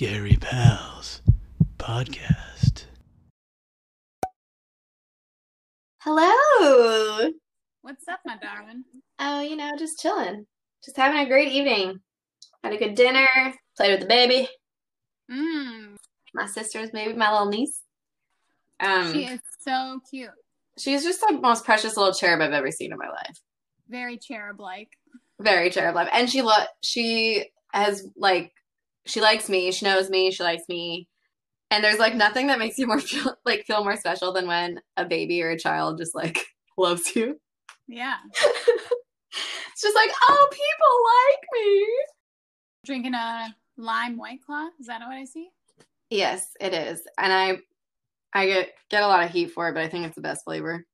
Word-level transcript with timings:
Scary 0.00 0.38
Pals 0.40 1.20
podcast. 1.76 2.84
Hello. 5.98 7.30
What's 7.82 8.08
up, 8.08 8.20
my 8.24 8.38
darling? 8.38 8.84
Oh, 9.18 9.42
you 9.42 9.56
know, 9.56 9.72
just 9.78 10.00
chilling. 10.00 10.46
Just 10.82 10.96
having 10.96 11.20
a 11.20 11.28
great 11.28 11.52
evening. 11.52 12.00
Had 12.64 12.72
a 12.72 12.78
good 12.78 12.94
dinner, 12.94 13.28
played 13.76 13.90
with 13.90 14.00
the 14.00 14.06
baby, 14.06 14.48
Mm, 15.30 15.96
my 16.32 16.46
sister's 16.46 16.88
baby, 16.92 17.12
my 17.12 17.30
little 17.30 17.50
niece. 17.50 17.82
Um, 18.82 19.12
she 19.12 19.26
is 19.26 19.40
so 19.58 20.00
cute. 20.10 20.30
she's 20.78 21.04
just 21.04 21.20
the 21.20 21.38
most 21.42 21.66
precious 21.66 21.98
little 21.98 22.14
cherub 22.14 22.40
I've 22.40 22.54
ever 22.54 22.70
seen 22.70 22.92
in 22.92 22.96
my 22.98 23.10
life. 23.10 23.38
Very 23.90 24.16
cherub-like. 24.16 24.88
Very 25.42 25.68
cherub 25.68 25.94
like, 25.94 26.08
and 26.14 26.30
she 26.30 26.40
lo- 26.40 26.54
she 26.82 27.50
has 27.74 28.06
like 28.16 28.50
she 29.06 29.20
likes 29.20 29.48
me. 29.48 29.72
She 29.72 29.84
knows 29.84 30.10
me. 30.10 30.30
She 30.30 30.42
likes 30.42 30.64
me. 30.68 31.08
And 31.70 31.84
there's 31.84 31.98
like 31.98 32.14
nothing 32.14 32.48
that 32.48 32.58
makes 32.58 32.78
you 32.78 32.86
more 32.86 33.00
feel 33.00 33.36
like 33.44 33.64
feel 33.66 33.84
more 33.84 33.96
special 33.96 34.32
than 34.32 34.46
when 34.46 34.80
a 34.96 35.04
baby 35.04 35.42
or 35.42 35.50
a 35.50 35.58
child 35.58 35.98
just 35.98 36.14
like 36.14 36.38
loves 36.78 37.14
you. 37.14 37.40
Yeah. 37.88 38.16
It's 39.80 39.94
just 39.94 39.96
like, 39.96 40.10
oh, 40.28 40.48
people 40.50 40.66
like 41.16 41.64
me. 41.64 41.86
Drinking 42.84 43.14
a 43.14 43.54
lime 43.78 44.18
white 44.18 44.42
claw. 44.44 44.68
Is 44.78 44.88
that 44.88 45.00
what 45.00 45.16
I 45.16 45.24
see? 45.24 45.48
Yes, 46.10 46.50
it 46.60 46.74
is. 46.74 47.00
And 47.16 47.32
I 47.32 47.58
I 48.34 48.46
get 48.46 48.72
get 48.90 49.02
a 49.02 49.06
lot 49.06 49.24
of 49.24 49.30
heat 49.30 49.52
for 49.52 49.70
it, 49.70 49.72
but 49.72 49.82
I 49.82 49.88
think 49.88 50.04
it's 50.04 50.16
the 50.16 50.20
best 50.20 50.44
flavor. 50.44 50.84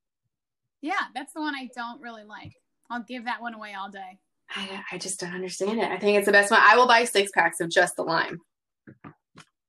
Yeah, 0.82 1.00
that's 1.16 1.32
the 1.32 1.40
one 1.40 1.56
I 1.56 1.68
don't 1.74 2.00
really 2.00 2.22
like. 2.22 2.52
I'll 2.88 3.02
give 3.02 3.24
that 3.24 3.42
one 3.42 3.54
away 3.54 3.74
all 3.74 3.90
day. 3.90 4.20
I, 4.54 4.82
I 4.92 4.98
just 4.98 5.20
don't 5.20 5.34
understand 5.34 5.80
it. 5.80 5.90
I 5.90 5.98
think 5.98 6.16
it's 6.16 6.26
the 6.26 6.32
best 6.32 6.50
one. 6.50 6.60
I 6.62 6.76
will 6.76 6.86
buy 6.86 7.04
six 7.04 7.30
packs 7.32 7.60
of 7.60 7.70
just 7.70 7.96
the 7.96 8.02
lime. 8.02 8.40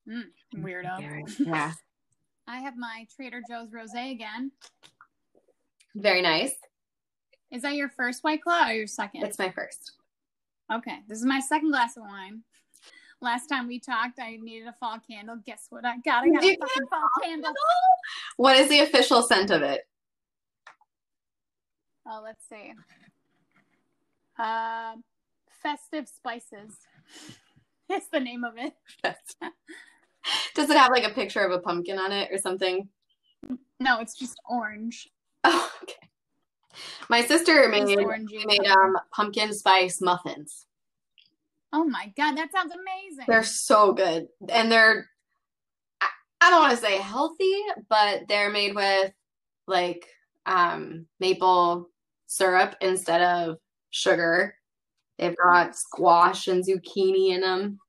Mm, 0.08 0.23
weirdo. 0.56 1.39
Yeah. 1.39 1.73
I 2.47 2.59
have 2.59 2.78
my 2.78 3.05
Trader 3.14 3.42
Joe's 3.50 3.72
rosé 3.72 4.11
again. 4.11 4.52
Very 5.95 6.22
nice. 6.22 6.53
Is 7.52 7.61
that 7.64 7.75
your 7.75 7.89
first 7.89 8.23
white 8.23 8.42
claw 8.42 8.70
or 8.70 8.73
your 8.73 8.88
second? 8.88 9.23
It's 9.23 9.39
my 9.39 9.50
first. 9.50 9.94
Okay, 10.72 11.00
this 11.08 11.17
is 11.17 11.25
my 11.25 11.39
second 11.39 11.72
glass 11.72 11.98
of 11.98 12.03
wine. 12.03 12.44
Last 13.20 13.48
time 13.48 13.67
we 13.67 13.80
talked, 13.80 14.20
I 14.20 14.38
needed 14.38 14.67
a 14.67 14.73
fall 14.73 15.00
candle. 15.09 15.38
Guess 15.45 15.67
what 15.70 15.86
I 15.86 15.98
got? 16.05 16.23
I 16.23 16.30
got 16.30 16.44
You 16.44 16.52
a 16.52 16.67
fucking 16.67 16.88
fall 16.89 17.09
candle. 17.23 17.53
What 18.38 18.58
is 18.58 18.70
the 18.70 18.80
official 18.81 19.23
scent 19.23 19.50
of 19.50 19.64
it? 19.64 19.81
Oh, 22.08 22.22
let's 22.23 22.48
see. 22.48 22.73
Uh, 24.38 24.95
festive 25.61 26.07
spices. 26.07 26.77
It's 27.89 28.09
the 28.09 28.19
name 28.19 28.43
of 28.43 28.55
it. 28.57 28.73
Does 30.55 30.69
it 30.69 30.75
have 30.75 30.91
like 30.91 31.05
a 31.05 31.13
picture 31.13 31.39
of 31.39 31.53
a 31.53 31.59
pumpkin 31.59 31.97
on 31.97 32.11
it 32.11 32.30
or 32.30 32.38
something? 32.38 32.89
No, 33.80 33.99
it's 33.99 34.13
just 34.13 34.39
orange. 34.49 35.09
Oh, 35.45 35.71
okay. 35.83 35.93
My 37.09 37.23
sister 37.23 37.69
made, 37.69 37.97
made 37.97 38.67
um 38.67 38.97
pumpkin 39.13 39.53
spice 39.53 40.02
muffins. 40.02 40.65
Oh 41.71 41.85
my 41.85 42.11
god, 42.17 42.35
that 42.35 42.52
sounds 42.52 42.73
amazing. 42.73 43.25
They're 43.27 43.43
so 43.43 43.93
good. 43.93 44.27
And 44.49 44.69
they're 44.69 45.08
I, 46.02 46.08
I 46.41 46.49
don't 46.49 46.61
want 46.61 46.77
to 46.77 46.85
say 46.85 46.97
healthy, 46.97 47.55
but 47.88 48.27
they're 48.27 48.49
made 48.49 48.75
with 48.75 49.13
like 49.67 50.05
um 50.45 51.05
maple 51.21 51.89
syrup 52.25 52.75
instead 52.81 53.21
of 53.21 53.58
sugar. 53.89 54.55
They've 55.17 55.35
got 55.41 55.75
squash 55.75 56.47
and 56.47 56.63
zucchini 56.63 57.30
in 57.33 57.41
them. 57.41 57.80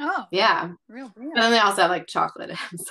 oh, 0.00 0.24
Yeah. 0.30 0.70
real 0.88 1.12
And 1.16 1.32
then 1.36 1.50
they 1.50 1.58
also 1.58 1.82
have 1.82 1.90
like 1.90 2.06
chocolate 2.06 2.50
in 2.50 2.56
them. 2.56 2.78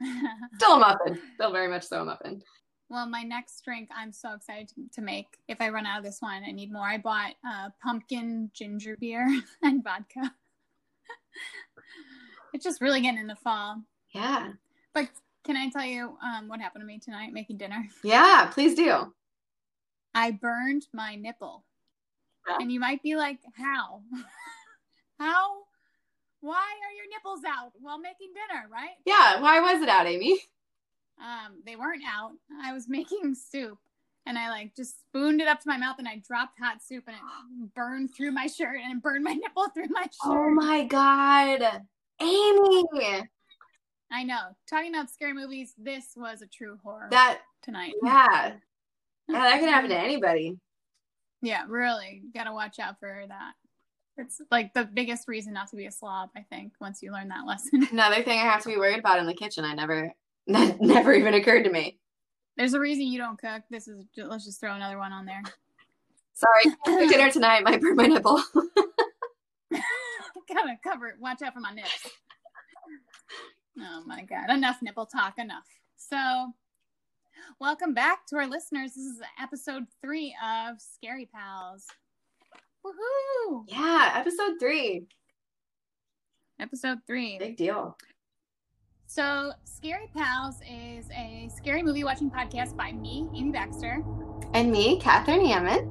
So 0.00 0.06
still 0.56 0.74
a 0.74 0.78
muffin. 0.80 1.18
Still 1.34 1.52
very 1.52 1.68
much 1.68 1.84
so 1.84 2.02
a 2.02 2.04
muffin. 2.04 2.42
well, 2.90 3.06
my 3.08 3.22
next 3.22 3.64
drink, 3.64 3.88
I'm 3.96 4.12
so 4.12 4.34
excited 4.34 4.68
to, 4.70 4.74
to 4.94 5.00
make. 5.00 5.26
If 5.48 5.60
I 5.60 5.70
run 5.70 5.86
out 5.86 5.98
of 5.98 6.04
this 6.04 6.20
one, 6.20 6.42
I 6.46 6.50
need 6.50 6.72
more. 6.72 6.86
I 6.86 6.98
bought 6.98 7.32
uh, 7.48 7.70
pumpkin 7.82 8.50
ginger 8.52 8.96
beer 9.00 9.26
and 9.62 9.82
vodka. 9.82 10.34
it's 12.52 12.64
just 12.64 12.80
really 12.80 13.00
getting 13.00 13.20
in 13.20 13.26
the 13.26 13.36
fall. 13.36 13.82
Yeah. 14.14 14.50
But 14.92 15.08
can 15.44 15.56
I 15.56 15.70
tell 15.70 15.84
you 15.84 16.16
um, 16.22 16.48
what 16.48 16.60
happened 16.60 16.82
to 16.82 16.86
me 16.86 16.98
tonight 16.98 17.32
making 17.32 17.56
dinner? 17.58 17.86
Yeah, 18.02 18.50
please 18.52 18.74
do. 18.74 19.12
I 20.14 20.30
burned 20.30 20.86
my 20.92 21.16
nipple. 21.16 21.64
And 22.46 22.70
you 22.70 22.78
might 22.78 23.02
be 23.02 23.16
like, 23.16 23.38
how? 23.56 24.02
how? 25.18 25.56
Why 26.40 26.56
are 26.56 26.92
your 26.94 27.06
nipples 27.08 27.40
out 27.48 27.72
while 27.80 27.98
making 27.98 28.32
dinner, 28.34 28.68
right? 28.70 28.90
Yeah, 29.06 29.40
why 29.40 29.60
was 29.60 29.80
it 29.82 29.88
out, 29.88 30.06
Amy? 30.06 30.38
Um, 31.18 31.62
they 31.64 31.74
weren't 31.76 32.02
out. 32.06 32.32
I 32.62 32.72
was 32.74 32.86
making 32.88 33.34
soup 33.34 33.78
and 34.26 34.38
I 34.38 34.50
like 34.50 34.74
just 34.76 35.00
spooned 35.00 35.40
it 35.40 35.48
up 35.48 35.60
to 35.60 35.68
my 35.68 35.78
mouth 35.78 35.96
and 35.98 36.06
I 36.08 36.22
dropped 36.26 36.58
hot 36.60 36.82
soup 36.82 37.04
and 37.06 37.16
it 37.16 37.72
burned 37.74 38.10
through 38.14 38.32
my 38.32 38.46
shirt 38.46 38.76
and 38.82 38.98
it 38.98 39.02
burned 39.02 39.24
my 39.24 39.32
nipple 39.42 39.68
through 39.70 39.88
my 39.90 40.02
shirt. 40.02 40.10
Oh 40.24 40.50
my 40.50 40.84
god. 40.84 41.82
Amy. 42.20 42.84
I 44.12 44.22
know. 44.22 44.40
Talking 44.68 44.94
about 44.94 45.10
scary 45.10 45.32
movies, 45.32 45.72
this 45.78 46.08
was 46.14 46.42
a 46.42 46.46
true 46.46 46.78
horror 46.84 47.08
That 47.10 47.40
tonight. 47.62 47.94
yeah. 48.02 48.52
Yeah, 49.28 49.40
that 49.40 49.60
can 49.60 49.68
happen 49.68 49.90
to 49.90 49.98
anybody. 49.98 50.56
Yeah, 51.42 51.64
really. 51.68 52.22
Gotta 52.34 52.52
watch 52.52 52.78
out 52.78 52.98
for 52.98 53.24
that. 53.28 53.52
It's 54.16 54.40
like 54.50 54.72
the 54.74 54.84
biggest 54.84 55.26
reason 55.26 55.52
not 55.52 55.68
to 55.70 55.76
be 55.76 55.86
a 55.86 55.90
slob, 55.90 56.30
I 56.36 56.42
think, 56.42 56.72
once 56.80 57.02
you 57.02 57.12
learn 57.12 57.28
that 57.28 57.46
lesson. 57.46 57.86
Another 57.92 58.22
thing 58.22 58.38
I 58.38 58.44
have 58.44 58.62
to 58.62 58.68
be 58.68 58.76
worried 58.76 58.98
about 58.98 59.18
in 59.18 59.26
the 59.26 59.34
kitchen, 59.34 59.64
I 59.64 59.74
never 59.74 60.12
that 60.46 60.80
never 60.80 61.12
even 61.12 61.34
occurred 61.34 61.64
to 61.64 61.70
me. 61.70 61.98
There's 62.56 62.74
a 62.74 62.80
reason 62.80 63.06
you 63.06 63.18
don't 63.18 63.38
cook. 63.38 63.62
This 63.70 63.88
is 63.88 64.04
let's 64.16 64.44
just 64.44 64.60
throw 64.60 64.74
another 64.74 64.98
one 64.98 65.12
on 65.12 65.26
there. 65.26 65.42
Sorry, 66.34 67.08
dinner 67.08 67.30
tonight 67.30 67.62
might 67.64 67.80
burn 67.80 67.96
my 67.96 68.06
nipple. 68.06 68.42
Gotta 70.48 70.76
cover 70.82 71.08
it. 71.08 71.14
Watch 71.20 71.42
out 71.42 71.54
for 71.54 71.60
my 71.60 71.72
nips. 71.72 72.08
Oh 73.78 74.02
my 74.06 74.22
god. 74.22 74.50
Enough 74.50 74.78
nipple 74.82 75.06
talk, 75.06 75.38
enough. 75.38 75.64
So 75.96 76.52
welcome 77.60 77.94
back 77.94 78.26
to 78.26 78.36
our 78.36 78.46
listeners. 78.46 78.92
This 78.94 79.04
is 79.04 79.20
episode 79.40 79.84
three 80.02 80.34
of 80.44 80.76
Scary 80.80 81.28
Pals. 81.34 81.86
Woohoo! 82.84 83.64
yeah, 83.68 84.12
episode 84.14 84.52
three. 84.60 85.06
Episode 86.60 86.98
three. 87.06 87.38
Big 87.38 87.56
deal. 87.56 87.96
So, 89.06 89.52
Scary 89.64 90.10
Pals 90.16 90.56
is 90.68 91.08
a 91.10 91.48
scary 91.54 91.82
movie 91.82 92.04
watching 92.04 92.30
podcast 92.30 92.76
by 92.76 92.92
me, 92.92 93.28
Amy 93.34 93.50
Baxter. 93.50 94.02
And 94.54 94.70
me, 94.70 94.98
Catherine 95.00 95.44
Hammond. 95.44 95.90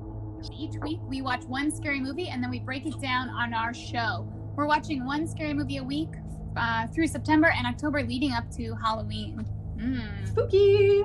Each 0.52 0.76
week, 0.82 1.00
we 1.04 1.22
watch 1.22 1.44
one 1.46 1.72
scary 1.72 2.00
movie 2.00 2.28
and 2.28 2.44
then 2.44 2.50
we 2.50 2.60
break 2.60 2.86
it 2.86 3.00
down 3.02 3.30
on 3.30 3.54
our 3.54 3.74
show. 3.74 4.28
We're 4.56 4.68
watching 4.68 5.06
one 5.06 5.28
scary 5.28 5.54
movie 5.54 5.78
a 5.78 5.84
week 5.84 6.10
uh, 6.58 6.88
through 6.88 7.08
September 7.08 7.52
and 7.58 7.66
October, 7.66 8.04
leading 8.04 8.34
up 8.34 8.50
to 8.58 8.76
Halloween. 8.76 9.46
Mm. 9.84 10.28
Spooky. 10.28 11.04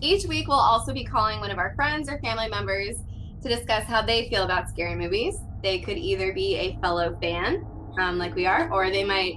Each 0.00 0.24
week, 0.26 0.48
we'll 0.48 0.56
also 0.56 0.94
be 0.94 1.04
calling 1.04 1.40
one 1.40 1.50
of 1.50 1.58
our 1.58 1.74
friends 1.74 2.08
or 2.08 2.18
family 2.20 2.48
members 2.48 2.96
to 3.42 3.48
discuss 3.48 3.84
how 3.84 4.02
they 4.02 4.28
feel 4.28 4.44
about 4.44 4.68
scary 4.68 4.94
movies. 4.94 5.36
They 5.62 5.80
could 5.80 5.98
either 5.98 6.32
be 6.32 6.56
a 6.56 6.78
fellow 6.80 7.18
fan, 7.20 7.66
um, 7.98 8.18
like 8.18 8.34
we 8.34 8.46
are, 8.46 8.72
or 8.72 8.90
they 8.90 9.04
might 9.04 9.34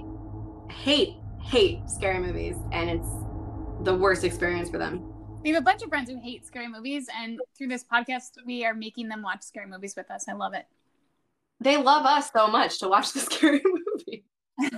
hate, 0.70 1.16
hate 1.42 1.80
scary 1.88 2.18
movies, 2.18 2.56
and 2.72 2.88
it's 2.88 3.08
the 3.82 3.94
worst 3.94 4.24
experience 4.24 4.70
for 4.70 4.78
them. 4.78 5.10
We 5.42 5.50
have 5.50 5.60
a 5.60 5.64
bunch 5.64 5.82
of 5.82 5.90
friends 5.90 6.08
who 6.08 6.18
hate 6.18 6.46
scary 6.46 6.68
movies, 6.68 7.08
and 7.18 7.38
through 7.56 7.68
this 7.68 7.84
podcast, 7.84 8.30
we 8.46 8.64
are 8.64 8.74
making 8.74 9.08
them 9.08 9.22
watch 9.22 9.42
scary 9.42 9.66
movies 9.66 9.94
with 9.96 10.10
us. 10.10 10.26
I 10.28 10.32
love 10.32 10.54
it. 10.54 10.64
They 11.60 11.76
love 11.76 12.06
us 12.06 12.30
so 12.32 12.46
much 12.46 12.78
to 12.78 12.88
watch 12.88 13.12
the 13.12 13.20
scary 13.20 13.62
movie. 13.64 14.24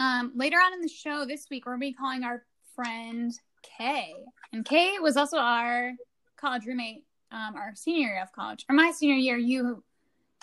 um, 0.00 0.32
later 0.34 0.56
on 0.56 0.72
in 0.72 0.80
the 0.80 0.88
show 0.88 1.24
this 1.24 1.46
week, 1.50 1.66
we're 1.66 1.72
going 1.72 1.80
to 1.80 1.86
be 1.88 1.92
calling 1.92 2.24
our 2.24 2.44
friend 2.74 3.32
Kay. 3.62 4.14
And 4.52 4.64
Kay 4.64 4.98
was 4.98 5.16
also 5.16 5.36
our 5.36 5.92
college 6.36 6.66
roommate, 6.66 7.04
um, 7.30 7.54
our 7.54 7.72
senior 7.76 8.08
year 8.08 8.22
of 8.22 8.32
college. 8.32 8.64
Or 8.68 8.74
my 8.74 8.90
senior 8.90 9.16
year, 9.16 9.36
you 9.36 9.84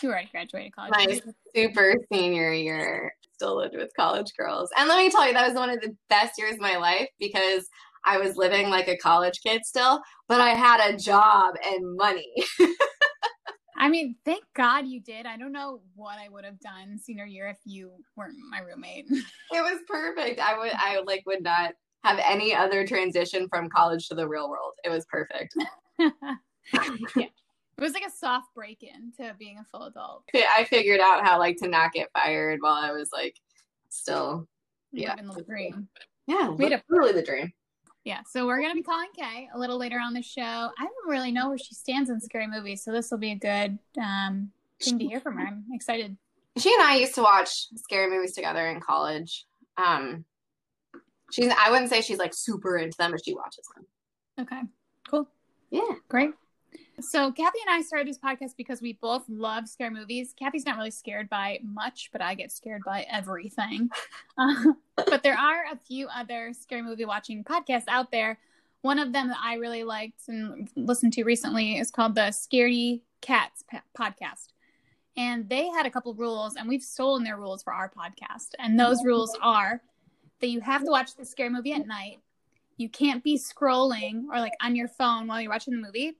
you 0.00 0.10
already 0.10 0.28
graduated 0.30 0.72
college. 0.72 0.92
My 0.92 1.20
super 1.54 1.96
senior 2.12 2.52
year, 2.52 3.12
still 3.38 3.56
lived 3.56 3.76
with 3.76 3.90
college 3.96 4.32
girls. 4.36 4.70
And 4.76 4.88
let 4.88 4.98
me 4.98 5.10
tell 5.10 5.26
you, 5.26 5.32
that 5.32 5.46
was 5.46 5.56
one 5.56 5.70
of 5.70 5.80
the 5.80 5.94
best 6.08 6.38
years 6.38 6.54
of 6.54 6.60
my 6.60 6.76
life 6.76 7.08
because 7.20 7.68
I 8.04 8.18
was 8.18 8.36
living 8.36 8.68
like 8.68 8.88
a 8.88 8.96
college 8.96 9.40
kid 9.44 9.64
still, 9.64 10.00
but 10.28 10.40
I 10.40 10.50
had 10.50 10.92
a 10.92 10.96
job 10.96 11.54
and 11.64 11.96
money. 11.96 12.32
I 13.78 13.88
mean, 13.88 14.16
thank 14.24 14.42
God 14.54 14.86
you 14.86 15.00
did. 15.00 15.24
I 15.24 15.36
don't 15.36 15.52
know 15.52 15.80
what 15.94 16.18
I 16.18 16.28
would 16.28 16.44
have 16.44 16.58
done 16.60 16.98
senior 16.98 17.24
year 17.26 17.48
if 17.48 17.58
you 17.64 17.92
weren't 18.16 18.36
my 18.50 18.58
roommate. 18.60 19.06
It 19.10 19.62
was 19.62 19.80
perfect. 19.88 20.40
I 20.40 20.58
would 20.58 20.72
I 20.74 21.00
like 21.06 21.22
would 21.26 21.42
not 21.42 21.72
have 22.04 22.18
any 22.22 22.54
other 22.54 22.86
transition 22.86 23.48
from 23.48 23.68
college 23.70 24.08
to 24.08 24.14
the 24.14 24.26
real 24.28 24.50
world. 24.50 24.72
It 24.84 24.90
was 24.90 25.06
perfect. 25.06 25.54
yeah. 25.98 26.10
It 27.16 27.80
was 27.80 27.92
like 27.94 28.04
a 28.06 28.10
soft 28.10 28.48
break 28.54 28.82
in 28.82 29.12
to 29.18 29.34
being 29.38 29.58
a 29.58 29.64
full 29.64 29.84
adult. 29.84 30.24
I 30.34 30.64
figured 30.64 31.00
out 31.00 31.24
how 31.24 31.38
like 31.38 31.56
to 31.58 31.68
not 31.68 31.92
get 31.92 32.08
fired 32.12 32.58
while 32.60 32.74
I 32.74 32.90
was 32.92 33.08
like 33.12 33.36
still 33.88 34.46
Yeah. 34.92 35.10
Living 35.14 35.30
the 35.30 35.42
dream. 35.42 35.88
yeah, 36.26 36.52
Made 36.58 36.72
a- 36.72 36.82
literally 36.88 37.12
the 37.12 37.22
dream. 37.22 37.52
Yeah, 38.04 38.20
so 38.26 38.46
we're 38.46 38.62
gonna 38.62 38.74
be 38.74 38.82
calling 38.82 39.08
Kay 39.16 39.48
a 39.54 39.58
little 39.58 39.78
later 39.78 39.98
on 40.00 40.14
the 40.14 40.22
show. 40.22 40.42
I 40.42 40.84
don't 40.84 41.08
really 41.08 41.32
know 41.32 41.48
where 41.48 41.58
she 41.58 41.74
stands 41.74 42.10
in 42.10 42.20
scary 42.20 42.46
movies, 42.46 42.82
so 42.82 42.92
this 42.92 43.10
will 43.10 43.18
be 43.18 43.32
a 43.32 43.36
good 43.36 43.78
um, 44.02 44.50
thing 44.82 44.98
to 44.98 45.06
hear 45.06 45.20
from 45.20 45.36
her. 45.36 45.46
I'm 45.46 45.64
excited. 45.72 46.16
She 46.56 46.72
and 46.72 46.82
I 46.82 46.96
used 46.96 47.14
to 47.16 47.22
watch 47.22 47.66
scary 47.76 48.10
movies 48.10 48.34
together 48.34 48.66
in 48.66 48.80
college. 48.80 49.44
Um, 49.76 50.24
she's 51.30 51.52
I 51.56 51.70
wouldn't 51.70 51.90
say 51.90 52.00
she's 52.00 52.18
like 52.18 52.34
super 52.34 52.78
into 52.78 52.96
them, 52.96 53.10
but 53.12 53.24
she 53.24 53.34
watches 53.34 53.68
them. 53.74 53.86
Okay, 54.40 54.62
cool. 55.08 55.28
Yeah. 55.70 55.94
Great. 56.08 56.30
So 57.00 57.30
Kathy 57.30 57.58
and 57.64 57.72
I 57.72 57.82
started 57.82 58.08
this 58.08 58.18
podcast 58.18 58.56
because 58.56 58.82
we 58.82 58.94
both 58.94 59.22
love 59.28 59.68
scary 59.68 59.90
movies. 59.90 60.34
Kathy's 60.36 60.66
not 60.66 60.76
really 60.76 60.90
scared 60.90 61.28
by 61.28 61.60
much, 61.62 62.10
but 62.12 62.20
I 62.20 62.34
get 62.34 62.50
scared 62.50 62.82
by 62.84 63.06
everything. 63.10 63.90
Uh, 64.40 64.72
but 64.94 65.24
there 65.24 65.36
are 65.36 65.64
a 65.72 65.76
few 65.76 66.06
other 66.06 66.52
scary 66.52 66.80
movie 66.80 67.04
watching 67.04 67.42
podcasts 67.42 67.88
out 67.88 68.12
there. 68.12 68.38
One 68.82 69.00
of 69.00 69.12
them 69.12 69.26
that 69.28 69.38
I 69.42 69.54
really 69.54 69.82
liked 69.82 70.28
and 70.28 70.68
listened 70.76 71.12
to 71.14 71.24
recently 71.24 71.76
is 71.76 71.90
called 71.90 72.14
the 72.14 72.30
Scaredy 72.30 73.00
Cats 73.20 73.64
podcast. 73.98 74.52
And 75.16 75.48
they 75.48 75.66
had 75.66 75.86
a 75.86 75.90
couple 75.90 76.14
rules, 76.14 76.54
and 76.54 76.68
we've 76.68 76.84
stolen 76.84 77.24
their 77.24 77.36
rules 77.36 77.64
for 77.64 77.72
our 77.72 77.90
podcast. 77.90 78.50
And 78.60 78.78
those 78.78 79.04
rules 79.04 79.36
are 79.42 79.82
that 80.40 80.50
you 80.50 80.60
have 80.60 80.84
to 80.84 80.90
watch 80.90 81.16
the 81.16 81.24
scary 81.24 81.50
movie 81.50 81.72
at 81.72 81.84
night. 81.84 82.20
You 82.76 82.88
can't 82.88 83.24
be 83.24 83.36
scrolling 83.36 84.26
or 84.32 84.38
like 84.38 84.54
on 84.62 84.76
your 84.76 84.86
phone 84.86 85.26
while 85.26 85.40
you're 85.40 85.50
watching 85.50 85.74
the 85.74 85.84
movie 85.84 86.16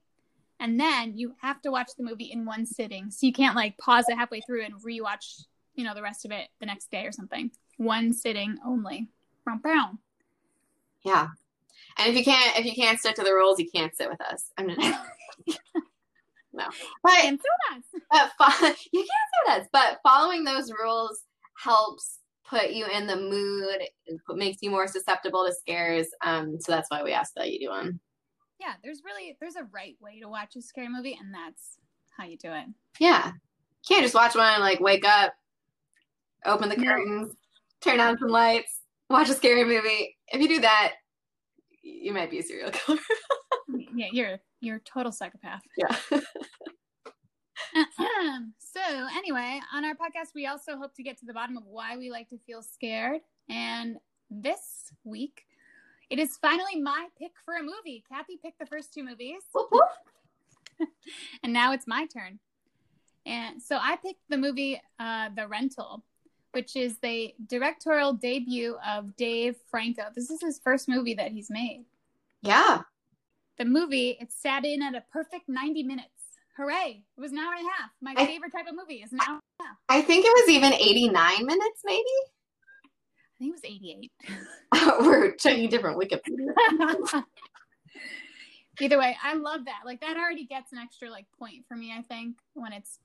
and 0.59 0.79
then 0.79 1.17
you 1.17 1.33
have 1.41 1.61
to 1.61 1.71
watch 1.71 1.89
the 1.97 2.03
movie 2.03 2.31
in 2.31 2.45
one 2.45 2.65
sitting 2.65 3.09
so 3.11 3.25
you 3.25 3.33
can't 3.33 3.55
like 3.55 3.77
pause 3.77 4.05
it 4.09 4.17
halfway 4.17 4.41
through 4.41 4.63
and 4.63 4.73
rewatch 4.83 5.43
you 5.75 5.83
know 5.83 5.93
the 5.93 6.01
rest 6.01 6.25
of 6.25 6.31
it 6.31 6.49
the 6.59 6.65
next 6.65 6.91
day 6.91 7.05
or 7.05 7.11
something 7.11 7.51
one 7.77 8.11
sitting 8.13 8.57
only 8.65 9.07
Brown, 9.49 9.59
brown. 9.59 9.99
Yeah. 11.03 11.27
And 11.97 12.09
if 12.09 12.15
you 12.15 12.23
can't 12.23 12.59
if 12.59 12.65
you 12.65 12.73
can't 12.73 12.99
stick 12.99 13.15
to 13.15 13.23
the 13.23 13.33
rules, 13.33 13.59
you 13.59 13.69
can't 13.73 13.95
sit 13.95 14.09
with 14.09 14.21
us. 14.21 14.51
I'm 14.57 14.69
just 14.69 14.79
no. 16.53 16.65
But 17.03 17.23
and 17.23 17.39
so 17.39 17.81
that's 18.11 18.31
but 18.37 18.51
fo- 18.51 18.67
you 18.93 18.99
can't 18.99 19.07
sit 19.07 19.47
with 19.47 19.61
us. 19.61 19.67
But 19.71 19.99
following 20.03 20.43
those 20.43 20.71
rules 20.71 21.23
helps 21.55 22.19
put 22.47 22.71
you 22.71 22.85
in 22.85 23.07
the 23.07 23.15
mood, 23.15 23.77
it 24.05 24.19
makes 24.29 24.57
you 24.61 24.69
more 24.69 24.87
susceptible 24.87 25.45
to 25.45 25.53
scares. 25.53 26.07
Um, 26.23 26.59
so 26.59 26.71
that's 26.71 26.89
why 26.89 27.03
we 27.03 27.13
ask 27.13 27.33
that 27.35 27.51
you 27.51 27.59
do 27.59 27.69
one. 27.69 27.99
Yeah 28.59 28.73
there's 28.83 29.01
really 29.05 29.37
there's 29.39 29.55
a 29.55 29.63
right 29.71 29.95
way 30.01 30.19
to 30.19 30.27
watch 30.27 30.55
a 30.55 30.61
scary 30.61 30.89
movie 30.89 31.17
and 31.19 31.33
that's 31.33 31.77
how 32.17 32.25
you 32.25 32.37
do 32.37 32.51
it 32.51 32.65
Yeah. 32.99 33.27
You 33.27 33.33
can't 33.95 34.03
just 34.03 34.13
watch 34.15 34.35
one 34.35 34.53
and 34.53 34.61
like 34.61 34.81
wake 34.81 35.05
up, 35.05 35.33
open 36.45 36.67
the 36.69 36.75
No. 36.75 36.83
curtains, 36.83 37.33
turn 37.81 37.99
on 38.01 38.17
some 38.17 38.27
lights, 38.27 38.81
watch 39.09 39.29
a 39.29 39.33
scary 39.33 39.63
movie. 39.63 40.17
If 40.27 40.41
you 40.41 40.49
do 40.49 40.59
that, 40.59 40.95
you 41.81 42.11
might 42.13 42.29
be 42.29 42.39
a 42.39 42.43
serial 42.43 42.71
killer. 42.71 42.99
yeah 43.95 44.07
you're 44.11 44.39
you're 44.59 44.75
a 44.77 44.81
total 44.81 45.11
psychopath 45.11 45.61
yeah. 45.77 45.95
so 48.57 48.81
anyway 49.15 49.59
on 49.73 49.85
our 49.85 49.93
podcast 49.93 50.33
we 50.35 50.45
also 50.47 50.75
hope 50.77 50.93
to 50.95 51.03
get 51.03 51.17
to 51.19 51.25
the 51.25 51.33
bottom 51.33 51.55
of 51.57 51.63
why 51.65 51.97
we 51.97 52.09
like 52.11 52.27
to 52.29 52.37
feel 52.45 52.61
scared 52.61 53.21
and 53.49 53.97
this 54.29 54.91
week 55.03 55.45
it 56.09 56.19
is 56.19 56.37
finally 56.37 56.81
my 56.81 57.07
pick 57.17 57.31
for 57.45 57.55
a 57.55 57.63
movie. 57.63 58.03
Kathy 58.09 58.37
picked 58.37 58.59
the 58.59 58.65
first 58.65 58.93
two 58.93 59.03
movies. 59.03 59.41
Whoop, 59.53 59.67
whoop. 59.71 59.83
and 61.43 61.53
now 61.53 61.73
it's 61.73 61.87
my 61.87 62.05
turn. 62.07 62.39
And 63.25 63.61
so 63.61 63.77
i 63.81 63.95
picked 63.97 64.21
the 64.29 64.37
movie 64.37 64.81
uh, 64.99 65.29
the 65.35 65.47
rental 65.47 66.03
which 66.51 66.75
is 66.75 66.97
the 67.03 67.35
directorial 67.47 68.13
debut 68.13 68.75
of 68.87 69.15
dave 69.17 69.55
franco. 69.69 70.03
This 70.15 70.31
is 70.31 70.41
his 70.41 70.59
first 70.63 70.87
movie 70.89 71.13
that 71.13 71.31
he's 71.31 71.49
made. 71.51 71.85
Yeah. 72.41 72.81
the 73.59 73.65
movie 73.65 74.17
it 74.19 74.31
sat 74.31 74.65
in 74.65 74.81
at 74.81 74.95
a 74.95 75.03
perfect 75.11 75.47
90 75.47 75.83
minutes. 75.83 76.07
Hooray. 76.57 77.03
It 77.17 77.21
was 77.21 77.31
an 77.31 77.37
hour 77.37 77.53
and 77.53 77.67
a 77.67 77.69
half. 77.71 77.91
My 78.01 78.13
I- 78.17 78.25
favorite 78.25 78.51
type 78.51 78.65
of 78.67 78.75
movie 78.75 79.03
is 79.03 79.13
an 79.13 79.19
hour 79.27 79.35
and 79.35 79.41
a 79.59 79.63
half. 79.63 79.77
I 79.89 80.01
think 80.01 80.25
it 80.25 80.33
was 80.33 80.49
even 80.49 80.73
89 80.73 81.45
minutes, 81.45 81.81
maybe. 81.85 82.03
I 83.39 83.43
think 83.43 83.55
it 83.55 83.61
was 83.61 83.63
88 83.63 84.11
We're 85.05 85.35
checking 85.35 85.69
different 85.69 85.99
Wikipedia. 85.99 87.23
either 88.81 88.97
way 88.97 89.17
i 89.23 89.33
love 89.33 89.65
that 89.65 89.81
like 89.85 89.99
that 90.01 90.15
already 90.15 90.45
gets 90.45 90.71
an 90.71 90.77
extra 90.77 91.09
like 91.09 91.25
point 91.37 91.65
for 91.67 91.75
me 91.75 91.93
i 91.97 92.01
think 92.01 92.37
when 92.53 92.71
it's 92.71 92.99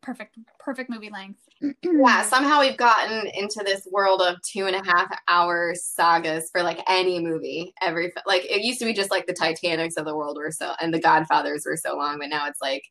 perfect 0.00 0.38
perfect 0.60 0.88
movie 0.88 1.10
length 1.10 1.40
Yeah, 1.82 2.22
somehow 2.22 2.60
we've 2.60 2.76
gotten 2.76 3.26
into 3.34 3.62
this 3.64 3.88
world 3.90 4.20
of 4.20 4.40
two 4.42 4.66
and 4.66 4.76
a 4.76 4.84
half 4.84 5.08
hour 5.28 5.74
sagas 5.74 6.50
for 6.50 6.62
like 6.62 6.80
any 6.88 7.18
movie. 7.18 7.72
Every 7.80 8.12
like 8.26 8.44
it 8.44 8.62
used 8.62 8.78
to 8.80 8.84
be 8.84 8.92
just 8.92 9.10
like 9.10 9.26
the 9.26 9.32
Titanics 9.32 9.96
of 9.96 10.04
the 10.04 10.14
world 10.14 10.36
were 10.36 10.50
so 10.50 10.72
and 10.80 10.92
the 10.92 11.00
Godfathers 11.00 11.64
were 11.66 11.76
so 11.76 11.96
long, 11.96 12.18
but 12.18 12.28
now 12.28 12.46
it's 12.46 12.60
like 12.60 12.82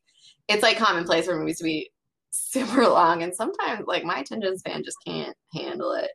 it's 0.48 0.62
like 0.62 0.78
commonplace 0.78 1.26
for 1.26 1.38
movies 1.38 1.58
to 1.58 1.64
be 1.64 1.90
super 2.30 2.86
long, 2.88 3.22
and 3.22 3.34
sometimes 3.34 3.84
like 3.86 4.04
my 4.04 4.18
attention 4.18 4.58
span 4.58 4.82
just 4.84 4.98
can't 5.06 5.36
handle 5.54 5.92
it. 5.92 6.10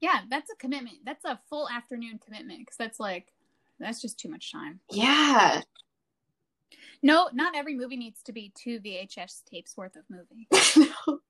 Yeah 0.00 0.20
that's 0.30 0.50
a 0.50 0.56
commitment. 0.56 0.98
That's 1.04 1.24
a 1.24 1.38
full 1.48 1.68
afternoon 1.68 2.20
commitment 2.24 2.60
because 2.60 2.76
that's 2.76 3.00
like 3.00 3.32
that's 3.78 4.00
just 4.00 4.18
too 4.18 4.28
much 4.28 4.52
time. 4.52 4.80
Yeah, 4.90 5.62
no 7.02 7.28
not 7.32 7.56
every 7.56 7.74
movie 7.74 7.96
needs 7.96 8.22
to 8.24 8.32
be 8.32 8.52
two 8.54 8.80
vhs 8.80 9.44
tapes 9.44 9.76
worth 9.76 9.96
of 9.96 10.04
movie. 10.08 10.48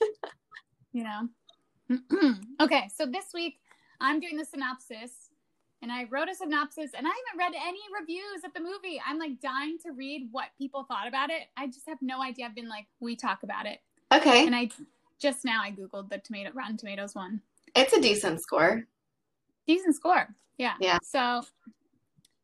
You 0.92 1.04
know? 1.04 1.28
Okay 2.60 2.88
so 2.94 3.06
this 3.06 3.26
week 3.34 3.58
i'm 4.00 4.20
doing 4.20 4.36
the 4.36 4.44
synopsis 4.44 5.30
and 5.82 5.90
i 5.90 6.04
wrote 6.10 6.28
a 6.28 6.34
synopsis 6.34 6.90
and 6.96 7.06
i 7.06 7.10
haven't 7.10 7.38
read 7.38 7.52
any 7.54 7.80
reviews 7.98 8.44
of 8.44 8.52
the 8.54 8.60
movie. 8.60 9.00
I'm 9.04 9.18
like 9.18 9.40
dying 9.40 9.78
to 9.84 9.92
read 9.92 10.28
what 10.30 10.48
people 10.58 10.84
thought 10.84 11.08
about 11.08 11.30
it. 11.30 11.42
I 11.56 11.66
just 11.66 11.88
have 11.88 11.98
no 12.00 12.22
idea. 12.22 12.46
I've 12.46 12.54
been 12.54 12.68
like 12.68 12.86
we 13.00 13.16
talk 13.16 13.42
about 13.42 13.66
it. 13.66 13.80
Okay, 14.12 14.46
and 14.46 14.54
i 14.54 14.68
just 15.18 15.44
now 15.44 15.60
i 15.62 15.70
googled 15.70 16.08
the 16.08 16.18
tomato 16.18 16.50
rotten 16.54 16.76
tomatoes 16.76 17.14
one 17.14 17.40
it's 17.74 17.92
a 17.92 18.00
decent 18.00 18.40
score. 18.42 18.84
decent 19.66 19.94
score 19.94 20.34
yeah 20.58 20.74
Yeah. 20.80 20.98
so 21.02 21.42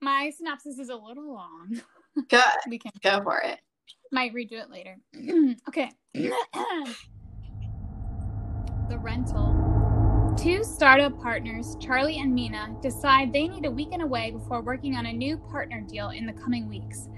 my 0.01 0.31
synopsis 0.37 0.79
is 0.79 0.89
a 0.89 0.97
little 0.97 1.33
long 1.35 1.81
Go 2.29 2.41
we 2.69 2.79
can 2.79 2.93
go 3.03 3.23
for 3.23 3.41
it. 3.41 3.59
Might 4.11 4.33
redo 4.33 4.53
it 4.53 4.71
later. 4.71 4.97
okay. 5.69 5.91
the 6.15 6.33
rental. 8.99 10.35
Two 10.39 10.65
startup 10.65 11.19
partners, 11.21 11.77
Charlie 11.81 12.19
and 12.19 12.35
Mina, 12.35 12.75
decide 12.83 13.33
they 13.33 13.49
need 13.49 13.67
a 13.67 13.71
weekend 13.71 14.03
away 14.03 14.31
before 14.31 14.63
working 14.63 14.97
on 14.97 15.07
a 15.07 15.13
new 15.13 15.37
partner 15.37 15.81
deal 15.83 16.09
in 16.11 16.27
the 16.27 16.33
coming 16.33 16.69
weeks. 16.69 17.09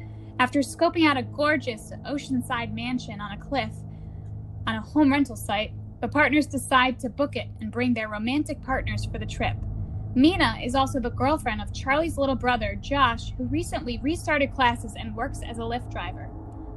After 0.40 0.60
scoping 0.60 1.06
out 1.06 1.16
a 1.16 1.22
gorgeous 1.22 1.92
oceanside 2.06 2.72
mansion 2.72 3.20
on 3.20 3.32
a 3.32 3.38
cliff 3.38 3.72
on 4.66 4.76
a 4.76 4.80
home 4.80 5.10
rental 5.12 5.36
site, 5.36 5.72
the 6.00 6.08
partners 6.08 6.46
decide 6.46 6.98
to 7.00 7.08
book 7.08 7.36
it 7.36 7.48
and 7.60 7.72
bring 7.72 7.94
their 7.94 8.08
romantic 8.08 8.62
partners 8.62 9.04
for 9.04 9.18
the 9.18 9.26
trip. 9.26 9.56
Mina 10.14 10.58
is 10.62 10.74
also 10.74 11.00
the 11.00 11.10
girlfriend 11.10 11.60
of 11.60 11.72
Charlie's 11.72 12.18
little 12.18 12.34
brother, 12.34 12.76
Josh, 12.80 13.32
who 13.36 13.44
recently 13.44 13.98
restarted 13.98 14.52
classes 14.54 14.94
and 14.98 15.14
works 15.14 15.40
as 15.46 15.58
a 15.58 15.62
Lyft 15.62 15.90
driver. 15.90 16.28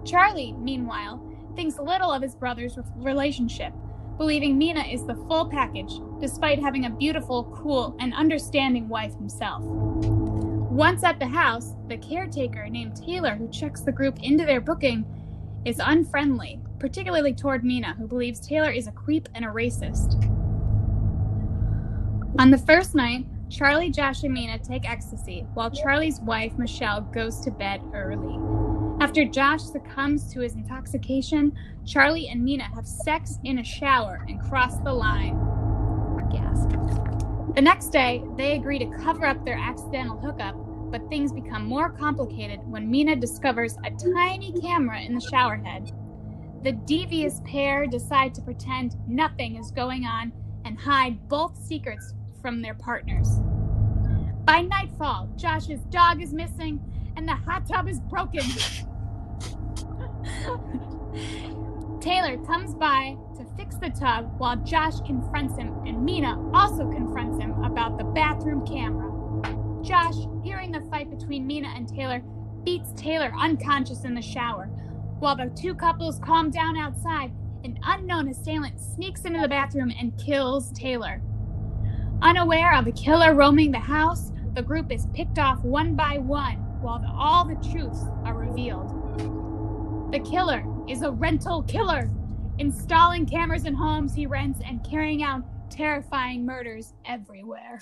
Charlie, 0.05 0.53
meanwhile, 0.53 1.21
thinks 1.55 1.79
little 1.79 2.11
of 2.11 2.21
his 2.21 2.35
brother's 2.35 2.77
relationship, 2.95 3.73
believing 4.17 4.57
Mina 4.57 4.83
is 4.83 5.05
the 5.05 5.15
full 5.15 5.49
package, 5.49 5.93
despite 6.19 6.59
having 6.59 6.85
a 6.85 6.89
beautiful, 6.89 7.45
cool, 7.45 7.95
and 7.99 8.13
understanding 8.13 8.87
wife 8.87 9.15
himself. 9.15 9.63
Once 9.63 11.03
at 11.03 11.19
the 11.19 11.27
house, 11.27 11.75
the 11.87 11.97
caretaker 11.97 12.69
named 12.69 12.95
Taylor, 12.95 13.35
who 13.35 13.49
checks 13.49 13.81
the 13.81 13.91
group 13.91 14.21
into 14.21 14.45
their 14.45 14.61
booking, 14.61 15.05
is 15.65 15.81
unfriendly, 15.83 16.60
particularly 16.81 17.31
toward 17.31 17.63
Mina, 17.63 17.93
who 17.93 18.07
believes 18.07 18.39
Taylor 18.39 18.71
is 18.71 18.87
a 18.87 18.91
creep 18.91 19.29
and 19.35 19.45
a 19.45 19.49
racist. 19.49 20.15
On 22.39 22.49
the 22.49 22.57
first 22.57 22.95
night, 22.95 23.27
Charlie, 23.51 23.91
Josh, 23.91 24.23
and 24.23 24.33
Mina 24.33 24.57
take 24.57 24.89
ecstasy, 24.89 25.45
while 25.53 25.69
Charlie's 25.69 26.19
wife, 26.21 26.57
Michelle, 26.57 27.01
goes 27.01 27.39
to 27.41 27.51
bed 27.51 27.81
early. 27.93 28.35
After 28.99 29.23
Josh 29.25 29.61
succumbs 29.61 30.33
to 30.33 30.39
his 30.39 30.55
intoxication, 30.55 31.55
Charlie 31.85 32.29
and 32.29 32.43
Mina 32.43 32.63
have 32.73 32.87
sex 32.87 33.37
in 33.43 33.59
a 33.59 33.63
shower 33.63 34.25
and 34.27 34.41
cross 34.41 34.77
the 34.79 34.93
line. 34.93 35.37
Gasp. 36.31 36.71
The 37.53 37.61
next 37.61 37.89
day, 37.89 38.23
they 38.37 38.55
agree 38.55 38.79
to 38.79 38.97
cover 39.03 39.27
up 39.27 39.45
their 39.45 39.57
accidental 39.57 40.17
hookup, 40.17 40.55
but 40.89 41.07
things 41.09 41.31
become 41.31 41.63
more 41.63 41.91
complicated 41.91 42.59
when 42.65 42.89
Mina 42.89 43.17
discovers 43.17 43.77
a 43.85 43.91
tiny 43.91 44.51
camera 44.61 44.99
in 45.01 45.13
the 45.13 45.21
shower 45.21 45.57
head. 45.57 45.91
The 46.63 46.73
devious 46.73 47.41
pair 47.43 47.87
decide 47.87 48.35
to 48.35 48.41
pretend 48.41 48.95
nothing 49.07 49.55
is 49.55 49.71
going 49.71 50.05
on 50.05 50.31
and 50.63 50.77
hide 50.77 51.27
both 51.27 51.57
secrets 51.57 52.13
from 52.41 52.61
their 52.61 52.75
partners. 52.75 53.39
By 54.45 54.61
nightfall, 54.61 55.29
Josh's 55.35 55.81
dog 55.85 56.21
is 56.21 56.33
missing 56.33 56.79
and 57.17 57.27
the 57.27 57.33
hot 57.33 57.67
tub 57.67 57.87
is 57.87 57.99
broken. 57.99 58.41
Taylor 61.99 62.37
comes 62.45 62.75
by 62.75 63.17
to 63.37 63.45
fix 63.57 63.75
the 63.77 63.89
tub 63.89 64.33
while 64.37 64.57
Josh 64.57 64.99
confronts 65.01 65.57
him, 65.57 65.73
and 65.85 66.03
Mina 66.03 66.51
also 66.53 66.89
confronts 66.91 67.39
him 67.39 67.51
about 67.63 67.97
the 67.97 68.03
bathroom 68.03 68.65
camera. 68.65 69.11
Josh, 69.83 70.15
hearing 70.43 70.71
the 70.71 70.81
fight 70.89 71.09
between 71.09 71.45
Mina 71.45 71.71
and 71.75 71.87
Taylor, 71.87 72.21
beats 72.63 72.93
Taylor 72.93 73.31
unconscious 73.37 74.03
in 74.03 74.13
the 74.13 74.21
shower. 74.21 74.69
While 75.21 75.35
the 75.35 75.51
two 75.55 75.75
couples 75.75 76.17
calm 76.17 76.49
down 76.49 76.75
outside, 76.75 77.31
an 77.63 77.77
unknown 77.83 78.29
assailant 78.29 78.81
sneaks 78.81 79.21
into 79.21 79.39
the 79.39 79.47
bathroom 79.47 79.93
and 79.99 80.17
kills 80.17 80.71
Taylor. 80.71 81.21
Unaware 82.23 82.73
of 82.73 82.87
a 82.87 82.91
killer 82.91 83.35
roaming 83.35 83.71
the 83.71 83.77
house, 83.77 84.31
the 84.55 84.63
group 84.63 84.91
is 84.91 85.05
picked 85.13 85.37
off 85.37 85.63
one 85.63 85.95
by 85.95 86.17
one 86.17 86.55
while 86.81 86.97
the, 86.97 87.07
all 87.07 87.45
the 87.45 87.53
truths 87.69 88.01
are 88.25 88.33
revealed. 88.33 88.89
The 90.11 90.21
killer 90.21 90.65
is 90.89 91.03
a 91.03 91.11
rental 91.11 91.61
killer, 91.61 92.09
installing 92.57 93.27
cameras 93.27 93.65
in 93.65 93.75
homes 93.75 94.15
he 94.15 94.25
rents 94.25 94.59
and 94.65 94.83
carrying 94.83 95.21
out 95.21 95.43
terrifying 95.69 96.47
murders 96.47 96.95
everywhere. 97.05 97.77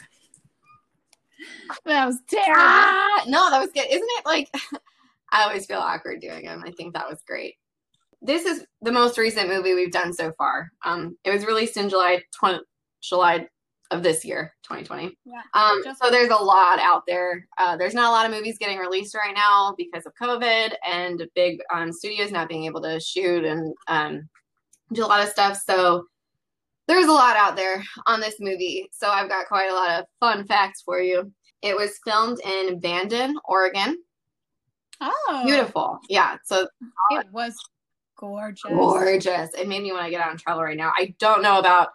That 1.86 2.06
was 2.06 2.20
terrible. 2.30 2.54
Ah, 2.58 3.24
no, 3.28 3.50
that 3.50 3.62
was 3.62 3.72
good. 3.74 3.88
Isn't 3.90 4.10
it 4.18 4.26
like 4.26 4.54
I 5.32 5.44
always 5.44 5.66
feel 5.66 5.80
awkward 5.80 6.22
doing 6.22 6.46
them. 6.46 6.64
I 6.66 6.72
think 6.72 6.94
that 6.94 7.10
was 7.10 7.22
great. 7.28 7.56
This 8.22 8.46
is 8.46 8.66
the 8.82 8.92
most 8.92 9.18
recent 9.18 9.50
movie 9.50 9.74
we've 9.74 9.92
done 9.92 10.14
so 10.14 10.34
far. 10.38 10.70
Um, 10.84 11.18
it 11.24 11.32
was 11.32 11.46
released 11.46 11.78
in 11.78 11.90
July 11.90 12.22
20, 12.38 12.60
July 13.02 13.48
of 13.92 14.04
this 14.04 14.24
year, 14.24 14.54
2020. 14.64 15.18
Yeah, 15.26 15.42
Um, 15.54 15.82
so 16.00 16.12
there's 16.12 16.30
a 16.30 16.36
lot 16.36 16.80
out 16.80 17.04
there. 17.08 17.48
Uh, 17.58 17.76
there's 17.76 17.94
not 17.94 18.10
a 18.10 18.12
lot 18.12 18.26
of 18.26 18.32
movies 18.32 18.58
getting 18.60 18.78
released 18.78 19.16
right 19.16 19.34
now 19.36 19.74
because 19.78 20.06
of 20.06 20.14
COVID 20.22 20.74
and 20.88 21.24
big 21.36 21.60
um, 21.74 21.92
studios 21.92 22.32
not 22.32 22.50
being 22.50 22.66
able 22.66 22.82
to 22.82 23.00
shoot 23.00 23.46
and 23.46 23.74
um, 23.88 24.30
do 24.94 25.04
a 25.04 25.08
lot 25.08 25.24
of 25.24 25.30
stuff. 25.30 25.60
So 25.66 26.06
there's 26.88 27.08
a 27.08 27.12
lot 27.12 27.36
out 27.36 27.56
there 27.56 27.84
on 28.06 28.20
this 28.20 28.36
movie. 28.40 28.90
So 28.92 29.10
I've 29.10 29.30
got 29.30 29.48
quite 29.48 29.70
a 29.70 29.76
lot 29.76 30.00
of 30.00 30.06
fun 30.20 30.46
facts 30.46 30.82
for 30.84 31.00
you. 31.02 31.32
It 31.62 31.76
was 31.76 32.00
filmed 32.06 32.40
in 32.46 32.80
Bandon, 32.80 33.36
Oregon. 33.46 33.98
Oh, 35.02 35.44
Beautiful. 35.46 36.00
Yeah. 36.10 36.38
So 36.46 36.68
It 37.12 37.28
was 37.32 37.56
gorgeous. 38.18 38.62
gorgeous. 38.70 39.50
It 39.58 39.68
made 39.68 39.84
me 39.84 39.92
want 39.92 40.06
to 40.06 40.12
get 40.12 40.22
out 40.22 40.32
and 40.32 40.40
travel 40.40 40.64
right 40.64 40.78
now. 40.78 40.92
I 40.98 41.14
don't 41.20 41.42
know 41.42 41.60
about 41.60 41.90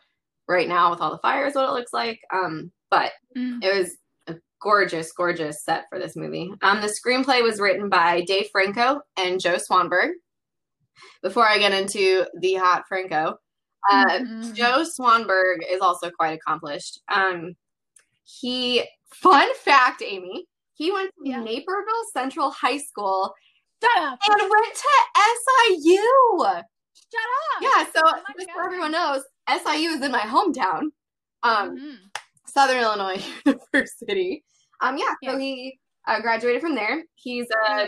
right 0.49 0.69
now 0.69 0.91
with 0.91 1.01
all 1.01 1.11
the 1.11 1.19
fires 1.19 1.55
what 1.55 1.69
it 1.69 1.73
looks 1.73 1.93
like. 1.93 2.21
Um, 2.33 2.71
but 2.91 3.13
Mm. 3.37 3.63
it 3.65 3.77
was 3.77 3.97
a 4.29 4.37
gorgeous, 4.63 5.13
gorgeous 5.13 5.65
set 5.65 5.85
for 5.91 5.99
this 5.99 6.17
movie. 6.17 6.53
Um, 6.63 6.81
the 6.81 6.87
screenplay 6.89 7.43
was 7.43 7.61
written 7.61 7.89
by 7.89 8.23
Dave 8.23 8.49
Franco 8.53 9.01
and 9.17 9.41
Joe 9.41 9.57
Swanberg. 9.57 10.11
Before 11.23 11.47
I 11.47 11.59
get 11.59 11.73
into 11.73 12.25
the 12.39 12.55
hot 12.55 12.85
Franco, 12.89 13.39
uh, 13.91 14.05
Mhm. 14.19 14.55
Joe 14.55 14.85
Swanberg 14.85 15.59
is 15.69 15.81
also 15.81 16.11
quite 16.11 16.39
accomplished. 16.39 17.01
Um, 17.13 17.57
he, 18.25 18.85
fun 19.13 19.53
fact, 19.57 20.03
Amy, 20.03 20.47
he 20.75 20.91
went 20.93 21.11
to 21.23 21.29
Yeah. 21.31 21.41
Naperville 21.41 22.05
Central 22.13 22.51
High 22.51 22.79
School 22.79 23.35
Shut 23.83 23.99
up! 24.03 24.19
and 24.29 24.41
went 24.41 24.75
to 24.75 24.89
SIU. 25.17 25.99
Shut 26.39 27.29
up! 27.57 27.63
Yeah, 27.63 27.85
so 27.95 28.01
Oh 28.05 28.23
just 28.37 28.49
so 28.55 28.65
everyone 28.65 28.93
knows, 28.93 29.23
SIU 29.49 29.91
is 29.91 30.03
in 30.03 30.11
my 30.13 30.21
hometown, 30.21 30.83
um, 31.43 31.77
Mhm. 31.77 31.97
Southern 32.47 32.81
Illinois 32.81 33.23
University. 33.47 34.45
Um, 34.81 34.97
yeah, 34.97 35.15
so 35.25 35.33
Yeah. 35.33 35.39
he 35.39 35.79
uh, 36.07 36.21
graduated 36.21 36.61
from 36.61 36.75
there. 36.75 37.05
He's 37.15 37.47
uh, 37.69 37.87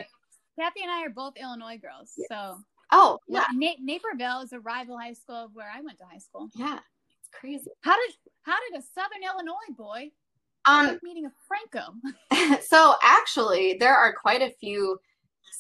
Kathy 0.59 0.83
and 0.83 0.91
I 0.91 1.03
are 1.05 1.11
both 1.11 1.35
Illinois 1.37 1.77
girls, 1.79 2.13
so 2.31 2.59
oh 2.93 3.19
yeah, 3.29 3.45
Na- 3.53 3.75
Naperville 3.81 4.41
is 4.41 4.53
a 4.53 4.61
rival 4.61 4.99
high 4.99 5.13
school 5.13 5.37
of 5.37 5.55
where 5.55 5.71
I 5.71 5.81
went 5.83 5.99
to 5.99 6.05
high 6.07 6.19
school. 6.19 6.49
yeah, 6.55 6.79
it's 7.21 7.29
crazy. 7.33 7.71
How 7.83 7.95
did 7.97 8.15
how 8.43 8.57
did 8.71 8.79
a 8.79 8.83
Southern 8.83 9.23
Illinois 9.23 9.75
boy 9.77 10.11
Um, 10.67 10.87
like 10.87 11.03
meeting 11.03 11.27
a 11.27 11.33
Franco? 11.47 11.93
so 12.63 12.95
actually, 13.03 13.77
there 13.79 13.95
are 13.97 14.13
quite 14.15 14.43
a 14.43 14.53
few 14.61 14.99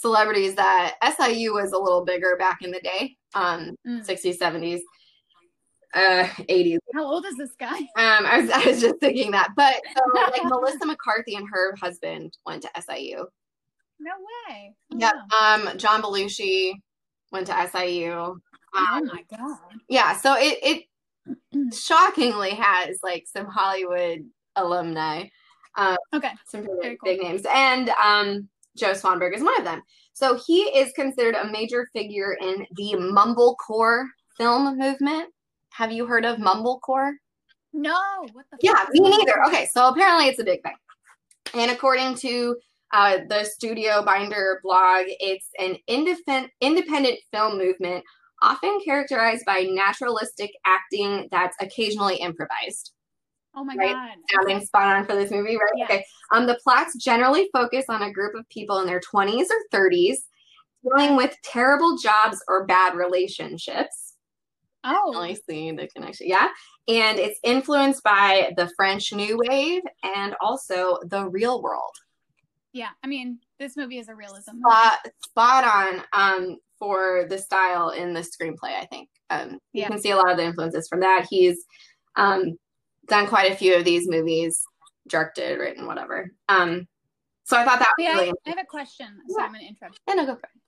celebrities 0.01 0.55
that 0.57 0.97
SIU 1.17 1.55
was 1.55 1.73
a 1.73 1.79
little 1.79 2.05
bigger 2.05 2.37
back 2.39 2.59
in 2.63 2.71
the 2.71 2.81
day, 2.81 3.17
um, 3.35 3.75
Mm. 3.87 4.05
60s, 4.07 4.39
70s, 4.39 4.81
uh, 5.95 6.25
80s. 6.49 6.79
How 6.95 7.05
old 7.05 7.25
is 7.27 7.37
this 7.37 7.53
guy? 7.59 7.79
Um, 7.79 8.27
I 8.27 8.41
was 8.41 8.51
I 8.55 8.67
was 8.67 8.81
just 8.81 9.01
thinking 9.01 9.31
that, 9.31 9.51
but 9.57 9.75
so 9.97 10.03
like 10.33 10.45
Melissa 10.45 10.85
McCarthy 10.87 11.35
and 11.37 11.49
her 11.51 11.75
husband 11.77 12.37
went 12.45 12.63
to 12.63 12.71
SIU. 12.81 13.27
No 13.99 14.11
way. 14.49 14.75
Oh, 14.93 14.99
Yep. 14.99 15.15
Um, 15.73 15.79
John 15.79 16.03
Belushi 16.03 16.73
went 17.33 17.47
to 17.47 17.55
SIU. 17.69 18.11
Oh 18.13 18.39
Um, 18.75 19.07
my 19.07 19.25
god. 19.35 19.59
yeah, 19.89 20.15
so 20.17 20.35
it 20.37 20.85
it 21.57 21.75
shockingly 21.75 22.51
has 22.51 22.99
like 23.03 23.25
some 23.27 23.47
Hollywood 23.47 24.27
alumni, 24.57 25.25
Okay. 26.15 26.31
some 26.47 26.65
pretty 26.65 26.97
cool. 26.97 26.99
big 27.05 27.21
names, 27.23 27.43
and 27.53 27.91
um, 28.03 28.49
Joe 28.77 28.93
Swanberg 28.93 29.35
is 29.35 29.43
one 29.43 29.59
of 29.59 29.65
them. 29.65 29.83
So 30.13 30.39
he 30.47 30.63
is 30.63 30.93
considered 30.93 31.35
a 31.35 31.51
major 31.51 31.87
figure 31.93 32.37
in 32.41 32.67
the 32.77 32.95
mumblecore 32.95 34.07
film 34.37 34.79
movement. 34.79 35.31
Have 35.71 35.93
you 35.93 36.07
heard 36.07 36.25
of 36.25 36.39
mumblecore? 36.39 37.13
No. 37.75 37.99
What 38.33 38.47
the? 38.51 38.59
Yeah, 38.63 38.85
me 38.93 39.01
neither. 39.11 39.45
Okay, 39.47 39.69
so 39.73 39.89
apparently 39.89 40.27
it's 40.27 40.39
a 40.39 40.45
big 40.45 40.63
thing. 40.63 40.77
And 41.55 41.71
according 41.71 42.15
to 42.17 42.57
uh, 42.93 43.19
the 43.29 43.45
Studio 43.45 44.03
Binder 44.03 44.61
blog, 44.63 45.05
it's 45.09 45.49
an 45.59 45.77
independent 45.87 46.51
independent 46.63 47.19
film 47.31 47.59
movement, 47.59 48.03
often 48.43 48.79
characterized 48.85 49.45
by 49.45 49.67
naturalistic 49.69 50.51
acting 50.65 51.29
that's 51.31 51.57
occasionally 51.61 52.17
improvised. 52.17 52.93
Oh 53.57 53.65
my 53.65 53.75
Right. 53.75 53.93
god. 53.93 54.19
Sounding 54.35 54.65
spot 54.65 54.97
on 54.97 55.07
for 55.07 55.15
this 55.15 55.31
movie, 55.31 55.57
right? 55.57 55.73
Yeah. 55.77 55.85
Okay. 55.87 56.05
Um, 56.33 56.47
the 56.47 56.59
plots 56.63 56.95
generally 56.97 57.49
focus 57.53 57.87
on 57.89 58.03
a 58.03 58.13
group 58.13 58.35
of 58.35 58.49
people 58.51 58.81
in 58.81 58.87
their 58.87 59.01
20s 59.01 59.47
or 59.51 59.79
30s 59.79 60.19
dealing 60.85 61.17
with 61.17 61.35
terrible 61.43 61.97
jobs 61.97 62.43
or 62.49 62.67
bad 62.67 62.95
relationships. 62.95 64.15
Oh. 64.85 65.11
Really 65.13 65.35
see 65.49 65.73
the 65.73 65.89
connection. 65.89 66.29
Yeah. 66.29 66.49
And 66.87 67.19
it's 67.19 67.41
influenced 67.43 68.03
by 68.05 68.53
the 68.57 68.71
French 68.77 69.13
New 69.13 69.39
Wave 69.49 69.83
and 70.05 70.37
also 70.41 70.99
the 71.07 71.27
real 71.29 71.61
world. 71.63 71.93
Yeah. 72.73 72.91
I 73.03 73.07
mean, 73.07 73.39
this 73.59 73.77
movie 73.77 73.99
is 73.99 74.09
a 74.09 74.15
realism. 74.15 74.59
Spot, 74.59 74.99
spot 75.25 75.65
on 75.65 76.03
um, 76.13 76.59
for 76.79 77.25
the 77.29 77.39
style 77.39 77.89
in 77.91 78.13
the 78.13 78.21
screenplay, 78.21 78.79
I 78.81 78.87
think. 78.87 79.09
Um, 79.31 79.59
you 79.73 79.87
can 79.87 79.99
see 79.99 80.11
a 80.11 80.17
lot 80.17 80.31
of 80.31 80.37
the 80.37 80.45
influences 80.45 80.87
from 80.87 81.01
that. 81.01 81.27
He's 81.29 81.65
um, 82.15 82.57
done 83.07 83.27
quite 83.27 83.53
a 83.53 83.57
few 83.57 83.75
of 83.75 83.85
these 83.85 84.09
movies, 84.09 84.65
directed, 85.09 85.59
written, 85.59 85.87
whatever. 85.87 86.31
Um, 86.49 86.87
so 87.45 87.57
I 87.57 87.65
thought 87.65 87.79
that 87.79 87.93
was 87.97 88.05
Yeah, 88.05 88.13
really 88.15 88.33
I, 88.47 88.51
have 88.51 88.59
a 88.59 88.65
question, 88.65 89.07
so 89.29 89.37
Yeah. 89.39 89.45
I'm 89.45 89.53
going 89.53 89.63
to 89.63 89.69
interrupt. 89.69 90.01
Yeah, 90.09 90.15
no, 90.15 90.27
go 90.27 90.35
for 90.35 90.47
it. 90.47 90.61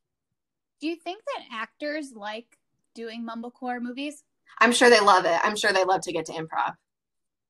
Do 0.80 0.86
you 0.86 0.96
think 0.96 1.22
that 1.24 1.44
actors 1.52 2.12
like 2.14 2.58
doing 2.94 3.26
mumblecore 3.26 3.80
movies? 3.80 4.22
I'm 4.60 4.72
sure 4.72 4.90
they 4.90 5.00
love 5.00 5.24
it. 5.24 5.38
I'm 5.42 5.56
sure 5.56 5.72
they 5.72 5.84
love 5.84 6.02
to 6.02 6.12
get 6.12 6.26
to 6.26 6.32
improv. 6.32 6.74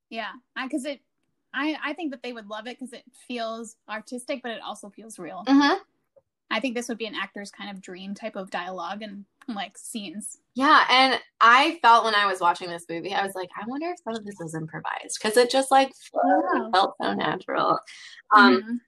Yeah, 0.08 0.32
because 0.62 0.86
it, 0.86 1.00
I, 1.52 1.76
I 1.84 1.92
think 1.92 2.12
that 2.12 2.22
they 2.22 2.32
would 2.32 2.48
love 2.48 2.66
it 2.66 2.78
because 2.78 2.92
it 2.94 3.04
feels 3.26 3.76
artistic, 3.88 4.40
but 4.42 4.52
it 4.52 4.62
also 4.62 4.88
feels 4.88 5.18
real. 5.18 5.44
Mm-hmm. 5.46 5.82
I 6.50 6.60
think 6.60 6.74
this 6.74 6.88
would 6.88 6.98
be 6.98 7.06
an 7.06 7.14
actor's 7.14 7.50
kind 7.50 7.70
of 7.70 7.82
dream 7.82 8.14
type 8.14 8.36
of 8.36 8.50
dialogue 8.50 9.02
and 9.02 9.26
like 9.54 9.76
scenes. 9.78 10.38
Yeah, 10.54 10.84
and 10.90 11.20
I 11.40 11.78
felt 11.82 12.04
when 12.04 12.14
I 12.14 12.26
was 12.26 12.40
watching 12.40 12.68
this 12.68 12.84
movie, 12.88 13.14
I 13.14 13.24
was 13.24 13.34
like, 13.34 13.48
I 13.60 13.64
wonder 13.66 13.88
if 13.90 13.98
some 14.02 14.14
of 14.14 14.24
this 14.24 14.36
was 14.40 14.54
improvised 14.54 15.18
because 15.22 15.36
it 15.36 15.50
just 15.50 15.70
like 15.70 15.92
Yeah. 16.14 16.70
felt 16.74 16.94
so 17.00 17.14
natural. 17.14 17.78
Um, 18.34 18.62
Mhm. 18.62 18.80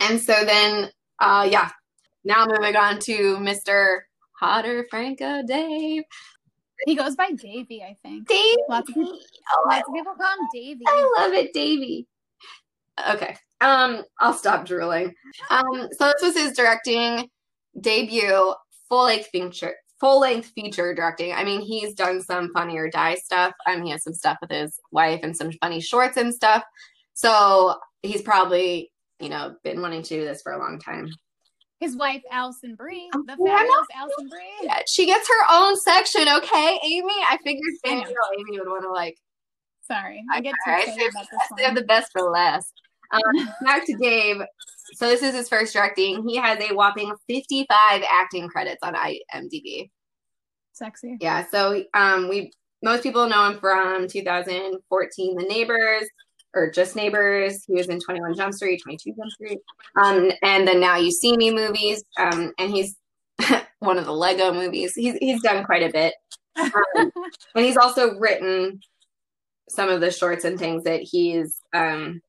and 0.00 0.20
so 0.20 0.44
then, 0.44 0.90
uh, 1.20 1.48
yeah, 1.50 1.70
now 2.24 2.46
moving 2.46 2.76
on 2.76 2.98
to 3.00 3.36
Mr. 3.38 4.02
Hotter 4.38 4.86
Franco 4.90 5.42
Dave. 5.42 6.04
he 6.86 6.94
goes 6.94 7.14
by 7.14 7.30
Davey, 7.32 7.82
I 7.82 7.94
think. 8.02 8.26
Dave, 8.26 8.56
Lots 8.68 8.88
of 8.88 8.94
people, 8.94 9.18
oh, 9.52 9.64
lots 9.68 9.86
of 9.86 9.94
people 9.94 10.14
call 10.14 10.32
him 10.32 10.48
Davey. 10.50 10.84
I 10.86 11.12
love 11.18 11.32
it, 11.34 11.52
Davey. 11.52 12.06
Okay, 13.10 13.36
um, 13.60 14.02
I'll 14.18 14.32
stop 14.32 14.64
drooling. 14.64 15.14
Um, 15.50 15.88
so 15.92 16.06
this 16.12 16.22
was 16.22 16.36
his 16.36 16.52
directing 16.56 17.28
debut, 17.78 18.54
full 18.90 19.04
length 19.04 19.28
feature, 19.28 19.74
full 19.98 20.20
length 20.20 20.48
feature 20.54 20.92
directing. 20.94 21.32
I 21.32 21.44
mean, 21.44 21.62
he's 21.62 21.94
done 21.94 22.20
some 22.20 22.52
Funny 22.52 22.76
or 22.76 22.90
Die 22.90 23.14
stuff. 23.14 23.54
Um, 23.66 23.82
he 23.82 23.90
has 23.92 24.02
some 24.02 24.12
stuff 24.12 24.36
with 24.42 24.50
his 24.50 24.78
wife 24.90 25.20
and 25.22 25.34
some 25.34 25.52
funny 25.52 25.80
shorts 25.80 26.18
and 26.18 26.34
stuff. 26.34 26.62
So 27.14 27.76
he's 28.02 28.20
probably, 28.20 28.92
you 29.18 29.30
know, 29.30 29.56
been 29.64 29.80
wanting 29.80 30.02
to 30.02 30.08
do 30.08 30.24
this 30.24 30.42
for 30.42 30.52
a 30.52 30.58
long 30.58 30.78
time. 30.78 31.08
His 31.78 31.96
wife, 31.96 32.22
Alison 32.30 32.74
Brie, 32.74 33.08
the 33.12 33.36
yeah, 33.38 33.54
I 33.54 33.62
know. 33.62 33.68
fabulous 33.68 33.86
Alison 33.96 34.28
Brie. 34.28 34.52
Yeah, 34.62 34.80
she 34.86 35.06
gets 35.06 35.26
her 35.26 35.46
own 35.50 35.78
section, 35.80 36.28
okay, 36.28 36.78
Amy. 36.84 37.14
I 37.26 37.38
figured 37.42 37.62
know. 37.84 37.94
Amy 38.38 38.58
would 38.58 38.68
want 38.68 38.82
to 38.82 38.90
like 38.90 39.16
Sorry, 39.90 40.22
I 40.32 40.40
get 40.40 40.54
too 40.64 40.72
excited 40.72 41.10
about 41.10 41.26
this 41.30 41.64
one. 41.66 41.74
the 41.74 41.82
best 41.82 42.12
for 42.12 42.22
last. 42.30 42.72
Um, 43.12 43.48
back 43.64 43.86
to 43.86 43.96
Dave. 43.96 44.36
So 44.94 45.08
this 45.08 45.22
is 45.22 45.34
his 45.34 45.48
first 45.48 45.72
directing. 45.72 46.26
He 46.28 46.36
has 46.36 46.58
a 46.60 46.74
whopping 46.74 47.12
55 47.28 47.68
acting 48.10 48.48
credits 48.48 48.80
on 48.82 48.94
IMDb. 48.94 49.90
Sexy. 50.72 51.16
Yeah, 51.20 51.44
so 51.50 51.84
um, 51.94 52.28
we 52.28 52.52
most 52.82 53.02
people 53.02 53.28
know 53.28 53.50
him 53.50 53.58
from 53.58 54.08
2014, 54.08 55.36
The 55.36 55.44
Neighbors, 55.44 56.04
or 56.54 56.70
just 56.70 56.96
Neighbors. 56.96 57.64
He 57.66 57.74
was 57.74 57.88
in 57.88 58.00
21 58.00 58.34
Jump 58.34 58.54
Street, 58.54 58.80
22 58.82 59.12
Jump 59.12 59.30
Street, 59.30 59.58
um, 60.02 60.30
and 60.42 60.66
then 60.66 60.80
Now 60.80 60.96
You 60.96 61.10
See 61.10 61.36
Me 61.36 61.52
movies. 61.52 62.02
Um, 62.18 62.52
and 62.58 62.70
he's 62.70 62.96
one 63.80 63.98
of 63.98 64.06
the 64.06 64.12
Lego 64.12 64.52
movies. 64.52 64.94
He's 64.94 65.14
he's 65.16 65.42
done 65.42 65.64
quite 65.64 65.82
a 65.82 65.92
bit, 65.92 66.14
um, 66.56 66.72
and 67.54 67.64
he's 67.64 67.76
also 67.76 68.18
written 68.18 68.80
some 69.68 69.88
of 69.88 70.00
the 70.00 70.10
shorts 70.10 70.44
and 70.44 70.58
things 70.58 70.84
that 70.84 71.00
he's 71.02 71.60
um, 71.72 72.20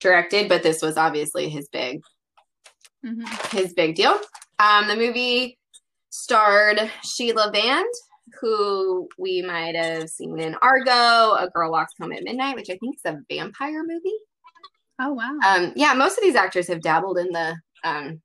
directed. 0.00 0.48
But 0.48 0.62
this 0.62 0.82
was 0.82 0.96
obviously 0.96 1.48
his 1.48 1.68
big 1.68 2.00
hmm 3.04 3.24
his 3.50 3.72
big 3.74 3.94
deal. 3.94 4.14
Um, 4.58 4.88
the 4.88 4.96
movie 4.96 5.58
starred 6.10 6.90
Sheila 7.02 7.50
Vand, 7.52 7.86
who 8.40 9.08
we 9.18 9.42
might 9.42 9.74
have 9.74 10.08
seen 10.08 10.38
in 10.38 10.54
Argo, 10.62 11.34
A 11.34 11.48
Girl 11.54 11.70
Walks 11.70 11.94
Home 12.00 12.12
at 12.12 12.22
Midnight, 12.22 12.56
which 12.56 12.70
I 12.70 12.76
think 12.76 12.96
is 12.96 13.02
a 13.04 13.18
vampire 13.30 13.82
movie. 13.86 14.18
Oh 15.00 15.12
wow. 15.14 15.38
Um, 15.46 15.72
yeah, 15.76 15.94
most 15.94 16.18
of 16.18 16.24
these 16.24 16.34
actors 16.34 16.68
have 16.68 16.82
dabbled 16.82 17.18
in 17.18 17.30
the 17.32 17.56
um, 17.84 18.20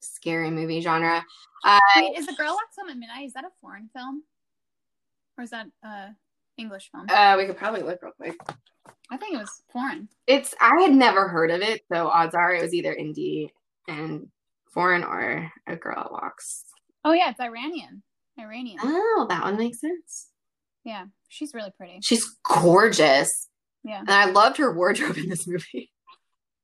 scary 0.00 0.50
movie 0.50 0.80
genre. 0.80 1.24
Uh, 1.64 1.78
Wait, 1.96 2.18
is 2.18 2.26
the 2.26 2.32
girl 2.32 2.54
walks 2.54 2.76
home 2.78 2.90
at 2.90 2.96
midnight? 2.96 3.26
Is 3.26 3.32
that 3.34 3.44
a 3.44 3.50
foreign 3.60 3.88
film, 3.94 4.24
or 5.38 5.44
is 5.44 5.50
that 5.50 5.66
a 5.84 6.08
English 6.56 6.90
film? 6.90 7.06
uh, 7.08 7.36
we 7.38 7.46
could 7.46 7.56
probably 7.56 7.82
look 7.82 8.02
real 8.02 8.12
quick. 8.16 8.36
I 9.10 9.16
think 9.16 9.34
it 9.34 9.38
was 9.38 9.62
foreign. 9.72 10.08
It's 10.26 10.54
I 10.60 10.82
had 10.82 10.92
never 10.92 11.28
heard 11.28 11.50
of 11.50 11.62
it, 11.62 11.82
so 11.92 12.08
odds 12.08 12.34
are 12.34 12.54
it 12.54 12.62
was 12.62 12.74
either 12.74 12.94
indie 12.94 13.48
and 13.88 14.28
foreign 14.72 15.04
or 15.04 15.50
A 15.66 15.76
Girl 15.76 16.08
Walks. 16.10 16.64
Oh 17.04 17.12
yeah, 17.12 17.30
it's 17.30 17.40
Iranian. 17.40 18.02
Iranian. 18.38 18.78
Oh, 18.82 19.26
that 19.28 19.42
one 19.42 19.56
makes 19.56 19.80
sense. 19.80 20.28
Yeah, 20.84 21.04
she's 21.28 21.54
really 21.54 21.72
pretty. 21.76 22.00
She's 22.02 22.26
gorgeous. 22.42 23.48
Yeah. 23.84 24.00
And 24.00 24.10
I 24.10 24.26
loved 24.26 24.56
her 24.56 24.74
wardrobe 24.74 25.16
in 25.18 25.28
this 25.28 25.46
movie. 25.46 25.90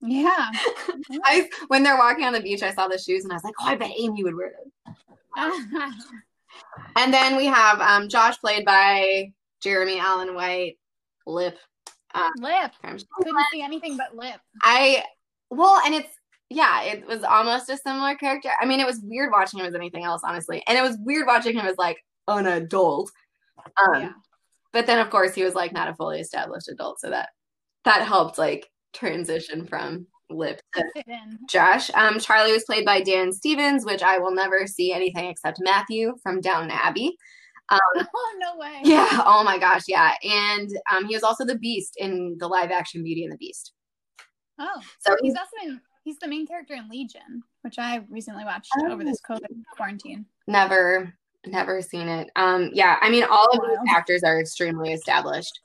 Yeah. 0.00 0.50
I 1.24 1.48
when 1.68 1.82
they're 1.82 1.98
walking 1.98 2.24
on 2.24 2.32
the 2.32 2.40
beach, 2.40 2.62
I 2.62 2.72
saw 2.72 2.88
the 2.88 2.98
shoes 2.98 3.24
and 3.24 3.32
I 3.32 3.36
was 3.36 3.44
like, 3.44 3.54
oh, 3.60 3.66
I 3.66 3.76
bet 3.76 3.92
Amy 3.98 4.24
would 4.24 4.34
wear 4.34 4.52
them. 5.36 5.92
And 6.96 7.14
then 7.14 7.36
we 7.36 7.46
have 7.46 7.80
um, 7.80 8.08
Josh, 8.08 8.38
played 8.38 8.64
by 8.64 9.32
Jeremy 9.62 9.98
Allen 9.98 10.34
White. 10.34 10.78
Lip. 11.26 11.56
Um, 12.14 12.32
lip. 12.38 12.72
Couldn't 12.82 13.06
see 13.52 13.62
anything 13.62 13.96
but 13.96 14.16
lip. 14.16 14.40
I 14.62 15.04
well, 15.50 15.80
and 15.84 15.94
it's 15.94 16.08
yeah, 16.48 16.82
it 16.82 17.06
was 17.06 17.22
almost 17.22 17.70
a 17.70 17.76
similar 17.76 18.16
character. 18.16 18.50
I 18.60 18.66
mean, 18.66 18.80
it 18.80 18.86
was 18.86 19.00
weird 19.02 19.30
watching 19.30 19.60
him 19.60 19.66
as 19.66 19.74
anything 19.74 20.04
else, 20.04 20.22
honestly, 20.24 20.62
and 20.66 20.76
it 20.76 20.82
was 20.82 20.98
weird 21.00 21.26
watching 21.26 21.54
him 21.54 21.66
as 21.66 21.76
like 21.78 22.04
an 22.26 22.46
adult. 22.46 23.10
Um, 23.76 24.02
yeah. 24.02 24.12
But 24.72 24.86
then, 24.86 24.98
of 24.98 25.10
course, 25.10 25.34
he 25.34 25.44
was 25.44 25.54
like 25.54 25.72
not 25.72 25.88
a 25.88 25.94
fully 25.94 26.20
established 26.20 26.68
adult, 26.68 27.00
so 27.00 27.10
that 27.10 27.30
that 27.84 28.06
helped 28.06 28.38
like 28.38 28.68
transition 28.92 29.64
from 29.64 30.06
Lip 30.28 30.60
to 30.74 31.04
Josh. 31.48 31.90
Um, 31.94 32.18
Charlie 32.18 32.52
was 32.52 32.64
played 32.64 32.84
by 32.84 33.00
Dan 33.00 33.32
Stevens, 33.32 33.84
which 33.84 34.02
I 34.02 34.18
will 34.18 34.34
never 34.34 34.66
see 34.66 34.92
anything 34.92 35.26
except 35.26 35.58
Matthew 35.60 36.14
from 36.22 36.40
Downton 36.40 36.70
Abbey. 36.70 37.16
Um, 37.70 37.78
Oh 38.14 38.34
no 38.38 38.56
way. 38.56 38.80
yeah. 38.84 39.22
Oh 39.24 39.42
my 39.44 39.58
gosh. 39.58 39.82
Yeah. 39.88 40.14
And 40.24 40.68
um, 40.92 41.06
he 41.06 41.14
was 41.14 41.22
also 41.22 41.44
the 41.44 41.58
Beast 41.58 41.94
in 41.96 42.36
the 42.38 42.48
live 42.48 42.70
action 42.70 43.02
Beauty 43.02 43.24
and 43.24 43.32
the 43.32 43.36
Beast. 43.38 43.72
Oh, 44.58 44.80
So 44.98 45.16
he's 45.22 45.32
he's 45.32 45.38
also 45.38 45.68
in. 45.70 45.80
He's 46.02 46.18
the 46.18 46.28
main 46.28 46.46
character 46.46 46.72
in 46.74 46.88
Legion, 46.88 47.42
which 47.60 47.78
I 47.78 48.00
recently 48.08 48.44
watched 48.44 48.70
Oh. 48.78 48.90
over 48.90 49.04
this 49.04 49.20
COVID 49.28 49.46
quarantine. 49.76 50.24
never, 50.46 51.12
never 51.46 51.82
seen 51.82 52.08
it. 52.08 52.30
Um, 52.36 52.70
yeah. 52.72 52.96
I 53.02 53.10
mean, 53.10 53.24
all 53.30 53.46
of 53.50 53.60
these 53.68 53.94
actors 53.94 54.22
are 54.24 54.40
extremely 54.40 54.92
established. 54.94 55.60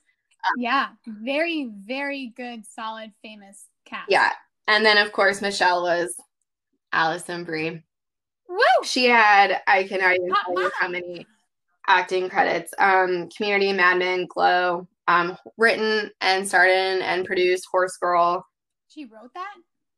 Yeah, 0.57 0.89
very, 1.07 1.71
very 1.87 2.33
good, 2.35 2.65
solid, 2.67 3.11
famous 3.23 3.65
cast. 3.85 4.11
Yeah. 4.11 4.31
And 4.67 4.85
then, 4.85 4.97
of 4.97 5.11
course, 5.13 5.41
Michelle 5.41 5.81
was 5.83 6.13
Alison 6.91 7.45
Brie. 7.45 7.81
Woo! 8.49 8.59
She 8.83 9.05
had, 9.05 9.61
I 9.67 9.85
can 9.85 10.01
not 10.01 10.15
even 10.15 10.29
Hot 10.31 10.45
tell 10.53 10.63
you 10.63 10.71
how 10.79 10.87
many 10.89 11.25
acting 11.87 12.29
credits. 12.29 12.73
Um, 12.77 13.29
Community, 13.35 13.73
Mad 13.73 13.97
Men, 13.99 14.25
Glow, 14.27 14.87
um, 15.07 15.37
written 15.57 16.11
and 16.21 16.47
starred 16.47 16.71
in 16.71 17.01
and 17.01 17.25
produced 17.25 17.67
Horse 17.71 17.97
Girl. 17.97 18.45
She 18.89 19.05
wrote 19.05 19.33
that. 19.35 19.53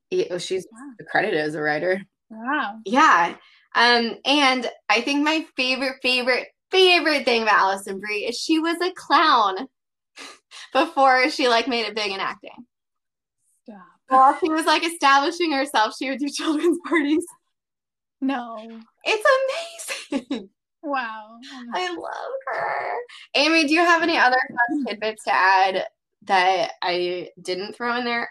Yeah, 0.09 0.37
She's 0.37 0.65
Wow. 0.71 0.93
credited 1.09 1.39
as 1.39 1.55
a 1.55 1.61
writer. 1.61 2.01
Wow. 2.29 2.79
Yeah. 2.85 3.35
Um, 3.75 4.15
and 4.25 4.69
I 4.89 5.01
think 5.01 5.23
my 5.23 5.45
favorite, 5.55 5.97
favorite, 6.01 6.47
favorite 6.71 7.25
thing 7.25 7.43
about 7.43 7.59
Alison 7.59 7.99
Brie 7.99 8.25
is 8.25 8.37
she 8.37 8.59
was 8.59 8.77
a 8.81 8.91
clown 8.93 9.67
before 10.73 11.29
she 11.29 11.47
like 11.47 11.67
made 11.67 11.85
it 11.85 11.95
big 11.95 12.11
in 12.11 12.19
acting. 12.19 12.65
Stop. 13.63 13.77
While 14.09 14.37
she 14.39 14.49
was 14.49 14.65
like 14.65 14.85
establishing 14.85 15.51
herself, 15.51 15.95
she 15.97 16.09
would 16.09 16.19
do 16.19 16.29
children's 16.33 16.77
parties. 16.87 17.25
No. 18.21 18.57
It's 19.03 20.11
amazing. 20.11 20.49
Wow. 20.87 21.37
Oh 21.43 21.65
I 21.73 21.89
love 21.93 22.31
her. 22.47 22.93
Amy, 23.35 23.67
do 23.67 23.73
you 23.73 23.81
have 23.81 24.01
any 24.01 24.17
other 24.17 24.37
fun 24.49 24.85
tidbits 24.87 25.25
to 25.25 25.33
add 25.33 25.85
that 26.23 26.71
I 26.81 27.29
didn't 27.41 27.75
throw 27.75 27.97
in 27.97 28.05
there? 28.05 28.29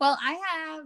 Well, 0.00 0.18
I 0.22 0.32
have. 0.32 0.84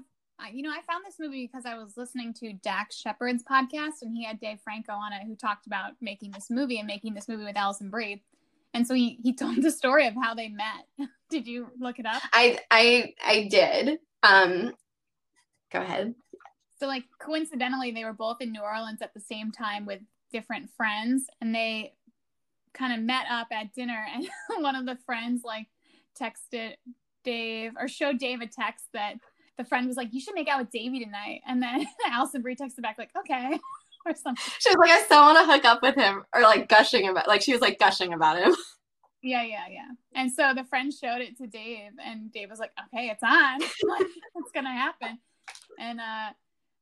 You 0.53 0.63
know, 0.63 0.71
I 0.71 0.83
found 0.87 1.03
this 1.07 1.17
movie 1.19 1.47
because 1.47 1.65
I 1.65 1.79
was 1.79 1.97
listening 1.97 2.35
to 2.35 2.53
Dax 2.53 2.97
Shepard's 2.97 3.43
podcast, 3.43 4.03
and 4.03 4.15
he 4.15 4.25
had 4.25 4.39
Dave 4.39 4.61
Franco 4.63 4.93
on 4.93 5.13
it, 5.13 5.23
who 5.27 5.35
talked 5.35 5.67
about 5.67 5.93
making 6.03 6.33
this 6.33 6.51
movie 6.51 6.79
and 6.79 6.87
making 6.87 7.15
this 7.15 7.27
movie 7.27 7.45
with 7.45 7.57
Alison 7.57 7.89
Brie. 7.89 8.23
And 8.75 8.87
so 8.87 8.93
he, 8.93 9.19
he 9.23 9.33
told 9.35 9.63
the 9.63 9.71
story 9.71 10.07
of 10.07 10.15
how 10.15 10.35
they 10.35 10.49
met. 10.49 11.09
Did 11.31 11.47
you 11.47 11.69
look 11.79 11.99
it 11.99 12.07
up? 12.07 12.21
I 12.33 12.59
I 12.71 13.15
I 13.25 13.49
did. 13.51 13.99
Um 14.23 14.75
go 15.73 15.81
ahead. 15.81 16.15
So, 16.79 16.87
like, 16.87 17.05
coincidentally, 17.19 17.91
they 17.91 18.05
were 18.05 18.13
both 18.13 18.41
in 18.41 18.53
New 18.53 18.61
Orleans 18.61 19.01
at 19.01 19.15
the 19.15 19.21
same 19.21 19.51
time 19.51 19.87
with 19.87 20.01
different 20.37 20.69
friends, 20.77 21.25
and 21.41 21.55
they 21.55 21.95
kind 22.75 22.93
of 22.93 23.05
met 23.05 23.25
up 23.31 23.49
at 23.51 23.73
dinner. 23.75 24.05
And 24.15 24.29
one 24.63 24.77
of 24.77 24.85
the 24.85 24.99
friends, 25.07 25.43
like, 25.45 25.67
texted 26.21 26.75
Dave 27.25 27.73
or 27.79 27.89
showed 27.89 28.19
Dave 28.19 28.41
a 28.41 28.47
text 28.47 28.85
that 28.93 29.15
the 29.57 29.65
friend 29.65 29.87
was 29.87 29.97
like, 29.97 30.13
You 30.13 30.21
should 30.21 30.35
make 30.35 30.49
out 30.49 30.61
with 30.61 30.71
Davey 30.71 31.03
tonight. 31.03 31.41
And 31.47 31.63
then 31.63 31.87
Alison 32.11 32.43
Brie 32.43 32.57
texted 32.57 32.83
back, 32.83 32.99
like, 32.99 33.11
Okay, 33.19 33.59
or 34.07 34.15
something. 34.15 34.43
She 34.59 34.69
was 34.69 34.77
like, 34.77 34.91
I 34.91 35.03
still 35.03 35.23
want 35.23 35.39
to 35.39 35.53
hook 35.53 35.65
up 35.65 35.83
with 35.83 35.95
him, 35.95 36.25
or 36.35 36.43
like 36.43 36.69
gushing 36.69 37.09
about, 37.09 37.29
like 37.29 37.43
she 37.43 37.53
was 37.53 37.61
like 37.61 37.79
gushing 37.79 38.13
about 38.13 38.39
him. 38.39 38.55
Yeah, 39.23 39.43
yeah, 39.43 39.65
yeah. 39.69 39.89
And 40.15 40.31
so 40.31 40.53
the 40.55 40.63
friend 40.65 40.93
showed 40.93 41.21
it 41.21 41.37
to 41.39 41.47
Dave, 41.47 41.93
and 42.05 42.31
Dave 42.31 42.51
was 42.51 42.61
like, 42.61 42.71
"Okay, 42.87 43.09
it's 43.09 43.23
on. 43.25 43.61
like, 43.61 44.07
it's 44.37 44.53
gonna 44.55 44.73
happen." 44.73 45.19
And 45.81 45.99
uh, 45.99 46.29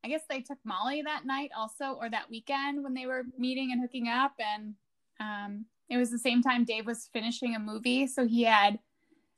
I 0.05 0.09
guess 0.09 0.23
they 0.29 0.41
took 0.41 0.59
Molly 0.65 1.03
that 1.03 1.25
night 1.25 1.51
also, 1.57 1.97
or 1.99 2.11
that 2.11 2.29
weekend 2.31 2.85
when 2.85 2.93
they 2.93 3.07
were 3.07 3.23
meeting 3.39 3.73
and 3.73 3.81
hooking 3.81 4.09
up. 4.09 4.33
And 4.39 4.75
um, 5.19 5.65
it 5.89 5.97
was 5.97 6.11
the 6.11 6.19
same 6.19 6.43
time 6.43 6.65
Dave 6.65 6.87
was 6.87 7.09
finishing 7.13 7.55
a 7.55 7.59
movie, 7.59 8.07
so 8.07 8.27
he 8.27 8.43
had 8.43 8.79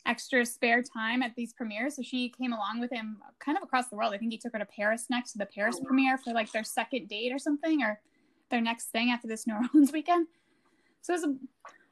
extra 0.06 0.44
spare 0.44 0.82
time 0.82 1.22
at 1.22 1.34
these 1.36 1.52
premieres. 1.52 1.96
So 1.96 2.02
she 2.02 2.30
came 2.30 2.52
along 2.52 2.80
with 2.80 2.90
him, 2.90 3.18
kind 3.38 3.56
of 3.56 3.62
across 3.62 3.88
the 3.88 3.96
world. 3.96 4.12
I 4.12 4.18
think 4.18 4.32
he 4.32 4.38
took 4.38 4.52
her 4.52 4.58
to 4.58 4.66
Paris 4.66 5.06
next 5.08 5.32
to 5.32 5.38
the 5.38 5.46
Paris 5.46 5.80
premiere 5.84 6.18
for 6.18 6.32
like 6.32 6.50
their 6.52 6.64
second 6.64 7.08
date 7.08 7.32
or 7.32 7.38
something, 7.38 7.82
or 7.82 8.00
their 8.50 8.60
next 8.60 8.86
thing 8.86 9.10
after 9.10 9.28
this 9.28 9.46
New 9.46 9.54
Orleans 9.74 9.92
weekend. 9.92 10.26
So 11.02 11.12
it 11.12 11.20
was 11.20 11.24
a 11.24 11.36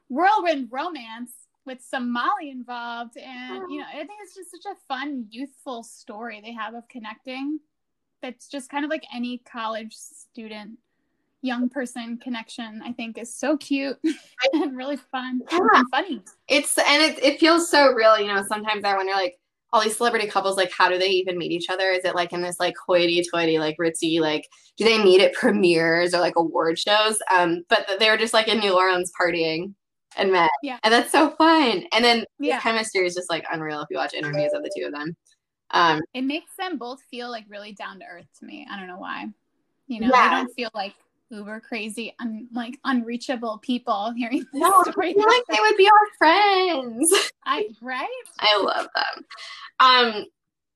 whirlwind 0.09 0.69
romance 0.73 1.33
with 1.65 1.81
some 1.81 2.13
Molly 2.13 2.51
involved. 2.51 3.17
And, 3.17 3.71
you 3.71 3.79
know, 3.79 3.87
I 3.89 3.99
think 3.99 4.19
it's 4.23 4.35
just 4.35 4.51
such 4.51 4.73
a 4.73 4.77
fun, 4.89 5.27
youthful 5.31 5.83
story 5.83 6.41
they 6.41 6.53
have 6.53 6.75
of 6.75 6.87
connecting. 6.89 7.61
That's 8.25 8.49
just 8.49 8.71
kind 8.71 8.87
of 8.87 8.91
like 8.91 9.05
any 9.15 9.37
college 9.45 9.95
student, 9.95 10.79
young 11.43 11.69
person 11.69 12.17
connection, 12.17 12.81
I 12.83 12.93
think 12.93 13.19
is 13.19 13.35
so 13.35 13.59
cute 13.59 13.99
and 14.55 14.75
really 14.75 14.97
fun 14.97 15.43
Yeah. 15.53 15.59
and 15.75 15.91
funny. 15.91 16.23
It's 16.49 16.79
and 16.79 17.03
it 17.03 17.23
it 17.23 17.39
feels 17.39 17.71
so 17.71 17.93
real, 17.93 18.19
you 18.19 18.29
know. 18.29 18.43
Sometimes 18.49 18.83
I 18.83 18.97
wonder 18.97 19.13
like 19.13 19.37
all 19.75 19.83
these 19.83 19.97
celebrity 19.99 20.27
couples, 20.27 20.57
like 20.57 20.73
how 20.73 20.89
do 20.89 20.97
they 20.99 21.09
even 21.11 21.37
meet 21.37 21.53
each 21.53 21.69
other? 21.69 21.91
Is 21.91 22.07
it 22.07 22.15
like 22.15 22.33
in 22.33 22.41
this 22.41 22.59
like 22.59 22.73
hoity-toity, 22.87 23.59
like 23.59 23.77
ritzy, 23.79 24.21
like 24.21 24.49
do 24.79 24.85
they 24.87 24.97
meet 25.05 25.21
at 25.21 25.35
premieres 25.35 26.15
or 26.15 26.21
like 26.21 26.37
award 26.37 26.79
shows? 26.79 27.19
Um, 27.31 27.65
but 27.69 27.87
they 27.99 28.09
were 28.09 28.17
just 28.17 28.33
like 28.33 28.49
in 28.49 28.59
New 28.61 28.75
Orleans 28.75 29.13
partying 29.21 29.75
and 30.17 30.33
met. 30.33 30.49
Yeah. 30.63 30.79
And 30.83 30.95
that's 30.95 31.13
so 31.13 31.31
fun. 31.37 31.85
And 31.93 32.03
then 32.03 32.25
Yeah. 32.39 32.57
the 32.57 32.63
chemistry 32.63 33.05
is 33.05 33.15
just 33.15 33.29
like 33.29 33.45
unreal 33.53 33.81
if 33.83 33.89
you 33.91 33.99
watch 33.99 34.15
interviews 34.15 34.53
of 34.55 34.63
the 34.63 34.71
two 34.75 34.87
of 34.87 34.93
them. 34.93 35.15
Um, 35.71 36.01
It 36.13 36.23
makes 36.23 36.55
them 36.57 36.79
both 36.79 37.01
feel 37.11 37.31
like 37.31 37.45
really 37.49 37.73
down 37.73 37.99
to 38.01 38.05
earth 38.07 38.27
to 38.41 38.45
me. 38.45 38.67
I 38.71 38.79
don't 38.79 38.89
know 38.89 38.99
why. 38.99 39.27
You 39.87 40.01
know, 40.01 40.09
Yeah. 40.13 40.29
they 40.31 40.35
don't 40.37 40.55
feel 40.55 40.71
like 40.75 40.95
uber 41.31 41.61
crazy, 41.61 42.15
un- 42.21 42.49
like 42.53 42.79
unreachable 42.85 43.59
people 43.59 44.13
hearing 44.13 44.41
this 44.41 44.49
no, 44.53 44.85
I 44.87 44.93
feel 44.93 45.27
like 45.27 45.45
they 45.51 45.59
would 45.61 45.77
be 45.77 45.89
our 45.89 46.07
friends. 46.19 47.13
I 47.45 47.69
right? 47.83 48.09
I 48.39 48.59
love 48.63 48.89
them. 48.95 49.25
Um, 49.81 50.25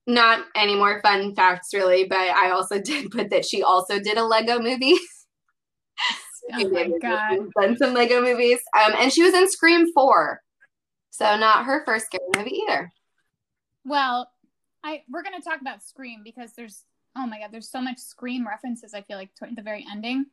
not 0.06 0.46
any 0.54 0.74
more 0.74 1.00
fun 1.02 1.34
facts 1.34 1.72
really, 1.74 2.04
but 2.04 2.18
I 2.18 2.50
also 2.50 2.80
did 2.82 3.10
put 3.10 3.30
that 3.30 3.44
she 3.44 3.62
also 3.62 4.00
did 4.00 4.16
a 4.18 4.24
Lego 4.24 4.58
movie. 4.58 4.96
Oh 6.50 6.68
my 6.70 6.90
god. 7.02 7.40
Done 7.60 7.76
some 7.76 7.92
Lego 7.92 8.22
movies. 8.22 8.60
Um, 8.74 8.94
and 8.98 9.12
she 9.12 9.22
was 9.22 9.34
in 9.34 9.50
Scream 9.50 9.92
4. 9.92 10.40
So 11.10 11.36
not 11.36 11.66
her 11.66 11.84
first 11.84 12.06
scary 12.06 12.24
movie 12.34 12.62
either. 12.66 12.90
Well, 13.84 14.30
I 14.84 15.02
we're 15.10 15.22
gonna 15.22 15.40
talk 15.40 15.60
about 15.60 15.82
Scream 15.82 16.22
because 16.24 16.52
there's 16.52 16.84
oh 17.16 17.26
my 17.26 17.40
god, 17.40 17.50
there's 17.50 17.70
so 17.70 17.80
much 17.80 17.98
Scream 17.98 18.46
references. 18.46 18.94
I 18.94 19.02
feel 19.02 19.16
like 19.16 19.34
to 19.36 19.46
the 19.54 19.62
very 19.62 19.86
ending. 19.90 20.26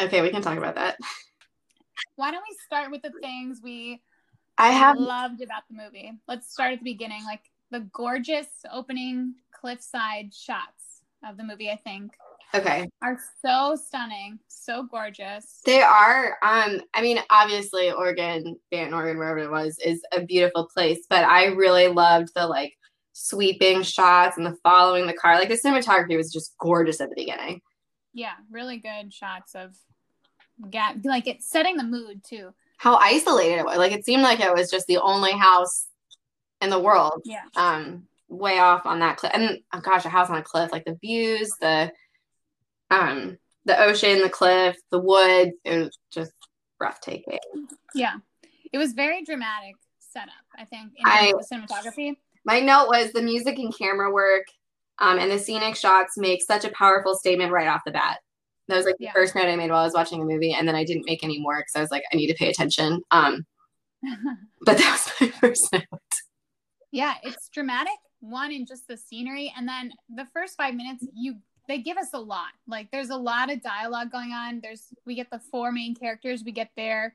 Okay, 0.00 0.22
we 0.22 0.30
can 0.30 0.42
talk 0.42 0.58
about 0.58 0.74
that. 0.76 0.98
Why 2.16 2.30
don't 2.30 2.44
we 2.48 2.56
start 2.66 2.90
with 2.90 3.02
the 3.02 3.12
things 3.20 3.60
we 3.62 4.00
I 4.58 4.70
have 4.70 4.98
loved 4.98 5.42
about 5.42 5.62
the 5.68 5.76
movie? 5.76 6.12
Let's 6.28 6.52
start 6.52 6.72
at 6.72 6.78
the 6.78 6.84
beginning, 6.84 7.24
like 7.24 7.42
the 7.70 7.80
gorgeous 7.92 8.48
opening 8.70 9.34
cliffside 9.52 10.34
shots 10.34 11.02
of 11.26 11.36
the 11.36 11.44
movie. 11.44 11.70
I 11.70 11.76
think 11.76 12.12
okay. 12.54 12.88
are 13.02 13.18
so 13.44 13.76
stunning, 13.76 14.38
so 14.48 14.84
gorgeous. 14.84 15.60
They 15.64 15.82
are. 15.82 16.36
Um, 16.42 16.80
I 16.94 17.02
mean, 17.02 17.18
obviously, 17.30 17.90
Oregon, 17.92 18.58
Band 18.70 18.94
Oregon, 18.94 19.18
wherever 19.18 19.38
it 19.38 19.50
was, 19.50 19.78
is 19.84 20.02
a 20.12 20.22
beautiful 20.22 20.68
place. 20.72 21.06
But 21.08 21.24
I 21.24 21.46
really 21.46 21.88
loved 21.88 22.32
the 22.34 22.46
like 22.46 22.76
sweeping 23.12 23.82
shots 23.82 24.36
and 24.36 24.46
the 24.46 24.56
following 24.62 25.06
the 25.06 25.12
car. 25.12 25.36
Like 25.36 25.48
the 25.48 25.58
cinematography 25.58 26.16
was 26.16 26.32
just 26.32 26.56
gorgeous 26.58 27.00
at 27.00 27.08
the 27.10 27.16
beginning. 27.16 27.60
Yeah, 28.12 28.32
really 28.50 28.78
good 28.78 29.12
shots 29.12 29.54
of 29.54 29.76
yeah, 30.70 30.92
like 31.04 31.26
it's 31.26 31.48
setting 31.48 31.76
the 31.76 31.84
mood 31.84 32.22
too. 32.24 32.52
How 32.76 32.96
isolated 32.96 33.58
it 33.58 33.64
was. 33.64 33.78
Like 33.78 33.92
it 33.92 34.04
seemed 34.04 34.22
like 34.22 34.40
it 34.40 34.54
was 34.54 34.70
just 34.70 34.86
the 34.86 34.98
only 34.98 35.32
house 35.32 35.86
in 36.60 36.70
the 36.70 36.78
world. 36.80 37.22
Yeah. 37.24 37.44
Um, 37.56 38.06
way 38.28 38.58
off 38.58 38.86
on 38.86 39.00
that 39.00 39.16
cliff. 39.18 39.32
And 39.34 39.60
oh 39.72 39.80
gosh, 39.80 40.04
a 40.04 40.08
house 40.08 40.30
on 40.30 40.36
a 40.36 40.42
cliff, 40.42 40.72
like 40.72 40.84
the 40.84 40.98
views, 41.00 41.52
the 41.60 41.92
um 42.90 43.38
the 43.64 43.80
ocean, 43.80 44.22
the 44.22 44.28
cliff, 44.28 44.76
the 44.90 44.98
woods, 44.98 45.52
it 45.64 45.78
was 45.78 45.98
just 46.10 46.32
breathtaking. 46.78 47.38
Yeah. 47.94 48.14
It 48.72 48.78
was 48.78 48.92
very 48.92 49.22
dramatic 49.24 49.76
setup, 50.00 50.32
I 50.58 50.64
think, 50.64 50.92
in 50.96 51.04
I- 51.06 51.32
the 51.32 51.46
cinematography. 51.50 52.16
My 52.44 52.60
note 52.60 52.88
was 52.88 53.12
the 53.12 53.22
music 53.22 53.58
and 53.58 53.76
camera 53.76 54.12
work 54.12 54.46
um, 54.98 55.18
and 55.18 55.30
the 55.30 55.38
scenic 55.38 55.76
shots 55.76 56.14
make 56.16 56.42
such 56.42 56.64
a 56.64 56.70
powerful 56.72 57.14
statement 57.16 57.52
right 57.52 57.68
off 57.68 57.82
the 57.86 57.92
bat. 57.92 58.18
That 58.68 58.76
was 58.76 58.86
like 58.86 58.96
the 58.98 59.04
Yeah. 59.06 59.12
first 59.12 59.34
note 59.34 59.46
I 59.46 59.56
made 59.56 59.70
while 59.70 59.80
I 59.80 59.84
was 59.84 59.94
watching 59.94 60.20
a 60.20 60.24
movie, 60.24 60.52
and 60.52 60.66
then 60.66 60.74
I 60.74 60.84
didn't 60.84 61.06
make 61.06 61.24
any 61.24 61.40
more 61.40 61.56
because 61.58 61.74
I 61.76 61.80
was 61.80 61.90
like, 61.90 62.04
I 62.12 62.16
need 62.16 62.28
to 62.28 62.34
pay 62.34 62.48
attention. 62.48 63.02
Um, 63.10 63.44
but 64.64 64.78
that 64.78 64.90
was 65.20 65.20
my 65.20 65.28
first 65.40 65.68
note. 65.72 65.84
yeah, 66.90 67.14
it's 67.22 67.48
dramatic. 67.48 67.92
One 68.20 68.52
in 68.52 68.66
just 68.66 68.86
the 68.86 68.96
scenery, 68.96 69.52
and 69.56 69.66
then 69.66 69.92
the 70.14 70.26
first 70.32 70.56
five 70.56 70.74
minutes, 70.74 71.04
you 71.14 71.36
they 71.68 71.78
give 71.78 71.96
us 71.96 72.08
a 72.12 72.18
lot. 72.20 72.50
Like 72.68 72.90
there's 72.92 73.10
a 73.10 73.16
lot 73.16 73.50
of 73.52 73.62
dialogue 73.62 74.10
going 74.12 74.32
on. 74.32 74.60
There's 74.60 74.86
we 75.06 75.14
get 75.16 75.30
the 75.30 75.40
four 75.50 75.72
main 75.72 75.94
characters. 75.94 76.42
We 76.44 76.52
get 76.52 76.70
their 76.76 77.14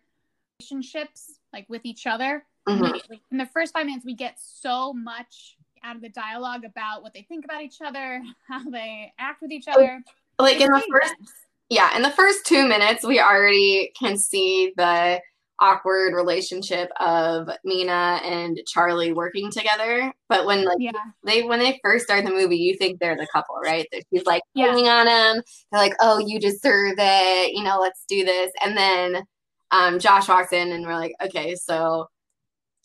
relationships 0.60 1.40
like 1.54 1.66
with 1.70 1.82
each 1.86 2.08
other. 2.08 2.46
Mhm. 2.68 3.02
In 3.32 3.38
the 3.38 3.46
first 3.46 3.74
five 3.74 3.86
minutes, 3.86 4.06
we 4.06 4.14
get 4.14 4.36
so 4.40 4.94
much 4.94 5.58
out 5.84 5.96
of 5.96 6.02
the 6.02 6.10
dialogue 6.10 6.66
about 6.66 7.02
what 7.04 7.14
they 7.14 7.22
think 7.24 7.46
about 7.46 7.62
each 7.62 7.82
other, 7.82 8.22
how 8.50 8.70
they 8.70 9.14
act 9.20 9.42
with 9.42 9.52
each 9.52 9.68
other. 9.68 10.02
Like 10.40 10.60
in 10.60 10.72
the 10.72 10.84
first 10.92 11.12
intense. 11.14 11.32
yeah, 11.70 11.96
in 11.96 12.02
the 12.02 12.12
first 12.12 12.46
two 12.46 12.68
minutes, 12.68 13.04
we 13.06 13.20
already 13.20 13.92
can 13.98 14.18
see 14.18 14.74
the 14.76 15.22
awkward 15.60 16.14
relationship 16.14 16.92
of 17.00 17.50
Mina 17.64 18.22
and 18.24 18.60
Charlie 18.68 19.12
working 19.14 19.50
together. 19.50 20.14
But 20.30 20.46
when 20.46 20.66
like 20.66 20.78
yeah, 20.80 20.92
they 21.24 21.44
when 21.44 21.60
they 21.60 21.80
first 21.84 22.06
start 22.06 22.26
the 22.26 22.32
movie, 22.32 22.58
you 22.58 22.76
think 22.78 23.00
they're 23.00 23.16
the 23.18 23.28
couple, 23.34 23.56
right? 23.64 23.88
That 23.92 24.04
she's 24.14 24.26
like 24.26 24.44
Yeah. 24.54 24.68
pulling 24.72 24.88
on 24.88 25.08
him. 25.08 25.42
They're 25.72 25.82
like, 25.82 25.96
"Oh, 26.00 26.20
you 26.20 26.40
deserve 26.40 26.96
it. 27.00 27.54
You 27.54 27.64
know, 27.64 27.80
let's 27.80 28.04
do 28.08 28.24
this." 28.26 28.52
And 28.64 28.78
then 28.78 29.24
um, 29.72 29.98
Josh 30.00 30.28
walks 30.28 30.54
in, 30.54 30.72
and 30.72 30.86
we're 30.86 30.96
like, 30.96 31.14
"Okay, 31.24 31.56
so." 31.56 32.08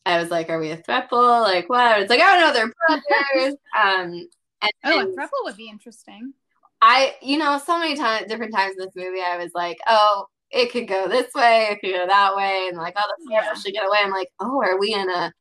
I 0.04 0.20
was 0.20 0.30
like, 0.30 0.50
"Are 0.50 0.58
we 0.58 0.70
a 0.70 0.76
throuple? 0.76 1.42
Like 1.42 1.68
what?" 1.68 2.00
It's 2.00 2.10
like, 2.10 2.20
"Oh 2.22 2.38
no, 2.40 2.52
they're 2.52 2.72
brothers." 2.86 3.54
um, 3.78 4.28
and 4.62 4.72
oh, 4.84 5.00
a 5.00 5.06
throuple 5.06 5.44
would 5.44 5.56
be 5.56 5.68
interesting. 5.68 6.34
I, 6.80 7.14
you 7.22 7.38
know, 7.38 7.58
so 7.64 7.78
many 7.78 7.94
times, 7.96 8.26
different 8.26 8.52
times 8.54 8.74
in 8.78 8.84
this 8.84 8.96
movie, 8.96 9.20
I 9.20 9.36
was 9.38 9.52
like, 9.54 9.78
oh, 9.86 10.26
it 10.50 10.72
could 10.72 10.88
go 10.88 11.08
this 11.08 11.32
way, 11.32 11.68
it 11.70 11.80
could 11.80 11.92
go 11.94 12.06
that 12.06 12.34
way, 12.36 12.66
and 12.68 12.76
like, 12.76 12.94
oh, 12.96 13.02
the 13.18 13.30
camera 13.32 13.50
Yeah. 13.54 13.60
should 13.60 13.72
get 13.72 13.86
away. 13.86 13.98
I'm 14.02 14.10
like, 14.10 14.28
oh, 14.40 14.60
are 14.62 14.78
we 14.78 14.92
in 14.94 15.08
a 15.08 15.32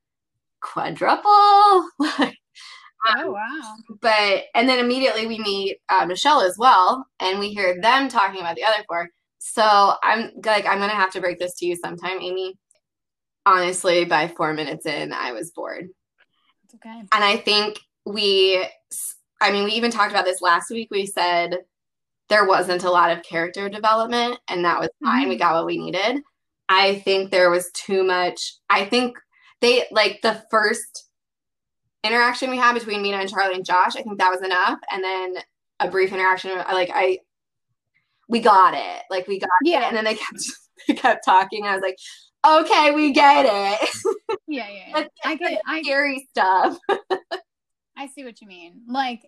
quadruple? 0.62 1.90
Like, 2.20 2.38
Oh 3.18 3.32
wow. 3.32 3.76
but 4.00 4.44
and 4.54 4.70
then 4.70 4.78
immediately 4.78 5.26
we 5.26 5.40
meet 5.40 5.78
uh, 5.90 6.06
Michelle 6.06 6.42
as 6.42 6.56
well, 6.60 7.08
and 7.20 7.40
we 7.40 7.50
hear 7.52 7.82
them 7.82 8.08
talking 8.10 8.40
about 8.40 8.56
the 8.56 8.64
other 8.64 8.84
four. 8.88 9.10
So 9.40 9.96
I'm 10.04 10.30
like, 10.46 10.68
I'm 10.68 10.78
gonna 10.78 10.90
have 10.94 11.12
to 11.14 11.20
break 11.20 11.40
this 11.40 11.56
to 11.56 11.66
you 11.66 11.76
sometime, 11.76 12.20
Amy. 12.22 12.60
Honestly, 13.46 14.06
by 14.06 14.28
four 14.28 14.54
minutes 14.54 14.86
in, 14.86 15.14
I 15.14 15.32
was 15.32 15.52
bored. 15.52 15.90
It's 16.66 16.76
okay. 16.76 17.00
And 17.00 17.24
I 17.24 17.38
think 17.38 17.80
we, 18.06 18.64
I 19.42 19.52
mean, 19.52 19.64
we 19.64 19.72
even 19.72 19.92
talked 19.92 20.12
about 20.12 20.26
this 20.26 20.42
last 20.42 20.70
week. 20.70 20.90
We 20.92 21.06
said 21.06 21.58
there 22.30 22.46
wasn't 22.46 22.84
a 22.84 22.92
lot 22.92 23.12
of 23.12 23.24
character 23.24 23.68
development, 23.68 24.40
and 24.48 24.64
that 24.66 24.80
was 24.80 24.90
fine. 25.04 25.28
We 25.28 25.36
Mhm. 25.36 25.40
got 25.40 25.56
what 25.56 25.66
we 25.66 25.78
needed. 25.78 26.22
I 26.70 27.00
think 27.00 27.32
there 27.32 27.50
was 27.50 27.70
too 27.74 28.04
much. 28.04 28.54
I 28.70 28.86
think 28.86 29.18
they, 29.60 29.86
like, 29.92 30.22
the 30.22 30.46
first 30.50 31.08
interaction 32.04 32.50
we 32.50 32.58
had 32.58 32.74
between 32.74 33.02
Mina 33.02 33.18
and 33.18 33.30
Charlie 33.30 33.56
and 33.56 33.66
Josh, 33.66 33.96
I 33.96 34.02
think 34.04 34.18
that 34.20 34.32
was 34.32 34.42
enough. 34.42 34.80
And 34.92 35.04
then 35.04 35.38
a 35.80 35.90
brief 35.90 36.14
interaction, 36.14 36.52
like, 36.58 36.90
I, 36.94 37.20
we 38.30 38.40
got 38.40 38.74
it. 38.76 39.04
Like, 39.10 39.28
we 39.28 39.40
got 39.40 39.50
it. 39.64 39.70
Yeah. 39.70 39.88
And 39.88 39.98
then 39.98 40.06
they 40.06 40.16
kept, 40.16 40.42
they 40.88 40.94
kept 40.94 41.26
talking. 41.26 41.66
I 41.66 41.74
was 41.74 41.82
like, 41.82 41.98
okay, 42.46 42.92
we 42.92 43.12
get 43.12 43.46
it. 43.46 43.90
Yeah, 44.48 44.68
yeah. 44.70 45.00
yeah. 45.00 45.08
I 45.26 45.36
get. 45.36 45.62
I 45.66 45.82
Scary 45.82 46.28
stuff. 46.30 46.78
I 47.98 48.08
see 48.08 48.24
what 48.24 48.42
you 48.42 48.48
mean. 48.48 48.82
Like 48.88 49.22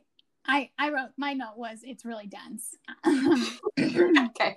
I 0.46 0.70
I 0.78 0.90
wrote 0.90 1.12
my 1.18 1.34
note 1.34 1.58
was 1.58 1.80
it's 1.84 2.06
really 2.06 2.28
dense. 2.28 2.76
okay. 3.08 4.56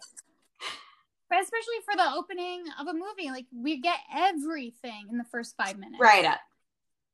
But 1.29 1.43
especially 1.43 1.81
for 1.85 1.97
the 1.97 2.13
opening 2.15 2.65
of 2.81 2.87
a 2.87 2.93
movie, 2.93 3.31
like 3.31 3.47
we 3.55 3.81
get 3.81 3.99
everything 4.15 5.07
in 5.11 5.19
the 5.19 5.25
first 5.25 5.57
five 5.57 5.79
minutes. 5.79 6.01
Right 6.01 6.25
up. 6.25 6.41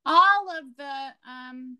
All 0.04 0.50
of 0.50 0.64
the 0.76 1.30
um 1.30 1.78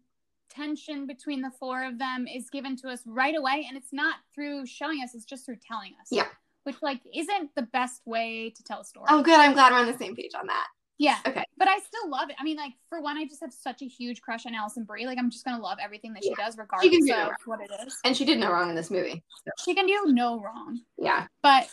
tension 0.50 1.06
between 1.06 1.40
the 1.40 1.50
four 1.58 1.84
of 1.84 1.98
them 1.98 2.26
is 2.26 2.50
given 2.50 2.76
to 2.76 2.88
us 2.88 3.00
right 3.06 3.34
away, 3.34 3.64
and 3.68 3.76
it's 3.76 3.92
not 3.92 4.16
through 4.34 4.66
showing 4.66 5.02
us; 5.02 5.14
it's 5.14 5.24
just 5.24 5.46
through 5.46 5.58
telling 5.66 5.92
us. 6.00 6.08
Yeah. 6.10 6.26
Which 6.64 6.76
like 6.82 7.00
isn't 7.14 7.54
the 7.56 7.62
best 7.62 8.02
way 8.06 8.50
to 8.56 8.62
tell 8.62 8.80
a 8.80 8.84
story. 8.84 9.06
Oh, 9.08 9.22
good. 9.22 9.38
I'm 9.38 9.52
glad 9.52 9.72
we're 9.72 9.78
on 9.80 9.86
the 9.86 9.98
same 9.98 10.14
page 10.14 10.32
on 10.38 10.46
that. 10.46 10.66
Yeah. 10.98 11.18
Okay. 11.26 11.44
But 11.58 11.66
I 11.68 11.78
still 11.80 12.08
love 12.08 12.30
it. 12.30 12.36
I 12.38 12.44
mean, 12.44 12.56
like 12.56 12.74
for 12.88 13.00
one, 13.00 13.16
I 13.18 13.24
just 13.24 13.40
have 13.40 13.52
such 13.52 13.82
a 13.82 13.86
huge 13.86 14.20
crush 14.20 14.46
on 14.46 14.54
Alison 14.54 14.84
Brie. 14.84 15.06
Like 15.06 15.18
I'm 15.18 15.30
just 15.30 15.44
gonna 15.44 15.62
love 15.62 15.78
everything 15.82 16.12
that 16.14 16.22
she 16.22 16.34
does, 16.34 16.56
regardless 16.56 16.90
do 16.92 17.00
no 17.00 17.14
of 17.14 17.28
wrong. 17.28 17.34
what 17.46 17.60
it 17.60 17.70
is. 17.86 17.98
And 18.04 18.16
she 18.16 18.24
did 18.24 18.38
no 18.38 18.52
wrong 18.52 18.68
in 18.70 18.76
this 18.76 18.90
movie. 18.90 19.22
She 19.64 19.74
can 19.74 19.86
do 19.86 20.04
no 20.08 20.40
wrong. 20.40 20.80
Yeah. 20.98 21.26
But 21.42 21.68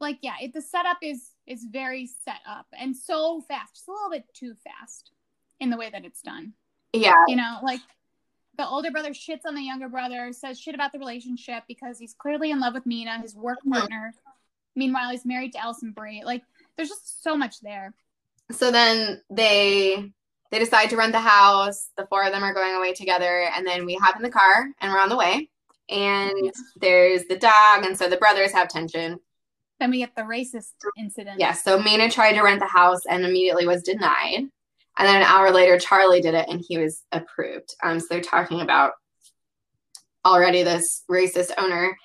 like, 0.00 0.18
yeah, 0.22 0.34
it, 0.40 0.54
the 0.54 0.62
setup 0.62 0.96
is 1.02 1.30
is 1.46 1.66
very 1.70 2.06
set 2.24 2.40
up 2.48 2.66
and 2.78 2.96
so 2.96 3.42
fast, 3.42 3.74
just 3.74 3.88
a 3.88 3.92
little 3.92 4.10
bit 4.10 4.24
too 4.32 4.54
fast 4.64 5.10
in 5.58 5.68
the 5.68 5.76
way 5.76 5.90
that 5.90 6.06
it's 6.06 6.22
done. 6.22 6.54
Yeah. 6.94 7.12
You 7.28 7.36
know, 7.36 7.58
like 7.62 7.80
the 8.56 8.66
older 8.66 8.90
brother 8.90 9.10
shits 9.10 9.40
on 9.46 9.54
the 9.54 9.62
younger 9.62 9.88
brother, 9.88 10.32
says 10.32 10.58
shit 10.58 10.74
about 10.74 10.92
the 10.92 10.98
relationship 10.98 11.64
because 11.68 11.98
he's 11.98 12.14
clearly 12.14 12.50
in 12.50 12.60
love 12.60 12.72
with 12.74 12.86
Mina, 12.86 13.20
his 13.20 13.34
work 13.34 13.58
Mhm. 13.66 13.72
partner. 13.72 14.14
Meanwhile, 14.76 15.10
he's 15.10 15.26
married 15.26 15.52
to 15.52 15.58
Alison 15.58 15.92
Brie. 15.92 16.22
Like, 16.24 16.42
there's 16.76 16.88
just 16.88 17.22
so 17.22 17.36
much 17.36 17.60
there. 17.60 17.92
So 18.52 18.70
then 18.70 19.22
they 19.30 20.12
they 20.50 20.58
decide 20.58 20.90
to 20.90 20.96
rent 20.96 21.12
the 21.12 21.20
house. 21.20 21.90
The 21.96 22.06
four 22.06 22.24
of 22.24 22.32
them 22.32 22.42
are 22.42 22.54
going 22.54 22.74
away 22.74 22.92
together, 22.92 23.44
and 23.54 23.66
then 23.66 23.86
we 23.86 23.94
hop 23.94 24.16
in 24.16 24.22
the 24.22 24.30
car 24.30 24.68
and 24.80 24.92
we're 24.92 24.98
on 24.98 25.08
the 25.08 25.16
way. 25.16 25.48
And 25.88 26.32
Yeah. 26.42 26.50
there's 26.80 27.24
the 27.26 27.36
dog, 27.36 27.84
and 27.84 27.96
so 27.96 28.08
the 28.08 28.16
brothers 28.16 28.52
have 28.52 28.68
tension. 28.68 29.18
Then 29.78 29.90
we 29.90 29.98
get 29.98 30.14
the 30.16 30.22
racist 30.22 30.72
incident. 30.98 31.38
Yes. 31.40 31.62
so 31.64 31.78
Mina 31.80 32.10
tried 32.10 32.32
to 32.34 32.42
rent 32.42 32.60
the 32.60 32.66
house 32.66 33.00
and 33.08 33.24
immediately 33.24 33.66
was 33.66 33.82
denied. 33.82 34.48
And 34.98 35.08
then 35.08 35.16
an 35.16 35.22
hour 35.22 35.50
later, 35.52 35.78
Charlie 35.78 36.20
did 36.20 36.34
it 36.34 36.48
and 36.48 36.62
he 36.66 36.76
was 36.76 37.02
approved. 37.12 37.74
Um, 37.82 37.98
so 38.00 38.06
they're 38.10 38.20
talking 38.20 38.60
about 38.60 38.92
already 40.24 40.62
this 40.62 41.02
racist 41.10 41.52
owner. 41.58 41.96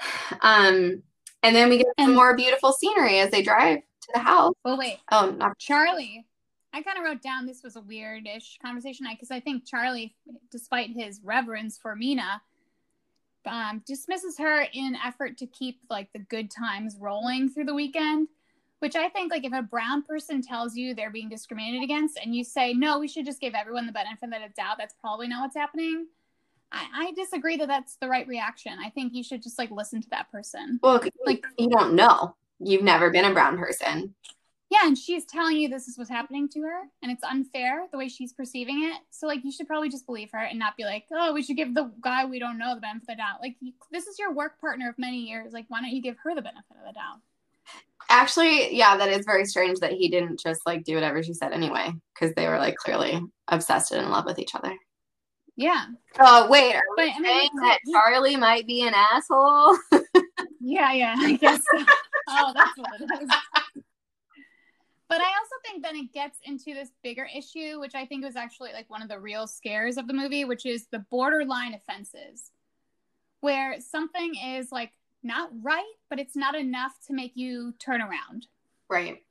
Um, 0.42 1.02
and 1.44 1.54
then 1.54 1.68
we 1.68 1.78
get 1.78 1.86
some 2.00 2.14
more 2.14 2.34
beautiful 2.34 2.72
scenery 2.72 3.20
as 3.20 3.30
they 3.30 3.42
drive 3.42 3.78
to 3.78 4.08
the 4.12 4.18
house. 4.18 4.54
Well, 4.64 4.76
wait. 4.76 4.98
Oh, 5.12 5.30
not 5.30 5.58
Charlie, 5.58 6.26
I 6.72 6.82
kind 6.82 6.98
of 6.98 7.04
wrote 7.04 7.22
down 7.22 7.46
this 7.46 7.62
was 7.62 7.76
a 7.76 7.80
weird-ish 7.82 8.58
conversation 8.60 9.06
I 9.06 9.14
because 9.14 9.30
I 9.30 9.38
think 9.38 9.64
Charlie, 9.64 10.16
despite 10.50 10.90
his 10.90 11.20
reverence 11.22 11.78
for 11.78 11.94
Mina, 11.94 12.42
um, 13.46 13.82
dismisses 13.86 14.38
her 14.38 14.62
in 14.72 14.94
an 14.94 14.96
effort 15.04 15.38
to 15.38 15.46
keep 15.46 15.78
like 15.90 16.12
the 16.12 16.18
good 16.18 16.50
times 16.50 16.96
rolling 16.98 17.48
through 17.48 17.66
the 17.66 17.74
weekend, 17.74 18.28
Which 18.80 18.96
I 18.96 19.08
think, 19.08 19.32
like, 19.32 19.44
if 19.44 19.52
a 19.54 19.62
brown 19.62 20.02
person 20.02 20.42
tells 20.42 20.76
you 20.76 20.94
they're 20.94 21.10
being 21.10 21.30
discriminated 21.30 21.82
against, 21.82 22.18
and 22.18 22.34
you 22.34 22.44
say, 22.44 22.74
"No, 22.74 22.98
we 22.98 23.08
should 23.08 23.24
just 23.24 23.40
give 23.40 23.54
everyone 23.54 23.86
the 23.86 23.92
benefit 23.92 24.26
of 24.26 24.30
the 24.30 24.52
doubt," 24.54 24.76
that's 24.78 24.94
probably 25.00 25.26
not 25.26 25.40
what's 25.40 25.56
happening. 25.56 26.06
I, 26.74 27.06
I 27.06 27.12
disagree 27.12 27.56
that 27.58 27.68
that's 27.68 27.96
the 27.96 28.08
right 28.08 28.26
reaction. 28.26 28.76
I 28.84 28.90
think 28.90 29.14
you 29.14 29.22
should 29.22 29.42
just 29.42 29.58
like 29.58 29.70
listen 29.70 30.02
to 30.02 30.10
that 30.10 30.30
person. 30.30 30.80
Well, 30.82 31.00
Like- 31.24 31.46
you 31.56 31.68
don't 31.68 31.94
know. 31.94 32.36
You've 32.60 32.82
never 32.82 33.10
been 33.10 33.24
a 33.24 33.32
brown 33.32 33.58
person. 33.58 34.14
Yeah, 34.70 34.86
and 34.86 34.96
she's 34.98 35.24
telling 35.24 35.56
you 35.56 35.68
this 35.68 35.86
is 35.86 35.98
what's 35.98 36.10
happening 36.10 36.48
to 36.48 36.60
her, 36.62 36.80
and 37.02 37.12
it's 37.12 37.22
unfair 37.22 37.86
the 37.92 37.98
way 37.98 38.08
she's 38.08 38.32
perceiving 38.32 38.82
it. 38.84 39.00
So, 39.10 39.26
like, 39.26 39.44
you 39.44 39.52
should 39.52 39.68
probably 39.68 39.88
just 39.88 40.06
believe 40.06 40.30
her 40.32 40.38
and 40.38 40.58
not 40.58 40.76
be 40.76 40.84
like, 40.84 41.04
"Oh, 41.12 41.32
we 41.32 41.42
should 41.42 41.56
give 41.56 41.74
the 41.74 41.92
guy 42.00 42.24
we 42.24 42.38
don't 42.38 42.58
know 42.58 42.74
the 42.74 42.80
benefit 42.80 43.02
of 43.02 43.06
the 43.08 43.16
doubt." 43.16 43.40
Like, 43.40 43.56
you, 43.60 43.72
this 43.92 44.06
is 44.06 44.18
your 44.18 44.32
work 44.32 44.60
partner 44.60 44.88
of 44.88 44.98
many 44.98 45.18
years. 45.18 45.52
Like, 45.52 45.66
why 45.68 45.80
don't 45.80 45.90
you 45.90 46.02
give 46.02 46.16
her 46.24 46.34
the 46.34 46.42
benefit 46.42 46.76
of 46.80 46.86
the 46.86 46.92
doubt? 46.92 47.20
Actually, 48.08 48.74
yeah, 48.74 48.96
that 48.96 49.10
is 49.10 49.24
very 49.24 49.44
strange 49.44 49.78
that 49.80 49.92
he 49.92 50.08
didn't 50.08 50.40
just 50.40 50.62
like 50.66 50.82
do 50.84 50.94
whatever 50.94 51.22
she 51.22 51.34
said 51.34 51.52
anyway, 51.52 51.92
because 52.14 52.34
they 52.34 52.48
were 52.48 52.58
like 52.58 52.76
clearly 52.76 53.20
obsessed 53.48 53.92
and 53.92 54.04
in 54.04 54.10
love 54.10 54.24
with 54.24 54.38
each 54.38 54.54
other. 54.54 54.74
Yeah, 55.56 55.86
Oh 56.18 56.48
wait, 56.48 56.74
are 56.74 56.82
but 56.96 57.06
we 57.06 57.10
I 57.10 57.18
mean, 57.18 57.24
saying 57.24 57.50
that 57.56 57.78
Charlie 57.90 58.36
might 58.36 58.66
be 58.66 58.86
an 58.86 58.94
asshole? 58.94 59.76
yeah, 60.60 60.92
yeah, 60.92 61.14
I 61.18 61.36
guess. 61.36 61.62
So. 61.76 61.84
oh, 62.28 62.52
that's 62.54 62.78
what 62.78 63.00
it 63.00 63.22
is. 63.22 63.30
But 65.08 65.20
I 65.20 65.24
also 65.24 65.56
think 65.64 65.82
then 65.82 65.96
it 65.96 66.12
gets 66.12 66.38
into 66.44 66.72
this 66.72 66.90
bigger 67.02 67.28
issue, 67.36 67.78
which 67.78 67.94
I 67.94 68.06
think 68.06 68.24
was 68.24 68.36
actually 68.36 68.72
like 68.72 68.88
one 68.88 69.02
of 69.02 69.08
the 69.08 69.18
real 69.18 69.46
scares 69.46 69.96
of 69.96 70.06
the 70.06 70.14
movie, 70.14 70.44
which 70.44 70.64
is 70.66 70.86
the 70.90 71.04
borderline 71.10 71.74
offenses, 71.74 72.50
where 73.40 73.80
something 73.80 74.34
is 74.34 74.72
like 74.72 74.92
not 75.22 75.50
right, 75.62 75.92
but 76.08 76.18
it's 76.18 76.36
not 76.36 76.54
enough 76.54 76.94
to 77.08 77.12
make 77.12 77.32
you 77.36 77.74
turn 77.78 78.00
around. 78.00 78.46
Right. 78.88 79.23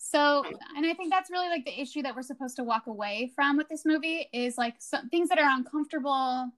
So, 0.00 0.44
and 0.76 0.86
I 0.86 0.94
think 0.94 1.12
that's 1.12 1.30
really 1.30 1.48
like 1.48 1.64
the 1.64 1.80
issue 1.80 2.02
that 2.02 2.16
we're 2.16 2.22
supposed 2.22 2.56
to 2.56 2.64
walk 2.64 2.86
away 2.86 3.30
from 3.34 3.56
with 3.56 3.68
this 3.68 3.84
movie 3.84 4.28
is 4.32 4.56
like 4.56 4.76
some 4.78 5.08
things 5.10 5.28
that 5.28 5.38
are 5.38 5.50
uncomfortable, 5.50 6.50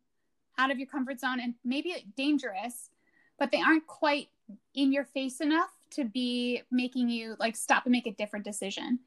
out 0.56 0.70
of 0.70 0.78
your 0.78 0.86
comfort 0.86 1.18
zone, 1.18 1.40
and 1.40 1.54
maybe 1.64 2.06
dangerous, 2.16 2.90
but 3.38 3.50
they 3.50 3.60
aren't 3.60 3.86
quite 3.86 4.28
in 4.74 4.92
your 4.92 5.04
face 5.04 5.40
enough 5.40 5.70
to 5.90 6.04
be 6.04 6.62
making 6.70 7.08
you 7.08 7.34
like 7.40 7.56
stop 7.56 7.86
and 7.86 7.92
make 7.92 8.06
a 8.06 8.12
different 8.12 8.44
decision. 8.44 9.00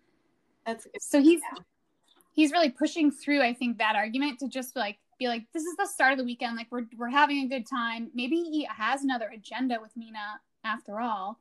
That's 0.65 0.83
good. 0.83 1.01
So 1.01 1.21
he's 1.21 1.41
he's 2.33 2.51
really 2.51 2.69
pushing 2.69 3.11
through, 3.11 3.41
I 3.41 3.53
think, 3.53 3.77
that 3.77 3.95
argument 3.95 4.39
to 4.39 4.49
just 4.49 4.75
like 4.75 4.97
be 5.17 5.27
like, 5.27 5.45
this 5.53 5.63
is 5.63 5.75
the 5.77 5.85
start 5.85 6.11
of 6.11 6.17
the 6.17 6.25
weekend, 6.25 6.57
like 6.57 6.67
we're 6.69 6.85
we're 6.97 7.09
having 7.09 7.45
a 7.45 7.47
good 7.47 7.65
time. 7.65 8.11
Maybe 8.13 8.35
he 8.35 8.65
has 8.65 9.03
another 9.03 9.29
agenda 9.33 9.77
with 9.81 9.95
Mina 9.95 10.41
after 10.65 10.99
all, 10.99 11.39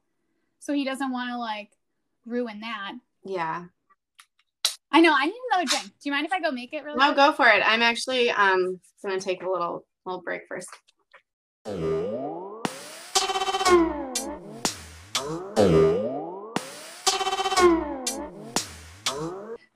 so 0.61 0.73
he 0.73 0.85
doesn't 0.85 1.11
want 1.11 1.31
to 1.31 1.37
like 1.37 1.71
ruin 2.27 2.61
that. 2.61 2.93
Yeah. 3.25 3.65
I 4.93 5.01
know. 5.01 5.15
I 5.17 5.27
need 5.27 5.41
another 5.53 5.67
drink. 5.67 5.85
Do 5.87 5.93
you 6.05 6.13
mind 6.13 6.27
if 6.27 6.33
I 6.33 6.41
go 6.41 6.51
make 6.51 6.73
it 6.73 6.85
really? 6.85 6.99
No, 6.99 7.15
go 7.15 7.33
for 7.33 7.47
it. 7.49 7.63
I'm 7.65 7.83
actually 7.83 8.31
um 8.31 8.81
gonna 9.03 9.21
take 9.21 9.43
a 9.43 9.51
little 9.51 9.85
little 10.05 10.23
break 10.23 10.43
first. 10.49 10.69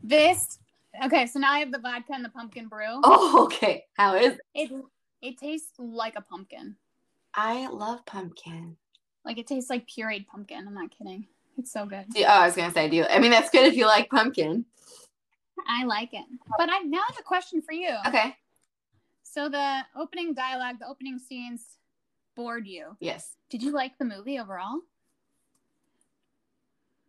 This. 0.03 0.59
Okay, 1.05 1.27
so 1.27 1.39
now 1.39 1.53
I 1.53 1.61
have 1.61 1.73
the 1.73 1.79
vodka 1.79 2.13
and 2.13 2.25
the 2.25 2.29
pumpkin 2.31 2.69
brew. 2.69 3.01
Oh, 3.05 3.45
okay. 3.45 3.85
How 3.97 4.17
is 4.17 4.35
it? 4.35 4.41
It 4.55 4.73
it 5.23 5.39
tastes 5.39 5.73
like 5.79 6.17
a 6.17 6.21
pumpkin. 6.21 6.77
I 7.35 7.69
love 7.69 8.05
pumpkin. 8.07 8.77
Like 9.25 9.39
it 9.39 9.47
tastes 9.47 9.71
like 9.71 9.87
pureed 9.87 10.27
pumpkin. 10.27 10.67
I'm 10.67 10.75
not 10.75 10.91
kidding. 10.91 11.27
It's 11.59 11.73
so 11.73 11.87
good. 11.87 12.07
Do- 12.15 12.23
Oh, 12.25 12.27
I 12.27 12.47
was 12.47 12.57
gonna 12.57 12.73
say, 12.73 12.89
do 12.89 12.97
you? 12.97 13.05
I 13.05 13.19
mean, 13.19 13.31
that's 13.31 13.51
good 13.51 13.67
if 13.67 13.75
you 13.75 13.87
like 13.87 14.09
pumpkin. 14.11 14.65
I 15.69 15.85
like 15.85 16.15
it. 16.15 16.25
But 16.59 16.71
I 16.71 16.79
now 16.81 17.03
have 17.07 17.19
a 17.19 17.23
question 17.23 17.61
for 17.63 17.73
you. 17.73 17.95
Okay. 18.07 18.35
So 19.23 19.49
the 19.49 19.81
opening 19.97 20.35
dialogue, 20.35 20.77
the 20.81 20.89
opening 20.89 21.19
scenes 21.19 21.65
bored 22.35 22.67
you. 22.67 22.97
Yes. 23.01 23.37
Did 23.51 23.63
you 23.63 23.71
like 23.73 23.99
the 23.99 24.05
movie 24.05 24.39
overall? 24.39 24.81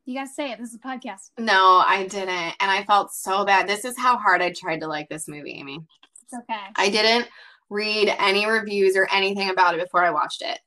You 0.06 0.16
gotta 0.16 0.30
say 0.30 0.52
it. 0.52 0.60
This 0.60 0.70
is 0.70 0.76
a 0.76 0.80
podcast. 0.80 1.30
No, 1.38 1.82
I 1.86 2.08
didn't, 2.08 2.30
and 2.30 2.56
I 2.72 2.84
felt 2.86 3.14
so 3.14 3.46
bad. 3.46 3.68
This 3.68 3.86
is 3.86 3.98
how 3.98 4.18
hard 4.18 4.42
I 4.42 4.52
tried 4.52 4.80
to 4.82 4.88
like 4.88 5.08
this 5.10 5.28
movie, 5.28 5.54
Amy. 5.54 5.80
It's 6.24 6.34
okay. 6.34 6.60
I 6.76 6.90
didn't 6.90 7.28
read 7.70 8.14
any 8.20 8.46
reviews 8.50 8.98
or 8.98 9.08
anything 9.12 9.50
about 9.50 9.76
it 9.76 9.82
before 9.84 10.04
I 10.04 10.10
watched 10.12 10.42
it. 10.42 10.60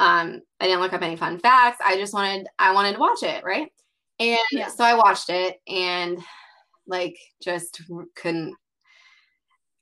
Um, 0.00 0.42
I 0.60 0.66
didn't 0.66 0.80
look 0.82 0.94
up 0.94 1.02
any 1.02 1.16
fun 1.16 1.38
facts. 1.40 1.80
I 1.86 1.96
just 1.96 2.14
wanted 2.14 2.48
I 2.58 2.74
wanted 2.74 2.94
to 2.94 3.00
watch 3.00 3.22
it, 3.22 3.44
right? 3.44 3.68
And 4.20 4.38
Yeah. 4.52 4.68
so 4.68 4.84
I 4.84 4.94
watched 4.94 5.30
it 5.30 5.60
and 5.68 6.20
like 6.86 7.16
just 7.42 7.82
couldn't 8.16 8.56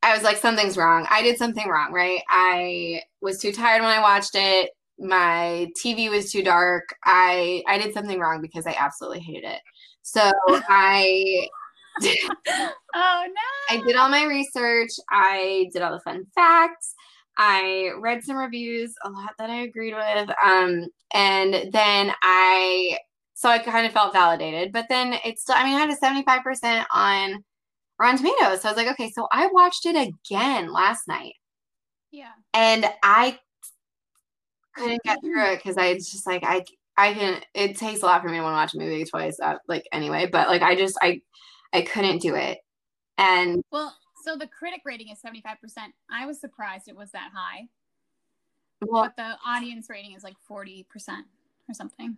I 0.02 0.14
was 0.14 0.22
like 0.22 0.36
something's 0.36 0.76
wrong. 0.76 1.06
I 1.10 1.22
did 1.22 1.38
something 1.38 1.68
wrong, 1.68 1.92
right? 1.92 2.20
I 2.28 3.02
was 3.20 3.40
too 3.40 3.52
tired 3.52 3.82
when 3.82 3.90
I 3.90 4.00
watched 4.00 4.34
it. 4.34 4.70
My 4.98 5.68
TV 5.76 6.08
was 6.08 6.30
too 6.30 6.42
dark. 6.42 6.84
I 7.04 7.62
I 7.68 7.78
did 7.78 7.94
something 7.94 8.18
wrong 8.18 8.40
because 8.40 8.66
I 8.66 8.76
absolutely 8.78 9.20
hated 9.20 9.44
it. 9.44 9.60
So 10.02 10.30
I 10.68 11.48
Oh 12.94 13.24
no. 13.26 13.32
I 13.70 13.82
did 13.86 13.96
all 13.96 14.08
my 14.08 14.24
research. 14.24 14.90
I 15.10 15.68
did 15.72 15.82
all 15.82 15.92
the 15.92 16.00
fun 16.00 16.24
facts. 16.34 16.94
I 17.38 17.92
read 18.00 18.24
some 18.24 18.36
reviews, 18.36 18.94
a 19.04 19.10
lot 19.10 19.30
that 19.38 19.50
I 19.50 19.62
agreed 19.62 19.94
with. 19.94 20.30
Um, 20.44 20.86
and 21.14 21.72
then 21.72 22.12
I, 22.22 22.98
so 23.34 23.48
I 23.48 23.58
kind 23.60 23.86
of 23.86 23.92
felt 23.92 24.12
validated. 24.12 24.72
But 24.72 24.86
then 24.88 25.14
it's 25.24 25.42
still, 25.42 25.56
I 25.56 25.64
mean, 25.64 25.74
I 25.76 25.80
had 25.80 25.90
a 25.90 25.96
75% 25.96 26.86
on 26.92 27.44
Rotten 28.00 28.18
Tomatoes. 28.18 28.62
So 28.62 28.68
I 28.68 28.72
was 28.72 28.76
like, 28.76 28.88
okay, 28.92 29.10
so 29.10 29.28
I 29.32 29.48
watched 29.48 29.86
it 29.86 29.96
again 29.96 30.72
last 30.72 31.08
night 31.08 31.34
Yeah. 32.10 32.32
and 32.54 32.86
I 33.02 33.38
couldn't 34.74 35.02
get 35.04 35.18
through 35.22 35.44
it 35.52 35.56
because 35.56 35.76
I 35.76 35.94
was 35.94 36.10
just 36.10 36.26
like, 36.26 36.42
I, 36.44 36.64
I 36.96 37.14
can, 37.14 37.42
it 37.54 37.76
takes 37.76 38.02
a 38.02 38.06
lot 38.06 38.22
for 38.22 38.28
me 38.28 38.38
to 38.38 38.42
want 38.42 38.52
to 38.54 38.56
watch 38.56 38.74
a 38.74 38.78
movie 38.78 39.04
twice, 39.04 39.38
uh, 39.40 39.56
like 39.68 39.84
anyway, 39.92 40.28
but 40.30 40.48
like 40.48 40.62
I 40.62 40.74
just, 40.76 40.96
I, 41.02 41.20
I 41.72 41.82
couldn't 41.82 42.22
do 42.22 42.34
it. 42.34 42.58
And 43.18 43.62
Well, 43.72 43.96
so 44.24 44.36
the 44.36 44.46
critic 44.46 44.82
rating 44.84 45.08
is 45.08 45.18
75%. 45.20 45.92
I 46.10 46.26
was 46.26 46.40
surprised 46.40 46.88
it 46.88 46.96
was 46.96 47.10
that 47.12 47.30
high, 47.34 47.68
well, 48.80 49.02
but 49.04 49.16
the 49.16 49.36
audience 49.46 49.88
rating 49.90 50.12
is 50.14 50.22
like 50.24 50.36
40% 50.50 50.86
or 51.68 51.74
something. 51.74 52.16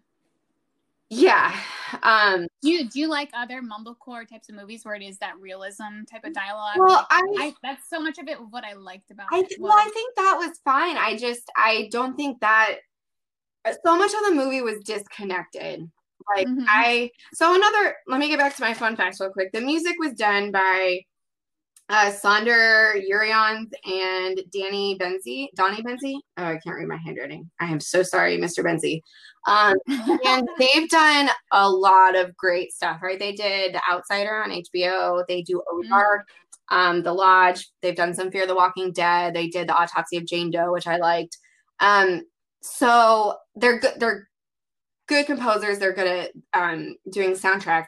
yeah. 1.08 1.54
Um, 2.02 2.46
Do 2.62 2.70
you, 2.70 2.88
do 2.88 3.00
you 3.00 3.08
like 3.08 3.30
other 3.34 3.62
mumblecore 3.62 4.28
types 4.28 4.48
of 4.48 4.54
movies 4.54 4.84
where 4.84 4.94
it 4.94 5.02
is 5.02 5.18
that 5.18 5.38
realism 5.40 6.04
type 6.10 6.24
of 6.24 6.32
dialogue? 6.32 6.76
well, 6.78 7.06
Like, 7.10 7.10
I, 7.10 7.22
I 7.38 7.54
that's 7.62 7.88
so 7.90 8.00
much 8.00 8.18
of 8.18 8.28
it 8.28 8.38
what 8.50 8.64
I 8.64 8.74
liked 8.74 9.10
about 9.10 9.26
I 9.32 9.40
it. 9.40 9.54
well, 9.60 9.72
I 9.72 9.90
think 9.92 10.14
that 10.16 10.36
was 10.38 10.58
fine. 10.64 10.96
I 10.96 11.16
just 11.16 11.50
I 11.56 11.88
don't 11.90 12.16
think 12.16 12.40
that 12.40 12.76
uh, 13.64 13.72
so 13.84 13.96
much 13.96 14.12
of 14.14 14.20
the 14.28 14.34
movie 14.34 14.62
was 14.62 14.78
disconnected. 14.84 15.90
Like 16.36 16.46
Mhm. 16.46 16.64
I 16.68 17.10
so 17.34 17.54
another 17.54 17.96
let 18.06 18.20
me 18.20 18.28
get 18.28 18.38
back 18.38 18.54
to 18.56 18.62
my 18.62 18.74
fun 18.74 18.94
facts 18.94 19.20
real 19.20 19.30
quick. 19.30 19.50
The 19.52 19.60
music 19.62 19.96
was 19.98 20.12
done 20.12 20.52
by 20.52 21.00
uh 21.90 22.10
Saunder 22.10 23.02
Jurriaans 23.10 23.70
and 23.84 24.40
Danny 24.52 24.96
Bensi. 24.98 25.48
Donnie 25.56 25.82
Bensi. 25.82 26.14
Oh, 26.36 26.44
I 26.44 26.58
can't 26.64 26.76
read 26.76 26.88
my 26.88 26.96
handwriting. 26.96 27.50
I 27.60 27.66
am 27.66 27.80
so 27.80 28.02
sorry, 28.02 28.38
Mr. 28.38 28.64
Bensi. 28.64 29.02
Um 29.46 29.74
and 30.24 30.48
they've 30.58 30.88
done 30.88 31.28
a 31.52 31.68
lot 31.68 32.16
of 32.16 32.36
great 32.36 32.72
stuff, 32.72 33.02
right? 33.02 33.18
They 33.18 33.32
did 33.32 33.74
The 33.74 33.82
Outsider 33.92 34.42
on 34.42 34.50
HBO. 34.50 35.24
They 35.28 35.42
do 35.42 35.62
Ozark, 35.70 36.28
um, 36.70 37.02
The 37.02 37.12
Lodge. 37.12 37.68
They've 37.82 37.96
done 37.96 38.14
some 38.14 38.30
Fear 38.30 38.46
the 38.46 38.54
Walking 38.54 38.92
Dead. 38.92 39.34
They 39.34 39.48
did 39.48 39.68
The 39.68 39.74
Autopsy 39.74 40.16
of 40.16 40.26
Jane 40.26 40.50
Doe, 40.50 40.72
which 40.72 40.86
I 40.86 40.96
liked. 40.96 41.36
Um, 41.80 42.22
so 42.62 43.36
they're 43.56 43.80
good. 43.80 43.94
They're 43.98 44.28
good 45.08 45.26
composers. 45.26 45.78
They're 45.78 45.92
good 45.92 46.06
at 46.06 46.30
um, 46.54 46.96
doing 47.10 47.32
soundtracks. 47.32 47.86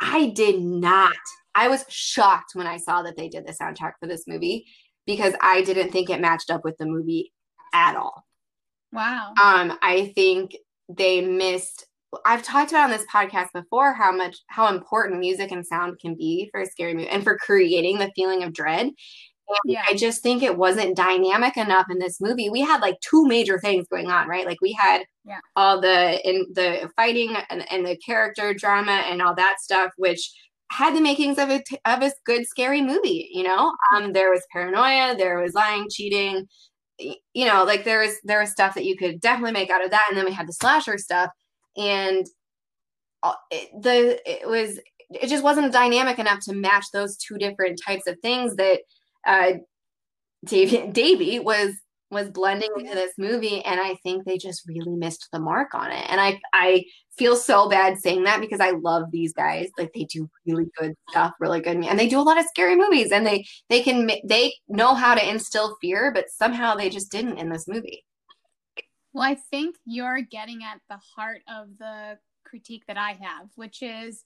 I 0.00 0.26
did 0.26 0.60
not. 0.60 1.16
I 1.64 1.68
was 1.68 1.84
shocked 1.88 2.50
when 2.54 2.66
I 2.66 2.76
saw 2.76 3.02
that 3.02 3.16
they 3.16 3.28
did 3.28 3.46
the 3.46 3.52
soundtrack 3.52 3.92
for 4.00 4.06
this 4.06 4.24
movie 4.26 4.66
because 5.06 5.34
I 5.40 5.62
didn't 5.62 5.90
think 5.90 6.08
it 6.10 6.20
matched 6.20 6.50
up 6.50 6.64
with 6.64 6.76
the 6.78 6.86
movie 6.86 7.32
at 7.72 7.96
all. 7.96 8.24
wow. 8.92 9.32
Um, 9.42 9.76
I 9.82 10.12
think 10.14 10.56
they 10.88 11.20
missed. 11.20 11.86
I've 12.24 12.42
talked 12.42 12.70
about 12.72 12.84
on 12.84 12.90
this 12.90 13.04
podcast 13.12 13.48
before 13.52 13.92
how 13.92 14.12
much 14.12 14.36
how 14.48 14.68
important 14.68 15.20
music 15.20 15.50
and 15.52 15.66
sound 15.66 15.98
can 16.00 16.14
be 16.14 16.48
for 16.50 16.60
a 16.62 16.66
scary 16.66 16.94
movie 16.94 17.08
and 17.08 17.22
for 17.22 17.36
creating 17.36 17.98
the 17.98 18.10
feeling 18.16 18.42
of 18.44 18.52
dread. 18.54 18.86
And 18.86 18.94
Yeah. 19.64 19.82
I 19.88 19.94
just 19.94 20.22
think 20.22 20.42
it 20.42 20.56
wasn't 20.56 20.96
dynamic 20.96 21.56
enough 21.56 21.86
in 21.90 21.98
this 21.98 22.20
movie. 22.20 22.48
We 22.50 22.60
had 22.62 22.80
like 22.82 22.98
two 23.00 23.26
major 23.26 23.58
things 23.58 23.86
going 23.90 24.10
on, 24.10 24.28
right? 24.28 24.46
Like 24.46 24.60
we 24.62 24.72
had 24.72 25.02
Yeah. 25.26 25.40
all 25.56 25.80
the 25.80 26.20
in 26.28 26.46
the 26.54 26.90
fighting 26.96 27.36
and, 27.50 27.70
and 27.70 27.86
the 27.86 27.96
character 27.98 28.54
drama 28.54 28.92
and 29.10 29.20
all 29.22 29.34
that 29.34 29.56
stuff, 29.60 29.90
which 29.96 30.30
had 30.70 30.94
the 30.94 31.00
makings 31.00 31.38
of 31.38 31.50
a 31.50 31.62
of 31.84 32.02
a 32.02 32.12
good 32.24 32.46
scary 32.46 32.82
movie. 32.82 33.28
You 33.32 33.44
know, 33.44 33.72
um, 33.94 34.12
there 34.12 34.30
was 34.30 34.46
paranoia, 34.52 35.16
there 35.16 35.38
was 35.40 35.54
lying, 35.54 35.88
cheating, 35.90 36.46
you 36.98 37.46
know, 37.46 37.64
like 37.64 37.84
there 37.84 38.00
was 38.00 38.16
there 38.24 38.40
was 38.40 38.50
stuff 38.50 38.74
that 38.74 38.84
you 38.84 38.96
could 38.96 39.20
definitely 39.20 39.52
make 39.52 39.70
out 39.70 39.84
of 39.84 39.90
that, 39.90 40.06
and 40.08 40.18
then 40.18 40.24
we 40.24 40.32
had 40.32 40.48
the 40.48 40.52
slasher 40.52 40.98
stuff, 40.98 41.30
and 41.76 42.26
it, 43.50 43.82
the 43.82 44.20
it 44.30 44.48
was 44.48 44.78
it 45.10 45.28
just 45.28 45.44
wasn't 45.44 45.72
dynamic 45.72 46.18
enough 46.18 46.40
to 46.40 46.54
match 46.54 46.86
those 46.92 47.16
two 47.16 47.38
different 47.38 47.80
types 47.84 48.06
of 48.06 48.18
things 48.20 48.56
that 48.56 48.80
uh 49.26 49.52
Davy, 50.44 50.86
Davy 50.92 51.38
was 51.40 51.74
was 52.10 52.30
blending 52.30 52.70
mm-hmm. 52.70 52.80
into 52.80 52.94
this 52.94 53.12
movie 53.18 53.62
and 53.64 53.80
I 53.80 53.96
think 54.02 54.24
they 54.24 54.38
just 54.38 54.66
really 54.66 54.96
missed 54.96 55.28
the 55.32 55.38
mark 55.38 55.74
on 55.74 55.90
it. 55.90 56.04
And 56.08 56.20
I 56.20 56.40
I 56.52 56.84
feel 57.16 57.36
so 57.36 57.68
bad 57.68 57.98
saying 57.98 58.24
that 58.24 58.40
because 58.40 58.60
I 58.60 58.70
love 58.70 59.10
these 59.10 59.32
guys. 59.32 59.68
Like 59.76 59.92
they 59.92 60.04
do 60.04 60.30
really 60.46 60.70
good 60.78 60.94
stuff, 61.10 61.32
really 61.40 61.60
good 61.60 61.76
and 61.76 61.98
they 61.98 62.08
do 62.08 62.20
a 62.20 62.22
lot 62.22 62.38
of 62.38 62.46
scary 62.46 62.76
movies 62.76 63.12
and 63.12 63.26
they 63.26 63.46
they 63.68 63.82
can 63.82 64.10
they 64.24 64.54
know 64.68 64.94
how 64.94 65.14
to 65.14 65.28
instill 65.28 65.76
fear, 65.80 66.12
but 66.12 66.30
somehow 66.30 66.74
they 66.74 66.88
just 66.88 67.10
didn't 67.10 67.38
in 67.38 67.50
this 67.50 67.68
movie. 67.68 68.04
Well, 69.12 69.24
I 69.24 69.34
think 69.34 69.76
you're 69.84 70.20
getting 70.20 70.62
at 70.62 70.80
the 70.88 71.00
heart 71.16 71.42
of 71.48 71.68
the 71.78 72.18
critique 72.44 72.84
that 72.86 72.96
I 72.96 73.12
have, 73.20 73.48
which 73.56 73.82
is 73.82 74.22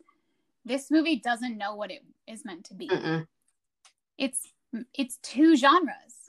this 0.64 0.90
movie 0.90 1.16
doesn't 1.16 1.58
know 1.58 1.74
what 1.74 1.90
it 1.90 2.04
is 2.28 2.44
meant 2.44 2.64
to 2.66 2.74
be. 2.74 2.88
Mm-mm. 2.88 3.26
It's 4.18 4.52
it's 4.94 5.18
two 5.22 5.56
genres 5.56 6.21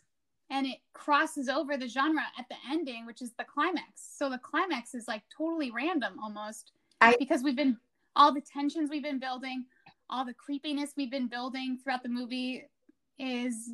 and 0.49 0.65
it 0.67 0.77
crosses 0.93 1.49
over 1.49 1.77
the 1.77 1.87
genre 1.87 2.23
at 2.37 2.45
the 2.49 2.55
ending, 2.69 3.05
which 3.05 3.21
is 3.21 3.31
the 3.37 3.43
climax. 3.43 3.85
So 4.17 4.29
the 4.29 4.37
climax 4.37 4.93
is 4.93 5.07
like 5.07 5.23
totally 5.35 5.71
random 5.71 6.13
almost 6.21 6.71
I- 7.01 7.15
because 7.19 7.43
we've 7.43 7.55
been 7.55 7.77
all 8.15 8.31
the 8.33 8.41
tensions 8.41 8.89
we've 8.89 9.03
been 9.03 9.19
building, 9.19 9.65
all 10.09 10.23
the 10.25 10.33
creepiness 10.33 10.91
we've 10.95 11.09
been 11.11 11.27
building 11.27 11.79
throughout 11.83 12.03
the 12.03 12.09
movie 12.09 12.63
is 13.17 13.71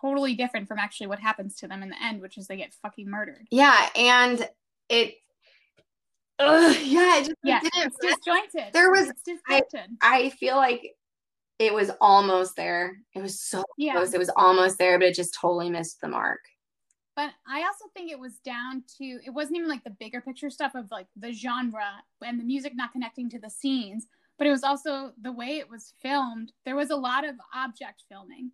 totally 0.00 0.34
different 0.34 0.66
from 0.66 0.78
actually 0.78 1.06
what 1.06 1.18
happens 1.20 1.54
to 1.56 1.68
them 1.68 1.82
in 1.82 1.90
the 1.90 2.02
end, 2.02 2.20
which 2.22 2.38
is 2.38 2.46
they 2.46 2.56
get 2.56 2.72
fucking 2.74 3.08
murdered. 3.08 3.46
Yeah, 3.50 3.88
and 3.94 4.48
it 4.88 5.16
Ugh, 6.38 6.76
yeah, 6.82 7.18
it 7.18 7.26
just 7.26 7.36
Yeah, 7.42 7.60
didn't 7.60 7.86
it's 7.86 7.96
disjointed. 7.98 8.72
There 8.72 8.90
was- 8.90 9.08
it's 9.08 9.22
disjointed. 9.22 9.96
I 10.02 10.30
feel 10.30 10.56
like 10.56 10.96
it 11.58 11.72
was 11.72 11.90
almost 12.00 12.56
there. 12.56 12.98
It 13.14 13.22
was 13.22 13.40
so 13.40 13.64
yeah. 13.78 13.94
close. 13.94 14.12
It 14.12 14.18
was 14.18 14.30
almost 14.36 14.78
there, 14.78 14.98
but 14.98 15.08
it 15.08 15.14
just 15.14 15.34
totally 15.34 15.70
missed 15.70 16.00
the 16.00 16.08
mark. 16.08 16.40
But 17.14 17.30
I 17.48 17.62
also 17.62 17.86
think 17.94 18.10
it 18.10 18.18
was 18.18 18.38
down 18.44 18.84
to 18.98 19.04
it 19.24 19.32
wasn't 19.32 19.56
even 19.56 19.70
like 19.70 19.84
the 19.84 19.96
bigger 19.98 20.20
picture 20.20 20.50
stuff 20.50 20.74
of 20.74 20.90
like 20.90 21.06
the 21.16 21.32
genre 21.32 22.02
and 22.22 22.38
the 22.38 22.44
music 22.44 22.72
not 22.76 22.92
connecting 22.92 23.30
to 23.30 23.38
the 23.38 23.48
scenes, 23.48 24.06
but 24.36 24.46
it 24.46 24.50
was 24.50 24.62
also 24.62 25.12
the 25.22 25.32
way 25.32 25.56
it 25.56 25.70
was 25.70 25.94
filmed. 26.02 26.52
There 26.66 26.76
was 26.76 26.90
a 26.90 26.96
lot 26.96 27.26
of 27.26 27.36
object 27.54 28.04
filming, 28.10 28.50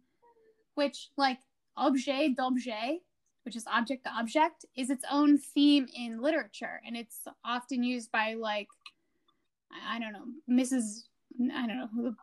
which 0.77 1.09
like 1.17 1.39
objet 1.77 2.37
d'objet, 2.37 3.01
which 3.45 3.57
is 3.57 3.67
object 3.67 4.05
to 4.05 4.11
object, 4.17 4.65
is 4.77 4.91
its 4.91 5.05
own 5.11 5.39
theme 5.39 5.89
in 5.97 6.23
literature, 6.23 6.81
and 6.87 6.97
it's 6.97 7.23
often 7.45 7.83
used 7.83 8.13
by 8.13 8.35
like 8.35 8.69
I 9.73 9.97
I 9.97 9.99
don't 9.99 10.13
know 10.13 10.27
Mrs. 10.49 11.03
I 11.53 11.67
don't 11.67 11.79
know 11.79 12.15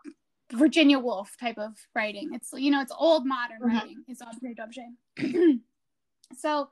Virginia 0.53 0.97
Woolf 0.99 1.35
type 1.39 1.57
of 1.57 1.77
writing. 1.95 2.31
It's 2.33 2.51
you 2.53 2.71
know 2.71 2.81
it's 2.81 2.91
old 2.97 3.25
modern 3.25 3.61
Mhm. 3.61 3.65
writing. 3.73 4.03
It's 4.07 4.21
objet 4.21 4.55
d'objet. 4.55 4.91
So, 6.37 6.69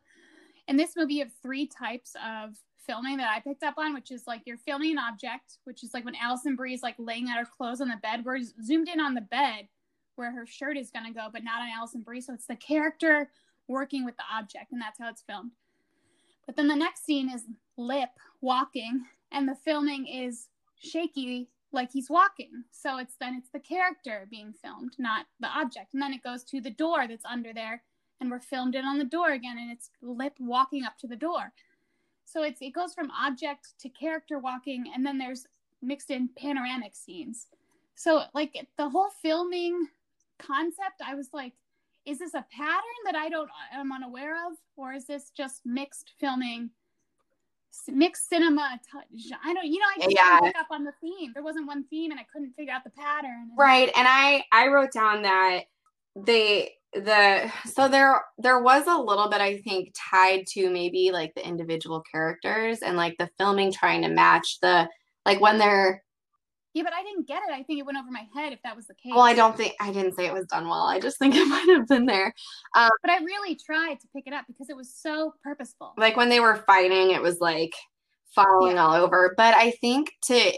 in 0.68 0.78
this 0.78 0.96
movie, 0.96 1.16
you 1.16 1.24
have 1.24 1.34
three 1.42 1.66
types 1.66 2.16
of 2.24 2.56
filming 2.86 3.18
that 3.18 3.30
I 3.30 3.40
picked 3.40 3.64
up 3.64 3.74
on, 3.78 3.94
which 3.94 4.12
is 4.12 4.28
like 4.28 4.44
you're 4.46 4.58
filming 4.58 4.92
an 4.92 5.00
object, 5.00 5.58
which 5.64 5.84
is 5.84 5.94
like 5.96 6.06
when 6.06 6.16
Alison 6.16 6.56
Brie 6.56 6.76
is 6.76 6.84
like 6.84 6.96
laying 7.00 7.28
out 7.28 7.38
her 7.40 7.46
clothes 7.58 7.82
on 7.82 7.90
the 7.90 7.98
bed. 7.98 8.24
We're 8.24 8.40
zoomed 8.64 8.88
in 8.88 9.00
on 9.00 9.16
the 9.16 9.22
bed 9.22 9.68
where 10.16 10.32
her 10.32 10.46
shirt 10.46 10.78
is 10.78 10.92
going 10.92 11.06
to 11.06 11.12
go, 11.12 11.28
but 11.34 11.44
not 11.44 11.62
on 11.62 11.70
Alison 11.76 12.02
Brie. 12.02 12.22
So 12.22 12.34
it's 12.34 12.46
the 12.46 12.56
character 12.56 13.32
working 13.68 14.06
with 14.06 14.16
the 14.18 14.24
object, 14.32 14.72
and 14.72 14.80
that's 14.82 15.00
how 15.00 15.10
it's 15.10 15.24
filmed. 15.24 15.52
But 16.46 16.56
then 16.56 16.68
the 16.68 16.76
next 16.76 17.04
scene 17.04 17.30
is 17.30 17.46
Lip 17.78 18.10
walking, 18.42 19.06
and 19.32 19.48
the 19.50 19.56
filming 19.56 20.06
is 20.08 20.48
shaky 20.80 21.50
like 21.72 21.92
he's 21.92 22.10
walking. 22.10 22.64
So 22.72 22.98
it's 22.98 23.16
then 23.20 23.36
it's 23.36 23.50
the 23.50 23.60
character 23.60 24.28
being 24.30 24.54
filmed, 24.54 24.94
not 24.98 25.26
the 25.40 25.48
object. 25.48 25.94
And 25.94 26.02
then 26.02 26.14
it 26.14 26.24
goes 26.24 26.44
to 26.46 26.62
the 26.62 26.70
door 26.70 27.08
that's 27.08 27.26
under 27.26 27.54
there 27.54 27.84
and 28.20 28.32
we're 28.32 28.40
filmed 28.40 28.76
in 28.76 28.86
on 28.86 28.98
the 28.98 29.06
door 29.06 29.32
again 29.32 29.58
and 29.60 29.72
it's 29.72 29.90
lip 30.02 30.34
walking 30.40 30.84
up 30.84 30.98
to 31.00 31.08
the 31.08 31.16
door 31.16 31.54
so 32.26 32.44
it's 32.44 32.62
it 32.62 32.74
goes 32.74 32.94
from 32.94 33.12
object 33.12 33.74
to 33.80 33.90
character 33.90 34.40
walking 34.40 34.86
and 34.94 35.06
then 35.06 35.18
there's 35.18 35.46
mixed 35.82 36.10
in 36.10 36.30
panoramic 36.38 36.96
scenes 36.96 37.48
so 37.96 38.24
like 38.34 38.68
the 38.78 38.90
whole 38.90 39.10
filming 39.22 39.88
concept 40.40 41.02
i 41.06 41.16
was 41.16 41.30
like 41.34 41.54
is 42.06 42.20
this 42.20 42.34
a 42.34 42.46
pattern 42.52 43.00
that 43.06 43.16
i 43.16 43.30
don't 43.30 43.50
i'm 43.74 43.92
unaware 43.92 44.36
of 44.48 44.54
or 44.76 44.94
is 44.94 45.06
this 45.06 45.32
just 45.36 45.62
mixed 45.66 46.14
filming 46.20 46.70
mixed 47.88 48.30
cinema 48.30 48.80
touch. 48.92 49.06
I 49.44 49.54
don't 49.54 49.66
you 49.66 49.80
know 49.80 50.06
i 50.06 50.08
yeah. 50.10 50.40
pick 50.42 50.58
up 50.58 50.68
on 50.72 50.84
the 50.84 50.94
theme 51.02 51.32
there 51.34 51.44
wasn't 51.44 51.68
one 51.68 51.84
theme 51.86 52.12
and 52.12 52.20
i 52.20 52.26
couldn't 52.32 52.54
figure 52.54 52.74
out 52.74 52.84
the 52.84 52.90
pattern 52.92 53.48
Right. 53.58 53.92
And 53.96 54.08
I 54.08 54.44
I 54.52 54.68
wrote 54.68 54.92
down 54.92 55.24
that 55.24 55.64
they 56.16 56.74
the 56.94 57.52
so 57.66 57.88
there 57.88 58.24
there 58.38 58.62
was 58.62 58.88
a 58.88 58.98
little 58.98 59.30
bit 59.30 59.42
I 59.42 59.58
think 59.58 59.94
tied 59.96 60.48
to 60.54 60.70
maybe 60.70 61.12
like 61.12 61.34
the 61.36 61.46
individual 61.46 62.04
characters 62.10 62.80
and 62.80 62.96
like 62.96 63.16
the 63.18 63.30
filming 63.38 63.72
trying 63.72 64.04
to 64.04 64.10
match 64.10 64.60
the 64.62 64.88
like 65.26 65.42
when 65.42 65.58
they're 65.58 66.04
yeah 66.78 66.84
but 66.84 66.94
i 66.94 67.04
didn't 67.04 67.28
get 67.28 67.42
it 67.48 67.54
i 67.54 67.64
think 67.64 67.80
it 67.80 67.86
went 67.86 67.98
over 67.98 68.10
my 68.12 68.26
head 68.36 68.54
if 68.54 68.60
that 68.64 68.76
was 68.76 68.86
the 68.88 68.94
case 68.94 69.12
well 69.16 69.22
I 69.24 69.34
don't 69.34 69.56
think 69.58 69.74
I 69.82 69.92
didn't 69.92 70.14
say 70.16 70.26
it 70.28 70.34
was 70.34 70.46
done 70.46 70.68
well. 70.68 70.86
I 70.86 71.00
just 71.00 71.18
think 71.20 71.36
it 71.36 71.46
might 71.56 71.68
have 71.70 71.88
been 71.88 72.06
there. 72.06 72.34
Um, 72.76 72.90
but 73.02 73.12
I 73.12 73.18
really 73.24 73.56
tried 73.56 73.96
to 74.02 74.08
pick 74.16 74.28
it 74.28 74.34
up 74.34 74.46
because 74.48 74.70
it 74.70 74.76
was 74.76 74.94
so 74.94 75.34
purposeful. 75.44 75.94
like 75.98 76.16
when 76.18 76.30
they 76.30 76.40
were 76.40 76.56
fighting 76.68 77.12
it 77.12 77.22
was 77.22 77.40
like 77.40 77.74
falling 78.36 78.76
Yeah. 78.76 78.86
all 78.86 78.94
over 78.94 79.34
but 79.38 79.54
i 79.56 79.72
think 79.82 80.12
to 80.26 80.52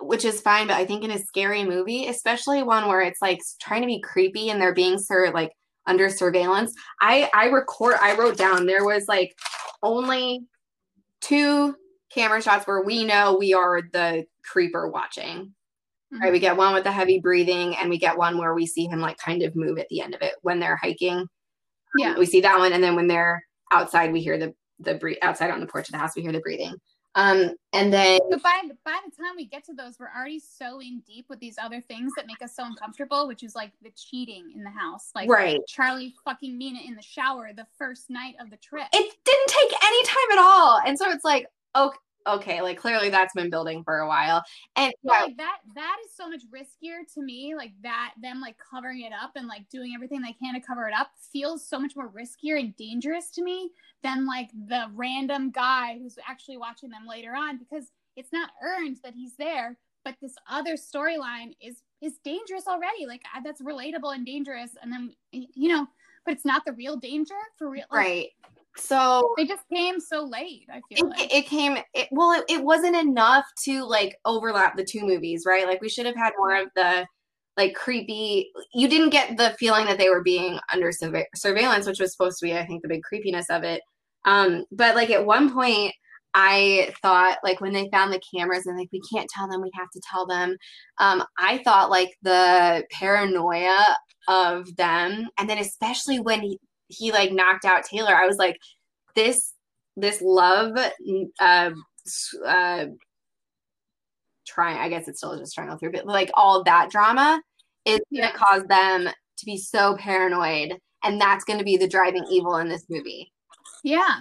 which 0.00 0.24
is 0.24 0.40
fine 0.40 0.66
but 0.66 0.76
i 0.76 0.84
think 0.86 1.04
in 1.04 1.10
a 1.10 1.18
scary 1.18 1.64
movie 1.64 2.06
especially 2.08 2.62
one 2.62 2.88
where 2.88 3.02
it's 3.02 3.20
like 3.22 3.38
trying 3.60 3.82
to 3.82 3.86
be 3.86 4.00
creepy 4.00 4.48
and 4.50 4.60
they're 4.60 4.74
being 4.74 4.98
sur- 4.98 5.30
like 5.32 5.52
under 5.86 6.08
surveillance 6.08 6.72
i 7.02 7.28
i 7.34 7.46
record 7.46 7.94
i 8.00 8.16
wrote 8.16 8.36
down 8.38 8.64
there 8.66 8.84
was 8.84 9.06
like 9.06 9.34
only 9.82 10.40
two 11.20 11.74
camera 12.12 12.40
shots 12.42 12.66
where 12.66 12.82
we 12.82 13.04
know 13.04 13.36
we 13.38 13.52
are 13.54 13.82
the 13.92 14.24
creeper 14.42 14.88
watching 14.88 15.54
right 16.20 16.32
we 16.32 16.38
get 16.38 16.56
one 16.56 16.74
with 16.74 16.84
the 16.84 16.92
heavy 16.92 17.20
breathing 17.20 17.76
and 17.76 17.88
we 17.88 17.98
get 17.98 18.16
one 18.16 18.38
where 18.38 18.54
we 18.54 18.66
see 18.66 18.86
him 18.86 19.00
like 19.00 19.16
kind 19.18 19.42
of 19.42 19.54
move 19.54 19.78
at 19.78 19.88
the 19.88 20.00
end 20.00 20.14
of 20.14 20.22
it 20.22 20.34
when 20.42 20.58
they're 20.58 20.76
hiking. 20.76 21.26
Yeah. 21.96 22.16
we 22.18 22.26
see 22.26 22.40
that 22.40 22.58
one 22.58 22.72
and 22.72 22.82
then 22.82 22.94
when 22.96 23.06
they're 23.08 23.44
outside 23.72 24.12
we 24.12 24.20
hear 24.20 24.38
the 24.38 24.54
the 24.80 24.94
breathe 24.94 25.18
outside 25.22 25.50
on 25.50 25.60
the 25.60 25.66
porch 25.66 25.88
of 25.88 25.92
the 25.92 25.98
house 25.98 26.16
we 26.16 26.22
hear 26.22 26.32
the 26.32 26.40
breathing. 26.40 26.74
Um 27.16 27.54
and 27.72 27.92
then 27.92 28.20
But 28.30 28.42
by 28.42 28.62
by 28.84 28.98
the 29.04 29.16
time 29.16 29.34
we 29.36 29.46
get 29.46 29.64
to 29.64 29.74
those, 29.74 29.98
we're 29.98 30.10
already 30.16 30.40
so 30.40 30.80
in 30.80 31.02
deep 31.06 31.26
with 31.28 31.40
these 31.40 31.58
other 31.58 31.80
things 31.80 32.12
that 32.16 32.26
make 32.26 32.40
us 32.42 32.54
so 32.54 32.64
uncomfortable, 32.64 33.26
which 33.26 33.42
is 33.42 33.54
like 33.56 33.72
the 33.82 33.90
cheating 33.96 34.52
in 34.54 34.62
the 34.62 34.70
house, 34.70 35.10
like 35.14 35.28
right. 35.28 35.60
Charlie 35.66 36.14
fucking 36.24 36.56
Mina 36.56 36.80
in 36.86 36.94
the 36.94 37.02
shower 37.02 37.50
the 37.54 37.66
first 37.76 38.10
night 38.10 38.34
of 38.40 38.50
the 38.50 38.56
trip. 38.58 38.86
it 38.92 39.14
didn't 39.24 39.48
take 39.48 39.72
any 39.84 40.04
time 40.04 40.32
at 40.32 40.38
all. 40.38 40.80
And 40.86 40.96
so 40.98 41.10
it's 41.10 41.24
like 41.24 41.46
okay 41.76 41.96
okay 42.26 42.60
like 42.60 42.78
clearly 42.78 43.08
that's 43.08 43.34
been 43.34 43.50
building 43.50 43.82
for 43.82 43.98
a 43.98 44.06
while 44.08 44.42
and 44.76 44.92
yeah, 45.02 45.12
like 45.12 45.36
that 45.36 45.58
that 45.74 45.96
is 46.04 46.14
so 46.14 46.28
much 46.28 46.42
riskier 46.54 47.00
to 47.12 47.22
me 47.22 47.54
like 47.56 47.72
that 47.82 48.12
them 48.20 48.40
like 48.40 48.56
covering 48.58 49.02
it 49.02 49.12
up 49.12 49.32
and 49.36 49.46
like 49.46 49.68
doing 49.70 49.92
everything 49.94 50.20
they 50.20 50.32
can 50.32 50.54
to 50.54 50.60
cover 50.60 50.86
it 50.86 50.94
up 50.94 51.10
feels 51.32 51.66
so 51.66 51.78
much 51.78 51.96
more 51.96 52.10
riskier 52.10 52.58
and 52.58 52.76
dangerous 52.76 53.30
to 53.30 53.42
me 53.42 53.70
than 54.02 54.26
like 54.26 54.50
the 54.68 54.86
random 54.94 55.50
guy 55.50 55.98
who's 55.98 56.18
actually 56.28 56.56
watching 56.56 56.90
them 56.90 57.06
later 57.08 57.34
on 57.34 57.58
because 57.58 57.90
it's 58.16 58.32
not 58.32 58.50
earned 58.62 58.98
that 59.02 59.14
he's 59.14 59.36
there 59.36 59.76
but 60.04 60.14
this 60.20 60.34
other 60.48 60.74
storyline 60.74 61.54
is 61.60 61.82
is 62.02 62.18
dangerous 62.24 62.66
already 62.66 63.06
like 63.06 63.22
that's 63.44 63.62
relatable 63.62 64.14
and 64.14 64.26
dangerous 64.26 64.72
and 64.82 64.92
then 64.92 65.14
you 65.32 65.68
know 65.68 65.86
but 66.24 66.34
it's 66.34 66.44
not 66.44 66.64
the 66.64 66.72
real 66.72 66.96
danger 66.96 67.34
for 67.58 67.70
real 67.70 67.84
like, 67.90 68.06
right 68.06 68.28
so 68.76 69.34
they 69.36 69.46
just 69.46 69.68
came 69.72 69.98
so 69.98 70.24
late 70.24 70.66
i 70.72 70.80
feel 70.88 71.08
like. 71.08 71.20
it, 71.20 71.32
it 71.32 71.46
came 71.46 71.76
it, 71.94 72.08
well 72.12 72.32
it, 72.32 72.44
it 72.48 72.62
wasn't 72.62 72.94
enough 72.94 73.44
to 73.62 73.84
like 73.84 74.16
overlap 74.24 74.76
the 74.76 74.84
two 74.84 75.02
movies 75.04 75.44
right? 75.46 75.66
Like 75.66 75.80
we 75.80 75.88
should 75.88 76.06
have 76.06 76.16
had 76.16 76.32
more 76.38 76.56
of 76.56 76.68
the 76.76 77.06
like 77.56 77.74
creepy 77.74 78.50
you 78.72 78.88
didn't 78.88 79.10
get 79.10 79.36
the 79.36 79.54
feeling 79.58 79.86
that 79.86 79.98
they 79.98 80.08
were 80.08 80.22
being 80.22 80.58
under 80.72 80.92
surve- 80.92 81.26
surveillance 81.34 81.86
which 81.86 82.00
was 82.00 82.12
supposed 82.12 82.38
to 82.38 82.46
be 82.46 82.56
i 82.56 82.64
think 82.64 82.82
the 82.82 82.88
big 82.88 83.02
creepiness 83.02 83.50
of 83.50 83.64
it. 83.64 83.82
Um 84.24 84.64
but 84.70 84.94
like 84.94 85.10
at 85.10 85.26
one 85.26 85.52
point 85.52 85.92
i 86.32 86.94
thought 87.02 87.38
like 87.42 87.60
when 87.60 87.72
they 87.72 87.88
found 87.90 88.12
the 88.12 88.22
cameras 88.34 88.66
and 88.66 88.78
like 88.78 88.88
we 88.92 89.00
can't 89.12 89.28
tell 89.28 89.48
them 89.48 89.62
we 89.62 89.70
have 89.74 89.90
to 89.90 90.00
tell 90.08 90.26
them. 90.26 90.56
Um 90.98 91.24
i 91.38 91.58
thought 91.64 91.90
like 91.90 92.10
the 92.22 92.84
paranoia 92.92 93.84
of 94.28 94.74
them 94.76 95.28
and 95.38 95.50
then 95.50 95.58
especially 95.58 96.20
when 96.20 96.40
he, 96.42 96.58
he 96.90 97.12
like 97.12 97.32
knocked 97.32 97.64
out 97.64 97.84
taylor 97.84 98.14
i 98.14 98.26
was 98.26 98.36
like 98.36 98.58
this 99.14 99.54
this 99.96 100.20
love 100.20 100.76
uh 101.40 101.70
uh 102.46 102.86
trying 104.46 104.78
i 104.78 104.88
guess 104.88 105.08
it's 105.08 105.18
still 105.18 105.38
just 105.38 105.54
trying 105.54 105.68
to 105.70 105.76
through 105.78 105.92
but 105.92 106.06
like 106.06 106.30
all 106.34 106.62
that 106.64 106.90
drama 106.90 107.40
is 107.84 108.00
going 108.12 108.28
to 108.30 108.36
cause 108.36 108.64
them 108.64 109.08
to 109.36 109.46
be 109.46 109.56
so 109.56 109.96
paranoid 109.96 110.76
and 111.02 111.20
that's 111.20 111.44
going 111.44 111.58
to 111.58 111.64
be 111.64 111.76
the 111.76 111.88
driving 111.88 112.24
evil 112.30 112.56
in 112.56 112.68
this 112.68 112.84
movie 112.88 113.32
yeah 113.84 114.20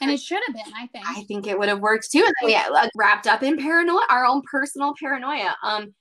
And 0.00 0.10
it 0.10 0.20
should 0.20 0.40
have 0.46 0.54
been, 0.54 0.72
I 0.74 0.86
think. 0.86 1.04
I 1.08 1.22
think 1.24 1.46
it 1.46 1.58
would 1.58 1.68
have 1.68 1.80
worked 1.80 2.10
too. 2.10 2.18
And 2.24 2.32
then 2.40 2.46
we 2.46 2.52
got, 2.52 2.72
like, 2.72 2.90
wrapped 2.96 3.26
up 3.26 3.42
in 3.42 3.56
paranoia, 3.56 4.06
our 4.08 4.24
own 4.24 4.42
personal 4.48 4.94
paranoia. 4.98 5.56
Um, 5.62 5.92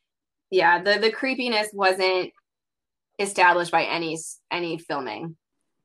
yeah, 0.52 0.82
the 0.82 1.00
the 1.00 1.12
creepiness 1.12 1.70
wasn't 1.74 2.32
established 3.20 3.72
by 3.72 3.84
any 3.86 4.18
any 4.52 4.78
filming. 4.78 5.36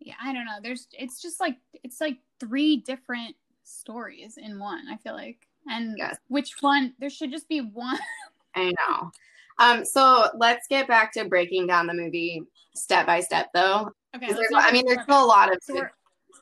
Yeah, 0.04 0.14
I 0.22 0.32
don't 0.32 0.44
know. 0.44 0.58
There's 0.62 0.88
it's 0.92 1.20
just 1.22 1.40
like 1.40 1.56
it's 1.82 2.00
like 2.00 2.18
three 2.40 2.78
different 2.78 3.34
stories 3.64 4.36
in 4.38 4.58
one, 4.58 4.86
I 4.90 4.96
feel 4.96 5.14
like. 5.14 5.46
And 5.70 5.96
Yes. 5.96 6.16
which 6.28 6.54
one 6.60 6.94
there 6.98 7.10
should 7.10 7.30
just 7.30 7.48
be 7.48 7.60
one. 7.60 7.98
I 8.56 8.72
know. 8.72 9.10
Um, 9.58 9.84
so 9.84 10.28
let's 10.36 10.66
get 10.68 10.88
back 10.88 11.12
to 11.12 11.24
breaking 11.26 11.66
down 11.66 11.86
the 11.86 11.94
movie 11.94 12.42
step 12.74 13.06
by 13.06 13.20
step, 13.20 13.48
though. 13.54 13.90
Okay. 14.16 14.26
'Cause 14.26 14.36
let's 14.36 14.50
there's- 14.50 14.64
I 14.68 14.72
mean, 14.72 14.84
there's 14.86 15.02
still 15.04 15.24
a 15.24 15.26
lot 15.26 15.52
of 15.52 15.58
good, 15.66 15.84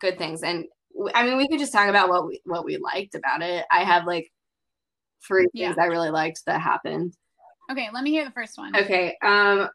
good 0.01 0.19
things, 0.19 0.43
and 0.43 0.65
I 1.15 1.25
mean, 1.25 1.37
we 1.37 1.47
could 1.49 1.59
just 1.59 1.73
talk 1.73 1.89
about 1.89 2.09
what 2.09 2.27
we 2.27 2.41
what 2.45 2.65
we 2.65 2.77
liked 2.79 3.15
about 3.15 3.43
it. 3.43 3.65
I 3.71 3.85
have 3.85 4.07
like 4.07 4.33
three 5.27 5.47
Yeah. 5.53 5.69
things 5.69 5.79
I 5.79 5.85
really 5.87 6.11
liked 6.11 6.45
that 6.47 6.61
happened. 6.61 7.15
Okay, 7.71 7.89
let 7.93 8.03
me 8.03 8.11
hear 8.11 8.25
the 8.25 8.31
first 8.33 8.59
one. 8.59 8.75
Okay. 8.75 9.17
Um, 9.23 9.69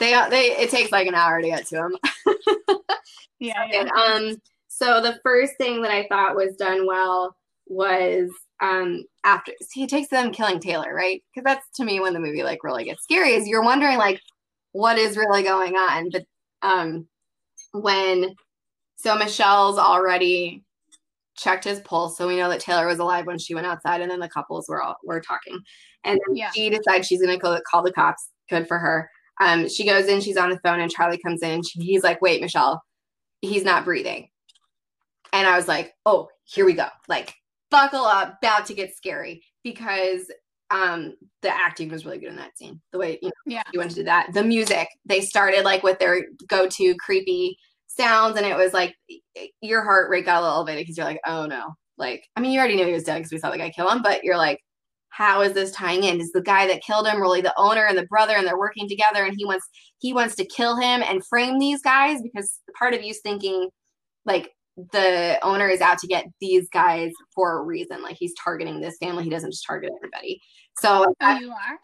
they 0.00 0.12
they 0.30 0.56
it 0.58 0.70
takes 0.70 0.90
like 0.90 1.06
an 1.06 1.14
hour 1.14 1.40
to 1.40 1.46
get 1.46 1.66
to 1.66 1.74
them. 1.76 1.96
Yeah, 3.42 3.66
yeah. 3.70 3.88
Um, 3.94 4.36
so 4.68 5.00
the 5.02 5.18
first 5.22 5.54
thing 5.58 5.82
that 5.82 5.90
I 5.90 6.06
thought 6.08 6.36
was 6.36 6.56
done 6.56 6.86
well 6.86 7.36
was 7.66 8.30
um 8.60 9.02
after 9.24 9.52
see 9.62 9.82
it 9.82 9.90
takes 9.90 10.08
them 10.08 10.32
killing 10.32 10.60
Taylor, 10.60 10.94
right? 10.94 11.22
Because 11.34 11.44
that's 11.44 11.66
to 11.76 11.84
me 11.84 11.98
when 12.00 12.12
the 12.12 12.20
movie 12.20 12.42
like 12.44 12.62
really 12.62 12.84
gets 12.84 13.02
scary 13.02 13.32
is 13.32 13.48
you're 13.48 13.62
wondering 13.64 13.98
like 13.98 14.20
what 14.72 14.96
is 14.98 15.16
really 15.16 15.42
going 15.42 15.74
on. 15.74 16.10
But 16.10 16.24
um 16.62 17.06
when 17.72 18.34
so 18.96 19.16
Michelle's 19.16 19.78
already 19.78 20.62
checked 21.36 21.64
his 21.64 21.80
pulse, 21.80 22.16
so 22.16 22.28
we 22.28 22.36
know 22.36 22.48
that 22.50 22.60
Taylor 22.60 22.86
was 22.86 22.98
alive 23.00 23.26
when 23.26 23.38
she 23.38 23.54
went 23.54 23.66
outside, 23.66 24.00
and 24.00 24.10
then 24.10 24.20
the 24.20 24.28
couples 24.28 24.66
were 24.68 24.82
all 24.82 24.96
were 25.04 25.20
talking, 25.20 25.58
and 26.04 26.20
then 26.26 26.36
Yeah. 26.36 26.50
she 26.52 26.70
decides 26.70 27.06
she's 27.08 27.20
gonna 27.20 27.38
go 27.38 27.58
call 27.68 27.82
the 27.82 27.92
cops. 27.92 28.28
Good 28.48 28.68
for 28.68 28.78
her. 28.78 29.10
Um, 29.40 29.68
she 29.68 29.84
goes 29.86 30.06
in, 30.06 30.20
she's 30.20 30.36
on 30.36 30.50
the 30.50 30.60
phone, 30.60 30.78
and 30.80 30.90
Charlie 30.90 31.18
comes 31.18 31.42
in, 31.42 31.62
she, 31.64 31.80
he's 31.80 32.04
like, 32.04 32.20
"Wait, 32.22 32.40
Michelle, 32.42 32.82
he's 33.42 33.64
not 33.64 33.84
breathing," 33.84 34.28
and 35.32 35.46
I 35.46 35.56
was 35.56 35.68
like, 35.68 35.94
"Oh, 36.06 36.28
here 36.44 36.64
we 36.64 36.72
go!" 36.74 36.86
Like, 37.08 37.34
buckle 37.70 38.04
up, 38.04 38.38
about 38.42 38.66
to 38.66 38.74
get 38.74 38.96
scary 38.96 39.42
because 39.64 40.30
um 40.70 41.14
the 41.42 41.50
acting 41.54 41.88
was 41.90 42.04
really 42.06 42.18
good 42.18 42.30
in 42.30 42.36
that 42.36 42.56
scene. 42.56 42.80
The 42.92 42.98
way 42.98 43.18
you 43.22 43.28
know 43.28 43.32
Yeah. 43.46 43.62
you 43.72 43.78
went 43.78 43.90
to 43.92 43.96
do 43.96 44.04
that. 44.04 44.32
The 44.32 44.42
music, 44.44 44.88
they 45.04 45.20
started 45.20 45.64
like 45.64 45.82
with 45.82 45.98
their 45.98 46.24
go-to 46.48 46.94
creepy 46.96 47.56
sounds, 47.88 48.36
and 48.38 48.46
it 48.46 48.56
was 48.56 48.72
like 48.72 48.94
your 49.60 49.82
heart 49.84 50.10
rate 50.10 50.24
got 50.24 50.38
a 50.38 50.42
little 50.42 50.56
elevated 50.56 50.82
because 50.82 50.96
you're 50.96 51.06
like, 51.06 51.20
oh 51.26 51.46
no. 51.46 51.74
Like, 51.98 52.24
I 52.36 52.40
mean, 52.40 52.52
you 52.52 52.58
already 52.58 52.76
knew 52.76 52.86
he 52.86 52.92
was 52.92 53.04
dead 53.04 53.18
because 53.18 53.32
we 53.32 53.38
saw 53.38 53.50
the 53.50 53.58
guy 53.58 53.70
kill 53.70 53.88
him, 53.90 54.02
but 54.02 54.24
you're 54.24 54.36
like, 54.38 54.58
how 55.12 55.42
is 55.42 55.52
this 55.52 55.70
tying 55.72 56.04
in? 56.04 56.20
Is 56.20 56.32
the 56.32 56.40
guy 56.42 56.66
that 56.66 56.82
killed 56.82 57.06
him 57.06 57.20
really 57.20 57.40
the 57.42 57.54
owner 57.58 57.84
and 57.86 57.96
the 57.98 58.06
brother, 58.06 58.34
and 58.34 58.46
they're 58.46 58.58
working 58.58 58.88
together, 58.88 59.24
and 59.24 59.34
he 59.36 59.44
wants 59.44 59.68
he 59.98 60.12
wants 60.12 60.34
to 60.36 60.44
kill 60.44 60.76
him 60.76 61.02
and 61.02 61.24
frame 61.26 61.58
these 61.58 61.82
guys 61.82 62.20
because 62.22 62.58
part 62.78 62.94
of 62.94 63.02
you's 63.02 63.20
thinking 63.20 63.68
like 64.24 64.50
the 64.92 65.38
owner 65.42 65.68
is 65.68 65.80
out 65.82 65.98
to 65.98 66.06
get 66.06 66.24
these 66.40 66.66
guys 66.72 67.10
for 67.34 67.58
a 67.58 67.62
reason. 67.62 68.02
Like 68.02 68.16
he's 68.18 68.34
targeting 68.42 68.80
this 68.80 68.96
family. 68.98 69.24
He 69.24 69.30
doesn't 69.30 69.50
just 69.50 69.66
target 69.66 69.90
everybody. 69.96 70.40
So 70.78 71.14
Oh, 71.20 71.38
you 71.38 71.50
are? 71.50 71.78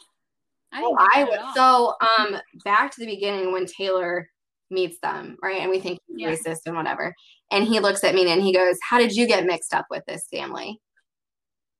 I 0.72 0.82
Oh, 0.82 0.96
I 0.98 1.24
would. 1.24 1.40
So, 1.54 1.94
um, 2.18 2.40
back 2.64 2.90
to 2.92 3.00
the 3.00 3.06
beginning 3.06 3.52
when 3.52 3.66
Taylor 3.66 4.28
meets 4.70 4.98
them, 5.02 5.36
right? 5.42 5.60
And 5.60 5.70
we 5.70 5.80
think 5.80 5.98
he's 6.06 6.18
Yeah. 6.20 6.30
racist 6.30 6.60
and 6.66 6.76
whatever. 6.76 7.14
And 7.50 7.64
he 7.64 7.80
looks 7.80 8.04
at 8.04 8.14
me 8.14 8.30
and 8.30 8.42
he 8.42 8.52
goes, 8.52 8.76
How 8.88 8.98
did 8.98 9.14
you 9.14 9.26
get 9.26 9.44
mixed 9.46 9.74
up 9.74 9.86
with 9.90 10.04
this 10.06 10.26
family? 10.30 10.80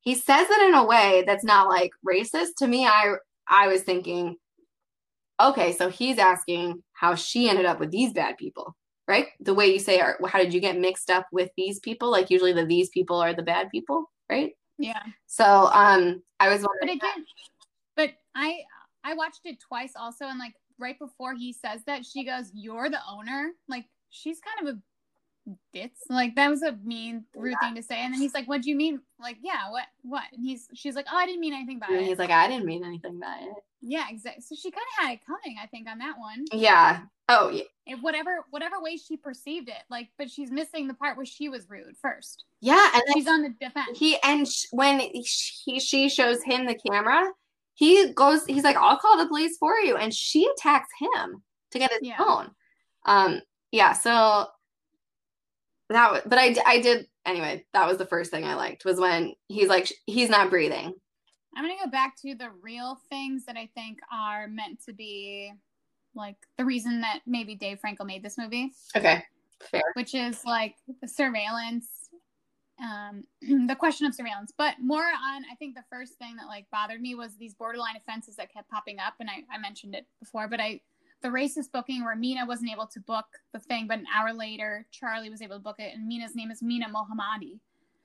He 0.00 0.14
says 0.14 0.46
it 0.48 0.68
in 0.68 0.74
a 0.74 0.84
way 0.84 1.24
that's 1.26 1.44
not 1.44 1.68
like 1.68 1.90
racist. 2.06 2.56
To 2.58 2.66
me, 2.66 2.86
I 2.86 3.14
I 3.48 3.68
was 3.68 3.82
thinking, 3.82 4.36
okay, 5.40 5.72
so 5.72 5.88
he's 5.88 6.18
asking 6.18 6.82
how 6.92 7.14
she 7.14 7.48
ended 7.48 7.66
up 7.66 7.80
with 7.80 7.90
these 7.90 8.12
bad 8.12 8.36
people, 8.36 8.76
right? 9.06 9.26
The 9.40 9.54
way 9.54 9.66
you 9.66 9.78
say, 9.78 9.98
how 9.98 10.38
did 10.38 10.52
you 10.54 10.60
get 10.60 10.78
mixed 10.78 11.10
up 11.10 11.26
with 11.32 11.50
these 11.56 11.78
people? 11.80 12.10
Like 12.10 12.30
usually 12.30 12.52
the 12.52 12.64
these 12.64 12.88
people 12.90 13.18
are 13.20 13.34
the 13.34 13.42
bad 13.42 13.70
people, 13.70 14.10
right? 14.30 14.52
yeah. 14.78 15.02
So 15.26 15.68
um 15.72 16.22
I 16.40 16.48
was 16.48 16.62
But 16.80 16.86
did 16.86 17.00
but 17.96 18.10
I 18.34 18.60
I 19.04 19.14
watched 19.14 19.40
it 19.44 19.58
twice 19.60 19.92
also 19.98 20.26
and 20.26 20.38
like 20.38 20.54
right 20.78 20.98
before 20.98 21.34
he 21.34 21.52
says 21.52 21.82
that 21.86 22.04
she 22.06 22.24
goes, 22.24 22.50
You're 22.54 22.90
the 22.90 23.00
owner? 23.08 23.50
Like 23.68 23.86
she's 24.10 24.40
kind 24.40 24.68
of 24.68 24.76
a 24.76 24.78
ditz. 25.72 26.00
Like 26.08 26.34
that 26.36 26.48
was 26.50 26.62
a 26.62 26.72
mean, 26.84 27.24
rude 27.34 27.56
thing 27.60 27.74
to 27.76 27.82
say. 27.82 27.96
And 27.98 28.12
then 28.14 28.20
he's 28.20 28.34
like, 28.34 28.46
What 28.48 28.62
do 28.62 28.70
you 28.70 28.76
mean? 28.76 29.00
Like, 29.20 29.36
yeah, 29.42 29.70
what 29.70 29.84
what? 30.02 30.24
And 30.32 30.44
he's 30.44 30.68
she's 30.74 30.94
like, 30.94 31.06
Oh, 31.12 31.16
I 31.16 31.26
didn't 31.26 31.40
mean 31.40 31.54
anything 31.54 31.78
by 31.78 31.86
and 31.88 31.96
it. 31.98 32.04
he's 32.06 32.18
like, 32.18 32.30
I 32.30 32.48
didn't 32.48 32.66
mean 32.66 32.84
anything 32.84 33.18
by 33.20 33.38
it. 33.42 33.54
yeah, 33.82 34.06
exactly. 34.10 34.42
So 34.42 34.54
she 34.54 34.70
kinda 34.70 34.84
had 34.98 35.12
it 35.12 35.20
coming, 35.26 35.56
I 35.62 35.66
think, 35.66 35.88
on 35.88 35.98
that 35.98 36.18
one. 36.18 36.44
Yeah. 36.52 37.00
Oh, 37.30 37.50
yeah. 37.50 37.96
Whatever 38.00 38.44
whatever 38.50 38.80
way 38.80 38.96
she 38.96 39.16
perceived 39.16 39.68
it. 39.68 39.82
Like, 39.90 40.08
but 40.18 40.30
she's 40.30 40.50
missing 40.50 40.88
the 40.88 40.94
part 40.94 41.16
where 41.16 41.26
she 41.26 41.48
was 41.48 41.68
rude 41.68 41.96
first. 42.00 42.44
Yeah, 42.60 42.90
and 42.94 43.02
then 43.06 43.14
She's 43.14 43.28
on 43.28 43.42
the 43.42 43.50
defense. 43.60 43.98
he 43.98 44.16
and 44.22 44.48
sh- 44.48 44.64
when 44.72 45.00
he 45.00 45.78
she 45.78 46.08
shows 46.08 46.42
him 46.42 46.66
the 46.66 46.74
camera, 46.90 47.22
he 47.74 48.12
goes. 48.14 48.44
He's 48.46 48.64
like, 48.64 48.76
"I'll 48.76 48.96
call 48.98 49.16
the 49.18 49.26
police 49.28 49.56
for 49.58 49.76
you," 49.76 49.96
and 49.96 50.12
she 50.12 50.48
attacks 50.56 50.88
him 50.98 51.42
to 51.70 51.78
get 51.78 51.92
his 51.92 52.00
Yeah. 52.02 52.16
phone. 52.16 52.50
Um, 53.04 53.40
yeah. 53.72 53.92
So 53.92 54.46
that 55.88 56.12
was, 56.12 56.22
but 56.26 56.38
I 56.38 56.80
did 56.80 57.06
anyway. 57.24 57.64
That 57.72 57.86
was 57.86 57.98
the 57.98 58.06
first 58.06 58.30
thing 58.30 58.44
I 58.44 58.54
liked 58.54 58.84
was 58.84 58.98
when 59.00 59.34
he's 59.48 59.68
like, 59.68 59.90
he's 60.06 60.28
not 60.28 60.50
breathing. 60.50 60.94
I'm 61.56 61.64
gonna 61.64 61.74
go 61.82 61.90
back 61.90 62.14
to 62.22 62.34
the 62.34 62.50
real 62.62 62.98
things 63.08 63.44
that 63.46 63.56
I 63.56 63.68
think 63.74 63.98
are 64.12 64.46
meant 64.48 64.84
to 64.84 64.92
be 64.92 65.52
like 66.14 66.36
the 66.56 66.64
reason 66.64 67.00
that 67.00 67.20
maybe 67.26 67.54
Dave 67.54 67.80
Franco 67.80 68.04
made 68.04 68.22
this 68.22 68.38
movie, 68.38 68.72
Okay, 68.96 69.22
fair. 69.70 69.82
which 69.94 70.14
is 70.14 70.44
like 70.44 70.74
the 71.00 71.08
surveillance, 71.08 71.86
um, 72.82 73.24
the 73.66 73.74
question 73.76 74.06
of 74.06 74.14
surveillance. 74.14 74.52
But 74.56 74.76
more 74.80 75.02
on, 75.04 75.44
I 75.50 75.54
think 75.58 75.74
the 75.74 75.84
first 75.90 76.14
thing 76.14 76.36
that 76.36 76.46
like 76.46 76.66
bothered 76.70 77.00
me 77.00 77.14
was 77.14 77.36
these 77.36 77.54
borderline 77.54 77.96
offenses 77.96 78.36
that 78.36 78.52
kept 78.52 78.68
popping 78.70 78.98
up, 78.98 79.14
and 79.20 79.28
I, 79.30 79.42
I 79.52 79.58
mentioned 79.58 79.94
it 79.94 80.06
before, 80.20 80.48
but 80.48 80.60
I 80.60 80.80
the 81.22 81.28
racist 81.28 81.72
booking 81.72 82.04
where 82.04 82.16
Mina 82.16 82.46
wasn't 82.46 82.70
able 82.70 82.86
to 82.86 83.00
book 83.00 83.26
the 83.52 83.58
thing, 83.58 83.86
but 83.86 83.98
an 83.98 84.06
hour 84.14 84.32
later 84.32 84.86
Charlie 84.90 85.30
was 85.30 85.42
able 85.42 85.56
to 85.56 85.62
book 85.62 85.76
it, 85.78 85.94
and 85.94 86.06
Mina's 86.06 86.34
name 86.34 86.50
is 86.50 86.62
Mina 86.62 86.86
Mohammadi. 86.88 87.60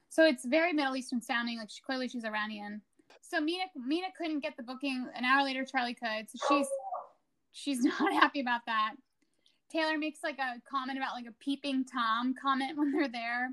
So 0.09 0.25
it's 0.25 0.45
very 0.45 0.73
Middle 0.73 0.95
Eastern 0.95 1.21
sounding. 1.21 1.57
Like 1.57 1.69
she, 1.69 1.81
clearly 1.81 2.07
she's 2.07 2.25
Iranian. 2.25 2.81
So 3.21 3.39
Mina 3.39 3.63
Mina 3.75 4.07
couldn't 4.17 4.41
get 4.41 4.55
the 4.57 4.63
booking. 4.63 5.07
An 5.15 5.25
hour 5.25 5.43
later, 5.43 5.65
Charlie 5.65 5.95
could. 5.95 6.27
So 6.29 6.37
she's 6.47 6.67
she's 7.51 7.83
not 7.99 8.13
happy 8.13 8.41
about 8.41 8.61
that. 8.67 8.93
Taylor 9.71 9.97
makes 9.97 10.19
like 10.23 10.37
a 10.37 10.61
comment 10.69 10.99
about 10.99 11.15
like 11.15 11.25
a 11.25 11.33
peeping 11.43 11.85
tom 11.85 12.35
comment 12.39 12.77
when 12.77 12.91
they're 12.91 13.07
there. 13.07 13.49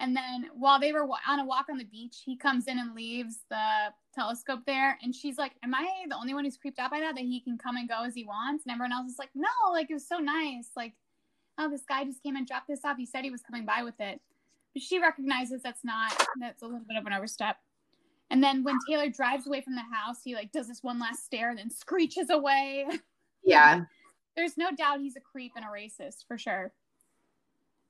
And 0.00 0.16
then 0.16 0.46
while 0.56 0.80
they 0.80 0.92
were 0.92 1.06
on 1.26 1.38
a 1.38 1.44
walk 1.44 1.66
on 1.70 1.78
the 1.78 1.84
beach, 1.84 2.22
he 2.24 2.36
comes 2.36 2.66
in 2.66 2.78
and 2.78 2.94
leaves 2.94 3.38
the 3.48 3.92
telescope 4.14 4.60
there. 4.66 4.98
And 5.02 5.14
she's 5.14 5.38
like, 5.38 5.52
Am 5.62 5.74
I 5.74 5.88
the 6.08 6.16
only 6.16 6.34
one 6.34 6.44
who's 6.44 6.56
creeped 6.56 6.78
out 6.78 6.90
by 6.90 7.00
that? 7.00 7.14
That 7.14 7.24
he 7.24 7.40
can 7.40 7.58
come 7.58 7.76
and 7.76 7.88
go 7.88 8.02
as 8.04 8.14
he 8.14 8.24
wants? 8.24 8.64
And 8.64 8.72
everyone 8.72 8.92
else 8.92 9.10
is 9.10 9.18
like, 9.18 9.30
No, 9.34 9.48
like 9.70 9.90
it 9.90 9.94
was 9.94 10.06
so 10.06 10.18
nice. 10.18 10.70
Like, 10.76 10.94
oh, 11.58 11.70
this 11.70 11.84
guy 11.88 12.04
just 12.04 12.22
came 12.22 12.36
and 12.36 12.46
dropped 12.46 12.68
this 12.68 12.84
off. 12.84 12.96
He 12.96 13.06
said 13.06 13.24
he 13.24 13.30
was 13.30 13.42
coming 13.42 13.64
by 13.64 13.82
with 13.82 14.00
it. 14.00 14.20
But 14.74 14.82
she 14.82 14.98
recognizes 14.98 15.62
that's 15.62 15.84
not, 15.84 16.12
that's 16.40 16.62
a 16.62 16.66
little 16.66 16.80
bit 16.86 16.96
of 16.96 17.06
an 17.06 17.12
overstep. 17.12 17.56
And 18.30 18.42
then 18.42 18.64
when 18.64 18.78
Taylor 18.88 19.08
drives 19.08 19.46
away 19.46 19.60
from 19.60 19.76
the 19.76 19.82
house, 19.82 20.18
he 20.24 20.34
like 20.34 20.50
does 20.50 20.66
this 20.66 20.82
one 20.82 20.98
last 20.98 21.24
stare 21.24 21.50
and 21.50 21.58
then 21.58 21.70
screeches 21.70 22.30
away. 22.30 22.86
Yeah, 23.44 23.84
There's 24.36 24.56
no 24.56 24.70
doubt 24.72 25.00
he's 25.00 25.16
a 25.16 25.20
creep 25.20 25.52
and 25.56 25.64
a 25.64 25.68
racist 25.68 26.26
for 26.26 26.38
sure. 26.38 26.72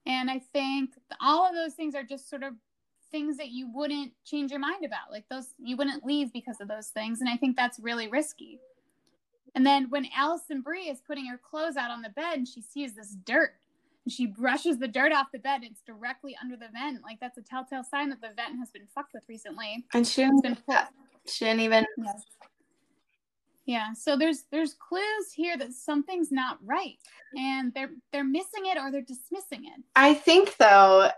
And 0.07 0.31
I 0.31 0.39
think 0.39 0.91
all 1.21 1.47
of 1.47 1.55
those 1.55 1.75
things 1.75 1.95
are 1.95 2.03
just 2.03 2.29
sort 2.29 2.43
of 2.43 2.55
things 3.11 3.37
that 3.37 3.49
you 3.49 3.71
wouldn't 3.73 4.13
change 4.25 4.51
your 4.51 4.61
mind 4.61 4.85
about. 4.85 5.11
Like 5.11 5.25
those, 5.31 5.55
you 5.59 5.77
wouldn't 5.77 6.05
leave 6.05 6.33
because 6.33 6.61
of 6.61 6.69
those 6.69 6.89
things. 6.89 7.21
And 7.21 7.29
I 7.29 7.37
think 7.37 7.57
that's 7.57 7.79
really 7.79 8.09
risky. 8.09 8.61
And 9.55 9.65
then 9.65 9.89
when 9.89 10.09
Alison 10.17 10.63
Brie 10.63 10.89
is 10.89 11.01
putting 11.01 11.27
her 11.27 11.39
clothes 11.39 11.77
out 11.77 11.91
on 11.91 12.03
the 12.03 12.09
bed 12.11 12.39
and 12.39 12.49
she 12.49 12.61
sees 12.61 12.95
this 12.95 13.17
dirt 13.25 13.53
and 14.05 14.13
she 14.13 14.27
brushes 14.27 14.79
the 14.79 14.89
dirt 14.89 15.13
off 15.13 15.29
the 15.33 15.39
bed, 15.39 15.61
it's 15.63 15.81
directly 15.83 16.37
under 16.43 16.57
the 16.57 16.69
vent. 16.73 17.03
Like 17.03 17.21
that's 17.21 17.39
a 17.39 17.43
telltale 17.43 17.85
sign 17.85 18.09
that 18.11 18.21
the 18.21 18.35
vent 18.35 18.59
has 18.59 18.71
been 18.71 18.87
fucked 18.95 19.15
with 19.15 19.23
recently. 19.29 19.87
and 19.95 20.07
she 20.07 20.23
didn't, 20.23 20.43
been 20.43 20.57
pulled. 20.57 20.79
she 21.29 21.45
didn't 21.45 21.61
even. 21.61 21.87
Yes. 21.97 22.25
Yeah, 23.67 23.93
so 23.95 24.17
there's 24.17 24.45
there's 24.53 24.75
clues 24.75 25.33
here 25.35 25.57
that 25.57 25.73
something's 25.73 26.31
not 26.31 26.59
right, 26.63 26.99
and 27.37 27.73
they're 27.75 27.91
they're 28.13 28.25
missing 28.25 28.67
it 28.67 28.77
or 28.79 28.91
they're 28.91 29.01
dismissing 29.01 29.65
it. 29.65 29.83
I 29.97 30.13
think 30.13 30.57
though, 30.59 31.09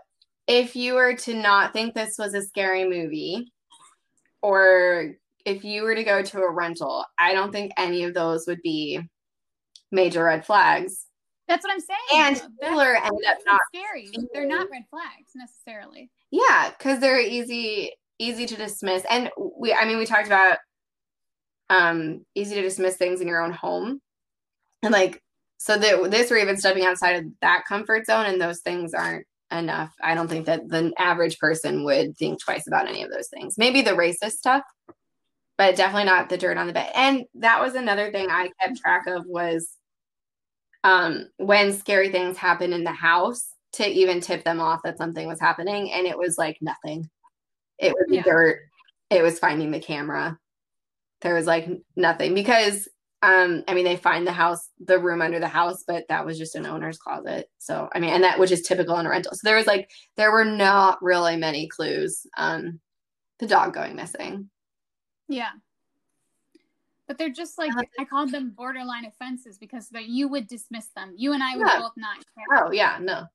if 0.47 0.75
you 0.75 0.93
were 0.93 1.15
to 1.15 1.33
not 1.33 1.73
think 1.73 1.93
this 1.93 2.17
was 2.17 2.33
a 2.33 2.41
scary 2.41 2.87
movie, 2.87 3.51
or 4.41 5.15
if 5.45 5.65
you 5.65 5.83
were 5.83 5.95
to 5.95 6.03
go 6.03 6.21
to 6.21 6.39
a 6.39 6.51
rental, 6.51 7.05
I 7.19 7.33
don't 7.33 7.51
think 7.51 7.73
any 7.77 8.05
of 8.05 8.13
those 8.13 8.47
would 8.47 8.61
be 8.61 9.01
major 9.91 10.23
red 10.23 10.45
flags. 10.45 11.05
That's 11.47 11.65
what 11.65 11.73
I'm 11.73 11.79
saying. 11.79 11.99
And 12.13 12.35
That's- 12.61 13.01
ended 13.03 13.25
up 13.25 13.37
not 13.45 13.61
scary. 13.73 14.09
They're 14.33 14.45
not 14.47 14.69
red 14.69 14.83
flags 14.89 15.31
necessarily. 15.35 16.09
Yeah, 16.31 16.71
because 16.77 16.99
they're 16.99 17.19
easy 17.19 17.91
easy 18.19 18.45
to 18.45 18.55
dismiss. 18.55 19.03
And 19.09 19.29
we 19.37 19.73
I 19.73 19.85
mean 19.85 19.97
we 19.97 20.05
talked 20.05 20.27
about 20.27 20.57
um 21.69 22.25
easy 22.35 22.55
to 22.55 22.61
dismiss 22.61 22.95
things 22.97 23.21
in 23.21 23.27
your 23.27 23.41
own 23.43 23.51
home. 23.51 24.01
And 24.83 24.91
like 24.93 25.21
so 25.57 25.77
that 25.77 26.11
this 26.11 26.29
we're 26.29 26.37
even 26.37 26.57
stepping 26.57 26.85
outside 26.85 27.15
of 27.17 27.25
that 27.41 27.65
comfort 27.67 28.05
zone 28.05 28.25
and 28.27 28.39
those 28.39 28.59
things 28.61 28.93
aren't 28.93 29.25
enough. 29.51 29.93
I 30.01 30.13
don't 30.15 30.27
think 30.27 30.45
that 30.45 30.67
the 30.69 30.93
average 30.97 31.39
person 31.39 31.83
would 31.85 32.17
think 32.17 32.39
twice 32.41 32.67
about 32.67 32.87
any 32.87 33.03
of 33.03 33.11
those 33.11 33.27
things. 33.29 33.57
Maybe 33.57 33.81
the 33.81 33.91
racist 33.91 34.33
stuff, 34.33 34.63
but 35.57 35.75
definitely 35.75 36.05
not 36.05 36.29
the 36.29 36.37
dirt 36.37 36.57
on 36.57 36.67
the 36.67 36.73
bed. 36.73 36.91
And 36.93 37.25
that 37.35 37.59
was 37.61 37.75
another 37.75 38.11
thing 38.11 38.27
I 38.29 38.49
kept 38.61 38.77
track 38.79 39.07
of 39.07 39.25
was 39.25 39.69
um 40.83 41.27
when 41.37 41.73
scary 41.73 42.09
things 42.09 42.37
happen 42.37 42.71
in 42.73 42.83
the 42.83 42.91
house 42.91 43.47
to 43.73 43.85
even 43.87 44.21
tip 44.21 44.43
them 44.43 44.59
off 44.59 44.81
that 44.83 44.97
something 44.97 45.27
was 45.27 45.39
happening 45.39 45.91
and 45.91 46.05
it 46.07 46.17
was 46.17 46.37
like 46.37 46.57
nothing 46.61 47.09
it 47.79 47.93
was 47.93 48.05
Yeah. 48.09 48.21
dirt 48.23 48.59
it 49.09 49.21
was 49.23 49.39
finding 49.39 49.71
the 49.71 49.79
camera 49.79 50.37
there 51.21 51.33
was 51.35 51.45
like 51.47 51.67
nothing 51.95 52.33
because 52.33 52.87
um 53.23 53.63
i 53.67 53.73
mean 53.73 53.83
they 53.85 53.95
find 53.95 54.27
the 54.27 54.31
house 54.31 54.69
the 54.85 54.99
room 54.99 55.21
under 55.21 55.39
the 55.39 55.47
house 55.47 55.83
but 55.87 56.03
that 56.09 56.25
was 56.25 56.37
just 56.37 56.55
an 56.55 56.65
owner's 56.67 56.97
closet 56.99 57.49
so 57.57 57.89
i 57.95 57.99
mean 57.99 58.11
and 58.11 58.23
that 58.23 58.37
which 58.39 58.51
is 58.51 58.61
typical 58.61 58.97
in 58.99 59.05
a 59.05 59.09
rental 59.09 59.31
so 59.33 59.39
there 59.43 59.55
was 59.57 59.65
like 59.67 59.89
there 60.17 60.31
were 60.31 60.45
not 60.45 60.99
really 61.01 61.35
many 61.35 61.67
clues 61.67 62.27
um 62.37 62.79
the 63.39 63.47
dog 63.47 63.73
going 63.73 63.95
missing 63.95 64.49
Yeah. 65.27 65.51
But 67.07 67.17
they're 67.17 67.29
just 67.29 67.57
like 67.57 67.71
Uh, 67.75 67.83
I 67.99 68.03
called 68.05 68.31
them 68.31 68.49
borderline 68.51 69.05
offenses 69.05 69.57
because 69.57 69.87
that 69.89 70.07
you 70.07 70.27
would 70.27 70.47
dismiss 70.47 70.87
them. 70.95 71.13
You 71.15 71.31
and 71.33 71.41
I 71.41 71.55
would 71.55 71.65
Yeah. 71.67 71.79
both 71.79 71.93
not 71.95 72.17
care. 72.35 72.45
oh 72.65 72.71
yeah 72.71 72.97
no 73.01 73.25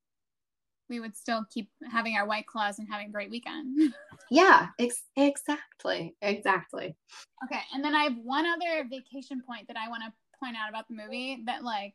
We 0.89 1.01
would 1.01 1.16
still 1.16 1.45
keep 1.51 1.70
having 1.91 2.16
our 2.16 2.26
white 2.26 2.47
claws 2.47 2.78
and 2.78 2.87
having 2.89 3.09
a 3.09 3.12
great 3.12 3.30
weekend. 3.30 3.95
yeah 4.33 4.68
ex- 4.78 5.05
exactly 5.16 6.14
exactly 6.22 6.97
okay, 7.45 7.61
and 7.74 7.85
then 7.85 7.95
I 7.95 8.05
have 8.05 8.16
one 8.16 8.47
other 8.47 8.87
vacation 8.89 9.43
point 9.47 9.68
that 9.68 9.76
I 9.76 9.89
want 9.89 10.03
to 10.05 10.12
point 10.41 10.57
out 10.57 10.68
about 10.70 10.89
the 10.89 10.95
movie 10.95 11.43
that 11.47 11.62
like 11.62 11.95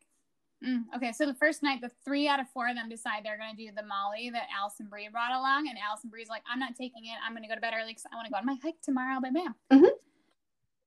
mm, 0.64 0.84
okay, 0.96 1.12
so 1.12 1.26
the 1.26 1.34
first 1.34 1.64
night 1.64 1.82
the 1.82 1.92
three 2.06 2.28
out 2.28 2.40
of 2.40 2.48
four 2.54 2.70
of 2.70 2.76
them 2.76 2.90
decide 2.90 3.22
they're 3.24 3.38
gonna 3.38 3.58
do 3.58 3.70
the 3.76 3.84
Molly 3.84 4.30
that 4.32 4.48
Alison 4.56 4.88
Brie 4.88 5.10
brought 5.10 5.32
along, 5.32 5.68
and 5.68 5.78
Alison 5.78 6.10
Brie's 6.10 6.30
like, 6.30 6.44
I'm 6.52 6.60
not 6.60 6.76
taking 6.76 7.06
it. 7.06 7.18
I'm 7.26 7.34
gonna 7.34 7.48
go 7.48 7.56
to 7.56 7.62
bed 7.62 7.74
early 7.76 7.92
because 7.92 8.06
I 8.12 8.16
want 8.16 8.28
to 8.28 8.32
go 8.32 8.38
on 8.38 8.46
my 8.46 8.58
hike 8.64 8.82
tomorrow. 8.84 9.20
Bam 9.20 9.34
bam. 9.34 9.56
Mhm. 9.72 9.90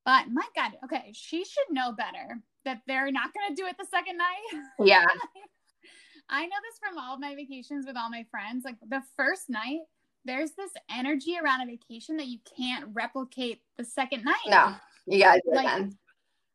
But 0.05 0.29
my 0.33 0.47
God, 0.57 0.73
okay, 0.85 1.11
she 1.13 1.45
should 1.45 1.71
know 1.71 1.93
better 1.93 2.41
that 2.65 2.83
they're 2.87 3.13
not 3.13 3.31
gonna 3.35 3.55
do 3.55 3.67
it 3.67 3.77
the 3.79 3.87
second 3.91 4.17
night. 4.17 4.63
yeah 4.79 5.07
I 6.33 6.47
know 6.47 6.57
this 6.63 6.79
from 6.79 6.97
all 6.97 7.15
of 7.15 7.21
my 7.21 7.35
vacations 7.35 7.87
with 7.87 7.97
all 7.97 8.09
my 8.09 8.25
friends. 8.31 8.65
Like 8.65 8.77
the 8.89 9.03
first 9.17 9.51
night, 9.51 9.81
there's 10.25 10.53
this 10.53 10.71
energy 10.91 11.37
around 11.43 11.63
a 11.63 11.67
vacation 11.67 12.17
that 12.17 12.27
you 12.27 12.39
can't 12.57 12.89
replicate 12.93 13.61
the 13.79 13.85
second 13.85 14.25
night. 14.25 14.35
no 14.47 14.75
you 15.07 15.23
gotta 15.23 15.41
do 15.45 15.53
it 15.53 15.57
Like, 15.57 15.67
then 15.67 15.99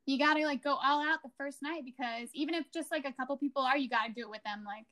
You 0.06 0.20
gotta 0.20 0.46
like 0.46 0.64
go 0.64 0.78
all 0.84 1.02
out 1.02 1.20
the 1.24 1.32
first 1.38 1.62
night 1.62 1.84
because 1.84 2.30
even 2.34 2.54
if 2.54 2.66
just 2.74 2.92
like 2.92 3.06
a 3.06 3.14
couple 3.14 3.38
people 3.38 3.64
are, 3.64 3.78
you 3.78 3.90
gotta 3.90 4.14
do 4.14 4.22
it 4.22 4.30
with 4.30 4.44
them. 4.44 4.64
Like 4.66 4.86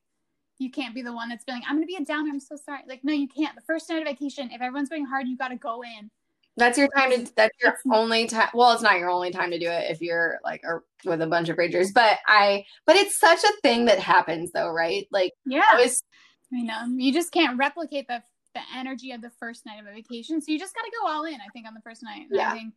you 0.59 0.71
can't 0.71 0.95
be 0.95 1.01
the 1.01 1.13
one 1.13 1.30
that's 1.30 1.43
feeling, 1.43 1.63
I'm 1.67 1.76
gonna 1.76 1.86
be 1.86 1.95
a 1.95 2.05
downer, 2.05 2.30
I'm 2.30 2.39
so 2.39 2.55
sorry. 2.55 2.82
Like, 2.88 3.03
no, 3.03 3.13
you 3.13 3.28
can't. 3.28 3.55
The 3.55 3.61
first 3.61 3.89
night 3.89 4.01
of 4.01 4.07
vacation, 4.07 4.49
if 4.51 4.61
everyone's 4.61 4.89
going 4.89 5.05
hard, 5.05 5.28
you 5.28 5.38
gotta 5.38 5.55
go 5.55 5.84
in. 5.84 6.09
That's 6.55 6.78
your 6.78 6.88
time 6.89 7.11
to. 7.11 7.36
That's 7.36 7.55
your 7.61 7.76
only 7.91 8.28
time. 8.28 8.49
Well, 8.53 8.74
it's 8.74 8.84
not 8.84 8.99
your 8.99 9.09
only 9.09 9.32
time 9.32 9.49
to 9.51 9.59
do 9.59 9.69
it 9.69 9.89
if 9.89 10.01
you're 10.01 10.39
like 10.43 10.61
or 10.63 10.84
with 11.03 11.21
a 11.21 11.28
bunch 11.28 11.49
of 11.49 11.57
ragers. 11.57 11.88
But 11.93 12.19
I. 12.28 12.65
But 12.86 12.95
it's 12.95 13.19
such 13.19 13.43
a 13.43 13.61
thing 13.63 13.86
that 13.86 13.99
happens, 13.99 14.51
though, 14.51 14.69
right? 14.69 15.07
Like 15.11 15.34
Yeah. 15.45 15.63
I 15.65 16.61
know. 16.61 16.86
You 16.95 17.11
just 17.11 17.32
can't 17.32 17.57
replicate 17.57 18.07
the 18.07 18.21
the 18.54 18.62
energy 18.76 19.12
of 19.12 19.22
the 19.22 19.32
first 19.39 19.66
night 19.66 19.80
of 19.80 19.88
a 19.88 19.93
vacation. 19.93 20.41
So 20.41 20.51
you 20.51 20.60
just 20.60 20.76
gotta 20.76 20.91
go 21.01 21.08
all 21.12 21.26
in, 21.26 21.36
I 21.36 21.47
think, 21.54 21.68
on 21.68 21.74
the 21.74 21.82
first 21.82 22.04
night. 22.04 22.28
Yeah. 22.32 22.51
I 22.51 22.54
think 22.54 22.74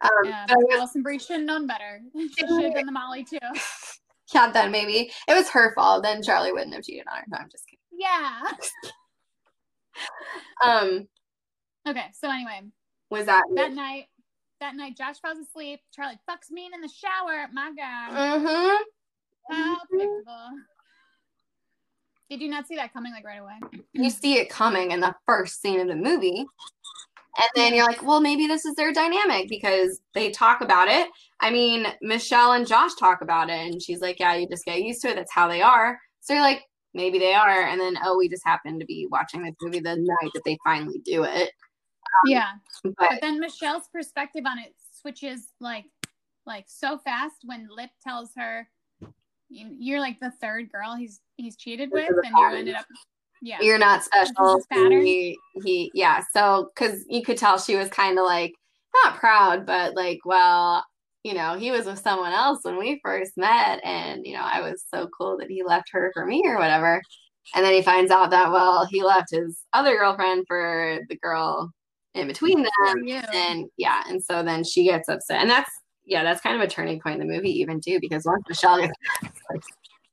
Um, 0.00 0.10
Yeah, 0.24 0.44
but 0.46 0.54
I 0.54 0.56
was- 0.58 0.76
Alison 0.78 1.02
Brie 1.02 1.18
should 1.18 1.36
have 1.36 1.44
known 1.46 1.66
better. 1.66 2.00
She 2.14 2.28
should 2.38 2.62
have 2.64 2.74
done 2.74 2.86
the 2.86 2.92
Molly 2.92 3.24
too. 3.24 3.38
yeah, 4.34 4.50
then 4.52 4.70
maybe 4.70 5.10
it 5.28 5.34
was 5.34 5.48
her 5.50 5.74
fault. 5.74 6.02
Then 6.02 6.22
Charlie 6.22 6.52
wouldn't 6.52 6.74
have 6.74 6.84
cheated 6.84 7.06
on 7.10 7.18
her. 7.18 7.24
No, 7.28 7.38
I'm 7.38 7.48
just 7.50 7.64
kidding. 7.66 7.78
Yeah. 7.92 8.42
Um, 10.64 11.08
Okay, 11.88 12.06
so 12.12 12.30
anyway, 12.30 12.60
was 13.10 13.26
that? 13.26 13.42
that 13.56 13.72
night, 13.72 14.04
that 14.60 14.76
night, 14.76 14.96
Josh 14.96 15.16
falls 15.20 15.38
asleep. 15.38 15.80
Charlie 15.94 16.18
fucks 16.28 16.50
me 16.50 16.68
in 16.72 16.80
the 16.80 16.88
shower. 16.88 17.46
My 17.52 17.72
God, 17.76 18.10
Mm-hmm. 18.12 19.54
how 19.54 19.76
predictable. 19.88 20.48
Did 22.30 22.40
you 22.40 22.48
not 22.48 22.68
see 22.68 22.76
that 22.76 22.92
coming 22.92 23.12
like 23.12 23.26
right 23.26 23.40
away? 23.40 23.58
You 23.92 24.08
see 24.08 24.38
it 24.38 24.48
coming 24.48 24.92
in 24.92 25.00
the 25.00 25.14
first 25.26 25.60
scene 25.60 25.80
of 25.80 25.88
the 25.88 25.96
movie. 25.96 26.46
And 27.36 27.48
then 27.54 27.74
you're 27.74 27.86
like, 27.86 28.02
well, 28.02 28.20
maybe 28.20 28.46
this 28.46 28.64
is 28.64 28.74
their 28.76 28.92
dynamic 28.92 29.48
because 29.48 30.00
they 30.14 30.30
talk 30.30 30.60
about 30.60 30.88
it. 30.88 31.08
I 31.40 31.50
mean, 31.50 31.86
Michelle 32.00 32.52
and 32.52 32.66
Josh 32.66 32.94
talk 32.94 33.20
about 33.22 33.50
it, 33.50 33.72
and 33.72 33.82
she's 33.82 34.00
like, 34.00 34.20
yeah, 34.20 34.34
you 34.34 34.48
just 34.48 34.64
get 34.64 34.82
used 34.82 35.02
to 35.02 35.08
it. 35.08 35.16
That's 35.16 35.32
how 35.32 35.48
they 35.48 35.62
are. 35.62 35.98
So 36.20 36.34
you're 36.34 36.42
like, 36.42 36.62
maybe 36.92 37.18
they 37.18 37.34
are. 37.34 37.62
And 37.68 37.80
then, 37.80 37.96
oh, 38.04 38.16
we 38.18 38.28
just 38.28 38.44
happen 38.44 38.78
to 38.78 38.84
be 38.84 39.06
watching 39.10 39.42
this 39.42 39.54
movie 39.60 39.80
the 39.80 39.96
night 39.96 40.30
that 40.34 40.42
they 40.44 40.58
finally 40.64 41.00
do 41.04 41.24
it. 41.24 41.50
Um, 42.24 42.26
yeah, 42.26 42.52
But 42.84 42.94
but 42.98 43.20
then 43.20 43.40
Michelle's 43.40 43.88
perspective 43.92 44.44
on 44.46 44.58
it 44.58 44.74
switches 45.00 45.48
like, 45.60 45.86
like 46.46 46.64
so 46.68 46.98
fast 46.98 47.36
when 47.44 47.68
Lip 47.74 47.90
tells 48.02 48.30
her, 48.36 48.60
"You- 48.60 48.66
"You're 49.50 50.00
like 50.00 50.20
the 50.20 50.30
third 50.40 50.70
girl 50.70 50.94
he's 50.94 51.20
he's 51.36 51.56
cheated 51.56 51.90
This 51.90 52.08
with," 52.08 52.18
is 52.18 52.24
a 52.24 52.26
and 52.26 52.36
you 52.36 52.58
ended 52.58 52.74
up. 52.76 52.86
Yeah, 53.42 53.58
you're 53.60 53.78
not 53.78 54.04
special. 54.04 54.62
He, 54.70 55.38
he, 55.64 55.90
yeah. 55.94 56.22
So, 56.34 56.70
because 56.74 57.04
you 57.08 57.22
could 57.22 57.38
tell 57.38 57.58
she 57.58 57.74
was 57.74 57.88
kind 57.88 58.18
of 58.18 58.26
like, 58.26 58.52
not 59.02 59.16
proud, 59.18 59.64
but 59.64 59.94
like, 59.94 60.18
well, 60.26 60.84
you 61.22 61.32
know, 61.32 61.56
he 61.56 61.70
was 61.70 61.86
with 61.86 61.98
someone 61.98 62.32
else 62.32 62.60
when 62.62 62.78
we 62.78 63.00
first 63.02 63.38
met. 63.38 63.80
And, 63.82 64.26
you 64.26 64.34
know, 64.34 64.42
I 64.42 64.60
was 64.60 64.84
so 64.92 65.08
cool 65.16 65.38
that 65.38 65.48
he 65.48 65.62
left 65.62 65.88
her 65.92 66.10
for 66.12 66.26
me 66.26 66.42
or 66.44 66.58
whatever. 66.58 67.00
And 67.54 67.64
then 67.64 67.72
he 67.72 67.82
finds 67.82 68.10
out 68.10 68.30
that, 68.30 68.52
well, 68.52 68.86
he 68.90 69.02
left 69.02 69.30
his 69.30 69.60
other 69.72 69.96
girlfriend 69.96 70.44
for 70.46 71.00
the 71.08 71.16
girl 71.16 71.70
in 72.14 72.26
between 72.26 72.62
them. 72.62 73.06
you. 73.06 73.22
And 73.32 73.70
yeah. 73.78 74.02
And 74.06 74.22
so 74.22 74.42
then 74.42 74.64
she 74.64 74.84
gets 74.84 75.08
upset. 75.08 75.40
And 75.40 75.50
that's, 75.50 75.70
yeah, 76.10 76.24
that's 76.24 76.40
kind 76.40 76.56
of 76.56 76.62
a 76.62 76.70
turning 76.70 77.00
point 77.00 77.20
in 77.20 77.26
the 77.26 77.32
movie, 77.32 77.60
even 77.60 77.80
too, 77.80 77.98
because 78.00 78.24
once 78.24 78.42
Michelle 78.48 78.80
gets 78.80 78.92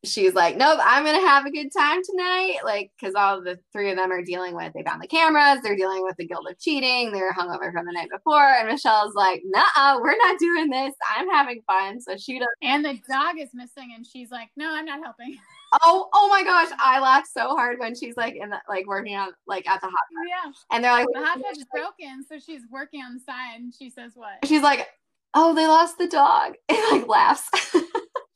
she's 0.04 0.34
like, 0.34 0.58
nope, 0.58 0.80
I'm 0.82 1.04
gonna 1.04 1.26
have 1.28 1.46
a 1.46 1.52
good 1.52 1.72
time 1.76 2.02
tonight. 2.04 2.60
Like, 2.64 2.92
because 3.00 3.16
all 3.16 3.42
the 3.42 3.60
three 3.72 3.92
of 3.92 3.98
them 3.98 4.12
are 4.12 4.24
dealing 4.24 4.56
with 4.56 4.74
they 4.74 4.84
found 4.84 5.02
the 5.02 5.08
cameras, 5.08 5.60
they're 5.62 5.76
dealing 5.76 6.04
with 6.04 6.16
the 6.18 6.28
guilt 6.28 6.48
of 6.50 6.60
cheating, 6.60 7.12
they're 7.12 7.34
hungover 7.34 7.72
from 7.72 7.86
the 7.86 7.92
night 7.92 8.10
before, 8.10 8.54
and 8.54 8.68
Michelle's 8.68 9.16
like, 9.16 9.42
nah, 9.46 10.00
we're 10.00 10.18
not 10.18 10.40
doing 10.40 10.70
this. 10.70 10.94
I'm 11.16 11.30
having 11.30 11.62
fun. 11.68 12.00
So 12.00 12.16
she 12.18 12.40
does. 12.40 12.48
and 12.62 12.86
the 12.86 13.00
dog 13.10 13.40
is 13.40 13.50
missing, 13.54 13.94
and 13.96 14.06
she's 14.06 14.32
like, 14.32 14.50
"No, 14.56 14.74
I'm 14.74 14.86
not 14.86 15.00
helping." 15.04 15.38
Oh, 15.84 16.08
oh 16.14 16.30
my 16.30 16.46
gosh, 16.46 16.70
I 16.80 17.02
laughed 17.02 17.28
so 17.28 17.50
hard 17.50 17.78
when 17.78 17.94
she's 17.94 18.16
like 18.16 18.38
in 18.38 18.50
the 18.50 18.58
like 18.70 18.88
working 18.88 19.18
on 19.18 19.34
like 19.48 19.68
at 19.68 19.82
the 19.82 19.88
hot 19.88 19.96
yeah, 20.26 20.50
and 20.72 20.82
they're 20.82 20.94
like, 20.94 21.08
the 21.12 21.20
hot 21.20 21.40
broken, 21.74 22.24
so 22.26 22.40
she's 22.40 22.62
working 22.72 23.02
on 23.02 23.16
the 23.16 23.20
side, 23.20 23.56
and 23.58 23.74
she 23.78 23.90
says, 23.90 24.14
"What?" 24.16 24.46
she's 24.46 24.62
like, 24.62 24.88
oh, 25.40 25.54
they 25.54 25.68
lost 25.68 25.98
the 25.98 26.08
dog, 26.08 26.54
and 26.70 26.80
like 26.92 27.08
laughs. 27.08 27.50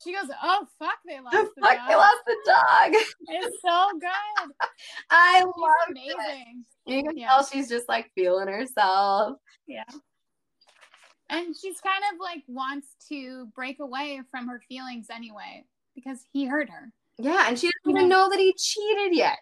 She 0.04 0.12
goes, 0.12 0.28
"Oh 0.42 0.66
fuck, 0.78 0.98
they 1.06 1.20
lost 1.20 1.36
Fuck, 1.36 1.48
the 1.56 1.62
dog." 1.62 1.78
they 1.88 1.94
lost 1.94 2.18
the 2.26 2.36
dog. 2.46 2.92
It's 3.28 3.56
so 3.64 3.88
good. 4.00 4.50
I 5.10 5.38
She's 5.38 5.44
love 5.56 5.72
it. 5.90 6.46
You 6.86 7.02
can 7.04 7.16
Yeah. 7.16 7.28
tell 7.28 7.44
she's 7.46 7.68
just 7.68 7.88
like 7.88 8.10
feeling 8.14 8.48
herself. 8.48 9.36
Yeah. 9.66 9.84
And 11.28 11.56
she's 11.56 11.80
kind 11.80 12.02
of 12.12 12.18
like 12.20 12.42
wants 12.48 12.88
to 13.08 13.46
break 13.54 13.78
away 13.80 14.20
from 14.30 14.48
her 14.48 14.60
feelings 14.68 15.06
anyway 15.10 15.64
because 15.94 16.18
he 16.32 16.44
hurt 16.46 16.68
her. 16.68 16.92
Yeah, 17.18 17.44
and 17.48 17.58
she 17.58 17.68
doesn't 17.84 17.96
even 17.96 18.08
know 18.08 18.28
that 18.28 18.38
he 18.38 18.54
cheated 18.58 19.16
yet. 19.16 19.38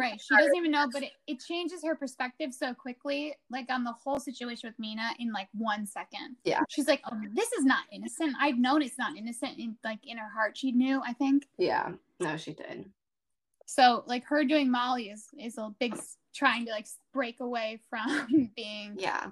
Right. 0.00 0.20
She 0.20 0.34
doesn't 0.34 0.56
even 0.56 0.70
know, 0.70 0.88
but 0.90 1.02
it, 1.02 1.12
it 1.26 1.40
changes 1.40 1.84
her 1.84 1.94
perspective 1.94 2.54
so 2.54 2.72
quickly, 2.72 3.34
like 3.50 3.66
on 3.70 3.84
the 3.84 3.92
whole 3.92 4.18
situation 4.18 4.68
with 4.70 4.78
Mina 4.78 5.10
in 5.18 5.30
like 5.30 5.48
one 5.52 5.86
second. 5.86 6.36
Yeah. 6.44 6.62
She's 6.70 6.88
like, 6.88 7.02
Oh, 7.10 7.16
this 7.34 7.52
is 7.52 7.64
not 7.66 7.84
innocent. 7.92 8.34
I've 8.40 8.56
known 8.56 8.80
it's 8.80 8.96
not 8.98 9.16
innocent 9.16 9.58
in 9.58 9.76
like 9.84 9.98
in 10.04 10.16
her 10.16 10.30
heart. 10.30 10.56
She 10.56 10.72
knew, 10.72 11.02
I 11.06 11.12
think. 11.12 11.46
Yeah, 11.58 11.90
no, 12.18 12.38
she 12.38 12.54
did. 12.54 12.86
So 13.66 14.02
like 14.06 14.24
her 14.24 14.42
doing 14.44 14.70
Molly 14.70 15.10
is 15.10 15.26
is 15.38 15.58
a 15.58 15.70
big 15.78 15.94
trying 16.34 16.64
to 16.64 16.70
like 16.70 16.86
break 17.12 17.40
away 17.40 17.80
from 17.90 18.50
being 18.56 18.96
Yeah, 18.98 19.26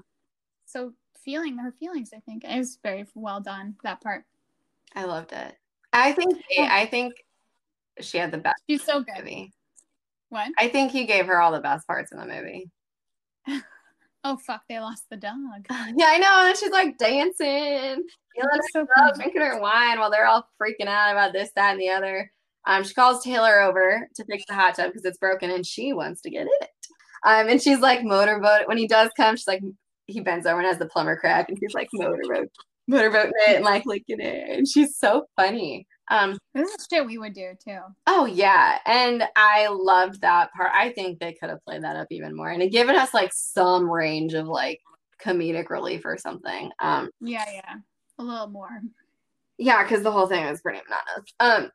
so 0.66 0.92
feeling 1.24 1.56
her 1.56 1.72
feelings, 1.72 2.10
I 2.14 2.20
think. 2.20 2.44
It 2.44 2.58
was 2.58 2.78
very 2.82 3.06
well 3.14 3.40
done, 3.40 3.76
that 3.84 4.02
part. 4.02 4.24
I 4.94 5.04
loved 5.04 5.32
it. 5.32 5.56
I 5.92 6.12
think 6.12 6.36
I 6.58 6.84
think 6.86 7.14
she 8.00 8.18
had 8.18 8.30
the 8.30 8.38
best 8.38 8.62
She's 8.68 8.84
so 8.84 9.00
good. 9.00 9.16
movie. 9.18 9.52
What? 10.30 10.50
I 10.58 10.68
think 10.68 10.92
he 10.92 11.06
gave 11.06 11.26
her 11.26 11.40
all 11.40 11.52
the 11.52 11.60
best 11.60 11.86
parts 11.86 12.12
in 12.12 12.18
the 12.18 12.26
movie. 12.26 12.70
Oh, 14.24 14.36
fuck, 14.36 14.62
they 14.68 14.78
lost 14.78 15.04
the 15.10 15.16
dog. 15.16 15.36
Yeah, 15.96 16.06
I 16.08 16.18
know. 16.18 16.48
And 16.48 16.56
she's 16.56 16.70
like 16.70 16.98
dancing, 16.98 18.04
feeling 18.34 18.60
so 18.72 18.86
drinking 19.14 19.40
her 19.40 19.60
wine 19.60 19.98
while 19.98 20.10
they're 20.10 20.26
all 20.26 20.46
freaking 20.60 20.86
out 20.86 21.12
about 21.12 21.32
this, 21.32 21.50
that, 21.56 21.72
and 21.72 21.80
the 21.80 21.88
other. 21.88 22.30
Um, 22.66 22.84
she 22.84 22.92
calls 22.92 23.24
Taylor 23.24 23.60
over 23.60 24.06
to 24.14 24.24
fix 24.26 24.44
the 24.46 24.54
hot 24.54 24.74
tub 24.74 24.90
because 24.90 25.06
it's 25.06 25.16
broken 25.16 25.50
and 25.50 25.64
she 25.64 25.94
wants 25.94 26.20
to 26.20 26.30
get 26.30 26.42
in 26.42 26.48
it. 26.60 26.70
Um, 27.24 27.48
and 27.48 27.62
she's 27.62 27.80
like 27.80 28.04
motorboat. 28.04 28.68
When 28.68 28.76
he 28.76 28.86
does 28.86 29.08
come, 29.16 29.36
she's 29.36 29.48
like 29.48 29.62
he 30.06 30.20
bends 30.20 30.46
over 30.46 30.58
and 30.58 30.66
has 30.66 30.78
the 30.78 30.86
plumber 30.86 31.16
crack, 31.16 31.48
and 31.48 31.58
she's 31.58 31.74
like 31.74 31.88
motorboat, 31.94 32.50
motorboat 32.86 33.32
it 33.48 33.56
and 33.56 33.64
like 33.64 33.86
licking 33.86 34.20
it. 34.20 34.58
And 34.58 34.68
she's 34.68 34.98
so 34.98 35.26
funny. 35.36 35.86
Um, 36.10 36.38
This 36.54 36.70
is 36.74 36.86
shit 36.90 37.04
we 37.06 37.18
would 37.18 37.34
do 37.34 37.52
too. 37.62 37.78
oh 38.06 38.24
yeah, 38.26 38.78
and 38.86 39.24
I 39.36 39.68
loved 39.68 40.20
that 40.22 40.52
part. 40.52 40.70
I 40.74 40.90
think 40.92 41.18
they 41.18 41.32
could 41.34 41.50
have 41.50 41.62
played 41.64 41.82
that 41.84 41.96
up 41.96 42.06
even 42.10 42.34
more 42.36 42.48
and 42.50 42.62
it 42.62 42.70
given 42.72 42.96
us 42.96 43.12
like 43.14 43.30
some 43.32 43.90
range 43.90 44.34
of 44.34 44.46
like 44.46 44.80
comedic 45.22 45.68
relief 45.70 46.02
or 46.04 46.16
something. 46.16 46.70
Um, 46.80 47.10
Yeah, 47.20 47.44
yeah. 47.52 47.74
A 48.18 48.22
little 48.22 48.48
more. 48.48 48.80
yeah, 49.58 49.82
because 49.82 50.02
the 50.02 50.10
whole 50.12 50.26
thing 50.26 50.44
was 50.46 50.60
pretty 50.60 50.80
monotonous. 50.88 51.32
Um, 51.40 51.70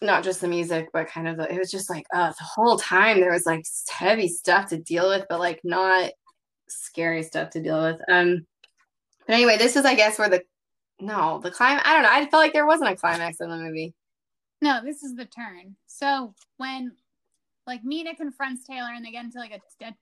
not 0.00 0.24
just 0.24 0.40
the 0.40 0.48
music, 0.48 0.88
but 0.92 1.06
kind 1.08 1.28
of 1.28 1.36
the, 1.36 1.52
it 1.52 1.58
was 1.58 1.70
just 1.70 1.88
like 1.88 2.04
uh, 2.14 2.28
the 2.30 2.44
whole 2.44 2.76
time 2.78 3.20
there 3.20 3.32
was 3.32 3.46
like 3.46 3.64
heavy 3.88 4.28
stuff 4.28 4.66
to 4.70 4.78
deal 4.78 5.08
with, 5.08 5.24
but 5.28 5.38
like 5.40 5.60
not 5.64 6.10
scary 6.68 7.22
stuff 7.22 7.50
to 7.50 7.62
deal 7.62 7.80
with. 7.82 8.00
Um, 8.08 8.44
but 9.26 9.34
anyway, 9.34 9.56
this 9.58 9.76
is 9.76 9.84
I 9.84 9.94
guess 9.94 10.18
where 10.18 10.28
the 10.28 10.42
no 11.02 11.38
the 11.42 11.50
climb. 11.50 11.80
I 11.84 11.92
don't 11.94 12.02
know. 12.02 12.08
I 12.10 12.20
felt 12.30 12.42
like 12.42 12.52
there 12.52 12.66
wasn't 12.66 12.90
a 12.90 12.96
climax 12.96 13.40
in 13.40 13.50
the 13.50 13.56
movie. 13.56 13.94
No, 14.60 14.80
this 14.82 15.02
is 15.02 15.14
the 15.16 15.24
turn. 15.26 15.76
So 15.86 16.34
when 16.56 16.92
like 17.66 17.84
Mina 17.84 18.14
confronts 18.14 18.64
Taylor 18.66 18.90
and 18.94 19.04
they 19.04 19.10
get 19.10 19.24
into 19.24 19.38
like 19.38 19.52
a, 19.52 19.84
a 19.84 19.94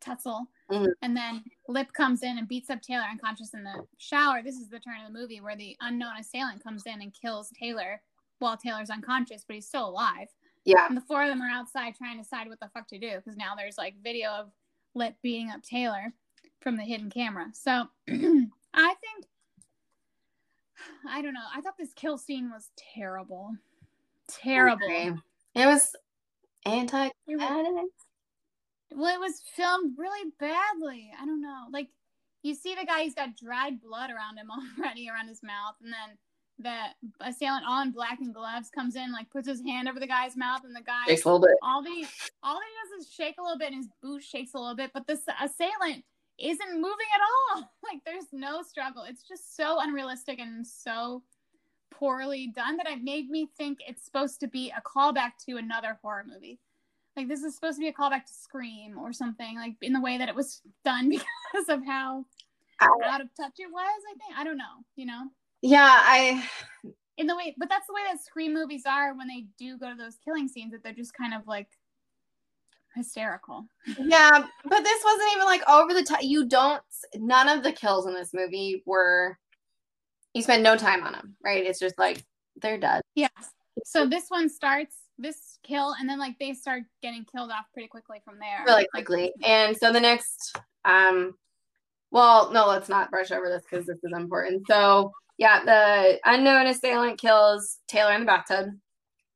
tussle, 0.00 0.46
Mhm. 0.70 0.88
and 1.02 1.16
then 1.16 1.42
Lip 1.68 1.92
comes 1.92 2.22
in 2.22 2.36
and 2.38 2.46
beats 2.46 2.68
up 2.70 2.82
Taylor 2.82 3.04
unconscious 3.10 3.54
in 3.54 3.64
the 3.64 3.84
shower. 3.96 4.42
This 4.42 4.56
is 4.56 4.68
the 4.68 4.78
turn 4.80 5.00
of 5.04 5.12
the 5.12 5.18
movie 5.18 5.40
where 5.40 5.56
the 5.56 5.76
unknown 5.80 6.16
assailant 6.18 6.62
comes 6.62 6.82
in 6.86 7.00
and 7.00 7.14
kills 7.14 7.50
Taylor 7.58 8.00
while 8.38 8.56
Taylor's 8.56 8.90
unconscious, 8.90 9.44
but 9.46 9.54
he's 9.54 9.66
still 9.66 9.88
alive. 9.88 10.28
Yeah, 10.64 10.86
And 10.86 10.96
the 10.96 11.00
four 11.00 11.22
of 11.22 11.28
them 11.28 11.40
are 11.42 11.48
outside 11.50 11.94
trying 11.96 12.18
to 12.18 12.22
decide 12.22 12.48
what 12.48 12.60
the 12.60 12.68
fuck 12.74 12.86
to 12.88 12.98
do 12.98 13.16
because 13.16 13.36
now 13.36 13.54
there's 13.56 13.78
like 13.78 13.94
video 14.02 14.30
of 14.30 14.50
Lip 14.94 15.14
beating 15.22 15.50
up 15.50 15.62
Taylor 15.62 16.12
from 16.60 16.76
the 16.76 16.82
hidden 16.84 17.08
camera. 17.10 17.46
So 17.54 17.86
I 18.08 18.94
think 19.00 19.24
I 21.08 21.22
don't 21.22 21.34
know. 21.34 21.40
I 21.54 21.60
thought 21.60 21.76
this 21.78 21.92
kill 21.94 22.18
scene 22.18 22.50
was 22.50 22.70
terrible. 22.94 23.54
Terrible. 24.28 24.84
Okay. 24.84 25.12
It 25.54 25.66
was 25.66 25.94
anti. 26.66 27.06
It 27.06 27.12
Well, 28.94 29.14
it 29.14 29.20
was 29.20 29.42
filmed 29.54 29.96
really 29.98 30.30
badly. 30.38 31.10
I 31.20 31.24
don't 31.24 31.40
know. 31.40 31.64
Like 31.72 31.88
you 32.42 32.54
see 32.54 32.74
the 32.74 32.86
guy, 32.86 33.02
he's 33.02 33.14
got 33.14 33.36
dried 33.36 33.80
blood 33.80 34.10
around 34.10 34.38
him 34.38 34.48
already 34.78 35.08
around 35.08 35.28
his 35.28 35.42
mouth, 35.42 35.74
and 35.82 35.92
then 35.92 36.18
the 36.60 37.26
assailant 37.26 37.64
all 37.68 37.82
in 37.82 37.92
black 37.92 38.18
and 38.20 38.34
gloves 38.34 38.68
comes 38.70 38.96
in, 38.96 39.12
like 39.12 39.30
puts 39.30 39.48
his 39.48 39.62
hand 39.62 39.88
over 39.88 40.00
the 40.00 40.06
guy's 40.06 40.36
mouth, 40.36 40.62
and 40.64 40.74
the 40.74 40.82
guy 40.82 41.04
shakes 41.06 41.24
a 41.24 41.28
little 41.28 41.46
bit. 41.46 41.56
all 41.62 41.82
they 41.82 42.04
all 42.42 42.58
he 42.60 42.96
does 42.96 43.06
is 43.06 43.12
shake 43.12 43.36
a 43.38 43.42
little 43.42 43.58
bit 43.58 43.72
and 43.72 43.76
his 43.76 43.88
boot 44.02 44.22
shakes 44.22 44.54
a 44.54 44.58
little 44.58 44.76
bit, 44.76 44.90
but 44.92 45.06
this 45.06 45.20
assailant 45.40 46.04
isn't 46.38 46.74
moving 46.74 47.08
at 47.14 47.20
all. 47.56 47.70
Like 47.90 48.04
there's 48.04 48.26
no 48.32 48.60
struggle. 48.60 49.04
It's 49.08 49.22
just 49.26 49.56
so 49.56 49.78
unrealistic 49.80 50.38
and 50.38 50.66
so 50.66 51.22
poorly 51.90 52.52
done 52.54 52.76
that 52.76 52.86
it 52.86 53.02
made 53.02 53.30
me 53.30 53.48
think 53.56 53.78
it's 53.88 54.04
supposed 54.04 54.40
to 54.40 54.46
be 54.46 54.70
a 54.76 54.82
callback 54.82 55.32
to 55.46 55.56
another 55.56 55.98
horror 56.02 56.26
movie. 56.28 56.58
Like 57.16 57.28
this 57.28 57.42
is 57.42 57.54
supposed 57.54 57.76
to 57.76 57.80
be 57.80 57.88
a 57.88 57.92
callback 57.94 58.26
to 58.26 58.32
Scream 58.32 58.98
or 58.98 59.14
something, 59.14 59.56
like 59.56 59.74
in 59.80 59.94
the 59.94 60.00
way 60.02 60.18
that 60.18 60.28
it 60.28 60.34
was 60.34 60.60
done 60.84 61.08
because 61.08 61.68
of 61.70 61.84
how 61.86 62.26
out 62.80 63.20
of 63.22 63.28
touch 63.34 63.54
it 63.58 63.72
was, 63.72 64.02
I 64.10 64.14
think. 64.18 64.38
I 64.38 64.44
don't 64.44 64.58
know, 64.58 64.84
you 64.96 65.06
know? 65.06 65.28
Yeah, 65.62 65.88
I. 65.90 66.46
In 67.16 67.26
the 67.26 67.34
way 67.34 67.54
but 67.58 67.68
that's 67.68 67.86
the 67.86 67.94
way 67.94 68.02
that 68.06 68.22
Scream 68.22 68.52
movies 68.52 68.82
are 68.86 69.16
when 69.16 69.26
they 69.28 69.46
do 69.58 69.78
go 69.78 69.90
to 69.90 69.96
those 69.96 70.18
killing 70.24 70.46
scenes, 70.46 70.72
that 70.72 70.82
they're 70.82 70.92
just 70.92 71.14
kind 71.14 71.32
of 71.32 71.46
like 71.46 71.68
hysterical. 72.94 73.66
Yeah, 73.98 74.30
but 74.64 74.82
this 74.82 75.04
wasn't 75.04 75.32
even 75.34 75.44
like 75.46 75.68
over 75.68 75.94
the 75.94 76.04
top. 76.04 76.22
You 76.22 76.46
don't. 76.46 76.82
None 77.14 77.48
of 77.48 77.62
the 77.62 77.72
kills 77.72 78.06
in 78.06 78.14
this 78.14 78.32
movie 78.34 78.82
were. 78.86 79.38
You 80.34 80.42
spend 80.42 80.62
no 80.62 80.76
time 80.76 81.02
on 81.04 81.12
them, 81.12 81.36
right? 81.42 81.64
It's 81.64 81.80
just 81.80 81.98
like 81.98 82.24
they're 82.60 82.78
dead. 82.78 83.02
Yeah. 83.14 83.28
So 83.84 84.06
this 84.06 84.26
one 84.28 84.48
starts 84.48 84.96
this 85.18 85.58
kill, 85.62 85.94
and 85.98 86.08
then 86.08 86.18
like 86.18 86.38
they 86.38 86.52
start 86.52 86.82
getting 87.02 87.24
killed 87.24 87.50
off 87.50 87.64
pretty 87.72 87.88
quickly 87.88 88.18
from 88.24 88.38
there. 88.38 88.64
really 88.66 88.86
quickly. 88.92 89.32
And 89.44 89.76
so 89.76 89.92
the 89.92 90.00
next, 90.00 90.56
um, 90.84 91.34
well, 92.10 92.52
no, 92.52 92.66
let's 92.66 92.88
not 92.88 93.10
brush 93.10 93.30
over 93.30 93.48
this 93.48 93.64
because 93.68 93.86
this 93.86 93.98
is 94.02 94.12
important. 94.16 94.64
So 94.68 95.12
yeah, 95.38 95.64
the 95.64 96.18
unknown 96.24 96.66
assailant 96.66 97.18
kills 97.18 97.78
Taylor 97.88 98.12
in 98.12 98.20
the 98.20 98.26
bathtub 98.26 98.66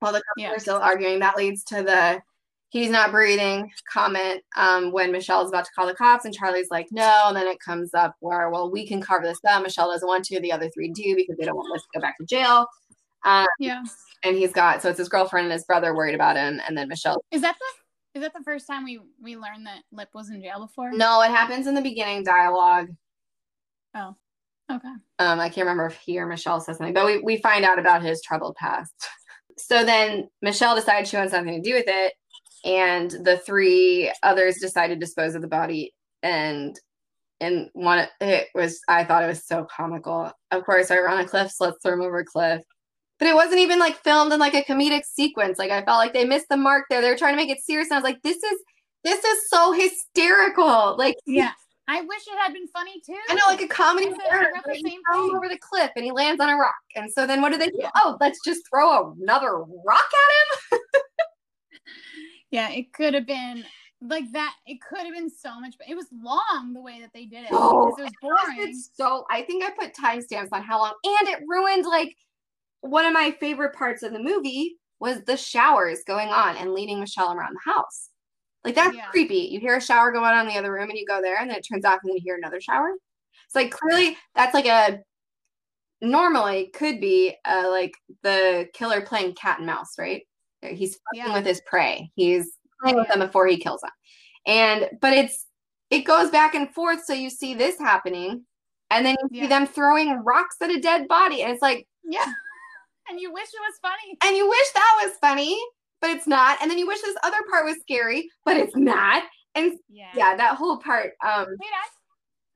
while 0.01 0.13
the 0.13 0.19
couples 0.23 0.37
Yeah. 0.37 0.51
are 0.51 0.59
still 0.59 0.77
arguing. 0.77 1.21
That 1.21 1.37
leads 1.37 1.65
to 1.65 1.83
the 1.83 2.21
he's 2.73 2.89
not 2.91 3.11
breathing 3.11 3.71
comment 3.93 4.43
um, 4.57 4.93
when 4.93 5.13
Michelle's 5.13 5.51
about 5.51 5.67
to 5.67 5.71
call 5.77 5.87
the 5.87 5.95
cops 5.95 6.25
and 6.25 6.33
Charlie's 6.35 6.71
like, 6.71 6.87
no. 6.91 7.25
And 7.27 7.37
then 7.37 7.47
it 7.47 7.61
comes 7.61 7.93
up 7.93 8.17
where, 8.21 8.49
well, 8.49 8.71
we 8.71 8.87
can 8.89 8.99
cover 9.01 9.25
this 9.25 9.39
up. 9.47 9.63
Michelle 9.63 9.91
doesn't 9.91 10.09
want 10.09 10.25
to. 10.25 10.41
The 10.41 10.53
other 10.53 10.71
three 10.71 10.89
do 10.89 11.15
because 11.15 11.37
they 11.37 11.45
don't 11.45 11.55
want 11.57 11.75
us 11.77 11.83
to 11.83 11.99
go 11.99 12.01
back 12.01 12.17
to 12.19 12.25
jail. 12.25 12.67
Um, 13.25 13.47
Yeah. 13.61 13.83
and 14.25 14.37
he's 14.37 14.53
got, 14.53 14.81
so 14.81 14.89
it's 14.89 14.99
his 14.99 15.11
girlfriend 15.11 15.45
and 15.45 15.53
his 15.53 15.65
brother 15.65 15.95
worried 15.95 16.15
about 16.15 16.37
him. 16.37 16.63
And 16.67 16.77
then 16.77 16.89
Michelle 16.89 17.23
Is 17.31 17.43
that 17.43 17.57
the 17.59 18.19
is 18.19 18.23
that 18.23 18.33
the 18.33 18.43
first 18.43 18.67
time 18.67 18.85
we 18.85 19.01
we 19.23 19.37
learned 19.37 19.67
that 19.67 19.83
Lip 19.93 20.09
was 20.15 20.31
in 20.31 20.41
jail 20.43 20.61
before? 20.61 20.93
No, 20.93 21.21
it 21.23 21.31
happens 21.31 21.67
in 21.67 21.75
the 21.75 21.81
beginning 21.83 22.25
dialogue. 22.25 22.89
Oh, 23.95 24.17
okay. 24.71 24.89
Um, 25.19 25.41
I 25.41 25.49
can't 25.51 25.67
remember 25.67 25.87
if 25.87 25.97
he 25.99 26.19
or 26.19 26.27
Michelle 26.27 26.61
says 26.61 26.79
something, 26.79 26.95
but 26.95 27.05
we, 27.05 27.19
we 27.19 27.37
find 27.37 27.65
out 27.67 27.79
about 27.79 28.03
his 28.03 28.23
troubled 28.23 28.57
past. 28.57 28.93
So 29.59 29.85
then 29.85 30.29
Michelle 30.41 30.75
decides 30.75 31.11
she 31.11 31.17
wants 31.19 31.33
something 31.33 31.63
to 31.63 31.69
do 31.71 31.75
with 31.75 31.85
it, 31.87 32.15
and 32.65 33.11
the 33.11 33.39
three 33.39 34.13
others 34.23 34.59
decided 34.59 34.95
to 34.95 35.01
dispose 35.01 35.35
of 35.35 35.43
the 35.43 35.49
body. 35.49 35.95
And 36.23 36.79
and 37.41 37.69
one 37.73 38.07
it 38.21 38.49
was 38.55 38.81
I 38.89 39.05
thought 39.05 39.25
it 39.25 39.29
was 39.29 39.47
so 39.47 39.65
comical. 39.65 40.31
Of 40.51 40.65
course, 40.65 40.91
are 40.91 41.09
on 41.09 41.21
a 41.21 41.27
cliff, 41.29 41.51
so 41.51 41.65
let's 41.67 41.79
throw 41.83 41.95
him 41.95 42.03
over 42.03 42.19
a 42.19 42.25
cliff. 42.25 42.63
But 43.19 43.29
it 43.29 43.35
wasn't 43.35 43.61
even 43.61 43.79
like 43.79 44.03
filmed 44.03 44.33
in 44.33 44.41
like 44.41 44.55
a 44.55 44.63
comedic 44.63 45.05
sequence. 45.05 45.59
Like 45.59 45.71
I 45.71 45.83
felt 45.85 45.99
like 45.99 46.13
they 46.13 46.25
missed 46.25 46.49
the 46.49 46.57
mark 46.57 46.87
there. 46.89 47.01
They 47.01 47.11
were 47.11 47.17
trying 47.17 47.35
to 47.35 47.37
make 47.37 47.51
it 47.51 47.63
serious, 47.63 47.89
and 47.89 47.95
I 47.95 47.99
was 47.99 48.05
like, 48.05 48.23
this 48.23 48.37
is 48.43 48.59
this 49.05 49.25
is 49.25 49.51
so 49.51 49.73
hysterical. 49.73 50.97
Like 50.97 51.17
Yeah. 51.27 51.51
I 51.89 52.01
wish 52.03 52.23
it 52.29 52.39
had 52.39 52.53
been 52.53 52.69
funny 52.69 53.03
too. 53.05 53.17
I 53.29 53.35
know, 53.35 53.41
like 53.49 53.61
a 53.61 53.67
comedy. 53.67 54.07
I 54.07 54.11
said- 54.11 54.21
I 54.27 54.29
parody, 54.31 54.47
read 54.47 54.63
the 54.65 54.69
but 54.69 54.79
you 54.79 54.89
same 54.89 55.01
throw 55.11 55.29
him 55.29 55.35
over 55.35 55.49
the 55.49 55.59
cliff 55.59 55.91
and 55.97 56.05
he 56.05 56.13
lands 56.13 56.41
on 56.41 56.49
a 56.49 56.57
rock. 56.57 56.75
And 56.95 57.11
so 57.11 57.27
then 57.27 57.43
what 57.43 57.51
do 57.51 57.59
they 57.59 57.67
do? 57.67 57.79
Yeah. 57.81 57.91
Oh, 57.97 58.17
let's 58.21 58.39
just 58.45 58.63
throw 58.71 59.13
another 59.21 59.59
rock 59.59 60.01
at 60.73 60.77
him. 60.77 60.79
Yeah, 62.53 62.71
it 62.71 62.93
could 62.93 63.15
have 63.15 63.27
been 63.27 63.65
like 64.01 64.31
that. 64.33 64.55
It 64.67 64.79
could 64.81 65.01
have 65.01 65.15
been 65.15 65.31
so 65.31 65.59
much. 65.59 65.75
But 65.79 65.89
it 65.89 65.97
was 65.97 66.07
long 66.13 66.73
the 66.75 66.81
way 66.81 67.01
that 67.01 67.11
they 67.13 67.25
did 67.25 67.45
it 67.45 67.51
Oh, 67.51 67.81
because 67.85 67.99
it 67.99 68.03
was 68.03 68.13
boring. 68.23 68.69
It's 68.69 68.91
so 68.95 69.25
I 69.31 69.43
think 69.43 69.65
I 69.65 69.71
put 69.71 69.95
timestamps 69.95 70.49
on 70.53 70.63
how 70.63 70.79
long, 70.79 70.93
and 71.05 71.29
it 71.29 71.41
ruined 71.49 71.87
like 71.87 72.15
one 72.83 73.07
of 73.07 73.13
my 73.13 73.31
favorite 73.41 73.75
parts 73.75 74.03
of 74.03 74.13
the 74.13 74.19
movie 74.19 74.77
was 75.01 75.23
the 75.25 75.37
showers 75.37 76.01
going 76.07 76.29
on 76.29 76.57
and 76.57 76.75
leading 76.75 77.01
Michelle 77.01 77.33
around 77.33 77.55
the 77.55 77.73
house. 77.73 78.11
Like 78.65 78.75
that's 78.75 78.95
Yeah. 78.97 79.07
creepy. 79.11 79.49
You 79.51 79.59
hear 79.59 79.77
a 79.77 79.81
shower 79.81 80.13
going 80.13 80.31
on 80.31 80.47
in 80.47 80.53
the 80.53 80.59
other 80.59 80.73
room 80.73 80.91
and 80.91 80.99
you 80.99 81.07
go 81.07 81.21
there 81.21 81.39
and 81.39 81.51
then 81.51 81.57
it 81.57 81.67
turns 81.69 81.85
off 81.85 82.01
and 82.03 82.11
then 82.11 82.17
you 82.17 82.23
hear 82.23 82.37
another 82.37 82.61
shower. 82.61 82.91
It's 83.47 83.55
like 83.55 83.71
clearly 83.73 84.17
that's 84.35 84.55
like 84.55 84.67
a 84.67 85.01
normally 86.01 86.71
could 86.75 87.01
be 87.01 87.35
uh, 87.45 87.69
like 87.71 87.93
the 88.23 88.69
killer 88.75 89.01
playing 89.01 89.35
cat 89.35 89.59
and 89.59 89.67
mouse, 89.67 89.95
right? 89.99 90.23
He's 90.63 90.95
fucking 90.97 91.27
Yeah. 91.29 91.35
with 91.35 91.47
his 91.47 91.61
prey. 91.67 92.11
He's 92.15 92.57
playing 92.81 92.97
with 92.97 93.09
them 93.09 93.19
before 93.21 93.47
he 93.47 93.57
kills 93.59 93.81
them. 93.81 93.91
And 94.47 94.89
but 95.01 95.13
it's 95.13 95.47
it 95.91 96.01
goes 96.03 96.31
back 96.31 96.55
and 96.55 96.73
forth. 96.75 97.05
So 97.05 97.13
you 97.13 97.29
see 97.31 97.55
this 97.55 97.79
happening, 97.79 98.45
and 98.91 99.05
then 99.05 99.17
you 99.31 99.43
see 99.43 99.47
them 99.49 99.67
throwing 99.67 100.23
rocks 100.25 100.57
at 100.61 100.71
a 100.71 100.81
dead 100.81 101.07
body, 101.09 101.43
and 101.43 101.53
it's 101.53 101.63
like, 101.63 101.87
yeah. 102.05 102.25
And 103.11 103.19
you 103.21 103.33
wish 103.33 103.49
it 103.49 103.61
was 103.61 103.75
funny. 103.83 104.17
and 104.25 104.37
you 104.37 104.49
wish 104.49 104.67
that 104.75 105.01
was 105.05 105.17
funny, 105.21 105.61
but 106.01 106.11
it's 106.11 106.27
not. 106.29 106.59
And 106.63 106.71
then 106.71 106.79
you 106.79 106.87
wish 106.87 107.01
this 107.03 107.17
other 107.25 107.37
part 107.51 107.65
was 107.67 107.77
scary, 107.81 108.31
but 108.45 108.57
it's 108.57 108.77
not. 108.77 109.25
And 109.57 109.73
Yeah. 109.91 110.09
yeah, 110.15 110.37
that 110.37 110.57
whole 110.57 110.79
part. 110.79 111.13
Um, 111.23 111.47
Wait, 111.49 111.69
I, 111.69 111.89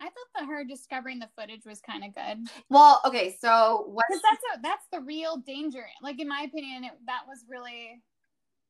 I 0.00 0.04
thought 0.04 0.12
that 0.40 0.46
her 0.46 0.64
discovering 0.64 1.18
the 1.18 1.28
footage 1.38 1.64
was 1.64 1.80
kind 1.80 2.04
of 2.04 2.14
good 2.14 2.48
well, 2.68 3.00
okay, 3.04 3.36
so 3.40 3.84
what? 3.88 4.04
because 4.08 4.22
that's 4.30 4.42
a, 4.58 4.62
that's 4.62 4.86
the 4.92 5.00
real 5.00 5.38
danger. 5.38 5.86
Like 6.02 6.20
in 6.20 6.28
my 6.28 6.42
opinion, 6.42 6.84
it, 6.84 6.92
that 7.06 7.22
was 7.26 7.44
really 7.48 8.02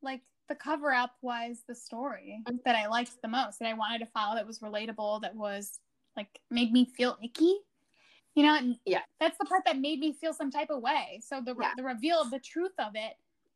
like 0.02 0.20
the 0.48 0.54
cover 0.54 0.92
up 0.92 1.12
was 1.22 1.58
the 1.66 1.74
story 1.74 2.40
that 2.64 2.76
I 2.76 2.86
liked 2.86 3.10
the 3.22 3.28
most 3.28 3.58
that 3.58 3.68
I 3.68 3.74
wanted 3.74 3.98
to 4.00 4.06
follow. 4.06 4.36
That 4.36 4.46
was 4.46 4.60
relatable. 4.60 5.22
That 5.22 5.34
was 5.34 5.80
like 6.16 6.28
made 6.50 6.72
me 6.72 6.84
feel 6.96 7.18
icky. 7.22 7.56
You 8.36 8.42
know, 8.44 8.54
and 8.54 8.76
Yeah. 8.84 9.00
that's 9.18 9.38
the 9.38 9.46
part 9.46 9.62
that 9.64 9.78
made 9.78 9.98
me 9.98 10.12
feel 10.12 10.32
some 10.34 10.50
type 10.50 10.68
of 10.70 10.82
way. 10.82 11.20
So 11.26 11.40
the 11.44 11.56
Yeah. 11.60 11.72
the 11.76 11.82
reveal 11.82 12.20
of 12.20 12.30
the 12.30 12.38
truth 12.38 12.74
of 12.78 12.92
it 12.94 13.14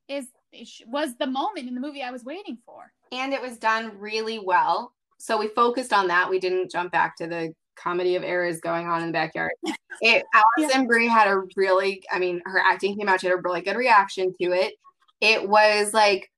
is 0.09 0.27
it 0.53 0.69
was 0.89 1.17
the 1.19 1.27
moment 1.29 1.69
in 1.69 1.75
the 1.77 1.81
movie 1.81 2.03
I 2.03 2.11
was 2.11 2.25
waiting 2.25 2.59
for. 2.67 2.93
and 3.13 3.33
it 3.33 3.41
was 3.41 3.57
done 3.59 3.97
really 3.99 4.39
well. 4.41 4.95
so 5.19 5.37
we 5.37 5.49
focused 5.49 5.93
on 5.93 6.09
that. 6.09 6.31
We 6.31 6.41
didn't 6.41 6.71
jump 6.71 6.91
back 6.93 7.15
to 7.19 7.27
the 7.27 7.55
comedy 7.83 8.17
of 8.17 8.23
errors 8.23 8.61
going 8.61 8.87
on 8.87 9.01
in 9.03 9.09
the 9.09 9.13
backyard. 9.13 9.53
It 10.03 10.25
Alison 10.59 10.87
Brie 10.87 11.09
had 11.09 11.29
a 11.29 11.43
really, 11.57 12.03
I 12.11 12.19
mean, 12.19 12.41
her 12.47 12.59
acting 12.59 12.97
came 12.97 13.07
out. 13.09 13.21
She 13.21 13.27
had 13.27 13.37
a 13.37 13.43
really 13.45 13.61
good 13.61 13.77
reaction 13.77 14.33
to 14.41 14.53
it. 14.53 14.73
It 15.21 15.47
was 15.47 15.93
like 15.93 16.31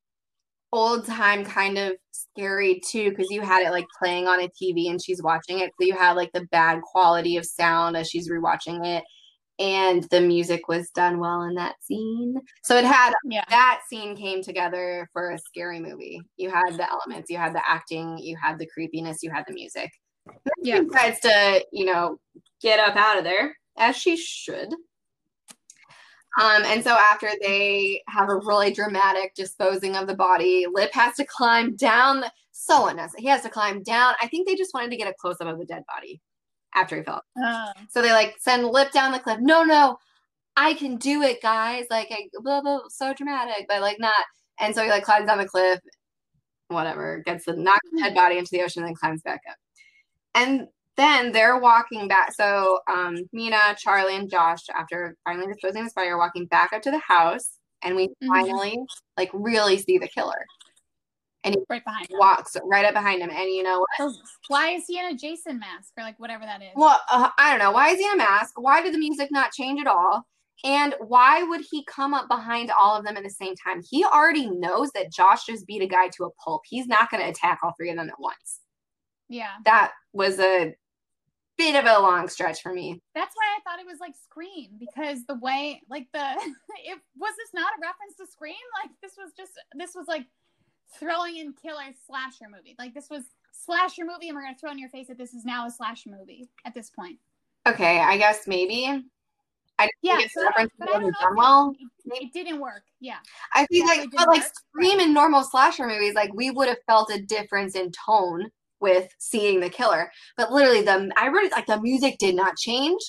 old 0.72 1.06
time 1.06 1.44
kind 1.44 1.78
of 1.78 1.92
scary 2.12 2.80
too 2.88 3.10
because 3.10 3.28
you 3.30 3.40
had 3.42 3.62
it 3.64 3.70
like 3.70 3.86
playing 3.98 4.26
on 4.26 4.40
a 4.40 4.48
TV 4.48 4.88
and 4.90 5.00
she's 5.02 5.22
watching 5.22 5.60
it. 5.60 5.70
So 5.80 5.86
you 5.86 5.94
had 5.94 6.14
like 6.16 6.32
the 6.32 6.46
bad 6.50 6.80
quality 6.82 7.36
of 7.36 7.44
sound 7.46 7.96
as 7.96 8.08
she's 8.08 8.30
rewatching 8.30 8.84
it. 8.86 9.04
And 9.58 10.02
the 10.10 10.20
music 10.20 10.66
was 10.66 10.90
done 10.90 11.20
well 11.20 11.42
in 11.42 11.54
that 11.54 11.76
scene. 11.82 12.34
So 12.64 12.76
it 12.76 12.84
had 12.84 13.12
Yeah. 13.24 13.44
that 13.50 13.82
scene 13.88 14.16
came 14.16 14.42
together 14.42 15.08
for 15.12 15.30
a 15.30 15.38
scary 15.38 15.78
movie. 15.78 16.20
You 16.36 16.50
had 16.50 16.72
the 16.76 16.90
elements, 16.90 17.30
you 17.30 17.36
had 17.36 17.54
the 17.54 17.62
acting, 17.68 18.18
you 18.18 18.36
had 18.42 18.58
the 18.58 18.66
creepiness, 18.66 19.22
you 19.22 19.30
had 19.30 19.44
the 19.46 19.54
music. 19.54 19.90
Yeah. 20.62 20.78
She 20.78 20.84
decides 20.84 21.20
to, 21.20 21.64
you 21.72 21.84
know, 21.84 22.18
get 22.60 22.80
up 22.80 22.96
out 22.96 23.18
of 23.18 23.24
there 23.24 23.56
as 23.76 23.96
she 23.96 24.16
should. 24.16 24.72
Um, 26.40 26.62
and 26.64 26.82
so 26.82 26.92
after 26.92 27.28
they 27.42 28.02
have 28.08 28.30
a 28.30 28.36
really 28.36 28.72
dramatic 28.72 29.34
disposing 29.34 29.96
of 29.96 30.06
the 30.06 30.14
body, 30.14 30.66
Lip 30.72 30.90
has 30.94 31.14
to 31.16 31.26
climb 31.26 31.76
down. 31.76 32.20
The, 32.20 32.32
so 32.52 32.86
unnecessary. 32.86 33.22
He 33.22 33.28
has 33.28 33.42
to 33.42 33.50
climb 33.50 33.82
down. 33.82 34.14
I 34.22 34.28
think 34.28 34.46
they 34.46 34.54
just 34.54 34.72
wanted 34.72 34.90
to 34.90 34.96
get 34.96 35.08
a 35.08 35.14
close 35.20 35.36
up 35.40 35.48
of 35.48 35.58
the 35.58 35.66
dead 35.66 35.82
body 35.86 36.20
after 36.74 36.96
he 36.96 37.02
fell. 37.02 37.22
Uh, 37.44 37.72
So 37.90 38.00
they 38.00 38.12
like 38.12 38.36
send 38.38 38.66
Lip 38.66 38.92
down 38.92 39.12
the 39.12 39.18
cliff. 39.18 39.40
No, 39.40 39.62
no, 39.62 39.98
I 40.56 40.74
can 40.74 40.96
do 40.96 41.22
it, 41.22 41.42
guys. 41.42 41.86
Like, 41.90 42.08
I, 42.10 42.28
blah, 42.40 42.62
blah, 42.62 42.80
so 42.88 43.12
dramatic, 43.12 43.66
but 43.68 43.82
like 43.82 43.98
not. 43.98 44.14
And 44.58 44.74
so 44.74 44.82
he 44.82 44.90
like 44.90 45.04
climbs 45.04 45.26
down 45.26 45.38
the 45.38 45.46
cliff, 45.46 45.80
whatever, 46.68 47.22
gets 47.26 47.44
the 47.44 47.56
knocked 47.56 47.86
the 47.92 48.00
dead 48.00 48.14
body 48.14 48.38
into 48.38 48.50
the 48.52 48.62
ocean, 48.62 48.82
and 48.82 48.88
then 48.88 48.94
climbs 48.94 49.22
back 49.22 49.40
up. 49.50 49.56
And 50.34 50.66
then 50.96 51.32
they're 51.32 51.58
walking 51.58 52.08
back. 52.08 52.32
So 52.34 52.80
um, 52.90 53.16
Mina, 53.32 53.76
Charlie, 53.78 54.16
and 54.16 54.30
Josh, 54.30 54.60
after 54.74 55.16
finally 55.24 55.46
disposing 55.46 55.82
of 55.82 55.92
the 55.94 56.00
are 56.02 56.18
walking 56.18 56.46
back 56.46 56.72
up 56.72 56.82
to 56.82 56.90
the 56.90 56.98
house, 56.98 57.58
and 57.82 57.96
we 57.96 58.08
Mhm. 58.08 58.28
finally 58.28 58.78
like 59.16 59.30
really 59.32 59.78
see 59.78 59.98
the 59.98 60.08
killer. 60.08 60.46
And 61.44 61.54
he 61.56 61.60
right 61.68 61.84
behind 61.84 62.08
him. 62.08 62.18
Walks 62.18 62.56
right 62.64 62.84
up 62.84 62.94
behind 62.94 63.20
him, 63.20 63.30
and 63.30 63.50
you 63.50 63.62
know 63.64 63.84
what? 63.98 64.14
Why 64.48 64.70
is 64.70 64.84
he 64.86 64.98
in 64.98 65.06
a 65.06 65.14
Jason 65.14 65.58
mask 65.58 65.92
or 65.96 66.04
like 66.04 66.18
whatever 66.20 66.44
that 66.44 66.62
is? 66.62 66.70
Well, 66.76 67.00
uh, 67.10 67.30
I 67.36 67.50
don't 67.50 67.58
know. 67.58 67.72
Why 67.72 67.88
is 67.88 67.98
he 67.98 68.06
in 68.06 68.12
a 68.12 68.16
mask? 68.16 68.52
Why 68.60 68.80
did 68.80 68.94
the 68.94 68.98
music 68.98 69.30
not 69.32 69.52
change 69.52 69.80
at 69.80 69.88
all? 69.88 70.24
And 70.64 70.94
why 71.00 71.42
would 71.42 71.62
he 71.68 71.84
come 71.86 72.14
up 72.14 72.28
behind 72.28 72.70
all 72.70 72.96
of 72.96 73.04
them 73.04 73.16
at 73.16 73.24
the 73.24 73.30
same 73.30 73.56
time? 73.56 73.82
He 73.90 74.04
already 74.04 74.48
knows 74.48 74.92
that 74.92 75.10
Josh 75.10 75.46
just 75.46 75.66
beat 75.66 75.82
a 75.82 75.88
guy 75.88 76.08
to 76.16 76.24
a 76.24 76.30
pulp. 76.34 76.62
He's 76.68 76.86
not 76.86 77.10
going 77.10 77.22
to 77.24 77.28
attack 77.28 77.58
all 77.64 77.72
three 77.76 77.90
of 77.90 77.96
them 77.96 78.08
at 78.08 78.20
once. 78.20 78.60
Yeah. 79.32 79.54
That 79.64 79.92
was 80.12 80.38
a 80.38 80.74
bit 81.58 81.74
of 81.76 81.84
a 81.84 82.00
long 82.00 82.28
stretch 82.28 82.62
for 82.62 82.72
me. 82.72 83.00
That's 83.14 83.34
why 83.36 83.56
I 83.56 83.60
thought 83.62 83.80
it 83.80 83.86
was 83.86 84.00
like 84.00 84.14
Scream 84.24 84.70
because 84.78 85.24
the 85.26 85.34
way 85.36 85.80
like 85.88 86.06
the 86.12 86.20
it 86.84 86.98
was 87.16 87.34
this 87.36 87.50
not 87.54 87.72
a 87.76 87.80
reference 87.80 88.16
to 88.18 88.26
Scream? 88.26 88.54
Like 88.82 88.90
this 89.02 89.12
was 89.16 89.32
just 89.36 89.52
this 89.74 89.94
was 89.94 90.06
like 90.08 90.26
throwing 90.98 91.38
in 91.38 91.52
killer 91.54 91.82
slasher 92.06 92.46
movie. 92.54 92.74
Like 92.78 92.94
this 92.94 93.08
was 93.10 93.22
slasher 93.52 94.04
movie 94.04 94.28
and 94.28 94.36
we're 94.36 94.42
gonna 94.42 94.56
throw 94.58 94.70
in 94.70 94.78
your 94.78 94.88
face 94.90 95.08
that 95.08 95.18
this 95.18 95.34
is 95.34 95.44
now 95.44 95.66
a 95.66 95.70
slasher 95.70 96.10
movie 96.10 96.48
at 96.64 96.74
this 96.74 96.90
point. 96.90 97.18
Okay, 97.66 98.00
I 98.00 98.16
guess 98.16 98.46
maybe. 98.46 99.04
I 99.78 99.84
didn't 99.84 99.92
Yeah, 100.02 100.16
think 100.16 100.26
it's 100.26 100.34
so 100.34 100.42
a 100.42 100.44
I 100.44 100.46
don't- 100.46 100.56
reference 100.56 100.72
to 100.78 100.82
it 100.82 100.86
know 100.86 100.92
done 100.92 101.32
if 101.32 101.36
well. 101.36 101.74
it, 102.20 102.32
didn't 102.32 102.60
work. 102.60 102.82
Yeah. 103.00 103.18
I 103.54 103.66
feel 103.66 103.86
Yeah, 103.86 103.92
like, 104.02 104.10
but 104.10 104.28
like 104.28 104.42
work, 104.42 104.52
Scream 104.70 105.00
in 105.00 105.14
normal 105.14 105.42
slasher 105.44 105.86
movies, 105.86 106.14
like 106.14 106.32
we 106.34 106.50
would 106.50 106.68
have 106.68 106.82
felt 106.86 107.10
a 107.12 107.20
difference 107.22 107.74
in 107.74 107.90
tone 107.92 108.50
with 108.82 109.08
seeing 109.18 109.60
the 109.60 109.70
killer. 109.70 110.10
But 110.36 110.52
literally, 110.52 110.82
the 110.82 111.10
I 111.16 111.28
wrote 111.28 111.44
it 111.44 111.52
like 111.52 111.66
the 111.66 111.80
music 111.80 112.18
did 112.18 112.34
not 112.34 112.56
change, 112.56 113.00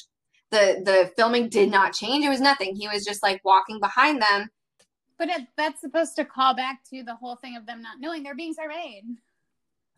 the 0.53 0.81
the 0.85 1.11
filming 1.17 1.49
did 1.49 1.69
not 1.69 1.93
change. 1.93 2.23
It 2.23 2.29
was 2.29 2.39
nothing. 2.39 2.75
He 2.75 2.87
was 2.87 3.03
just 3.03 3.23
like 3.23 3.41
walking 3.43 3.79
behind 3.79 4.21
them. 4.21 4.49
But 5.17 5.29
it, 5.29 5.47
that's 5.57 5.81
supposed 5.81 6.15
to 6.15 6.25
call 6.25 6.55
back 6.55 6.83
to 6.91 7.03
the 7.03 7.15
whole 7.15 7.35
thing 7.37 7.57
of 7.57 7.65
them 7.65 7.81
not 7.81 7.99
knowing 7.99 8.23
they're 8.23 8.35
being 8.35 8.53
surveyed. 8.53 9.03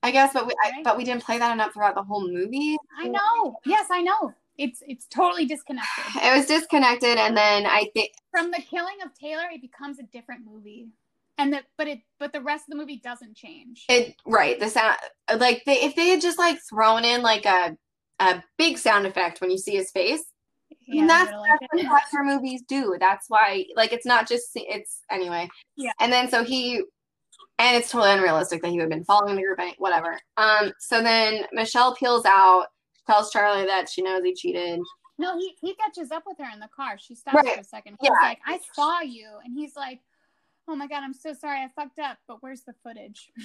I 0.01 0.11
guess, 0.11 0.33
but 0.33 0.47
we 0.47 0.53
I, 0.63 0.81
but 0.83 0.97
we 0.97 1.03
didn't 1.03 1.23
play 1.23 1.37
that 1.37 1.51
enough 1.53 1.73
throughout 1.73 1.95
the 1.95 2.03
whole 2.03 2.27
movie. 2.27 2.77
I 2.97 3.07
know. 3.07 3.57
Yes, 3.65 3.87
I 3.91 4.01
know. 4.01 4.33
It's 4.57 4.81
it's 4.87 5.05
totally 5.07 5.45
disconnected. 5.45 6.03
It 6.23 6.35
was 6.35 6.45
disconnected, 6.45 7.17
and 7.17 7.35
then 7.35 7.65
I 7.65 7.89
think 7.93 8.11
From 8.31 8.51
the 8.51 8.61
killing 8.61 8.95
of 9.03 9.13
Taylor, 9.13 9.49
it 9.51 9.61
becomes 9.61 9.99
a 9.99 10.03
different 10.03 10.45
movie. 10.45 10.87
And 11.37 11.51
the 11.53 11.61
but 11.77 11.87
it 11.87 11.99
but 12.19 12.31
the 12.33 12.41
rest 12.41 12.63
of 12.65 12.71
the 12.71 12.77
movie 12.77 13.01
doesn't 13.03 13.35
change. 13.35 13.85
it 13.89 14.15
right 14.25 14.59
the 14.59 14.69
sound 14.69 14.97
like 15.37 15.63
they 15.65 15.81
if 15.81 15.95
they 15.95 16.09
had 16.09 16.21
just 16.21 16.37
like 16.39 16.57
thrown 16.69 17.03
in 17.03 17.21
like 17.21 17.45
a 17.45 17.75
a 18.19 18.41
big 18.57 18.77
sound 18.77 19.05
effect 19.05 19.41
when 19.41 19.51
you 19.51 19.57
see 19.57 19.75
his 19.75 19.91
face 19.91 20.23
Yeah, 20.87 21.01
and 21.01 21.09
that's, 21.09 21.31
really 21.31 21.49
that's 21.49 21.83
like 21.83 21.91
what 21.91 22.03
slasher 22.09 22.23
movies 22.23 22.61
do. 22.67 22.95
That's 22.99 23.25
why, 23.29 23.65
like, 23.75 23.91
it's 23.91 24.05
not 24.05 24.27
just 24.27 24.51
it's 24.55 25.01
anyway. 25.11 25.49
Yeah. 25.75 25.91
And 25.99 26.11
then 26.13 26.29
so 26.29 26.43
he, 26.43 26.77
and 27.59 27.75
it's 27.77 27.89
totally 27.91 28.11
unrealistic 28.13 28.61
that 28.61 28.69
he 28.69 28.75
would 28.77 28.83
have 28.83 28.89
been 28.89 29.03
following 29.03 29.35
the 29.35 29.41
group. 29.41 29.59
any- 29.59 29.75
Whatever. 29.79 30.17
Um. 30.37 30.71
So 30.79 31.01
then 31.01 31.43
Michelle 31.51 31.95
peels 31.95 32.23
out, 32.25 32.67
tells 33.07 33.31
Charlie 33.31 33.65
that 33.65 33.89
she 33.89 34.01
knows 34.01 34.23
he 34.23 34.33
cheated. 34.33 34.79
No, 35.17 35.37
he 35.37 35.55
he 35.59 35.75
catches 35.75 36.11
up 36.11 36.23
with 36.25 36.37
her 36.37 36.49
in 36.53 36.59
the 36.61 36.69
car. 36.75 36.97
She 36.97 37.15
stops 37.15 37.35
Right. 37.43 37.55
for 37.55 37.61
a 37.61 37.63
second. 37.65 37.97
He's 37.99 38.09
Yeah. 38.09 38.27
like, 38.27 38.39
I 38.45 38.59
saw 38.73 39.01
you. 39.01 39.27
And 39.43 39.53
he's 39.53 39.75
like, 39.75 39.99
Oh 40.67 40.75
my 40.75 40.87
god, 40.87 41.03
I'm 41.03 41.13
so 41.13 41.33
sorry, 41.33 41.59
I 41.59 41.69
fucked 41.75 41.99
up, 41.99 42.17
but 42.27 42.37
where's 42.41 42.63
the 42.63 42.73
footage? 42.83 43.29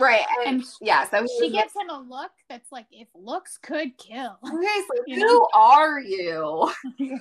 Right. 0.00 0.22
And, 0.46 0.60
And 0.60 0.64
yeah. 0.80 1.10
So 1.10 1.26
She 1.40 1.46
he 1.48 1.50
gives 1.56 1.72
him 1.74 1.90
a 1.90 1.98
look 2.00 2.30
that's 2.48 2.70
like, 2.70 2.86
if 2.92 3.08
looks 3.16 3.58
could 3.58 3.98
kill. 3.98 4.38
seriously, 4.46 4.96
You 5.08 5.16
who 5.16 5.26
know? 5.26 5.48
are 5.54 5.98
you? 6.00 6.70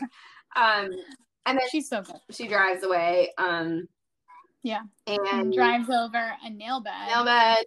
Um. 0.56 0.92
And 1.48 1.58
then 1.58 1.68
She's 1.72 1.90
so 1.90 2.04
good. 2.04 2.18
she 2.30 2.48
drives 2.48 2.84
away. 2.84 3.32
Um. 3.40 3.88
Yeah. 4.62 4.82
And 5.08 5.52
drives 5.52 5.90
over 5.90 6.34
a 6.46 6.50
nail 6.52 6.80
bed. 6.80 7.08
nail 7.08 7.26
bed. 7.26 7.64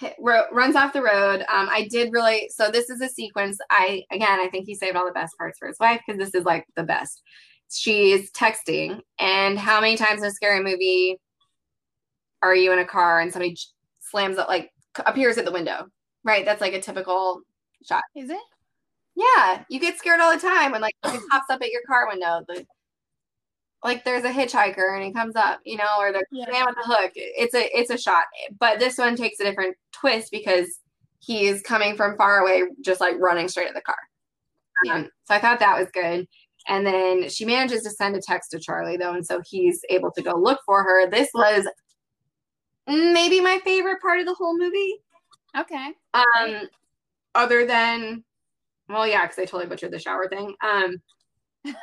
hit, 0.00 0.14
ro- 0.18 0.44
runs 0.52 0.76
off 0.76 0.92
the 0.92 1.02
road. 1.02 1.40
Um, 1.40 1.68
I 1.70 1.88
did 1.90 2.12
really. 2.12 2.50
So 2.54 2.70
this 2.70 2.90
is 2.90 3.00
a 3.00 3.08
sequence. 3.08 3.58
I 3.70 4.02
again, 4.10 4.38
I 4.40 4.48
think 4.48 4.66
he 4.66 4.74
saved 4.74 4.96
all 4.96 5.06
the 5.06 5.12
best 5.12 5.34
parts 5.38 5.58
for 5.58 5.66
his 5.68 5.78
wife 5.80 6.02
because 6.06 6.18
this 6.18 6.34
is 6.38 6.44
like 6.44 6.66
the 6.76 6.82
best. 6.84 7.22
She's 7.70 8.30
texting, 8.32 9.00
and 9.18 9.58
how 9.58 9.80
many 9.80 9.96
times 9.96 10.22
in 10.22 10.28
a 10.28 10.32
scary 10.32 10.62
movie 10.62 11.18
are 12.42 12.54
you 12.54 12.72
in 12.72 12.78
a 12.78 12.84
car 12.84 13.20
and 13.20 13.32
somebody 13.32 13.56
slams 14.00 14.38
up, 14.38 14.48
like 14.48 14.70
appears 15.04 15.36
at 15.38 15.44
the 15.44 15.52
window? 15.52 15.88
Right. 16.24 16.44
That's 16.44 16.60
like 16.60 16.74
a 16.74 16.80
typical 16.80 17.40
shot. 17.84 18.02
Is 18.14 18.30
it? 18.30 18.38
Yeah, 19.14 19.64
you 19.68 19.80
get 19.80 19.96
scared 19.98 20.20
all 20.20 20.32
the 20.32 20.40
time 20.40 20.72
when 20.72 20.80
like 20.80 20.94
something 21.04 21.26
pops 21.30 21.50
up 21.50 21.62
at 21.62 21.70
your 21.70 21.82
car 21.86 22.06
window. 22.08 22.44
The, 22.48 22.66
like 23.82 24.04
there's 24.04 24.24
a 24.24 24.30
hitchhiker 24.32 24.94
and 24.94 25.04
he 25.04 25.12
comes 25.12 25.36
up, 25.36 25.60
you 25.64 25.76
know, 25.76 25.86
or 25.98 26.12
the 26.12 26.24
Yeah. 26.30 26.46
man 26.50 26.66
with 26.66 26.76
the 26.76 26.82
hook. 26.94 27.12
It's 27.14 27.54
a 27.54 27.78
it's 27.78 27.90
a 27.90 27.98
shot, 27.98 28.24
but 28.58 28.78
this 28.78 28.98
one 28.98 29.16
takes 29.16 29.40
a 29.40 29.44
different 29.44 29.76
twist 29.92 30.30
because 30.30 30.78
he's 31.20 31.62
coming 31.62 31.96
from 31.96 32.16
far 32.16 32.40
away, 32.40 32.64
just 32.82 33.00
like 33.00 33.16
running 33.18 33.48
straight 33.48 33.68
at 33.68 33.74
the 33.74 33.80
car. 33.80 33.96
Um, 34.90 35.08
so 35.24 35.34
I 35.34 35.38
thought 35.40 35.60
that 35.60 35.78
was 35.78 35.88
good. 35.90 36.28
And 36.68 36.86
then 36.86 37.28
she 37.28 37.44
manages 37.44 37.82
to 37.82 37.90
send 37.90 38.16
a 38.16 38.20
text 38.20 38.50
to 38.50 38.58
Charlie 38.58 38.96
though, 38.96 39.14
and 39.14 39.26
so 39.26 39.40
he's 39.48 39.80
able 39.88 40.10
to 40.12 40.22
go 40.22 40.34
look 40.36 40.60
for 40.66 40.82
her. 40.82 41.08
This 41.08 41.28
was 41.34 41.66
maybe 42.86 43.40
my 43.40 43.60
favorite 43.64 44.00
part 44.00 44.20
of 44.20 44.26
the 44.26 44.34
whole 44.34 44.58
movie. 44.58 44.96
Okay. 45.56 45.92
Um, 46.14 46.68
other 47.34 47.66
than, 47.66 48.24
well, 48.88 49.06
yeah, 49.06 49.22
because 49.22 49.38
I 49.38 49.44
totally 49.44 49.66
butchered 49.66 49.92
the 49.92 49.98
shower 49.98 50.28
thing. 50.28 50.54
Um, 50.62 50.96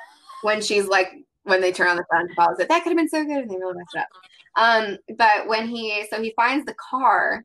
when 0.44 0.62
she's 0.62 0.88
like, 0.88 1.12
when 1.44 1.62
they 1.62 1.72
turn 1.72 1.88
on 1.88 1.98
the 1.98 2.06
sun, 2.12 2.30
follows 2.36 2.60
it. 2.60 2.70
That 2.70 2.84
could 2.84 2.90
have 2.90 2.98
been 2.98 3.10
so 3.10 3.24
good, 3.24 3.44
and 3.44 3.50
they 3.50 3.56
really 3.56 3.78
messed 3.78 3.96
it 3.96 4.00
up. 4.00 4.08
Um, 4.56 4.98
but 5.18 5.48
when 5.48 5.68
he, 5.68 6.06
so 6.10 6.22
he 6.22 6.34
finds 6.36 6.66
the 6.66 6.76
car, 6.76 7.44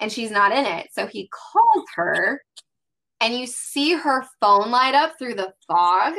and 0.00 0.10
she's 0.10 0.30
not 0.30 0.52
in 0.52 0.64
it, 0.64 0.88
so 0.92 1.06
he 1.06 1.28
calls 1.28 1.84
her, 1.96 2.42
and 3.20 3.34
you 3.34 3.46
see 3.46 3.92
her 3.92 4.24
phone 4.40 4.70
light 4.70 4.94
up 4.94 5.18
through 5.18 5.34
the 5.34 5.52
fog. 5.66 6.14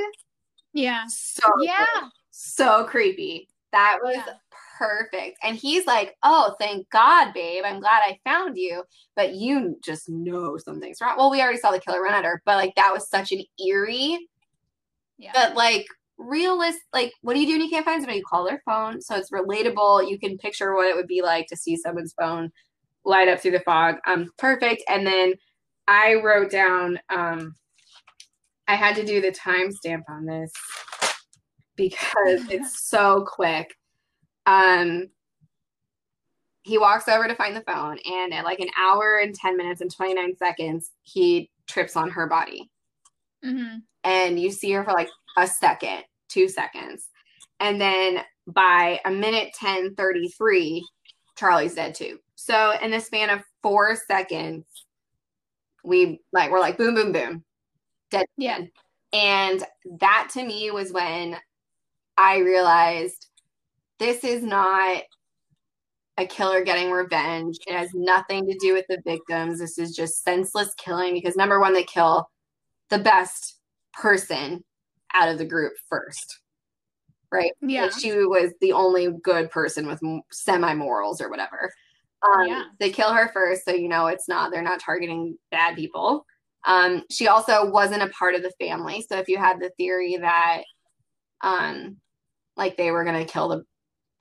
Yeah. 0.75 1.05
So 1.07 1.41
Yeah. 1.61 1.85
so 2.31 2.83
creepy. 2.85 3.47
That 3.71 3.99
was 4.03 4.15
Yeah. 4.17 4.33
perfect. 4.77 5.37
And 5.41 5.55
he's 5.55 5.87
like, 5.87 6.15
"Oh, 6.23 6.55
thank 6.59 6.89
God, 6.89 7.33
babe. 7.33 7.63
I'm 7.65 7.79
glad 7.79 8.01
I 8.05 8.19
found 8.25 8.57
you." 8.57 8.83
But 9.15 9.33
you 9.35 9.77
just 9.83 10.09
know 10.09 10.57
something's 10.57 10.99
wrong. 11.01 11.15
Well, 11.17 11.31
we 11.31 11.41
already 11.41 11.57
saw 11.59 11.71
the 11.71 11.79
killer 11.79 12.01
run 12.01 12.13
at 12.13 12.25
her, 12.25 12.41
but 12.45 12.57
like 12.57 12.75
that 12.75 12.93
was 12.93 13.09
such 13.09 13.31
an 13.31 13.43
eerie, 13.65 14.27
Yeah. 15.17 15.31
but 15.33 15.55
like 15.55 15.87
realist. 16.17 16.79
Like, 16.93 17.13
what 17.21 17.33
do 17.35 17.39
you 17.41 17.47
do 17.47 17.53
when 17.53 17.61
you 17.61 17.69
can't 17.69 17.85
find 17.85 18.01
somebody? 18.01 18.19
You 18.19 18.25
call 18.25 18.45
their 18.45 18.61
phone, 18.65 19.01
so 19.01 19.15
it's 19.15 19.31
relatable. 19.31 20.09
You 20.09 20.19
can 20.19 20.37
picture 20.37 20.75
what 20.75 20.87
it 20.87 20.95
would 20.95 21.07
be 21.07 21.21
like 21.21 21.47
to 21.47 21.57
see 21.57 21.77
someone's 21.77 22.13
phone 22.19 22.51
light 23.05 23.29
up 23.29 23.39
through 23.41 23.51
the 23.51 23.59
fog. 23.61 23.97
Um, 24.07 24.31
perfect. 24.37 24.83
And 24.89 25.05
then 25.07 25.35
I 25.87 26.15
wrote 26.15 26.51
down. 26.51 26.99
Um, 27.09 27.55
I 28.67 28.75
had 28.75 28.95
to 28.95 29.05
do 29.05 29.21
the 29.21 29.31
timestamp 29.31 30.03
on 30.09 30.25
this 30.25 30.51
because 31.75 32.05
it's 32.49 32.87
so 32.87 33.25
quick. 33.27 33.75
Um, 34.45 35.09
he 36.63 36.77
walks 36.77 37.07
over 37.07 37.27
to 37.27 37.35
find 37.35 37.55
the 37.55 37.61
phone, 37.61 37.99
and 38.05 38.33
at 38.33 38.43
like 38.43 38.59
an 38.59 38.69
hour 38.79 39.19
and 39.21 39.35
10 39.35 39.55
minutes 39.55 39.81
and 39.81 39.93
29 39.93 40.35
seconds, 40.37 40.91
he 41.03 41.51
trips 41.67 41.95
on 41.95 42.09
her 42.09 42.27
body. 42.27 42.69
hmm 43.43 43.77
And 44.03 44.39
you 44.39 44.51
see 44.51 44.71
her 44.71 44.83
for 44.83 44.93
like 44.93 45.09
a 45.37 45.47
second, 45.47 46.03
two 46.27 46.47
seconds. 46.47 47.09
And 47.59 47.79
then 47.79 48.21
by 48.47 48.99
a 49.05 49.11
minute 49.11 49.53
10 49.53 49.95
33, 49.95 50.87
Charlie's 51.37 51.75
dead 51.75 51.93
too. 51.95 52.19
So 52.35 52.73
in 52.81 52.91
the 52.91 52.99
span 52.99 53.29
of 53.29 53.41
four 53.61 53.95
seconds, 53.95 54.65
we 55.83 56.19
like 56.33 56.51
we're 56.51 56.59
like 56.59 56.77
boom, 56.77 56.95
boom, 56.95 57.11
boom, 57.11 57.43
dead. 58.11 58.25
Yeah. 58.37 58.61
And 59.13 59.63
that 59.99 60.29
to 60.33 60.43
me 60.43 60.71
was 60.71 60.91
when 60.91 61.37
I 62.17 62.37
realized 62.37 63.27
this 63.99 64.23
is 64.23 64.43
not 64.43 65.03
a 66.17 66.25
killer 66.25 66.63
getting 66.63 66.91
revenge. 66.91 67.57
It 67.67 67.75
has 67.75 67.89
nothing 67.93 68.45
to 68.45 68.57
do 68.59 68.73
with 68.73 68.85
the 68.87 69.01
victims. 69.05 69.59
This 69.59 69.77
is 69.77 69.95
just 69.95 70.23
senseless 70.23 70.73
killing 70.77 71.13
because 71.13 71.35
number 71.35 71.59
one, 71.59 71.73
they 71.73 71.83
kill 71.83 72.29
the 72.89 72.99
best 72.99 73.59
person 73.93 74.63
out 75.13 75.29
of 75.29 75.37
the 75.37 75.45
group 75.45 75.73
first. 75.89 76.39
Right. 77.31 77.51
Yeah. 77.61 77.83
Like, 77.83 77.99
she 77.99 78.11
was 78.13 78.53
the 78.61 78.71
only 78.71 79.09
good 79.23 79.49
person 79.49 79.87
with 79.87 79.99
semi 80.31 80.73
morals 80.73 81.21
or 81.21 81.29
whatever. 81.29 81.71
Um, 82.25 82.47
Yeah. 82.47 82.63
They 82.79 82.91
kill 82.91 83.13
her 83.13 83.29
first, 83.33 83.65
so 83.65 83.71
you 83.71 83.89
know 83.89 84.07
it's 84.07 84.27
not, 84.29 84.51
they're 84.51 84.61
not 84.61 84.79
targeting 84.79 85.37
bad 85.51 85.75
people. 85.75 86.25
Um, 86.65 87.03
she 87.11 87.27
also 87.27 87.69
wasn't 87.69 88.03
a 88.03 88.09
part 88.09 88.35
of 88.35 88.41
the 88.41 88.53
family. 88.59 89.05
So 89.07 89.17
if 89.17 89.27
you 89.27 89.37
had 89.37 89.59
the 89.59 89.71
theory 89.77 90.17
that, 90.19 90.63
um, 91.41 91.97
like 92.57 92.75
they 92.75 92.91
were 92.91 93.03
going 93.03 93.23
to 93.23 93.31
kill 93.31 93.49
the, 93.49 93.63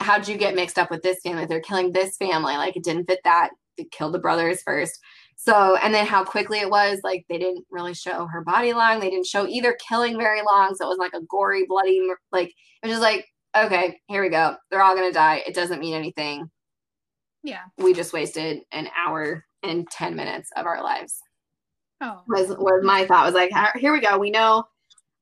how'd 0.00 0.28
you 0.28 0.36
get 0.36 0.54
mixed 0.54 0.78
up 0.78 0.90
with 0.90 1.02
this 1.02 1.20
family? 1.22 1.46
They're 1.46 1.60
killing 1.60 1.92
this 1.92 2.16
family. 2.16 2.54
Like 2.54 2.76
it 2.76 2.84
didn't 2.84 3.06
fit 3.06 3.20
that. 3.24 3.50
They 3.78 3.84
killed 3.84 4.14
the 4.14 4.18
brothers 4.18 4.62
first. 4.62 4.98
So, 5.36 5.76
and 5.76 5.92
then 5.92 6.06
how 6.06 6.24
quickly 6.24 6.58
it 6.58 6.70
was, 6.70 7.00
like 7.02 7.24
they 7.28 7.38
didn't 7.38 7.64
really 7.70 7.94
show 7.94 8.26
her 8.26 8.42
body 8.42 8.72
long. 8.72 9.00
They 9.00 9.10
didn't 9.10 9.26
show 9.26 9.46
either 9.46 9.76
killing 9.88 10.16
very 10.18 10.42
long. 10.42 10.74
So 10.74 10.84
it 10.84 10.88
was 10.88 10.98
like 10.98 11.14
a 11.14 11.24
gory, 11.28 11.64
bloody, 11.66 12.08
like 12.30 12.48
it 12.48 12.86
was 12.86 12.92
just 12.92 13.02
like, 13.02 13.26
okay, 13.56 13.98
here 14.08 14.22
we 14.22 14.28
go. 14.28 14.54
They're 14.70 14.82
all 14.82 14.94
going 14.94 15.08
to 15.08 15.14
die. 15.14 15.42
It 15.46 15.54
doesn't 15.54 15.80
mean 15.80 15.94
anything. 15.94 16.50
Yeah. 17.42 17.62
We 17.78 17.94
just 17.94 18.12
wasted 18.12 18.60
an 18.70 18.88
hour 18.96 19.44
and 19.62 19.88
10 19.90 20.14
minutes 20.14 20.50
of 20.56 20.66
our 20.66 20.82
lives 20.82 21.20
Oh. 22.04 22.22
was 22.28 22.48
was 22.48 22.84
my 22.84 23.06
thought 23.06 23.24
was 23.24 23.34
like 23.34 23.50
"Ah, 23.54 23.72
here 23.76 23.92
we 23.92 24.00
go 24.00 24.18
we 24.18 24.30
know 24.30 24.64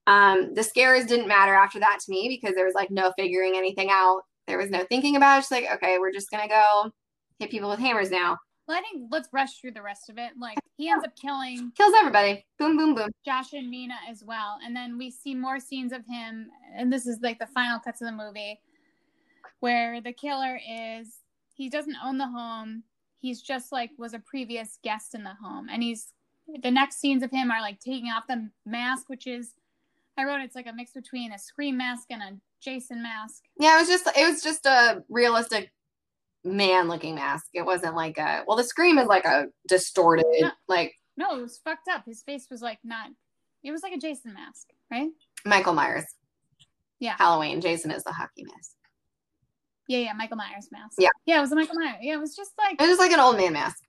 um 0.09 0.53
the 0.55 0.64
scares 0.64 1.07
didn't 1.07 1.28
matter 1.28 1.55
after 1.55 1.78
that 1.78 2.01
to 2.01 2.11
me 2.11 2.28
because 2.28 2.57
there 2.57 2.64
was 2.64 2.74
like 2.74 2.91
no 2.91 3.12
figuring 3.16 3.57
anything 3.57 3.89
out 3.91 4.22
there 4.49 4.59
was 4.59 4.70
no 4.70 4.85
thinking 4.89 5.14
about 5.16 5.37
it 5.37 5.41
just 5.43 5.53
like 5.53 5.66
okay 5.72 5.99
we're 5.99 6.11
just 6.11 6.30
gonna 6.30 6.49
go 6.49 6.91
hit 7.39 7.51
people 7.51 7.70
with 7.70 7.78
hammers 7.78 8.11
now 8.11 8.37
Well, 8.66 8.76
I 8.76 8.80
think 8.80 9.09
let's 9.12 9.28
rush 9.33 9.61
through 9.61 9.72
the 9.72 9.83
rest 9.83 10.11
of 10.11 10.18
it. 10.18 10.33
Like 10.39 10.59
he 10.76 10.89
ends 10.89 11.05
up 11.05 11.14
killing 11.16 11.72
kills 11.76 11.95
everybody 11.99 12.45
boom 12.59 12.76
boom 12.76 12.95
boom 12.95 13.11
Josh 13.24 13.53
and 13.53 13.70
Mina 13.70 13.95
as 14.11 14.24
well. 14.24 14.59
And 14.64 14.74
then 14.74 14.99
we 14.99 15.11
see 15.11 15.35
more 15.35 15.61
scenes 15.61 15.93
of 15.93 16.05
him, 16.07 16.49
and 16.74 16.93
this 16.93 17.07
is 17.07 17.18
like 17.22 17.39
the 17.39 17.47
final 17.47 17.78
cuts 17.78 18.01
of 18.03 18.07
the 18.07 18.16
movie, 18.16 18.59
where 19.61 20.01
the 20.01 20.12
killer 20.12 20.59
is 20.68 21.20
he 21.55 21.68
doesn't 21.68 21.97
own 22.05 22.18
the 22.18 22.26
home. 22.26 22.83
He's 23.18 23.41
just 23.43 23.70
like 23.72 23.91
was 23.99 24.14
a 24.14 24.18
previous 24.18 24.78
guest 24.83 25.14
in 25.14 25.22
the 25.22 25.35
home, 25.41 25.68
and 25.70 25.83
he's 25.83 26.12
the 26.62 26.70
next 26.70 26.99
scenes 27.01 27.22
of 27.22 27.30
him 27.30 27.51
are 27.51 27.61
like 27.61 27.80
taking 27.80 28.09
off 28.11 28.24
the 28.28 28.51
mask, 28.66 29.09
which 29.09 29.26
is 29.26 29.53
I 30.18 30.24
wrote 30.24 30.40
it's 30.43 30.55
like 30.55 30.66
a 30.66 30.72
mix 30.72 30.93
between 30.93 31.32
a 31.32 31.38
scream 31.38 31.76
mask 31.76 32.09
and 32.11 32.22
a 32.22 32.36
Jason 32.61 33.03
mask. 33.03 33.43
yeah 33.59 33.76
it 33.76 33.80
was 33.80 33.88
just 33.88 34.07
it 34.16 34.28
was 34.30 34.43
just 34.43 34.66
a 34.66 35.03
realistic 35.09 35.72
man 36.45 36.86
looking 36.88 37.14
mask 37.16 37.47
it 37.55 37.64
wasn't 37.64 37.95
like 37.97 38.18
a 38.18 38.45
well 38.47 38.57
the 38.57 38.62
scream 38.64 38.99
is 38.99 39.07
like 39.09 39.24
a 39.24 39.47
distorted 39.68 40.26
Yeah. 40.32 40.51
like 40.68 40.93
No, 41.16 41.38
it 41.38 41.43
was 41.43 41.59
fucked 41.64 41.88
up. 41.88 42.05
His 42.07 42.22
face 42.22 42.47
was 42.51 42.62
like 42.62 42.78
not. 42.84 43.09
It 43.64 43.70
was 43.72 43.82
like 43.82 43.93
a 43.93 43.99
Jason 43.99 44.34
mask, 44.34 44.68
right? 44.90 45.11
michael 45.45 45.72
myers 45.72 46.05
Yeah. 47.01 47.16
halloween 47.18 47.61
jason 47.61 47.90
is 47.90 48.05
the 48.05 48.12
hockey 48.12 48.45
mask 48.45 48.72
Yeah, 49.88 49.99
yeah, 49.99 50.12
Michael 50.12 50.36
Myers 50.36 50.68
mask. 50.70 50.95
Yeah. 50.99 51.09
Yeah, 51.26 51.38
it 51.38 51.40
was 51.40 51.51
a 51.53 51.57
Michael 51.57 51.74
Myers. 51.76 51.97
Yeah, 52.01 52.14
it 52.14 52.20
was 52.20 52.36
just 52.36 52.53
like 52.59 52.74
it 52.74 52.80
was 52.82 52.90
just 52.90 53.01
like 53.01 53.11
an 53.12 53.18
old 53.20 53.36
man 53.36 53.55
mask 53.55 53.82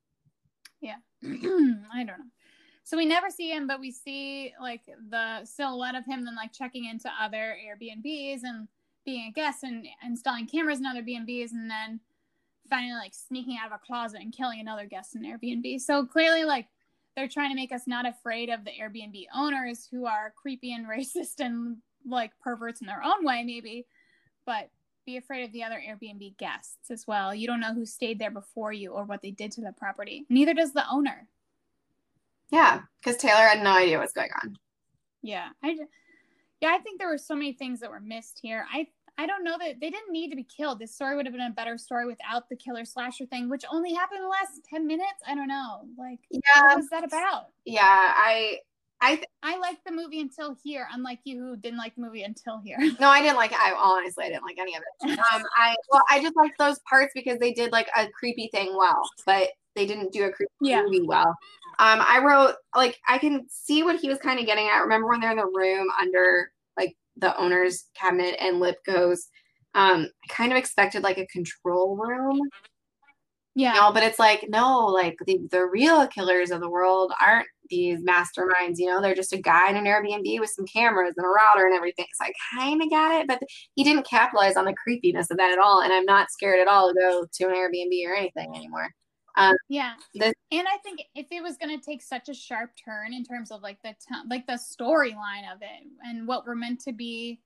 Yeah. 0.82 0.96
I 1.24 1.28
don't 1.28 2.08
know. 2.08 2.32
So 2.84 2.98
we 2.98 3.06
never 3.06 3.30
see 3.30 3.50
him, 3.50 3.68
but 3.68 3.80
we 3.80 3.92
see 3.92 4.54
like 4.62 4.82
the 5.10 5.46
silhouette 5.46 5.96
of 5.96 6.06
him 6.06 6.26
then 6.26 6.36
like 6.36 6.52
checking 6.52 6.86
into 6.86 7.10
other 7.20 7.56
Airbnbs 7.66 8.42
and 8.44 8.68
being 9.06 9.28
a 9.28 9.32
guest 9.32 9.64
and 9.64 9.86
installing 10.06 10.48
cameras 10.48 10.80
in 10.80 10.86
other 10.86 11.02
B&Bs 11.02 11.52
and 11.52 11.70
then 11.70 12.00
finally 12.70 12.94
like 12.94 13.14
sneaking 13.14 13.58
out 13.62 13.72
of 13.72 13.74
a 13.74 13.86
closet 13.86 14.22
and 14.22 14.34
killing 14.34 14.60
another 14.60 14.86
guest 14.86 15.16
in 15.16 15.24
Airbnb. 15.24 15.80
So 15.82 16.06
clearly 16.06 16.44
like 16.44 16.68
they're 17.16 17.28
trying 17.28 17.52
to 17.52 17.56
make 17.56 17.72
us 17.72 17.86
not 17.86 18.08
afraid 18.08 18.50
of 18.50 18.64
the 18.64 18.72
Airbnb 18.72 19.26
owners 19.36 19.88
who 19.92 20.06
are 20.06 20.34
creepy 20.42 20.74
and 20.74 20.88
racist 20.90 21.40
and 21.40 21.78
like 22.06 22.32
perverts 22.42 22.82
in 22.82 22.88
their 22.88 23.04
own 23.04 23.26
way 23.26 23.44
maybe, 23.44 23.86
but 24.46 24.70
be 25.06 25.18
afraid 25.18 25.44
of 25.44 25.52
the 25.52 25.64
other 25.64 25.82
Airbnb 25.86 26.38
guests 26.38 26.90
as 26.90 27.06
well. 27.06 27.36
You 27.36 27.46
don't 27.46 27.60
know 27.60 27.74
who 27.74 27.86
stayed 27.86 28.20
there 28.20 28.32
before 28.32 28.72
you 28.72 28.92
or 28.92 29.04
what 29.04 29.22
they 29.22 29.32
did 29.32 29.52
to 29.54 29.62
the 29.62 29.74
property. 29.74 30.26
Neither 30.30 30.54
does 30.54 30.72
the 30.72 30.90
owner. 30.90 31.28
Yeah 32.54 32.80
because 33.04 33.18
taylor 33.18 33.46
had 33.48 33.62
no 33.62 33.72
idea 33.72 33.98
what's 34.00 34.14
going 34.14 34.30
on 34.42 34.56
Yeah, 35.22 35.50
I 35.64 35.78
yeah, 36.62 36.70
I 36.76 36.80
think 36.80 37.00
there 37.00 37.10
were 37.10 37.18
so 37.18 37.34
many 37.36 37.54
things 37.54 37.80
that 37.80 37.90
were 37.90 38.00
missed 38.02 38.40
here. 38.42 38.66
I 38.74 38.88
I 39.18 39.26
don't 39.26 39.44
know 39.44 39.58
that 39.58 39.80
they 39.80 39.90
didn't 39.90 40.12
need 40.12 40.30
to 40.32 40.36
be 40.36 40.44
killed. 40.58 40.80
This 40.80 40.94
story 40.96 41.16
would 41.16 41.26
have 41.26 41.34
been 41.34 41.46
a 41.46 41.52
better 41.52 41.78
story 41.78 42.06
without 42.06 42.50
the 42.50 42.56
killer 42.58 42.84
slasher 42.84 43.26
thing, 43.28 43.50
which 43.50 43.64
only 43.72 43.94
happened 43.94 44.18
in 44.20 44.24
the 44.24 44.30
last 44.30 44.62
ten 44.70 44.86
minutes. 44.88 45.20
I 45.28 45.36
don't 45.36 45.48
know, 45.48 45.88
like 45.98 46.20
yeah 46.32 46.68
what 46.68 46.78
was 46.78 46.90
that 46.90 47.04
about? 47.06 47.48
yeah 47.66 48.14
i 48.18 48.58
i 49.02 49.16
th- 49.16 49.28
I 49.44 49.58
liked 49.60 49.84
the 49.86 49.92
movie 49.92 50.20
until 50.20 50.56
here, 50.64 50.88
unlike 50.92 51.20
you 51.26 51.40
who 51.40 51.56
didn't 51.58 51.78
like 51.80 51.96
the 51.96 52.02
movie 52.02 52.24
until 52.24 52.60
here. 52.60 52.78
no 53.00 53.08
i 53.10 53.22
didn't 53.22 53.38
like 53.38 53.52
It. 53.52 53.60
i 53.62 53.74
honestly 53.78 54.26
i 54.26 54.30
didn't 54.30 54.44
like 54.44 54.60
any 54.60 54.76
of 54.76 54.84
it 54.84 55.20
um 55.34 55.44
i 55.58 55.76
well 55.92 56.04
i 56.10 56.22
just 56.22 56.36
liked 56.36 56.58
those 56.58 56.80
parts 56.90 57.12
because 57.16 57.40
they 57.40 57.54
did 57.54 57.72
like 57.72 57.90
a 57.96 58.08
creepy 58.10 58.50
thing 58.54 58.76
well 58.76 59.02
but 59.26 59.50
they 59.76 59.86
didn't 59.86 60.12
do 60.14 60.24
a 60.26 60.32
creepy 60.32 60.52
Yeah. 60.62 60.84
movie 60.84 61.02
well 61.02 61.36
um 61.80 62.00
i 62.08 62.20
wrote 62.24 62.56
like 62.76 63.00
i 63.08 63.18
can 63.18 63.46
see 63.50 63.84
what 63.84 64.00
he 64.00 64.10
was 64.10 64.20
kind 64.20 64.40
of 64.40 64.46
getting 64.46 64.68
at 64.68 64.82
remember 64.82 65.08
when 65.08 65.20
they're 65.22 65.32
in 65.32 65.38
the 65.38 65.46
room 65.46 65.88
under 66.00 66.52
like 66.78 66.96
the 67.18 67.36
owner's 67.38 67.86
cabinet 67.96 68.36
and 68.40 68.60
lip 68.60 68.78
goes 68.86 69.28
um 69.76 70.08
i 70.24 70.34
kind 70.34 70.52
of 70.52 70.58
expected 70.58 71.04
like 71.04 71.18
a 71.18 71.28
control 71.28 71.96
room 71.98 72.40
Yeah, 73.56 73.74
you 73.76 73.82
know, 73.82 73.92
but 73.94 74.04
it's 74.04 74.20
like 74.20 74.46
no, 74.50 74.88
like 74.88 75.16
the 75.26 75.40
the 75.52 75.66
real 75.66 76.08
killers 76.08 76.52
of 76.52 76.60
the 76.62 76.70
world 76.70 77.14
aren't 77.24 77.48
these 77.70 78.04
masterminds. 78.04 78.78
You 78.78 78.88
know, 78.88 79.02
they're 79.02 79.14
just 79.16 79.34
a 79.34 79.38
guy 79.38 79.70
in 79.70 79.76
an 79.78 79.86
Airbnb 79.86 80.40
with 80.40 80.50
some 80.50 80.66
cameras 80.66 81.14
and 81.18 81.26
a 81.26 81.30
router 81.30 81.68
and 81.68 81.76
everything. 81.76 82.08
So 82.16 82.26
I 82.26 82.34
kind 82.56 82.82
of 82.82 82.90
got 82.90 83.22
it, 83.22 83.28
but 83.28 83.42
he 83.76 83.84
didn't 83.84 84.08
capitalize 84.08 84.56
on 84.58 84.66
the 84.66 84.74
creepiness 84.74 85.30
of 85.32 85.38
that 85.38 85.52
at 85.52 85.60
all. 85.60 85.82
And 85.82 85.94
I'm 85.94 86.06
not 86.06 86.32
scared 86.32 86.60
at 86.60 86.68
all 86.68 86.90
to 86.90 87.00
go 87.00 87.26
to 87.32 87.44
an 87.48 87.54
Airbnb 87.56 88.08
or 88.08 88.16
anything 88.16 88.56
anymore. 88.56 88.90
Uh, 89.36 89.54
yeah. 89.70 89.94
This- 90.14 90.34
and 90.52 90.68
I 90.68 90.78
think 90.84 91.02
if 91.16 91.28
it 91.32 91.42
was 91.42 91.58
going 91.58 91.78
to 91.78 91.84
take 91.84 92.02
such 92.02 92.30
a 92.30 92.34
sharp 92.34 92.72
turn 92.84 93.14
in 93.14 93.24
terms 93.24 93.52
of 93.52 93.62
like 93.64 93.82
the 93.84 93.90
t- 93.94 94.16
like 94.30 94.46
the 94.46 94.54
storyline 94.54 95.52
of 95.52 95.62
it 95.62 95.88
and 96.06 96.28
what 96.28 96.46
we're 96.46 96.56
meant 96.56 96.80
to 96.82 96.92
be 96.94 97.40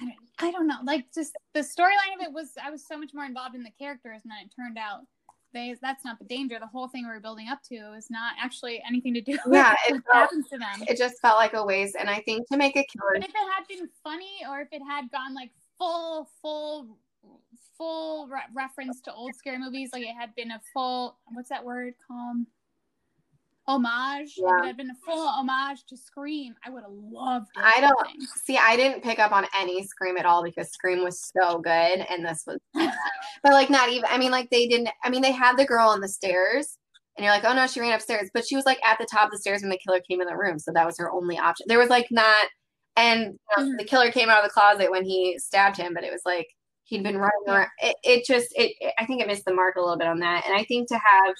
I 0.00 0.04
don't, 0.04 0.14
I 0.38 0.50
don't 0.52 0.66
know. 0.66 0.78
Like 0.84 1.06
just 1.12 1.36
the 1.52 1.60
storyline 1.60 2.14
of 2.14 2.22
it 2.22 2.32
was 2.32 2.50
I 2.62 2.70
was 2.70 2.86
so 2.86 2.96
much 2.96 3.10
more 3.12 3.24
involved 3.24 3.54
in 3.54 3.62
the 3.62 3.72
characters 3.78 4.20
and 4.22 4.30
then 4.30 4.38
it 4.46 4.52
turned 4.56 4.78
out 4.78 5.00
they 5.52 5.74
that's 5.82 6.04
not 6.04 6.18
the 6.20 6.24
danger. 6.26 6.58
The 6.60 6.68
whole 6.68 6.86
thing 6.88 7.04
we 7.04 7.10
were 7.12 7.18
building 7.20 7.48
up 7.48 7.60
to 7.70 7.74
is 7.98 8.08
not 8.08 8.34
actually 8.40 8.80
anything 8.86 9.12
to 9.14 9.20
do 9.20 9.32
with 9.44 9.54
Yeah, 9.54 9.74
it 9.88 9.94
what 9.94 10.04
felt- 10.04 10.16
happens 10.16 10.48
to 10.50 10.58
them. 10.58 10.84
It 10.88 10.96
just 10.96 11.20
felt 11.20 11.38
like 11.38 11.54
a 11.54 11.64
waste. 11.64 11.96
And 11.98 12.08
I 12.08 12.20
think 12.20 12.48
to 12.50 12.56
make 12.56 12.76
a 12.76 12.84
killer, 12.84 13.14
But 13.14 13.24
if 13.24 13.30
it 13.30 13.52
had 13.52 13.66
been 13.68 13.88
funny 14.04 14.44
or 14.48 14.60
if 14.60 14.68
it 14.70 14.80
had 14.88 15.10
gone 15.10 15.34
like 15.34 15.50
full 15.76 16.28
full 16.40 16.96
full 17.76 18.26
re- 18.28 18.40
reference 18.54 19.00
to 19.02 19.12
old 19.14 19.34
scary 19.34 19.58
movies, 19.58 19.90
like 19.92 20.02
it 20.02 20.14
had 20.18 20.34
been 20.34 20.50
a 20.50 20.60
full 20.74 21.18
what's 21.32 21.48
that 21.48 21.64
word 21.64 21.94
called? 22.06 22.44
Homage. 23.68 24.34
Yeah. 24.36 24.62
it 24.64 24.66
had 24.66 24.76
been 24.76 24.90
a 24.90 24.94
full 25.06 25.28
homage 25.28 25.84
to 25.88 25.96
Scream, 25.96 26.54
I 26.64 26.70
would 26.70 26.82
have 26.82 26.90
loved 26.92 27.46
it. 27.56 27.62
I 27.62 27.80
don't- 27.80 28.22
see, 28.44 28.56
I 28.58 28.74
didn't 28.74 29.02
pick 29.02 29.18
up 29.20 29.30
on 29.32 29.46
any 29.58 29.84
Scream 29.86 30.16
at 30.16 30.26
all 30.26 30.42
because 30.42 30.70
Scream 30.72 31.04
was 31.04 31.20
so 31.36 31.58
good, 31.58 31.70
and 32.10 32.24
this 32.24 32.42
was, 32.46 32.58
but 32.74 33.52
like 33.52 33.70
not 33.70 33.88
even. 33.90 34.06
I 34.10 34.18
mean, 34.18 34.30
like 34.32 34.50
they 34.50 34.66
didn't. 34.66 34.88
I 35.04 35.10
mean, 35.10 35.22
they 35.22 35.30
had 35.32 35.56
the 35.56 35.64
girl 35.66 35.88
on 35.88 36.00
the 36.00 36.08
stairs, 36.08 36.78
and 37.16 37.24
you're 37.24 37.32
like, 37.34 37.44
oh 37.44 37.52
no, 37.54 37.66
she 37.68 37.80
ran 37.80 37.92
upstairs, 37.92 38.28
but 38.34 38.44
she 38.46 38.56
was 38.56 38.66
like 38.66 38.80
at 38.84 38.98
the 38.98 39.06
top 39.10 39.26
of 39.26 39.30
the 39.32 39.38
stairs 39.38 39.60
when 39.62 39.70
the 39.70 39.78
killer 39.78 40.00
came 40.00 40.20
in 40.20 40.26
the 40.26 40.36
room, 40.36 40.58
so 40.58 40.72
that 40.72 40.86
was 40.86 40.98
her 40.98 41.12
only 41.12 41.38
option. 41.38 41.66
There 41.68 41.78
was 41.78 41.90
like 41.90 42.08
not, 42.10 42.46
and 42.96 43.20
you 43.20 43.38
know, 43.56 43.70
Mhm. 43.72 43.78
the 43.78 43.84
killer 43.84 44.10
came 44.10 44.30
out 44.30 44.38
of 44.42 44.44
the 44.44 44.50
closet 44.52 44.90
when 44.90 45.04
he 45.04 45.38
stabbed 45.38 45.76
him, 45.76 45.94
but 45.94 46.02
it 46.02 46.10
was 46.10 46.22
like 46.24 46.48
he'd 46.90 47.02
been 47.02 47.16
running 47.16 47.32
around. 47.48 47.68
It, 47.78 47.96
it 48.04 48.24
just, 48.26 48.48
it, 48.56 48.72
it- 48.80 48.94
I 48.98 49.06
think 49.06 49.22
it 49.22 49.26
missed 49.26 49.46
the 49.46 49.54
mark 49.54 49.76
a 49.76 49.80
little 49.80 49.96
bit 49.96 50.08
on 50.08 50.20
that, 50.20 50.44
and 50.46 50.54
I 50.54 50.64
think 50.64 50.88
to 50.88 50.96
have 50.98 51.34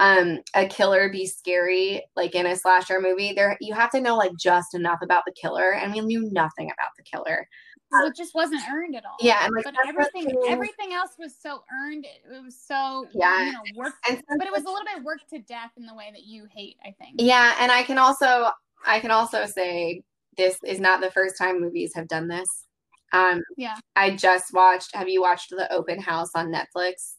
um 0.00 0.38
a 0.54 0.64
killer 0.66 1.10
be 1.10 1.26
scary 1.26 2.04
like 2.14 2.36
in 2.36 2.46
a 2.46 2.54
slasher 2.54 3.00
movie 3.00 3.32
there 3.32 3.56
you 3.60 3.74
have 3.74 3.90
to 3.90 4.00
know 4.00 4.16
like 4.16 4.30
just 4.38 4.72
enough 4.72 5.00
about 5.02 5.24
the 5.26 5.32
killer 5.32 5.72
and 5.72 5.92
we 5.92 6.00
knew 6.00 6.30
nothing 6.30 6.66
about 6.66 6.90
the 6.96 7.02
killer 7.02 7.48
So 7.92 8.06
it 8.06 8.14
just 8.14 8.32
wasn't 8.32 8.62
earned 8.72 8.94
at 8.94 9.04
all. 9.04 9.16
Yeah, 9.18 9.44
and 9.44 9.52
like 9.56 9.64
but 9.64 9.74
everything 9.88 10.32
everything 10.46 10.92
else 10.92 11.12
was 11.18 11.34
so 11.36 11.64
earned. 11.82 12.04
It, 12.06 12.44
was 12.44 12.56
so 12.64 13.08
Yeah. 13.12 13.44
you 13.46 13.52
know 13.52 13.62
worked, 13.74 13.96
but 14.08 14.46
it 14.46 14.52
was 14.52 14.62
a 14.62 14.68
little 14.68 14.86
bit 14.94 15.02
worked 15.02 15.28
to 15.30 15.40
death 15.40 15.72
in 15.76 15.84
the 15.84 15.94
way 15.94 16.10
that 16.12 16.22
you 16.22 16.46
hate. 16.54 16.76
I 16.84 16.94
think. 17.02 17.14
Yeah, 17.18 17.54
and 17.58 17.72
I 17.72 17.82
can 17.82 17.98
also 17.98 18.50
I 18.86 19.00
can 19.00 19.10
also 19.10 19.46
say 19.46 20.02
this 20.36 20.58
is 20.64 20.78
not 20.78 21.00
the 21.00 21.10
first 21.10 21.36
time 21.36 21.60
movies 21.60 21.92
have 21.96 22.06
done 22.06 22.28
this. 22.28 22.67
Um 23.12 23.42
Yeah. 23.56 23.76
I 23.96 24.16
just 24.16 24.52
watched 24.52 24.94
have 24.94 25.08
you 25.08 25.20
watched 25.20 25.50
The 25.50 25.72
Open 25.72 26.00
House 26.00 26.30
on 26.34 26.52
Netflix? 26.52 27.17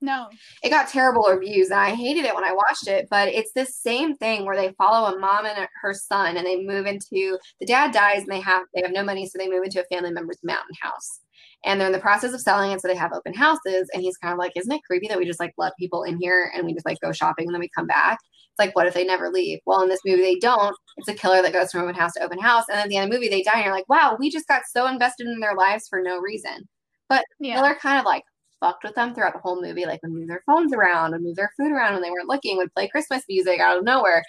No. 0.00 0.28
It 0.62 0.70
got 0.70 0.88
terrible 0.88 1.24
reviews 1.28 1.70
and 1.70 1.80
I 1.80 1.90
hated 1.90 2.24
it 2.24 2.34
when 2.34 2.44
I 2.44 2.52
watched 2.52 2.86
it, 2.86 3.08
but 3.10 3.28
it's 3.28 3.52
this 3.52 3.76
same 3.76 4.16
thing 4.16 4.46
where 4.46 4.56
they 4.56 4.72
follow 4.78 5.12
a 5.12 5.18
mom 5.18 5.44
and 5.44 5.68
her 5.82 5.92
son 5.92 6.36
and 6.36 6.46
they 6.46 6.62
move 6.62 6.86
into 6.86 7.36
the 7.58 7.66
dad 7.66 7.92
dies 7.92 8.22
and 8.22 8.30
they 8.30 8.40
have 8.40 8.64
they 8.74 8.82
have 8.82 8.92
no 8.92 9.02
money 9.02 9.26
so 9.26 9.38
they 9.38 9.48
move 9.48 9.64
into 9.64 9.80
a 9.80 9.94
family 9.94 10.12
member's 10.12 10.38
mountain 10.44 10.76
house. 10.80 11.20
And 11.64 11.80
they're 11.80 11.88
in 11.88 11.92
the 11.92 11.98
process 11.98 12.32
of 12.32 12.40
selling 12.40 12.70
it 12.70 12.80
so 12.80 12.86
they 12.86 12.94
have 12.94 13.12
open 13.12 13.34
houses 13.34 13.88
and 13.92 14.02
he's 14.02 14.16
kind 14.16 14.32
of 14.32 14.38
like 14.38 14.52
isn't 14.56 14.70
it 14.70 14.80
creepy 14.86 15.08
that 15.08 15.18
we 15.18 15.26
just 15.26 15.40
like 15.40 15.52
let 15.58 15.76
people 15.78 16.04
in 16.04 16.18
here 16.20 16.52
and 16.54 16.64
we 16.64 16.74
just 16.74 16.86
like 16.86 16.98
go 17.00 17.10
shopping 17.10 17.46
and 17.46 17.54
then 17.54 17.60
we 17.60 17.70
come 17.76 17.86
back? 17.86 18.18
It's 18.58 18.66
like, 18.66 18.76
what 18.76 18.86
if 18.86 18.94
they 18.94 19.04
never 19.04 19.30
leave? 19.30 19.58
Well, 19.66 19.82
in 19.82 19.88
this 19.88 20.00
movie, 20.04 20.22
they 20.22 20.36
don't. 20.36 20.74
It's 20.96 21.08
a 21.08 21.14
killer 21.14 21.42
that 21.42 21.52
goes 21.52 21.70
from 21.70 21.82
open 21.82 21.94
house 21.94 22.12
to 22.14 22.24
open 22.24 22.40
house. 22.40 22.64
And 22.68 22.78
at 22.78 22.88
the 22.88 22.96
end 22.96 23.04
of 23.04 23.10
the 23.10 23.16
movie, 23.16 23.28
they 23.28 23.42
die. 23.42 23.52
And 23.54 23.64
you're 23.64 23.74
like, 23.74 23.88
wow, 23.88 24.16
we 24.18 24.30
just 24.30 24.48
got 24.48 24.62
so 24.72 24.86
invested 24.86 25.26
in 25.28 25.38
their 25.40 25.54
lives 25.54 25.86
for 25.88 26.00
no 26.02 26.18
reason. 26.18 26.68
But 27.08 27.24
yeah. 27.40 27.54
Miller 27.54 27.76
kind 27.80 27.98
of 27.98 28.04
like 28.04 28.24
fucked 28.60 28.84
with 28.84 28.94
them 28.94 29.14
throughout 29.14 29.32
the 29.34 29.40
whole 29.40 29.60
movie, 29.62 29.86
like 29.86 30.00
would 30.02 30.12
move 30.12 30.28
their 30.28 30.42
phones 30.46 30.72
around, 30.72 31.12
would 31.12 31.22
move 31.22 31.36
their 31.36 31.52
food 31.56 31.72
around 31.72 31.94
when 31.94 32.02
they 32.02 32.10
weren't 32.10 32.28
looking, 32.28 32.56
would 32.56 32.72
play 32.74 32.88
Christmas 32.88 33.22
music 33.28 33.60
out 33.60 33.78
of 33.78 33.84
nowhere. 33.84 34.24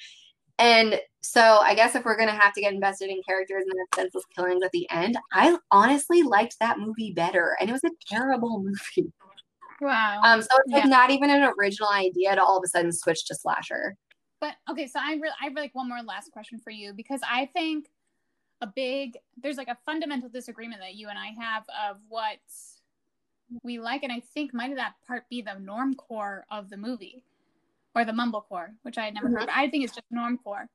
And 0.58 1.00
so 1.22 1.42
I 1.42 1.74
guess 1.76 1.96
if 1.96 2.06
we're 2.06 2.18
gonna 2.18 2.32
have 2.32 2.54
to 2.54 2.62
get 2.62 2.74
invested 2.74 3.10
in 3.10 3.22
characters 3.28 3.64
and 3.64 3.74
have 3.80 4.04
senseless 4.04 4.26
killings 4.36 4.64
at 4.64 4.72
the 4.72 4.90
end, 4.92 5.18
I 5.34 5.58
honestly 5.72 6.24
liked 6.24 6.58
that 6.60 6.80
movie 6.80 7.12
better. 7.14 7.56
And 7.60 7.70
it 7.70 7.74
was 7.74 7.84
a 7.84 7.92
terrible 8.10 8.62
movie. 8.64 9.12
Wow. 9.82 10.22
Um, 10.24 10.42
so 10.42 10.50
it's 10.66 10.74
like 10.74 10.84
Yeah. 10.84 10.90
not 10.90 11.10
even 11.12 11.30
an 11.30 11.50
original 11.58 11.90
idea 11.90 12.36
to 12.36 12.44
all 12.44 12.58
of 12.58 12.64
a 12.64 12.68
sudden 12.68 12.92
switch 12.92 13.26
to 13.28 13.36
slasher. 13.36 13.96
But 14.42 14.56
okay, 14.70 14.88
so 14.88 15.00
I 15.02 15.14
really 15.14 15.36
I 15.42 15.46
have 15.46 15.54
like 15.54 15.74
one 15.76 15.88
more 15.90 16.02
last 16.04 16.32
question 16.32 16.60
for 16.60 16.72
you 16.72 16.94
because 16.94 17.22
I 17.30 17.48
think 17.48 17.88
a 18.62 18.68
big 18.68 19.18
there's 19.42 19.58
like 19.58 19.70
a 19.70 19.78
fundamental 19.86 20.30
disagreement 20.30 20.82
that 20.82 20.96
you 20.96 21.08
and 21.10 21.18
I 21.18 21.28
have 21.42 21.64
of 21.90 21.98
what 22.10 22.40
we 23.64 23.80
like, 23.80 24.04
and 24.04 24.12
I 24.12 24.22
think 24.34 24.54
might 24.54 24.76
that 24.76 24.94
part 25.08 25.28
be 25.30 25.42
the 25.42 25.56
norm 25.60 25.96
core 25.96 26.46
of 26.52 26.70
the 26.70 26.78
movie 26.78 27.24
or 27.96 28.06
the 28.06 28.12
mumblecore, 28.12 28.70
which 28.84 28.98
I 28.98 29.06
had 29.06 29.14
never 29.14 29.28
heard. 29.30 29.44
Of. 29.44 29.50
Mm-hmm. 29.50 29.60
I 29.60 29.70
think 29.70 29.84
it's 29.84 29.96
just 29.96 30.06
normcore, 30.14 30.68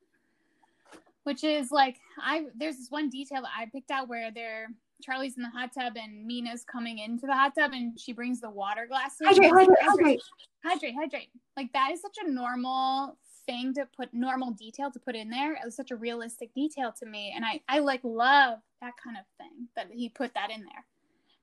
which 1.25 1.45
is 1.45 1.71
like 1.71 1.99
I 2.21 2.47
there's 2.55 2.77
this 2.77 2.91
one 2.91 3.09
detail 3.09 3.43
that 3.43 3.53
I 3.57 3.67
picked 3.67 3.91
out 3.91 4.09
where 4.09 4.31
they're 4.31 4.69
Charlie's 5.03 5.37
in 5.37 5.43
the 5.43 5.51
hot 5.51 5.71
tub 5.73 5.95
and 5.97 6.27
Mina's 6.27 6.65
coming 6.65 6.99
into 6.99 7.27
the 7.27 7.35
hot 7.35 7.55
tub 7.59 7.73
and 7.73 7.99
she 7.99 8.13
brings 8.13 8.41
the 8.41 8.51
water 8.51 8.87
glasses. 8.87 9.27
Hydrate, 9.27 9.53
hydrate, 9.53 9.79
hydrate. 9.83 10.21
hydrate, 10.65 10.95
hydrate. 10.95 11.29
Like 11.57 11.73
that 11.73 11.91
is 11.93 12.01
such 12.01 12.17
a 12.25 12.31
normal 12.31 13.17
thing 13.47 13.75
to 13.75 13.87
put 13.97 14.13
normal 14.15 14.53
detail 14.53 14.91
to 14.91 14.99
put 14.99 15.15
in 15.15 15.29
there. 15.29 15.53
It 15.53 15.61
was 15.65 15.77
such 15.77 15.91
a 15.91 15.97
realistic 15.97 16.55
detail 16.55 16.93
to 17.01 17.07
me, 17.07 17.33
and 17.35 17.45
I 17.45 17.61
I 17.69 17.81
like 17.81 18.01
love 18.03 18.61
that 18.81 18.95
kind 19.03 19.17
of 19.17 19.25
thing 19.39 19.69
that 19.77 19.89
he 19.93 20.09
put 20.09 20.35
that 20.35 20.51
in 20.51 20.61
there, 20.61 20.85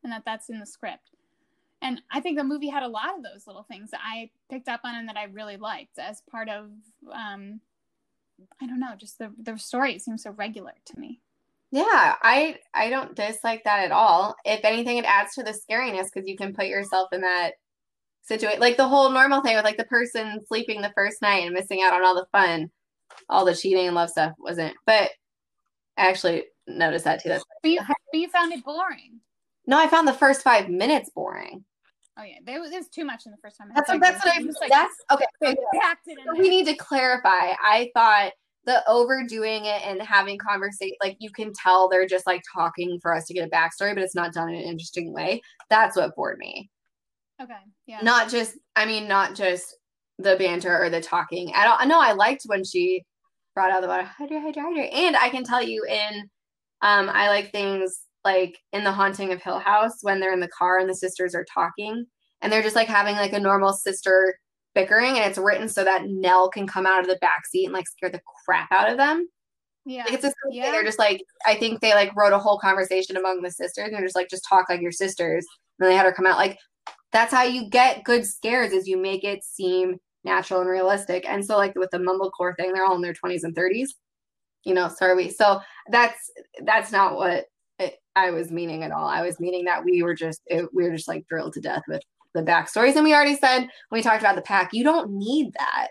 and 0.04 0.12
that 0.12 0.24
that's 0.26 0.50
in 0.50 0.60
the 0.60 0.66
script. 0.66 1.12
And 1.82 2.02
I 2.12 2.20
think 2.20 2.38
the 2.38 2.44
movie 2.44 2.70
had 2.70 2.84
a 2.84 2.88
lot 2.88 3.16
of 3.16 3.24
those 3.24 3.48
little 3.48 3.64
things 3.64 3.92
that 3.92 4.02
I 4.04 4.30
picked 4.50 4.68
up 4.68 4.82
on 4.84 4.96
and 4.96 5.10
that 5.10 5.18
I 5.18 5.24
really 5.26 5.58
liked 5.58 5.98
as 5.98 6.22
part 6.30 6.50
of 6.50 6.70
um 7.12 7.60
I 8.62 8.66
don't 8.68 8.80
know, 8.80 8.96
just 8.98 9.18
the 9.20 9.32
the 9.42 9.58
story. 9.58 9.94
It 9.96 10.02
seems 10.02 10.24
so 10.24 10.32
regular 10.32 10.74
to 10.86 11.00
me. 11.00 11.20
Yeah, 11.72 12.16
I 12.22 12.58
I 12.74 12.90
don't 12.90 13.16
dislike 13.16 13.64
that 13.64 13.86
at 13.86 13.92
all. 13.92 14.36
If 14.46 14.66
anything, 14.66 14.98
it 14.98 15.06
adds 15.06 15.36
to 15.36 15.44
the 15.44 15.52
scariness 15.52 16.10
because 16.14 16.28
you 16.28 16.36
can 16.36 16.54
put 16.54 16.68
yourself 16.68 17.10
in 17.14 17.22
that 17.22 17.54
situation. 18.24 18.60
Like 18.60 18.78
the 18.78 18.88
whole 18.88 19.10
normal 19.10 19.42
thing 19.42 19.56
with 19.56 19.64
like 19.64 19.78
the 19.78 19.86
person 19.86 20.40
sleeping 20.48 20.82
the 20.82 20.92
first 20.96 21.22
night 21.22 21.46
and 21.46 21.54
missing 21.54 21.82
out 21.82 21.94
on 21.94 22.04
all 22.04 22.16
the 22.16 22.28
fun, 22.32 22.70
all 23.30 23.46
the 23.46 23.56
cheating 23.56 23.88
and 23.88 23.96
love 23.96 24.10
stuff 24.10 24.34
wasn't. 24.38 24.76
But 24.86 25.12
I 25.98 26.10
actually 26.10 26.46
noticed 26.68 27.06
that 27.06 27.22
too. 27.24 27.30
That's 27.30 27.44
But 27.62 27.72
you, 27.72 27.80
but 27.88 28.20
you 28.20 28.30
found 28.30 28.54
it 28.54 28.64
boring. 28.64 29.20
no, 29.66 29.80
I 29.80 29.88
found 29.88 30.08
the 30.08 30.14
first 30.14 30.42
five 30.42 30.70
minutes 30.70 31.10
boring. 31.14 31.64
Oh 32.22 32.24
yeah, 32.24 32.36
there 32.46 32.62
was, 32.62 32.70
there 32.70 32.80
was 32.80 32.90
too 32.90 33.04
much 33.04 33.26
in 33.26 33.32
the 33.32 33.38
first 33.42 33.58
time. 33.58 33.70
That's 33.74 33.90
what 33.90 34.00
that's 34.00 34.24
what 34.24 34.36
I 34.40 34.44
was, 34.44 34.56
like, 34.62 34.70
that's 34.70 34.96
okay. 35.12 35.56
packed 35.80 36.06
So 36.06 36.40
we 36.40 36.50
need 36.50 36.68
to 36.68 36.76
clarify. 36.76 37.54
I 37.64 37.90
thought 37.96 38.34
the 38.66 38.88
overdoing 38.88 39.66
it 39.66 39.82
and 39.84 40.00
having 40.04 40.38
conversation, 40.38 40.96
like 41.02 41.18
you 41.20 41.32
can 41.32 41.52
tell 41.52 41.90
they're 41.90 42.06
just 42.06 42.28
like 42.28 42.44
talking 42.54 43.00
for 43.02 43.16
us 43.16 43.26
to 43.26 43.34
get 43.34 43.48
a 43.48 43.50
backstory, 43.50 43.96
but 43.96 44.04
it's 44.04 44.14
not 44.14 44.34
done 44.34 44.50
in 44.50 44.56
an 44.56 44.62
interesting 44.62 45.12
way. 45.12 45.42
That's 45.72 45.98
what 45.98 46.16
bored 46.16 46.38
me. 46.38 46.70
Okay, 47.42 47.54
yeah. 47.88 48.02
Not 48.04 48.30
just, 48.30 48.56
I 48.76 48.86
mean, 48.86 49.08
not 49.08 49.34
just 49.34 49.76
the 50.20 50.36
banter 50.38 50.80
or 50.80 50.92
the 50.92 51.02
talking 51.02 51.52
at 51.56 51.66
all. 51.66 51.78
I 51.80 51.86
know 51.86 52.00
I 52.00 52.12
liked 52.12 52.44
when 52.46 52.64
she 52.64 53.04
brought 53.56 53.72
out 53.72 53.82
the 53.82 53.88
water, 53.88 54.04
hydrate, 54.04 54.44
hydrate, 54.44 54.64
hydrate. 54.64 54.94
And 54.94 55.18
I 55.18 55.30
can 55.30 55.44
tell 55.44 55.64
you 55.64 55.84
in, 55.90 56.30
um, 56.84 57.10
I 57.10 57.30
like 57.30 57.52
things 57.52 58.00
like 58.24 58.58
in 58.74 58.84
the 58.84 58.92
haunting 58.92 59.32
of 59.32 59.42
Hill 59.42 59.60
House 59.60 60.00
when 60.02 60.20
they're 60.20 60.34
in 60.34 60.40
the 60.40 60.48
car 60.48 60.80
and 60.80 60.90
the 60.90 60.96
sisters 60.96 61.34
are 61.36 61.46
talking 61.46 62.06
and 62.42 62.52
they're 62.52 62.62
just 62.62 62.76
like 62.76 62.88
having 62.88 63.16
like 63.16 63.34
a 63.34 63.40
normal 63.40 63.74
sister 63.74 64.36
bickering 64.74 65.18
and 65.18 65.26
it's 65.26 65.38
written 65.38 65.68
so 65.68 65.84
that 65.84 66.06
Nell 66.08 66.50
can 66.50 66.68
come 66.68 66.86
out 66.86 67.02
of 67.02 67.08
the 67.08 67.18
back 67.22 67.46
seat 67.46 67.66
and 67.66 67.74
like 67.74 67.88
scare 67.88 68.10
the 68.10 68.22
crap 68.46 68.72
out 68.72 68.90
of 68.90 68.98
them. 68.98 69.28
yeah. 69.86 70.04
Like 70.04 70.14
it's 70.14 70.26
a. 70.26 70.34
Yeah. 70.52 70.72
They're 70.72 70.84
just 70.84 71.00
like 71.00 71.24
I 71.46 71.56
think 71.56 71.82
they 71.82 71.94
like 71.94 72.16
wrote 72.16 72.34
a 72.34 72.40
whole 72.40 72.60
conversation 72.60 73.18
among 73.18 73.42
the 73.42 73.52
sisters 73.52 73.86
and 73.86 73.96
they're 73.96 74.06
just 74.06 74.16
like 74.16 74.30
just 74.30 74.46
talk 74.48 74.70
like 74.70 74.82
your 74.82 74.92
sisters. 74.92 75.46
And 75.80 75.86
then 75.86 75.90
they 75.90 75.98
had 75.98 76.06
her 76.06 76.14
come 76.14 76.28
out 76.28 76.38
like 76.38 76.58
that's 77.12 77.34
how 77.34 77.44
you 77.44 77.70
get 77.70 78.04
good 78.04 78.26
scares 78.26 78.72
is 78.72 78.88
you 78.88 78.98
make 78.98 79.24
it 79.24 79.44
seem 79.44 79.98
natural 80.24 80.62
and 80.62 80.70
realistic. 80.70 81.26
And 81.28 81.44
so 81.44 81.58
like 81.58 81.74
with 81.76 81.90
the 81.92 81.98
mumblecore 81.98 82.56
thing, 82.56 82.74
they're 82.74 82.86
all 82.86 82.96
in 82.96 83.02
their 83.02 83.14
20s 83.14 83.44
and 83.44 83.56
30s. 83.56 83.90
You 84.64 84.76
know, 84.76 84.88
so 84.88 85.08
are 85.08 85.16
we. 85.16 85.30
So 85.30 85.60
that's 85.90 86.32
that's 86.64 86.92
not 86.92 87.16
what 87.16 87.46
it, 87.82 87.96
I 88.16 88.32
was 88.32 88.52
meaning 88.52 88.84
at 88.84 88.92
all. 88.92 89.08
I 89.08 89.22
was 89.22 89.40
meaning 89.40 89.66
that 89.66 89.84
we 89.84 90.04
were 90.04 90.14
just 90.14 90.42
it, 90.46 90.68
we 90.74 90.84
were 90.84 90.96
just 90.96 91.08
like 91.08 91.26
drilled 91.28 91.54
to 91.54 91.62
death 91.62 91.84
with 91.88 92.02
the 92.34 92.44
backstories. 92.44 92.96
And 92.96 93.04
we 93.04 93.14
already 93.14 93.36
said 93.36 93.60
when 93.90 94.00
we 94.00 94.02
talked 94.02 94.22
about 94.22 94.36
the 94.36 94.42
pack, 94.42 94.70
you 94.74 94.84
don't 94.84 95.12
need 95.12 95.54
that. 95.58 95.88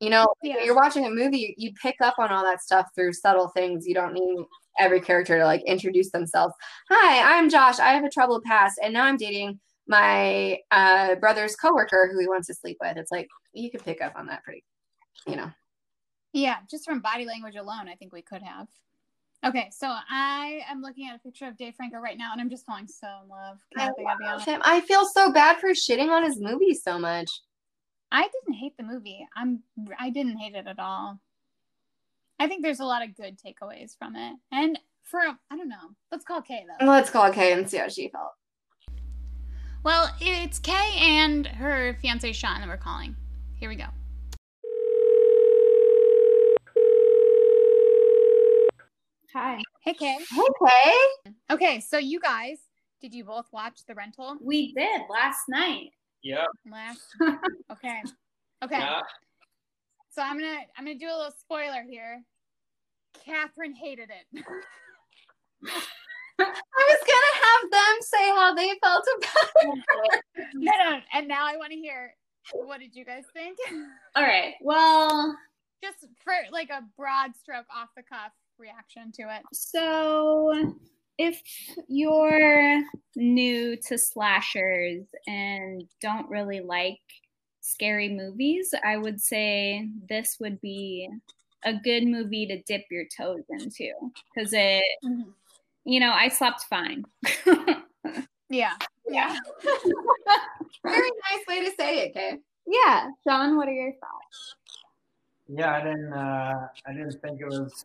You 0.00 0.10
know, 0.10 0.26
Yeah. 0.42 0.56
you're 0.64 0.74
watching 0.74 1.06
a 1.06 1.10
movie, 1.10 1.38
you, 1.38 1.54
you 1.68 1.72
pick 1.80 1.96
up 2.02 2.16
on 2.18 2.30
all 2.30 2.44
that 2.44 2.62
stuff 2.62 2.88
through 2.94 3.12
subtle 3.14 3.48
things. 3.48 3.86
You 3.86 3.94
don't 3.94 4.12
need 4.12 4.44
every 4.78 5.00
character 5.00 5.38
to 5.38 5.44
like 5.44 5.62
introduce 5.64 6.10
themselves. 6.10 6.54
Hi, 6.90 7.38
I'm 7.38 7.48
Josh. 7.48 7.78
I 7.78 7.92
have 7.94 8.04
a 8.04 8.10
troubled 8.10 8.42
past, 8.44 8.78
and 8.82 8.92
now 8.92 9.04
I'm 9.04 9.16
dating 9.16 9.60
my 9.86 10.58
uh, 10.70 11.14
brother's 11.16 11.56
coworker 11.56 12.10
who 12.12 12.18
he 12.18 12.28
wants 12.28 12.48
to 12.48 12.54
sleep 12.54 12.78
with. 12.80 12.96
It's 12.96 13.12
like 13.12 13.28
you 13.52 13.70
could 13.70 13.84
pick 13.84 14.02
up 14.02 14.14
on 14.16 14.26
that 14.26 14.42
pretty, 14.42 14.64
you 15.26 15.36
know. 15.36 15.50
Yeah, 16.32 16.56
just 16.68 16.84
from 16.84 17.00
body 17.00 17.24
language 17.26 17.54
alone, 17.56 17.88
I 17.88 17.94
think 17.94 18.12
we 18.12 18.22
could 18.22 18.42
have. 18.42 18.66
Okay, 19.44 19.68
so 19.70 19.94
I 20.10 20.62
am 20.70 20.80
looking 20.80 21.08
at 21.08 21.16
a 21.16 21.18
picture 21.18 21.46
of 21.46 21.56
Dave 21.58 21.74
Franco 21.74 21.98
right 21.98 22.16
now, 22.16 22.32
and 22.32 22.40
I'm 22.40 22.48
just 22.48 22.64
falling 22.64 22.86
so 22.86 23.06
in 23.22 23.28
love. 23.28 23.58
I, 23.76 23.80
Can't 23.80 23.96
think 23.96 24.08
I'll 24.08 24.18
be 24.18 24.24
love 24.24 24.44
him. 24.44 24.62
I 24.64 24.80
feel 24.80 25.04
so 25.04 25.30
bad 25.32 25.58
for 25.58 25.70
shitting 25.70 26.08
on 26.10 26.24
his 26.24 26.40
movie 26.40 26.72
so 26.72 26.98
much. 26.98 27.30
I 28.10 28.22
didn't 28.22 28.58
hate 28.58 28.76
the 28.78 28.84
movie. 28.84 29.26
I'm 29.36 29.62
I 29.98 30.10
didn't 30.10 30.38
hate 30.38 30.54
it 30.54 30.66
at 30.66 30.78
all. 30.78 31.20
I 32.38 32.48
think 32.48 32.62
there's 32.62 32.80
a 32.80 32.84
lot 32.84 33.02
of 33.02 33.14
good 33.16 33.38
takeaways 33.38 33.96
from 33.98 34.16
it, 34.16 34.34
and 34.50 34.78
for 35.02 35.20
I 35.20 35.56
don't 35.56 35.68
know. 35.68 35.90
Let's 36.10 36.24
call 36.24 36.40
Kay 36.40 36.64
though. 36.66 36.86
Let's 36.86 37.10
call 37.10 37.30
Kay 37.30 37.52
and 37.52 37.68
see 37.68 37.78
how 37.78 37.88
she 37.88 38.08
felt. 38.08 38.32
Well, 39.82 40.10
it's 40.20 40.58
Kay 40.58 40.94
and 40.96 41.46
her 41.46 41.98
fiance 42.00 42.32
Sean 42.32 42.60
that 42.60 42.68
we're 42.68 42.78
calling. 42.78 43.14
Here 43.56 43.68
we 43.68 43.76
go. 43.76 43.86
Hi. 49.34 49.58
Hey 49.82 49.94
Kay. 49.94 50.16
Hey, 50.30 50.42
Kay. 50.64 51.32
Okay, 51.50 51.80
so 51.80 51.98
you 51.98 52.20
guys, 52.20 52.58
did 53.00 53.12
you 53.12 53.24
both 53.24 53.46
watch 53.52 53.80
The 53.88 53.94
Rental 53.96 54.36
We 54.40 54.72
did 54.74 55.02
last 55.10 55.40
night. 55.48 55.90
Yeah. 56.22 56.46
last? 56.70 57.00
Okay. 57.72 58.00
Okay. 58.62 58.78
Yeah. 58.78 59.00
So 60.10 60.22
I'm 60.22 60.38
gonna 60.38 60.60
I'm 60.78 60.84
gonna 60.84 60.96
do 60.96 61.06
a 61.08 61.16
little 61.16 61.34
spoiler 61.36 61.82
here. 61.82 62.22
Catherine 63.24 63.74
hated 63.74 64.08
it. 64.10 64.44
I 66.38 66.44
was 66.88 66.98
gonna 67.00 67.34
have 67.42 67.70
them 67.72 68.02
say 68.02 68.28
how 68.28 68.54
they 68.54 68.70
felt 68.80 69.04
about 69.18 69.50
it. 69.62 70.14
no, 70.54 70.72
no, 70.90 70.98
and 71.12 71.26
now 71.26 71.44
I 71.44 71.56
want 71.56 71.72
to 71.72 71.76
hear 71.76 72.14
what 72.52 72.78
did 72.78 72.94
you 72.94 73.04
guys 73.04 73.24
think? 73.32 73.58
All 74.14 74.22
right. 74.22 74.54
Well, 74.60 75.36
Just 75.82 76.06
for 76.22 76.34
like 76.52 76.70
a 76.70 76.82
broad 76.96 77.34
stroke 77.34 77.66
off 77.74 77.88
the 77.96 78.04
cuff 78.04 78.30
reaction 78.58 79.12
to 79.12 79.22
it. 79.22 79.42
so 79.52 80.74
if 81.18 81.40
you're 81.88 82.82
new 83.16 83.76
to 83.76 83.96
slashers 83.96 85.04
and 85.26 85.84
don't 86.00 86.28
really 86.28 86.60
like 86.60 86.98
scary 87.60 88.08
movies, 88.08 88.74
I 88.84 88.96
would 88.96 89.20
say 89.20 89.88
this 90.08 90.36
would 90.40 90.60
be 90.60 91.08
a 91.64 91.72
good 91.72 92.04
movie 92.04 92.46
to 92.46 92.60
dip 92.62 92.82
your 92.90 93.04
toes 93.16 93.44
into 93.48 93.90
because 94.34 94.50
it 94.52 94.84
you 95.86 96.00
know, 96.00 96.12
I 96.12 96.28
slept 96.28 96.62
fine. 96.62 97.04
Yeah. 98.50 98.74
Yeah. 99.08 99.36
Very 100.84 101.10
nice 101.10 101.46
way 101.48 101.64
to 101.64 101.72
say 101.78 102.00
it, 102.00 102.14
Kay. 102.14 102.38
yeah. 102.66 103.08
Sean, 103.26 103.56
what 103.56 103.68
are 103.68 103.72
your 103.72 103.92
thoughts? 103.92 104.54
Yeah, 105.48 105.72
I 105.76 105.82
didn't. 105.82 106.12
Uh, 106.12 106.68
I 106.86 106.92
didn't 106.92 107.20
think 107.22 107.40
it 107.40 107.46
was 107.46 107.84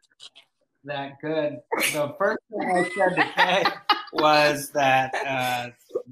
that 0.86 1.13
good. 1.21 1.59
The 1.93 2.13
first 2.17 2.39
thing 2.51 2.71
I 2.71 2.89
said 2.95 3.15
to 3.15 3.30
Kay 3.36 3.63
was 4.13 4.69
that 4.71 5.13
uh, 5.27 5.69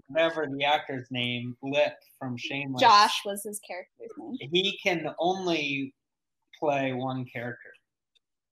whatever 0.08 0.48
the 0.48 0.64
actor's 0.66 1.08
name, 1.12 1.56
Lip 1.64 1.94
from 2.20 2.38
Shameless, 2.38 2.82
Josh 2.82 3.22
was 3.26 3.44
his 3.44 3.60
character's 3.60 4.12
name. 4.18 4.38
he 4.52 4.78
can 4.84 5.08
only 5.20 5.94
play 6.60 6.94
one 6.94 7.26
character. 7.26 7.70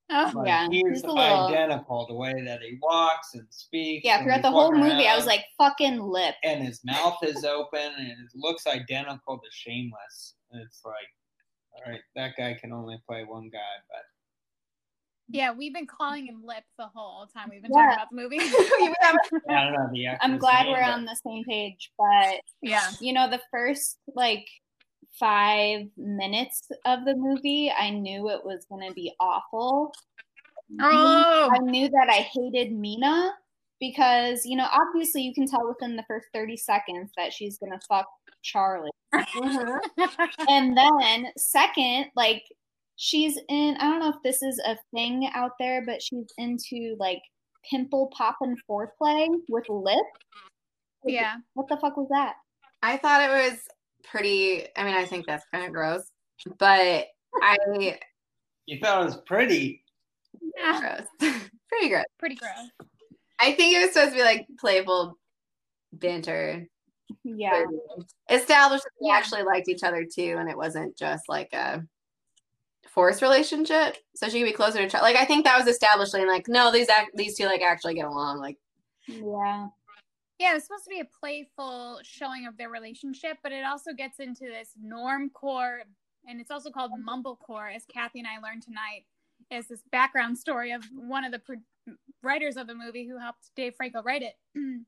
Oh, 0.08 0.30
Like, 0.36 0.46
Yeah, 0.46 0.68
he's, 0.70 0.82
he's 0.88 1.02
little- 1.02 1.18
identical 1.18 2.06
the 2.06 2.14
way 2.14 2.32
that 2.44 2.60
he 2.62 2.78
walks 2.80 3.34
and 3.34 3.46
speaks. 3.50 4.04
Yeah, 4.04 4.22
throughout 4.22 4.42
the 4.42 4.50
whole 4.52 4.70
movie, 4.72 5.08
I 5.08 5.16
was 5.16 5.26
like, 5.26 5.44
fucking 5.58 5.98
lip. 6.00 6.36
and 6.44 6.62
his 6.64 6.80
mouth 6.84 7.18
is 7.22 7.44
open 7.44 7.80
and 7.98 8.08
it 8.10 8.30
looks 8.36 8.66
identical 8.68 9.36
to 9.38 9.46
Shameless. 9.50 10.34
It's 10.52 10.82
like, 10.84 10.94
all 11.74 11.90
right, 11.90 12.00
that 12.14 12.34
guy 12.38 12.54
can 12.54 12.72
only 12.72 12.98
play 13.06 13.24
one 13.24 13.50
guy, 13.52 13.58
but 13.90 14.02
yeah. 15.28 15.52
We've 15.52 15.74
been 15.74 15.86
calling 15.86 16.26
him 16.26 16.42
Lip 16.44 16.64
the 16.78 16.86
whole 16.86 17.26
time 17.26 17.48
we've 17.50 17.62
been 17.62 17.70
Yeah. 17.74 17.96
talking 17.96 17.96
about 17.96 18.10
the 18.10 18.16
movie. 18.16 18.36
You 18.86 18.94
I 19.50 19.64
don't 19.64 19.72
know 19.72 19.88
the 19.92 20.08
I'm 20.24 20.38
glad 20.38 20.64
name, 20.64 20.72
we're 20.72 20.80
but- 20.80 20.90
on 20.90 21.04
the 21.04 21.16
same 21.26 21.44
page, 21.44 21.90
but 21.98 22.40
yeah. 22.62 22.90
you 23.00 23.12
know, 23.12 23.28
the 23.28 23.40
first 23.50 23.98
like 24.14 24.46
five 25.18 25.86
minutes 25.96 26.68
of 26.84 27.04
the 27.04 27.14
movie, 27.16 27.72
I 27.76 27.90
knew 27.90 28.28
it 28.30 28.44
was 28.44 28.66
gonna 28.70 28.92
be 28.92 29.12
awful. 29.20 29.92
Oh, 30.80 31.50
I 31.52 31.58
knew 31.58 31.88
that 31.88 32.08
I 32.10 32.28
hated 32.34 32.72
Mina 32.72 33.32
because, 33.80 34.44
you 34.44 34.56
know, 34.56 34.66
obviously 34.72 35.22
you 35.22 35.32
can 35.32 35.46
tell 35.46 35.66
within 35.68 35.96
the 35.96 36.02
first 36.08 36.26
30 36.34 36.56
seconds 36.56 37.10
that 37.16 37.32
she's 37.32 37.56
gonna 37.58 37.78
fuck 37.88 38.06
Charlie. 38.42 38.90
Mhm. 39.14 39.78
And 40.48 40.76
then 40.76 41.28
second, 41.38 42.06
like 42.16 42.42
she's 42.96 43.38
in 43.48 43.76
I 43.78 43.84
don't 43.90 44.00
know 44.00 44.08
if 44.08 44.22
this 44.24 44.42
is 44.42 44.58
a 44.66 44.76
thing 44.94 45.28
out 45.34 45.52
there, 45.58 45.84
but 45.86 46.02
she's 46.02 46.26
into 46.38 46.96
like 46.98 47.20
pimple 47.70 48.08
pop 48.16 48.36
popping 48.38 48.56
foreplay 48.68 49.28
with 49.48 49.68
lip. 49.68 49.96
yeah. 51.04 51.36
What 51.54 51.68
the 51.68 51.76
fuck 51.76 51.96
was 51.96 52.08
that? 52.10 52.34
I 52.82 52.96
thought 52.96 53.22
it 53.22 53.50
was 53.50 53.58
pretty. 54.04 54.66
I 54.76 54.84
mean, 54.84 54.94
I 54.94 55.04
think 55.04 55.26
that's 55.26 55.44
kind 55.52 55.64
of 55.66 55.72
gross, 55.72 56.10
but 56.58 57.06
I 57.42 57.56
You 58.66 58.78
thought 58.80 59.02
it 59.02 59.04
was 59.06 59.16
pretty. 59.26 59.82
Yeah. 60.56 60.80
Gross, 61.18 61.32
pretty 61.68 61.88
gross. 61.88 62.04
Pretty 62.18 62.36
gross. 62.36 62.70
I 63.40 63.52
think 63.52 63.74
it 63.76 63.80
was 63.82 63.92
supposed 63.92 64.12
to 64.12 64.16
be 64.18 64.22
like 64.24 64.46
playful 64.58 65.18
banter. 65.92 66.66
Yeah. 67.24 67.64
Established 68.30 68.84
that 68.84 68.90
they 69.00 69.08
Yeah. 69.08 69.14
actually 69.16 69.42
liked 69.42 69.68
each 69.68 69.82
other 69.82 70.04
too, 70.04 70.36
and 70.38 70.48
it 70.48 70.56
wasn't 70.56 70.96
just 70.96 71.24
like 71.28 71.52
a 71.52 71.82
forced 72.96 73.22
relationship. 73.22 73.98
So 74.16 74.28
she 74.28 74.40
could 74.40 74.46
be 74.46 74.52
closer 74.52 74.78
to 74.78 74.88
Charlie. 74.88 75.12
Like 75.12 75.22
I 75.22 75.26
think 75.26 75.44
that 75.44 75.56
was 75.56 75.68
establishing. 75.68 76.26
Like 76.26 76.48
no, 76.48 76.72
these 76.72 76.88
act 76.88 77.12
these 77.14 77.36
two 77.36 77.44
like 77.44 77.60
actually 77.60 77.94
get 77.94 78.06
along. 78.06 78.40
Like 78.40 78.56
Yeah. 79.06 79.68
Yeah, 80.38 80.56
it's 80.56 80.66
supposed 80.66 80.84
to 80.84 80.90
be 80.90 81.00
a 81.00 81.08
playful 81.20 82.00
showing 82.02 82.46
of 82.46 82.58
their 82.58 82.68
relationship, 82.68 83.38
but 83.42 83.52
it 83.52 83.64
also 83.64 83.92
gets 83.94 84.18
into 84.18 84.44
this 84.44 84.72
norm 84.82 85.30
core, 85.30 85.80
and 86.28 86.42
it's 86.42 86.50
also 86.50 86.70
called 86.70 86.90
mumblecore, 86.92 87.74
as 87.74 87.86
Kathy 87.86 88.18
and 88.18 88.28
I 88.28 88.38
learned 88.46 88.62
tonight. 88.62 89.06
Is 89.50 89.68
this 89.68 89.82
background 89.92 90.36
story 90.36 90.72
of 90.72 90.84
one 90.94 91.24
of 91.24 91.32
the 91.32 91.38
pro- 91.38 91.94
writers 92.22 92.58
of 92.58 92.66
the 92.66 92.74
movie 92.74 93.06
who 93.06 93.18
helped 93.18 93.50
Dave 93.54 93.76
Franco 93.76 94.02
write 94.02 94.22
it? 94.22 94.34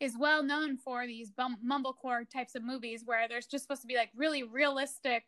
is 0.00 0.16
well 0.18 0.42
known 0.42 0.76
for 0.76 1.06
these 1.06 1.30
bum- 1.30 1.58
mumblecore 1.66 2.28
types 2.28 2.54
of 2.54 2.62
movies 2.62 3.02
where 3.04 3.28
there's 3.28 3.46
just 3.46 3.64
supposed 3.64 3.80
to 3.80 3.86
be 3.86 3.96
like 3.96 4.10
really 4.14 4.42
realistic 4.42 5.24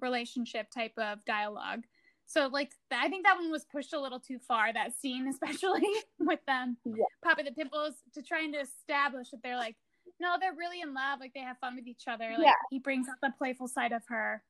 relationship 0.00 0.70
type 0.70 0.92
of 0.98 1.24
dialogue. 1.24 1.84
So 2.26 2.48
like 2.48 2.70
th- 2.90 3.00
I 3.02 3.08
think 3.08 3.24
that 3.24 3.36
one 3.36 3.50
was 3.50 3.64
pushed 3.64 3.92
a 3.92 4.00
little 4.00 4.20
too 4.20 4.38
far. 4.38 4.72
That 4.72 4.92
scene, 4.98 5.28
especially 5.30 5.86
with 6.18 6.40
them 6.46 6.76
Yeah. 6.84 7.04
popping 7.24 7.44
the 7.44 7.52
pimples, 7.52 7.94
to 8.14 8.22
trying 8.22 8.52
to 8.52 8.58
establish 8.60 9.30
that 9.30 9.42
they're 9.42 9.56
like, 9.56 9.76
no, 10.20 10.36
they're 10.40 10.54
really 10.54 10.80
in 10.80 10.94
love. 10.94 11.20
Like 11.20 11.32
they 11.34 11.40
have 11.40 11.58
fun 11.58 11.76
with 11.76 11.86
each 11.86 12.04
other. 12.08 12.30
Like 12.36 12.46
Yeah. 12.46 12.52
he 12.70 12.78
brings 12.78 13.08
out 13.08 13.16
the 13.22 13.32
playful 13.38 13.68
side 13.68 13.92
of 13.92 14.02
her. 14.08 14.42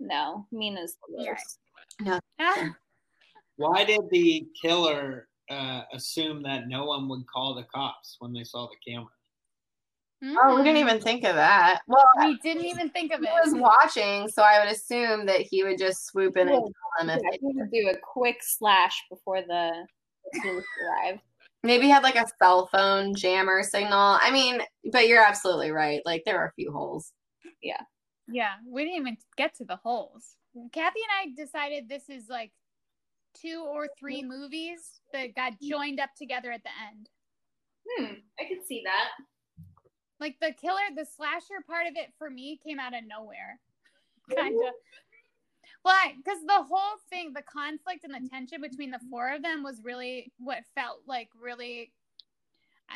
No, 0.00 0.46
Mina's 0.50 0.96
the 1.08 1.24
worst. 1.24 1.58
Ah, 2.40 2.70
Why 3.56 3.84
did 3.84 4.00
the 4.10 4.46
killer 4.60 5.28
uh, 5.48 5.82
assume 5.92 6.42
that 6.42 6.66
no 6.66 6.84
one 6.86 7.08
would 7.08 7.24
call 7.32 7.54
the 7.54 7.62
cops 7.72 8.16
when 8.18 8.32
they 8.32 8.42
saw 8.42 8.66
the 8.66 8.92
camera? 8.92 9.06
Oh, 10.22 10.56
we 10.56 10.62
didn't 10.62 10.78
even 10.78 11.00
think 11.00 11.24
of 11.24 11.34
that. 11.34 11.80
Well, 11.86 12.04
We 12.18 12.38
didn't 12.38 12.64
even 12.64 12.90
think 12.90 13.12
of 13.12 13.22
it. 13.22 13.28
he 13.28 13.50
was 13.50 13.54
watching, 13.60 14.28
so 14.28 14.42
I 14.42 14.60
would 14.64 14.72
assume 14.72 15.26
that 15.26 15.40
he 15.40 15.64
would 15.64 15.78
just 15.78 16.06
swoop 16.06 16.36
in 16.36 16.48
and 16.48 16.56
tell 16.56 17.06
them 17.06 17.08
Yeah, 17.08 17.16
if 17.16 17.34
I 17.34 17.36
think 17.38 17.70
do 17.72 17.88
a 17.90 17.96
quick 18.02 18.38
slash 18.42 19.02
before 19.10 19.42
the 19.42 19.86
police 20.42 20.64
arrive. 20.82 21.18
maybe 21.62 21.88
had 21.88 22.02
like 22.02 22.16
a 22.16 22.26
cell 22.42 22.66
phone 22.68 23.14
jammer 23.14 23.62
signal. 23.62 24.18
I 24.20 24.30
mean, 24.30 24.60
but 24.92 25.08
you're 25.08 25.22
absolutely 25.22 25.70
right. 25.70 26.00
Like 26.04 26.22
there 26.24 26.38
are 26.38 26.48
a 26.48 26.52
few 26.52 26.72
holes. 26.72 27.12
Yeah. 27.62 27.80
Yeah, 28.26 28.52
we 28.66 28.84
didn't 28.84 29.00
even 29.00 29.16
get 29.36 29.54
to 29.56 29.64
the 29.64 29.76
holes. 29.76 30.36
Kathy 30.72 31.00
and 31.22 31.32
I 31.36 31.42
decided 31.44 31.88
this 31.88 32.08
is 32.08 32.28
like 32.30 32.52
two 33.34 33.66
or 33.68 33.88
three 33.98 34.22
movies 34.22 35.00
that 35.12 35.34
got 35.34 35.52
joined 35.60 36.00
up 36.00 36.10
together 36.16 36.52
at 36.52 36.62
the 36.62 36.70
end. 36.90 37.08
Hmm, 37.86 38.14
I 38.40 38.44
could 38.48 38.64
see 38.66 38.82
that. 38.86 39.08
Like 40.24 40.40
the 40.40 40.54
killer, 40.58 40.80
the 40.96 41.04
slasher 41.04 41.60
part 41.66 41.86
of 41.86 41.96
it 41.96 42.14
for 42.16 42.30
me 42.30 42.58
came 42.66 42.80
out 42.80 42.94
of 42.94 43.02
nowhere. 43.06 43.60
Kind 44.34 44.54
of. 44.54 44.72
Well, 45.84 45.96
because 46.16 46.38
the 46.46 46.62
whole 46.62 46.96
thing, 47.10 47.34
the 47.34 47.42
conflict 47.42 48.04
and 48.04 48.14
the 48.14 48.26
tension 48.30 48.62
between 48.62 48.90
the 48.90 49.00
four 49.10 49.34
of 49.34 49.42
them 49.42 49.62
was 49.62 49.82
really 49.84 50.32
what 50.38 50.60
felt 50.74 51.00
like 51.06 51.28
really. 51.38 51.92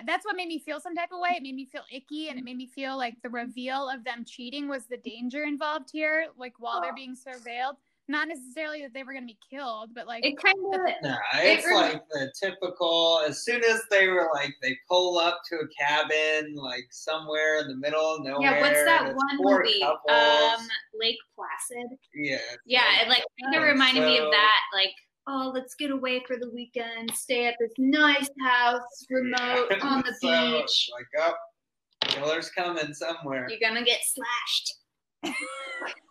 That's 0.07 0.25
what 0.25 0.37
made 0.37 0.49
me 0.49 0.59
feel 0.59 0.81
some 0.81 0.95
type 0.95 1.11
of 1.13 1.21
way. 1.21 1.35
It 1.37 1.43
made 1.43 1.55
me 1.55 1.67
feel 1.67 1.83
icky, 1.93 2.31
and 2.31 2.39
it 2.39 2.47
made 2.47 2.57
me 2.57 2.67
feel 2.67 2.97
like 2.97 3.21
the 3.23 3.29
reveal 3.29 3.91
of 3.91 4.05
them 4.05 4.25
cheating 4.25 4.67
was 4.67 4.87
the 4.87 4.97
danger 4.97 5.45
involved 5.45 5.91
here. 5.93 6.29
Like 6.39 6.55
while 6.59 6.81
they're 6.81 6.95
being 6.95 7.15
surveilled, 7.15 7.77
not 8.09 8.29
necessarily 8.29 8.83
that 8.83 8.95
they 8.95 9.03
were 9.03 9.13
going 9.13 9.27
to 9.27 9.33
be 9.35 9.39
killed, 9.51 9.91
but 9.95 10.07
like 10.07 10.25
It 10.25 10.37
kind 10.43 10.57
of 10.73 10.81
No, 11.03 11.17
It 11.43 11.59
it's 11.59 11.67
rem- 11.67 11.75
like 11.75 12.03
the 12.11 12.33
typical. 12.41 13.23
As 13.27 13.45
soon 13.45 13.63
as 13.65 13.83
they 13.91 14.09
were 14.09 14.29
like, 14.35 14.55
they 14.63 14.77
pull 14.89 15.19
up 15.19 15.41
to 15.51 15.57
a 15.57 15.69
cabin, 15.79 16.55
like 16.55 16.87
somewhere 16.91 17.61
in 17.61 17.69
the 17.69 17.77
middle 17.77 18.15
of 18.17 18.25
nowhere. 18.25 18.41
yeah. 18.57 18.61
What's 18.61 18.85
that 18.85 19.15
one 19.15 19.37
four 19.37 19.63
movie? 19.63 19.81
couples. 19.81 20.61
Um, 20.61 20.67
Lake 20.99 21.17
Placid. 21.37 21.99
yeah. 22.15 22.39
Yeah, 22.65 23.03
it 23.03 23.09
like 23.09 23.25
kind 23.43 23.55
of 23.57 23.63
Yeah, 23.63 23.69
reminded 23.69 24.05
me 24.05 24.19
of 24.19 24.31
that. 24.31 24.61
Like, 24.73 24.93
oh, 25.27 25.51
let's 25.55 25.75
get 25.75 25.91
away 25.91 26.23
for 26.27 26.37
the 26.37 26.49
weekend, 26.51 27.11
stay 27.15 27.47
at 27.47 27.57
this 27.61 27.73
nice 27.79 28.29
house, 28.43 29.07
remote 29.11 29.71
on 29.83 30.03
the 30.07 30.15
So, 30.21 30.61
beach. 30.63 30.89
Like, 30.93 31.07
oh, 31.19 31.35
killer's 32.09 32.51
coming 32.51 32.95
somewhere. 32.95 33.47
You're 33.51 33.61
gonna 33.61 33.85
get 33.85 34.01
slashed. 34.03 34.75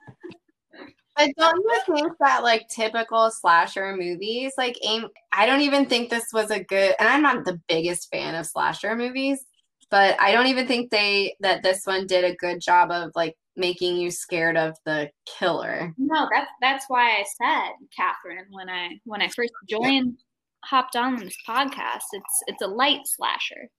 But 1.18 1.32
don't 1.38 1.64
you 1.64 1.96
think 1.96 2.12
that 2.20 2.44
like 2.44 2.68
typical 2.70 3.32
slasher 3.32 3.96
movies, 3.96 4.54
like 4.58 4.78
aim 4.84 5.08
I 5.32 5.46
don't 5.46 5.62
even 5.62 5.88
think 5.88 6.10
this 6.10 6.28
was 6.32 6.52
a 6.52 6.64
good 6.64 6.94
and 7.00 7.10
I'm 7.10 7.24
not 7.24 7.44
the 7.44 7.60
biggest 7.68 8.10
fan 8.12 8.36
of 8.36 8.46
slasher 8.46 8.96
movies, 8.96 9.44
but 9.90 10.16
I 10.22 10.32
don't 10.32 10.48
even 10.48 10.68
think 10.68 10.92
they 10.92 11.36
that 11.40 11.64
this 11.64 11.86
one 11.86 12.06
did 12.06 12.24
a 12.24 12.36
good 12.36 12.62
job 12.62 12.92
of 12.92 13.12
like 13.16 13.36
making 13.56 13.98
you 13.98 14.12
scared 14.12 14.58
of 14.58 14.78
the 14.86 15.10
killer. 15.26 15.94
No, 15.98 16.30
that's 16.32 16.52
that's 16.62 16.86
why 16.88 17.10
I 17.10 17.26
said, 17.42 17.72
Catherine, 17.96 18.46
when 18.52 18.70
I 18.70 19.00
when 19.06 19.22
I 19.22 19.30
first 19.30 19.54
joined, 19.68 20.18
hopped 20.64 20.96
on 20.96 21.16
this 21.18 21.36
podcast. 21.48 22.04
It's 22.12 22.44
it's 22.48 22.62
a 22.62 22.68
light 22.68 23.02
slasher. 23.06 23.70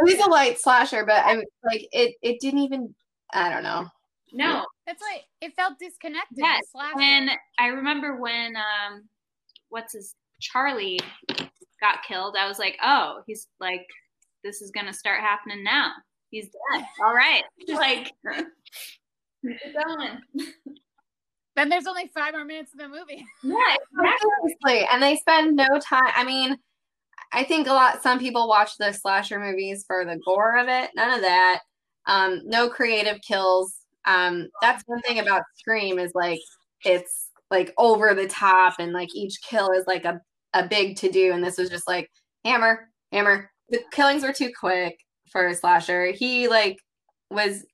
It 0.00 0.04
was 0.04 0.26
a 0.26 0.28
light 0.28 0.60
slasher, 0.60 1.04
but 1.06 1.24
I'm 1.24 1.42
like 1.64 1.88
it 1.92 2.14
it 2.22 2.40
didn't 2.40 2.60
even 2.60 2.94
I 3.32 3.50
don't 3.50 3.62
know. 3.62 3.86
No, 4.32 4.64
That's 4.86 5.02
like 5.02 5.24
it 5.40 5.54
felt 5.56 5.78
disconnected. 5.78 6.38
Yes, 6.38 6.60
the 6.60 6.78
slasher. 6.78 6.96
when 6.96 7.30
I 7.58 7.66
remember 7.68 8.20
when 8.20 8.56
um, 8.56 9.08
what's 9.68 9.92
his 9.92 10.14
Charlie 10.40 11.00
got 11.80 12.02
killed, 12.06 12.36
I 12.38 12.48
was 12.48 12.58
like, 12.58 12.76
oh, 12.82 13.22
he's 13.26 13.48
like, 13.60 13.86
this 14.44 14.60
is 14.62 14.70
gonna 14.70 14.92
start 14.92 15.20
happening 15.20 15.64
now. 15.64 15.92
He's 16.30 16.46
dead. 16.46 16.84
All 17.04 17.14
right, 17.14 17.42
like, 17.68 18.12
keep 19.42 19.74
going. 19.74 20.18
then 21.56 21.68
there's 21.68 21.86
only 21.86 22.10
five 22.14 22.34
more 22.34 22.44
minutes 22.44 22.72
of 22.72 22.78
the 22.78 22.88
movie. 22.88 23.24
Yeah, 23.42 23.76
Seriously, 24.00 24.86
and 24.92 25.02
they 25.02 25.16
spend 25.16 25.56
no 25.56 25.78
time. 25.80 26.12
I 26.14 26.24
mean, 26.24 26.56
I 27.32 27.44
think 27.44 27.66
a 27.66 27.72
lot. 27.72 28.02
Some 28.02 28.18
people 28.18 28.48
watch 28.48 28.72
the 28.78 28.92
slasher 28.92 29.38
movies 29.38 29.84
for 29.86 30.04
the 30.04 30.20
gore 30.24 30.58
of 30.58 30.68
it. 30.68 30.90
None 30.94 31.10
of 31.10 31.20
that. 31.22 31.60
Um, 32.06 32.42
no 32.44 32.68
creative 32.68 33.20
kills. 33.20 33.77
Um, 34.08 34.48
that's 34.62 34.82
one 34.86 35.00
thing 35.02 35.18
about 35.20 35.42
Scream 35.56 35.98
is 35.98 36.12
like 36.14 36.40
it's 36.84 37.28
like 37.50 37.72
over 37.78 38.14
the 38.14 38.26
top, 38.26 38.74
and 38.78 38.92
like 38.92 39.14
each 39.14 39.40
kill 39.42 39.70
is 39.72 39.86
like 39.86 40.04
a 40.04 40.20
a 40.54 40.66
big 40.66 40.96
to 40.98 41.10
do. 41.10 41.32
And 41.32 41.44
this 41.44 41.58
was 41.58 41.70
just 41.70 41.86
like 41.86 42.10
hammer, 42.44 42.88
Hammer. 43.12 43.50
The 43.70 43.80
killings 43.92 44.22
were 44.22 44.32
too 44.32 44.50
quick 44.58 44.98
for 45.30 45.46
a 45.46 45.54
slasher. 45.54 46.12
He 46.12 46.48
like 46.48 46.78
was 47.30 47.64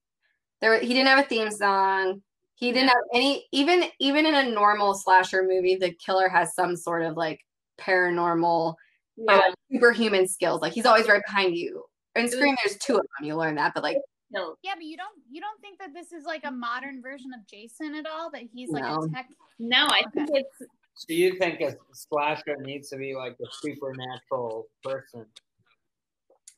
there. 0.61 0.81
He 0.81 0.89
didn't 0.89 1.06
have 1.06 1.24
a 1.24 1.28
theme 1.28 1.51
song. 1.51 2.20
He 2.56 2.73
didn't 2.73 2.89
have 2.89 3.02
any. 3.15 3.47
Even 3.52 3.85
even 4.01 4.27
in 4.27 4.35
a 4.35 4.51
normal 4.51 4.94
slasher 4.94 5.43
movie, 5.43 5.77
the 5.77 5.94
killer 6.05 6.28
has 6.28 6.55
some 6.55 6.77
sort 6.77 7.02
of 7.02 7.16
like 7.16 7.40
paranormal, 7.81 8.74
Yeah. 9.16 9.35
uh, 9.36 9.52
superhuman 9.73 10.27
skills. 10.28 10.61
Like 10.62 10.73
he's 10.73 10.86
always 10.86 11.09
right 11.09 11.23
behind 11.27 11.56
you. 11.56 11.85
In 12.16 12.28
Scream, 12.28 12.56
there's 12.65 12.78
two 12.78 12.94
of 12.97 13.01
them. 13.19 13.27
You 13.27 13.36
learn 13.36 13.56
that, 13.56 13.73
but 13.74 13.82
like 13.82 13.98
No. 14.35 14.56
Yeah, 14.62 14.73
but 14.74 14.85
you 14.85 14.97
don't 14.97 15.15
you 15.31 15.40
don't 15.40 15.61
think 15.61 15.78
that 15.78 15.94
this 15.94 16.12
is 16.12 16.24
like 16.24 16.43
a 16.44 16.51
modern 16.51 17.01
version 17.01 17.31
of 17.32 17.47
Jason 17.47 17.94
at 17.94 18.06
all? 18.06 18.31
That 18.31 18.43
he's 18.52 18.70
like 18.70 18.82
No. 18.85 19.02
a 19.05 19.09
tech. 19.09 19.28
No, 19.59 19.86
I 19.86 20.02
think 20.12 20.28
it's 20.32 20.59
So 20.94 21.06
you 21.09 21.39
think 21.39 21.61
a 21.61 21.77
slasher 21.93 22.56
needs 22.61 22.90
to 22.90 22.97
be 22.97 23.15
like 23.15 23.36
a 23.40 23.47
supernatural 23.61 24.66
person? 24.82 25.27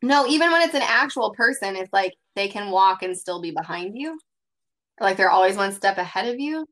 no, 0.03 0.27
even 0.27 0.51
when 0.51 0.63
it's 0.63 0.75
an 0.75 0.83
actual 0.85 1.33
person, 1.35 1.75
it's 1.77 1.93
like 1.93 2.15
they 2.35 2.49
can 2.49 2.71
walk 2.71 3.03
and 3.03 3.17
still 3.17 3.41
be 3.41 3.51
behind 3.51 3.97
you. 3.97 4.19
Like 5.01 5.17
they're 5.17 5.31
always 5.31 5.57
one 5.57 5.73
step 5.73 5.99
ahead 5.99 6.29
of 6.29 6.41
you. 6.41 6.67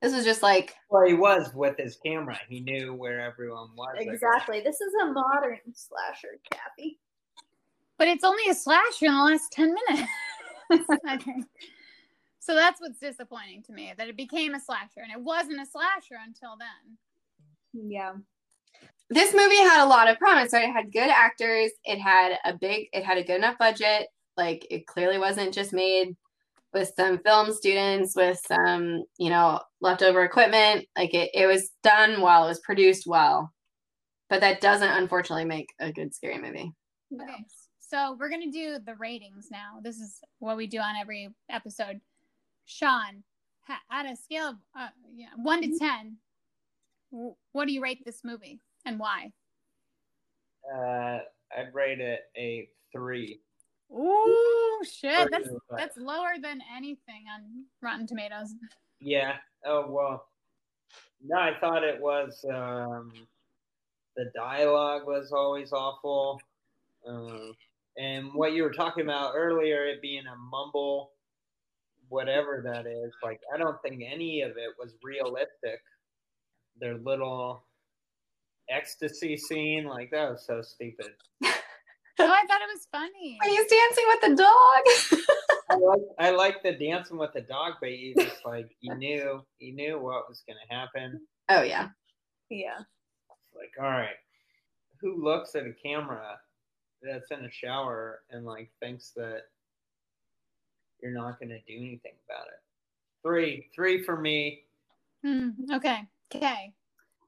This 0.00 0.14
was 0.14 0.24
just 0.24 0.42
like 0.42 0.74
Well, 0.90 1.06
he 1.06 1.14
was 1.14 1.52
with 1.54 1.76
his 1.78 1.96
camera. 2.04 2.38
He 2.48 2.60
knew 2.60 2.94
where 2.94 3.20
everyone 3.20 3.68
was. 3.76 3.94
I 3.98 4.04
guess. 4.04 4.14
Exactly. 4.14 4.60
This 4.60 4.80
is 4.80 4.92
a 5.02 5.12
modern 5.12 5.60
slasher, 5.74 6.38
Kathy. 6.50 6.98
But 8.02 8.08
it's 8.08 8.24
only 8.24 8.42
a 8.50 8.54
slasher 8.54 9.06
in 9.06 9.14
the 9.14 9.22
last 9.22 9.52
ten 9.52 9.72
minutes. 9.72 10.10
okay. 11.08 11.36
So 12.40 12.56
that's 12.56 12.80
what's 12.80 12.98
disappointing 12.98 13.62
to 13.62 13.72
me 13.72 13.92
that 13.96 14.08
it 14.08 14.16
became 14.16 14.56
a 14.56 14.60
slasher 14.60 15.02
and 15.04 15.12
it 15.12 15.20
wasn't 15.20 15.60
a 15.60 15.66
slasher 15.66 16.16
until 16.26 16.56
then. 16.58 17.88
Yeah. 17.88 18.14
this 19.08 19.32
movie 19.32 19.54
had 19.54 19.84
a 19.84 19.86
lot 19.86 20.10
of 20.10 20.18
promise, 20.18 20.52
right? 20.52 20.68
It 20.68 20.72
had 20.72 20.92
good 20.92 21.10
actors, 21.10 21.70
it 21.84 22.00
had 22.00 22.40
a 22.44 22.54
big, 22.54 22.88
it 22.92 23.04
had 23.04 23.18
a 23.18 23.22
good 23.22 23.36
enough 23.36 23.56
budget. 23.56 24.08
Like 24.36 24.66
it 24.68 24.88
clearly 24.88 25.18
wasn't 25.18 25.54
just 25.54 25.72
made 25.72 26.16
with 26.74 26.92
some 26.96 27.20
film 27.20 27.52
students 27.52 28.16
with 28.16 28.40
some, 28.44 29.04
you 29.16 29.30
know, 29.30 29.60
leftover 29.80 30.24
equipment. 30.24 30.86
Like 30.98 31.14
it, 31.14 31.30
it 31.34 31.46
was 31.46 31.70
done 31.84 32.20
well, 32.20 32.46
it 32.46 32.48
was 32.48 32.60
produced 32.64 33.06
well. 33.06 33.52
But 34.28 34.40
that 34.40 34.60
doesn't 34.60 34.90
unfortunately 34.90 35.44
make 35.44 35.68
a 35.78 35.92
good 35.92 36.12
scary 36.12 36.40
movie. 36.40 36.72
Okay. 37.14 37.44
So 37.92 38.16
we're 38.18 38.30
gonna 38.30 38.50
do 38.50 38.78
the 38.78 38.94
ratings 38.94 39.48
now. 39.50 39.78
This 39.82 39.96
is 39.96 40.22
what 40.38 40.56
we 40.56 40.66
do 40.66 40.78
on 40.78 40.96
every 40.98 41.28
episode. 41.50 42.00
Sean, 42.64 43.22
at 43.90 44.06
a 44.06 44.16
scale 44.16 44.48
of 44.48 44.56
uh, 44.74 44.88
yeah, 45.14 45.26
one 45.36 45.60
to 45.60 45.78
ten, 45.78 46.16
what 47.10 47.66
do 47.66 47.72
you 47.74 47.82
rate 47.82 48.02
this 48.06 48.24
movie 48.24 48.60
and 48.86 48.98
why? 48.98 49.30
Uh, 50.74 51.18
I'd 51.54 51.74
rate 51.74 52.00
it 52.00 52.20
a 52.34 52.66
three. 52.92 53.40
Ooh, 53.94 54.80
shit! 54.90 55.28
That's 55.30 55.48
out 55.48 55.54
of 55.54 55.62
five. 55.68 55.78
that's 55.78 55.98
lower 55.98 56.36
than 56.40 56.62
anything 56.74 57.24
on 57.30 57.66
Rotten 57.82 58.06
Tomatoes. 58.06 58.54
Yeah. 59.00 59.34
Oh 59.66 59.90
well. 59.90 60.28
No, 61.22 61.36
I 61.36 61.58
thought 61.60 61.84
it 61.84 62.00
was. 62.00 62.42
Um, 62.50 63.12
the 64.16 64.30
dialogue 64.34 65.06
was 65.06 65.30
always 65.30 65.74
awful, 65.74 66.40
um, 67.06 67.54
and 67.96 68.32
what 68.34 68.52
you 68.52 68.62
were 68.62 68.72
talking 68.72 69.04
about 69.04 69.34
earlier, 69.36 69.84
it 69.84 70.00
being 70.00 70.24
a 70.26 70.36
mumble, 70.36 71.12
whatever 72.08 72.62
that 72.64 72.86
is. 72.86 73.12
Like, 73.22 73.40
I 73.54 73.58
don't 73.58 73.80
think 73.82 74.02
any 74.06 74.42
of 74.42 74.52
it 74.52 74.74
was 74.78 74.94
realistic. 75.02 75.80
Their 76.80 76.98
little 76.98 77.64
ecstasy 78.70 79.36
scene, 79.36 79.84
like 79.84 80.10
that 80.10 80.30
was 80.30 80.44
so 80.46 80.62
stupid. 80.62 81.12
oh, 81.44 81.50
I 82.18 82.44
thought 82.46 82.62
it 82.62 82.72
was 82.72 82.88
funny. 82.90 83.38
When 83.42 83.50
he's 83.50 83.66
dancing 83.70 84.04
with 84.08 84.20
the 84.22 84.42
dog. 84.42 85.22
I 85.70 85.76
like 85.76 86.00
I 86.18 86.30
like 86.30 86.62
the 86.62 86.72
dancing 86.72 87.16
with 87.16 87.32
the 87.32 87.40
dog, 87.42 87.74
but 87.80 87.92
you 87.92 88.14
just 88.14 88.44
like 88.44 88.70
you 88.80 88.94
knew 88.98 89.42
you 89.58 89.74
knew 89.74 89.98
what 89.98 90.28
was 90.28 90.42
gonna 90.46 90.58
happen. 90.68 91.20
oh 91.48 91.62
yeah. 91.62 91.88
Yeah. 92.50 92.80
like, 93.56 93.72
all 93.80 93.88
right, 93.88 94.16
who 95.00 95.22
looks 95.24 95.54
at 95.54 95.64
a 95.66 95.72
camera 95.72 96.38
that's 97.02 97.30
in 97.30 97.44
a 97.44 97.50
shower 97.50 98.20
and 98.30 98.44
like 98.44 98.70
thinks 98.80 99.10
that 99.16 99.42
you're 101.02 101.12
not 101.12 101.38
going 101.38 101.48
to 101.50 101.58
do 101.60 101.76
anything 101.76 102.12
about 102.28 102.46
it? 102.46 102.60
Three, 103.22 103.68
three 103.74 104.02
for 104.04 104.16
me. 104.20 104.64
Hmm, 105.24 105.50
okay. 105.72 106.00
Okay. 106.34 106.72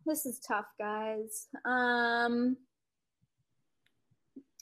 This 0.07 0.27
is 0.27 0.41
tough, 0.41 0.67
guys. 0.79 1.49
Um 1.65 2.57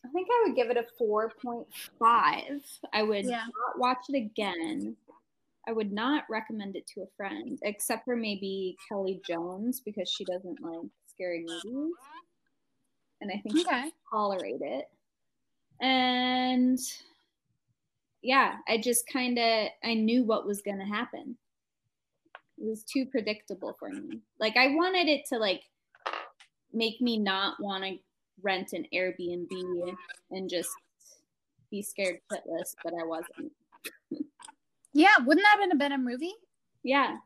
I 0.04 0.08
think 0.08 0.26
I 0.30 0.44
would 0.46 0.56
give 0.56 0.68
it 0.70 0.76
a 0.76 0.84
4.5. 1.00 2.62
I 2.92 3.02
would 3.04 3.24
Yeah. 3.24 3.44
not 3.46 3.78
watch 3.78 3.98
it 4.08 4.16
again. 4.16 4.96
I 5.68 5.72
would 5.72 5.92
not 5.92 6.24
recommend 6.28 6.74
it 6.74 6.88
to 6.88 7.02
a 7.02 7.06
friend, 7.16 7.56
except 7.62 8.04
for 8.04 8.16
maybe 8.16 8.76
Kelly 8.88 9.20
Jones 9.24 9.80
because 9.80 10.08
she 10.08 10.24
doesn't 10.24 10.60
like 10.60 10.90
scary 11.06 11.44
movies. 11.46 11.94
And 13.20 13.30
I 13.30 13.38
think 13.42 13.56
she 13.56 13.62
Okay. 13.62 13.82
can 13.82 13.92
tolerate 14.10 14.60
it. 14.60 14.86
And 15.80 16.78
yeah, 18.22 18.56
I 18.68 18.78
just 18.78 19.06
kind 19.12 19.38
of 19.38 19.68
I 19.84 19.94
knew 19.94 20.24
what 20.24 20.46
was 20.46 20.62
going 20.62 20.78
to 20.78 20.84
happen. 20.84 21.36
It 22.58 22.68
was 22.68 22.84
too 22.84 23.06
predictable 23.06 23.74
for 23.78 23.88
me. 23.88 24.20
Like 24.38 24.56
I 24.56 24.68
wanted 24.68 25.08
it 25.08 25.26
to 25.30 25.38
like 25.38 25.62
make 26.72 27.00
me 27.00 27.18
not 27.18 27.60
want 27.60 27.84
to 27.84 27.98
rent 28.42 28.72
an 28.72 28.86
Airbnb 28.94 29.96
and 30.30 30.48
just 30.48 30.70
be 31.70 31.82
scared 31.82 32.20
shitless, 32.30 32.74
but 32.84 32.92
I 33.00 33.04
wasn't. 33.04 33.52
Yeah, 34.94 35.14
wouldn't 35.24 35.44
that 35.44 35.58
have 35.58 35.60
been 35.60 35.72
a 35.72 35.78
better 35.78 35.98
movie? 35.98 36.34
Yeah. 36.82 37.16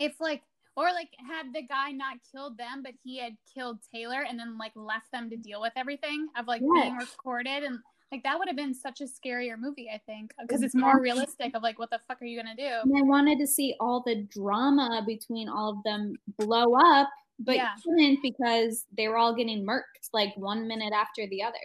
if 0.00 0.20
like 0.20 0.42
or 0.80 0.92
like 0.92 1.10
had 1.28 1.52
the 1.52 1.62
guy 1.62 1.90
not 1.90 2.16
killed 2.32 2.56
them 2.56 2.82
but 2.82 2.92
he 3.04 3.18
had 3.18 3.34
killed 3.54 3.78
taylor 3.94 4.22
and 4.28 4.38
then 4.38 4.56
like 4.58 4.72
left 4.74 5.10
them 5.12 5.28
to 5.28 5.36
deal 5.36 5.60
with 5.60 5.72
everything 5.76 6.26
of 6.38 6.46
like 6.46 6.62
being 6.74 6.96
recorded 6.96 7.62
and 7.64 7.78
like 8.12 8.22
that 8.24 8.38
would 8.38 8.48
have 8.48 8.56
been 8.56 8.74
such 8.74 9.00
a 9.00 9.04
scarier 9.04 9.56
movie 9.58 9.88
i 9.94 9.98
think 10.06 10.32
because 10.40 10.62
it's 10.62 10.74
more 10.74 11.00
realistic 11.00 11.54
of 11.54 11.62
like 11.62 11.78
what 11.78 11.90
the 11.90 12.00
fuck 12.08 12.20
are 12.22 12.24
you 12.24 12.36
gonna 12.40 12.56
do 12.56 12.72
And 12.84 12.96
I 12.96 13.02
wanted 13.02 13.38
to 13.38 13.46
see 13.46 13.74
all 13.78 14.02
the 14.04 14.16
drama 14.38 15.02
between 15.06 15.48
all 15.48 15.70
of 15.76 15.82
them 15.84 16.16
blow 16.38 16.74
up, 16.74 17.08
but 17.38 17.56
Yeah. 17.56 17.74
couldn't 17.84 18.18
because 18.22 18.86
they 18.96 19.06
were 19.08 19.16
all 19.16 19.34
getting 19.34 19.64
murked 19.64 20.04
like 20.12 20.32
one 20.36 20.66
minute 20.66 20.92
after 20.92 21.26
the 21.28 21.42
other. 21.42 21.64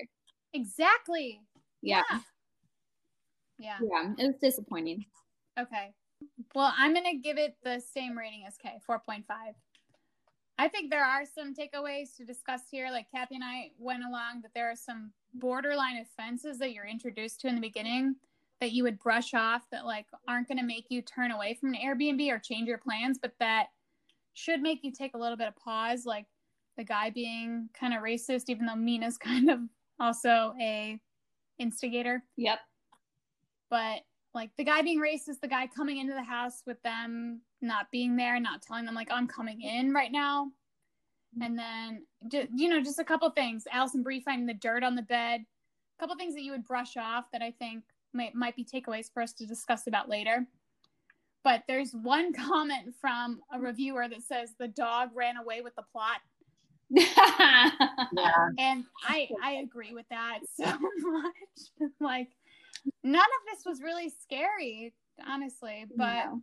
exactly 0.53 1.41
Yeah. 1.81 2.03
yeah 3.57 3.77
Yeah. 3.81 4.13
It 4.19 4.27
was 4.27 4.35
disappointing. 4.41 5.05
okay 5.59 5.93
well 6.53 6.73
i'm 6.77 6.93
gonna 6.93 7.15
give 7.15 7.37
it 7.37 7.55
the 7.63 7.79
same 7.79 8.17
rating 8.17 8.43
as 8.47 8.57
k 8.57 8.69
4.5 8.87 9.23
i 10.57 10.67
think 10.67 10.89
there 10.89 11.05
are 11.05 11.23
some 11.25 11.53
takeaways 11.53 12.15
to 12.17 12.25
discuss 12.25 12.61
here. 12.69 12.89
Like 12.91 13.07
kathy 13.11 13.35
and 13.35 13.43
i 13.43 13.71
went 13.77 14.03
along 14.03 14.41
that 14.41 14.51
there 14.53 14.69
are 14.69 14.75
some 14.75 15.11
borderline 15.33 15.97
offenses 15.97 16.57
that 16.59 16.73
you're 16.73 16.85
introduced 16.85 17.41
to 17.41 17.47
in 17.47 17.55
the 17.55 17.61
beginning 17.61 18.15
that 18.61 18.71
you 18.71 18.83
would 18.83 18.99
brush 18.99 19.33
off 19.33 19.63
that 19.71 19.85
like 19.85 20.05
aren't 20.27 20.47
going 20.47 20.57
to 20.57 20.63
make 20.63 20.85
you 20.89 21.01
turn 21.01 21.31
away 21.31 21.53
from 21.53 21.73
an 21.73 21.79
airbnb 21.83 22.31
or 22.31 22.39
change 22.39 22.67
your 22.67 22.77
plans 22.77 23.19
but 23.21 23.33
that 23.39 23.67
should 24.35 24.61
make 24.61 24.83
you 24.83 24.91
take 24.91 25.15
a 25.15 25.17
little 25.17 25.37
bit 25.37 25.47
of 25.47 25.55
pause. 25.55 26.05
Like 26.05 26.27
the 26.77 26.83
guy 26.83 27.09
being 27.09 27.69
kind 27.73 27.93
of 27.93 28.03
racist 28.03 28.43
even 28.49 28.67
though 28.67 28.75
mina's 28.75 29.17
kind 29.17 29.49
of 29.49 29.59
also 29.99 30.53
a 30.61 30.99
instigator. 31.57 32.23
Yep. 32.37 32.59
but 33.69 34.01
like 34.35 34.51
the 34.57 34.63
guy 34.63 34.81
being 34.81 35.01
racist, 35.01 35.39
the 35.41 35.47
guy 35.47 35.67
coming 35.67 35.97
into 35.97 36.13
the 36.13 36.23
house 36.23 36.61
with 36.67 36.81
them 36.83 37.41
not 37.61 37.89
being 37.91 38.15
there, 38.15 38.39
not 38.39 38.61
telling 38.61 38.85
them 38.85 38.93
like 38.93 39.09
I'm 39.09 39.27
coming 39.27 39.61
in 39.61 39.93
right 39.93 40.11
now, 40.11 40.51
mm-hmm. 41.35 41.41
and 41.41 41.57
then 41.57 42.49
you 42.55 42.69
know 42.69 42.81
just 42.81 42.99
a 42.99 43.03
couple 43.03 43.29
things. 43.31 43.63
Alison 43.71 44.03
Brie 44.03 44.19
finding 44.19 44.45
the 44.45 44.53
dirt 44.53 44.83
on 44.83 44.95
the 44.95 45.01
bed, 45.01 45.41
a 45.41 45.99
couple 45.99 46.15
things 46.17 46.35
that 46.35 46.43
you 46.43 46.51
would 46.51 46.65
brush 46.65 46.97
off 46.97 47.25
that 47.31 47.41
I 47.41 47.51
think 47.51 47.83
might 48.13 48.35
might 48.35 48.55
be 48.55 48.65
takeaways 48.65 49.11
for 49.11 49.23
us 49.23 49.33
to 49.33 49.45
discuss 49.47 49.87
about 49.87 50.09
later. 50.09 50.45
But 51.43 51.63
there's 51.67 51.93
one 51.93 52.33
comment 52.33 52.93
from 52.99 53.39
a 53.51 53.59
reviewer 53.59 54.07
that 54.07 54.21
says 54.21 54.53
the 54.59 54.67
dog 54.67 55.09
ran 55.15 55.37
away 55.37 55.61
with 55.61 55.75
the 55.75 55.83
plot, 55.91 56.19
Yeah. 56.89 57.69
and 58.59 58.85
I 59.03 59.29
I 59.41 59.51
agree 59.63 59.93
with 59.93 60.07
that 60.09 60.39
so 60.55 60.65
much. 60.99 61.91
like 61.99 62.29
none 63.03 63.21
of 63.21 63.53
this 63.53 63.65
was 63.65 63.81
really 63.81 64.09
scary, 64.21 64.93
honestly, 65.25 65.85
but 65.95 66.25
No. 66.25 66.41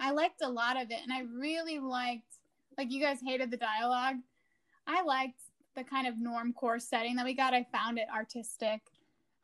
I 0.00 0.10
liked 0.12 0.42
a 0.42 0.48
lot 0.48 0.76
of 0.80 0.90
it, 0.90 1.00
and 1.02 1.12
I 1.12 1.22
really 1.36 1.78
liked 1.78 2.38
like 2.78 2.90
you 2.90 3.00
guys 3.02 3.18
hated 3.24 3.50
the 3.50 3.56
dialogue. 3.56 4.16
I 4.86 5.02
liked 5.02 5.40
the 5.74 5.84
kind 5.84 6.06
of 6.06 6.18
norm 6.18 6.52
core 6.52 6.78
setting 6.78 7.16
that 7.16 7.24
we 7.24 7.34
got. 7.34 7.54
I 7.54 7.66
found 7.72 7.98
it 7.98 8.06
artistic. 8.14 8.80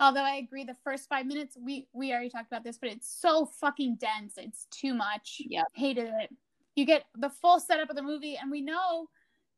Although 0.00 0.22
I 0.22 0.36
agree, 0.36 0.64
the 0.64 0.76
first 0.84 1.08
five 1.08 1.26
minutes 1.26 1.56
we 1.60 1.88
we 1.92 2.12
already 2.12 2.30
talked 2.30 2.46
about 2.46 2.64
this, 2.64 2.78
but 2.78 2.90
it's 2.90 3.08
so 3.20 3.46
fucking 3.46 3.96
dense. 3.96 4.34
It's 4.36 4.66
too 4.70 4.94
much. 4.94 5.42
Yeah. 5.46 5.64
Hated 5.74 6.10
it. 6.20 6.30
You 6.76 6.86
get 6.86 7.04
the 7.16 7.30
full 7.30 7.58
setup 7.58 7.90
of 7.90 7.96
the 7.96 8.02
movie, 8.02 8.36
and 8.40 8.50
we 8.50 8.60
know 8.60 9.08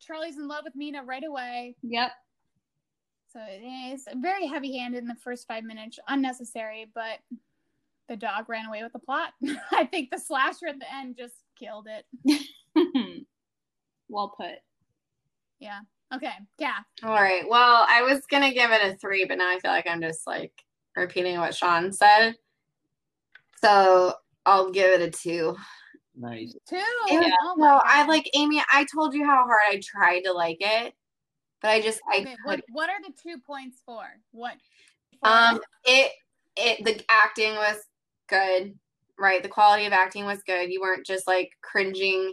Charlie's 0.01 0.39
in 0.39 0.49
love 0.49 0.65
with 0.65 0.75
Mina 0.75 1.05
right 1.05 1.25
away. 1.25 1.77
Yep. 1.83 2.13
So 3.33 3.39
it 3.49 3.63
is 3.65 4.07
very 4.17 4.47
heavy 4.47 4.77
handed 4.77 4.99
in 5.03 5.09
the 5.09 5.15
first 5.15 5.47
five 5.47 5.63
minutes, 5.65 5.99
unnecessary, 6.09 6.91
but 6.95 7.19
the 8.09 8.17
dog 8.17 8.49
ran 8.49 8.67
away 8.67 8.83
with 8.83 8.93
the 8.93 8.99
plot. 8.99 9.33
I 9.73 9.85
think 9.85 10.11
the 10.11 10.19
slasher 10.19 10.67
at 10.67 10.81
the 10.81 10.93
end 10.93 11.17
just 11.17 11.35
killed 11.59 11.87
it. 11.89 12.45
well 14.09 14.35
put. 14.37 14.57
Yeah. 15.61 15.81
Okay. 16.13 16.33
Yeah. 16.59 16.79
All 17.05 17.13
right. 17.15 17.49
Well, 17.49 17.87
I 17.89 18.03
was 18.03 18.27
gonna 18.29 18.53
give 18.53 18.73
it 18.73 18.93
a 18.95 18.97
three, 18.97 19.25
but 19.27 19.39
now 19.39 19.49
I 19.49 19.61
feel 19.61 19.71
like 19.71 19.87
I'm 19.89 20.01
just 20.01 20.27
like 20.27 20.53
repeating 20.97 21.39
what 21.39 21.55
Sean 21.55 21.93
said. 21.93 22.35
So 23.63 24.15
I'll 24.45 24.73
give 24.73 24.89
it 25.01 25.03
a 25.03 25.11
two. 25.11 25.57
Nice. 26.17 26.53
Two. 26.69 26.77
It 26.77 27.21
was- 27.21 27.33
Oh 27.45 27.55
my 27.57 27.67
no, 27.69 27.81
I 27.85 28.07
like 28.07 28.29
Amy. 28.35 28.61
I 28.73 28.85
told 28.93 29.15
you 29.15 29.25
how 29.25 29.45
hard 29.45 29.61
I 29.69 29.81
tried 29.85 30.23
to 30.23 30.33
like 30.33 30.57
it, 30.61 30.95
but 31.63 31.71
I 31.71 31.81
just 31.81 32.01
I 32.13 32.21
Okay, 32.21 32.37
what, 32.45 32.61
what 32.73 32.91
are 32.91 33.01
the 33.03 33.13
two 33.23 33.39
points 33.47 33.79
for? 33.85 34.03
What? 34.33 34.55
Um, 35.23 35.61
it 35.85 36.13
it 36.57 36.85
the 36.85 37.03
acting 37.11 37.55
was 37.55 37.77
good, 38.29 38.75
right? 39.19 39.43
The 39.43 39.49
quality 39.49 39.87
of 39.87 39.93
acting 39.93 40.25
was 40.25 40.43
good. 40.47 40.71
You 40.71 40.81
weren't 40.81 41.07
just 41.07 41.27
like 41.27 41.51
cringing. 41.63 42.33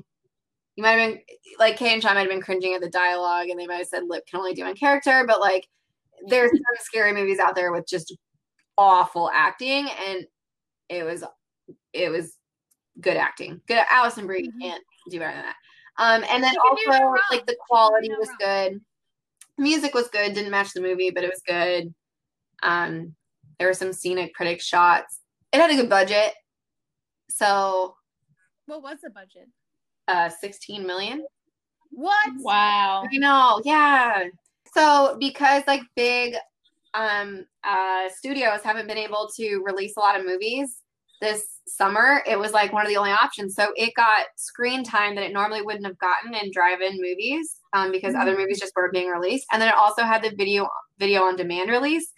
You 0.75 0.83
might 0.83 0.91
have 0.91 1.11
been 1.11 1.21
like 1.59 1.77
Kay 1.77 1.93
and 1.93 2.01
Sean 2.01 2.15
might 2.15 2.21
have 2.21 2.29
been 2.29 2.41
cringing 2.41 2.73
at 2.73 2.81
the 2.81 2.89
dialogue, 2.89 3.47
and 3.49 3.59
they 3.59 3.67
might 3.67 3.77
have 3.77 3.87
said 3.87 4.03
lip 4.07 4.23
can 4.29 4.39
only 4.39 4.53
do 4.53 4.63
one 4.63 4.75
character, 4.75 5.25
but 5.27 5.41
like 5.41 5.67
there's 6.27 6.51
some 6.51 6.61
scary 6.79 7.13
movies 7.13 7.39
out 7.39 7.55
there 7.55 7.71
with 7.71 7.87
just 7.87 8.15
awful 8.77 9.29
acting, 9.33 9.89
and 10.07 10.25
it 10.89 11.03
was 11.03 11.23
it 11.93 12.09
was 12.09 12.37
good 13.01 13.17
acting. 13.17 13.61
Good 13.67 13.83
Alison 13.89 14.27
Brie 14.27 14.49
Mhm. 14.49 14.61
can't 14.61 14.83
do 15.09 15.19
better 15.19 15.33
than 15.35 15.45
that. 15.45 15.55
Um, 15.99 16.23
and 16.29 16.43
then 16.43 16.53
no 16.53 16.91
also 16.91 17.13
like 17.31 17.45
the 17.45 17.53
She 17.53 17.55
can 17.55 17.55
do 17.55 17.55
quality 17.67 18.09
no 18.09 18.17
was 18.19 18.29
good. 18.39 18.81
Music 19.57 19.93
was 19.93 20.07
good. 20.09 20.33
Didn't 20.33 20.51
match 20.51 20.73
the 20.73 20.81
movie, 20.81 21.09
but 21.11 21.23
it 21.23 21.29
was 21.29 21.41
good. 21.45 21.93
Um, 22.63 23.15
there 23.59 23.67
were 23.67 23.73
some 23.73 23.93
scenic 23.93 24.33
critic 24.33 24.61
shots. 24.61 25.19
It 25.51 25.59
had 25.59 25.71
a 25.71 25.75
good 25.75 25.89
budget. 25.89 26.33
So 27.29 27.95
What 28.65 28.81
was 28.83 28.99
the 29.03 29.09
budget? 29.09 29.47
uh 30.07 30.29
16 30.29 30.85
million. 30.87 31.25
What? 31.91 32.29
Wow. 32.39 33.03
I 33.11 33.17
know, 33.17 33.61
yeah. 33.65 34.23
So 34.73 35.17
because 35.19 35.63
like 35.67 35.81
big 35.95 36.35
um 36.93 37.45
uh 37.63 38.07
studios 38.15 38.61
haven't 38.63 38.87
been 38.87 38.97
able 38.97 39.29
to 39.35 39.61
release 39.65 39.97
a 39.97 39.99
lot 39.99 40.19
of 40.19 40.25
movies 40.25 40.77
this 41.21 41.56
summer, 41.67 42.21
it 42.27 42.37
was 42.39 42.51
like 42.51 42.71
one 42.73 42.83
of 42.83 42.89
the 42.89 42.97
only 42.97 43.11
options. 43.11 43.55
So 43.55 43.69
it 43.75 43.93
got 43.95 44.25
screen 44.37 44.83
time 44.83 45.15
that 45.15 45.23
it 45.23 45.33
normally 45.33 45.61
wouldn't 45.61 45.85
have 45.85 45.97
gotten 45.99 46.33
in 46.33 46.51
drive-in 46.51 46.97
movies 47.01 47.57
um 47.73 47.91
because 47.91 48.15
other 48.15 48.37
movies 48.37 48.59
just 48.59 48.73
weren't 48.75 48.93
being 48.93 49.09
released. 49.09 49.45
And 49.51 49.61
then 49.61 49.69
it 49.69 49.75
also 49.75 50.03
had 50.03 50.23
the 50.23 50.33
video 50.35 50.67
video 50.99 51.23
on 51.23 51.35
demand 51.35 51.69
release. 51.69 52.11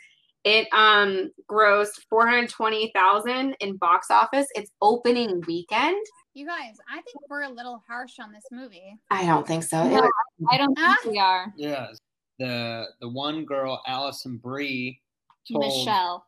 It 0.44 0.68
um 0.74 1.32
grossed 1.50 2.00
420,000 2.10 3.56
in 3.60 3.78
box 3.78 4.08
office. 4.12 4.48
It's 4.56 4.72
opening 4.82 5.42
weekend. 5.48 5.98
You 6.34 6.46
guys, 6.46 6.78
I 6.90 6.96
think 7.02 7.30
we're 7.30 7.44
a 7.44 7.50
little 7.50 7.84
harsh 7.88 8.20
on 8.20 8.32
this 8.32 8.46
movie. 8.52 8.98
I 9.10 9.26
don't 9.26 9.46
think 9.48 9.64
so. 9.64 9.84
No, 9.88 10.02
was- 10.02 10.12
I 10.52 10.58
don't 10.58 10.76
think 10.78 11.06
we 11.06 11.20
are. 11.20 11.54
Yes. 11.58 11.98
The 12.38 12.86
the 13.02 13.10
one 13.10 13.44
girl, 13.44 13.82
Alison 13.88 14.38
Brie, 14.38 15.02
told 15.52 15.66
Michelle. 15.66 16.26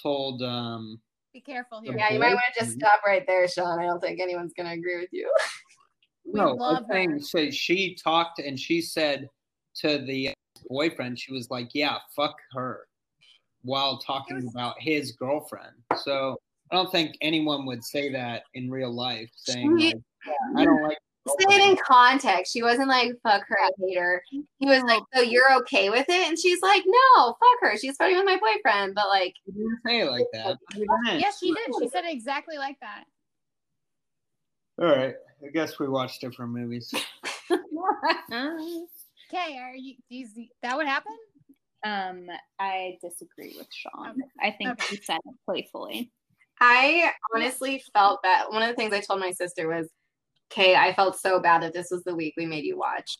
told 0.00 0.42
um 0.42 1.00
Be 1.32 1.40
careful 1.40 1.80
here. 1.80 1.96
Yeah, 1.96 2.12
you 2.12 2.18
might 2.18 2.34
want 2.34 2.44
to 2.54 2.64
just 2.64 2.76
stop 2.76 3.00
right 3.06 3.26
there, 3.26 3.48
Sean. 3.48 3.78
I 3.80 3.84
don't 3.84 4.00
think 4.00 4.20
anyone's 4.20 4.52
going 4.54 4.66
to 4.68 4.74
agree 4.74 4.98
with 5.00 5.10
you. 5.12 5.32
We 6.24 6.38
no, 6.38 6.52
love 6.52 6.84
I'm 6.84 6.86
saying, 6.88 7.20
so 7.22 7.50
she 7.50 7.96
talked 7.96 8.38
and 8.38 8.58
she 8.58 8.80
said 8.80 9.28
to 9.78 9.98
the 9.98 10.32
boyfriend, 10.68 11.18
she 11.18 11.32
was 11.32 11.50
like, 11.50 11.70
"Yeah, 11.74 11.98
fuck 12.14 12.36
her," 12.52 12.86
while 13.62 13.98
talking 13.98 14.36
was- 14.36 14.46
about 14.54 14.76
his 14.78 15.10
girlfriend. 15.12 15.74
So 15.96 16.36
I 16.70 16.76
don't 16.76 16.92
think 16.92 17.16
anyone 17.22 17.66
would 17.66 17.82
say 17.82 18.12
that 18.12 18.44
in 18.54 18.70
real 18.70 18.94
life, 18.94 19.30
saying 19.34 19.76
She- 19.80 19.86
like, 19.88 20.02
yeah, 20.24 20.32
"I 20.60 20.64
don't 20.64 20.82
like." 20.84 20.98
Say 21.28 21.56
it 21.56 21.70
in 21.70 21.76
context. 21.86 22.52
She 22.52 22.62
wasn't 22.62 22.88
like, 22.88 23.12
fuck 23.22 23.42
her, 23.46 23.56
I 23.60 23.70
hate 23.78 23.96
her. 23.98 24.22
He 24.30 24.66
was 24.66 24.82
like, 24.82 25.02
so 25.14 25.20
you're 25.22 25.54
okay 25.60 25.88
with 25.88 26.06
it? 26.08 26.28
And 26.28 26.36
she's 26.38 26.60
like, 26.62 26.82
no, 26.84 27.26
fuck 27.28 27.58
her. 27.60 27.76
She's 27.78 27.96
fighting 27.96 28.16
with 28.16 28.24
my 28.26 28.38
boyfriend. 28.38 28.94
But 28.96 29.08
like, 29.08 29.34
She 29.46 29.52
didn't 29.52 29.78
say 29.86 30.00
it 30.00 30.10
like 30.10 30.26
that. 30.32 30.58
but 30.68 30.78
you 30.78 30.86
didn't. 31.06 31.20
Yes, 31.20 31.38
she 31.38 31.52
did. 31.52 31.70
She 31.80 31.88
said 31.90 32.04
it 32.04 32.12
exactly 32.12 32.58
like 32.58 32.76
that. 32.80 33.04
All 34.80 34.88
right. 34.88 35.14
I 35.44 35.50
guess 35.52 35.78
we 35.78 35.88
watch 35.88 36.18
different 36.18 36.52
movies. 36.52 36.92
Okay, 39.34 39.56
are 39.58 39.74
you? 39.74 39.94
Do 40.10 40.16
you 40.16 40.26
that 40.62 40.76
would 40.76 40.86
happen? 40.86 41.12
um, 41.84 42.26
I 42.58 42.98
disagree 43.02 43.54
with 43.56 43.66
Sean. 43.72 44.10
Okay. 44.10 44.20
I 44.40 44.50
think 44.50 44.70
Okay. 44.72 44.96
he 44.96 45.02
said 45.02 45.18
it 45.24 45.34
playfully. 45.46 46.10
I 46.60 47.10
honestly 47.34 47.82
felt 47.94 48.22
that 48.24 48.50
one 48.50 48.62
of 48.62 48.68
the 48.68 48.74
things 48.74 48.92
I 48.92 49.00
told 49.00 49.20
my 49.20 49.30
sister 49.32 49.68
was, 49.68 49.88
okay, 50.52 50.74
I 50.76 50.92
felt 50.94 51.18
so 51.18 51.40
bad 51.40 51.62
that 51.62 51.72
this 51.72 51.90
was 51.90 52.04
the 52.04 52.14
week 52.14 52.34
we 52.36 52.46
made 52.46 52.64
you 52.64 52.76
watch. 52.78 53.18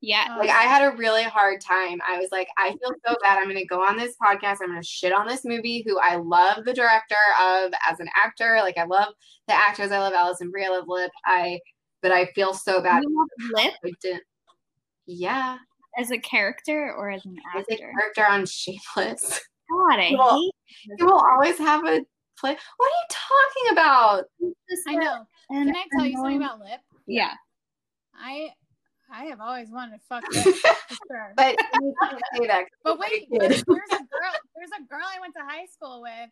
Yeah. 0.00 0.34
Oh, 0.34 0.38
Like 0.40 0.50
I 0.50 0.62
had 0.62 0.82
a 0.92 0.96
really 0.96 1.22
hard 1.22 1.60
time. 1.60 2.00
I 2.08 2.18
was 2.18 2.28
like, 2.32 2.48
I 2.58 2.70
feel 2.70 2.92
so 3.06 3.16
bad. 3.22 3.38
I'm 3.38 3.46
gonna 3.46 3.64
go 3.64 3.82
on 3.84 3.96
this 3.96 4.16
podcast. 4.20 4.58
I'm 4.60 4.68
gonna 4.68 4.82
shit 4.82 5.12
on 5.12 5.28
this 5.28 5.44
movie 5.44 5.84
who 5.86 5.98
I 6.00 6.16
love 6.16 6.64
the 6.64 6.72
director 6.74 7.14
of 7.40 7.72
as 7.88 8.00
an 8.00 8.08
actor. 8.22 8.58
Like 8.62 8.78
I 8.78 8.84
love 8.84 9.14
the 9.46 9.54
actors. 9.54 9.92
I 9.92 9.98
love 9.98 10.12
Alison 10.12 10.50
Brie. 10.50 10.64
I 10.64 10.70
love 10.70 10.88
Lip. 10.88 11.10
I 11.24 11.60
but 12.02 12.10
I 12.10 12.26
feel 12.34 12.52
so 12.52 12.82
bad. 12.82 13.04
You 13.04 13.16
love 13.16 13.64
Lip 13.64 13.74
I 13.84 13.90
didn't. 14.02 14.22
Yeah, 15.06 15.58
as 15.98 16.10
a 16.10 16.18
character 16.18 16.92
or 16.96 17.10
as 17.10 17.24
an 17.24 17.36
as 17.56 17.64
a 17.68 17.72
actor? 17.74 17.92
character 17.96 18.26
on 18.26 18.44
Shameless. 18.46 19.40
God, 19.70 20.00
I 20.00 20.14
Well, 20.18 20.36
hate 20.36 20.52
You 20.98 21.06
will 21.06 21.22
always 21.32 21.58
have 21.58 21.84
a 21.86 22.04
play. 22.38 22.56
What 22.76 22.86
are 22.86 22.88
you 22.88 23.06
talking 23.10 23.72
about? 23.72 24.24
I 24.88 24.94
know. 24.96 25.24
And 25.52 25.66
Can 25.66 25.76
I 25.76 25.84
tell 25.96 26.06
you 26.06 26.16
something 26.16 26.36
about 26.36 26.60
Lip? 26.60 26.80
Yeah. 27.06 27.32
I 28.14 28.50
I 29.12 29.24
have 29.26 29.40
always 29.40 29.70
wanted 29.70 29.98
to 29.98 30.00
fuck 30.08 30.24
Lip 30.32 30.42
for 30.56 30.96
sure. 31.08 31.32
But 31.36 31.56
you 31.80 31.94
can't 32.02 32.20
say 32.34 32.46
that. 32.46 32.60
'cause 32.64 32.78
But 32.84 32.98
wait, 32.98 33.26
there's 33.30 33.60
a 33.60 33.64
girl. 33.64 33.80
There's 34.56 34.70
a 34.80 34.84
girl 34.88 35.04
I 35.04 35.20
went 35.20 35.34
to 35.34 35.42
high 35.44 35.66
school 35.66 36.00
with, 36.02 36.30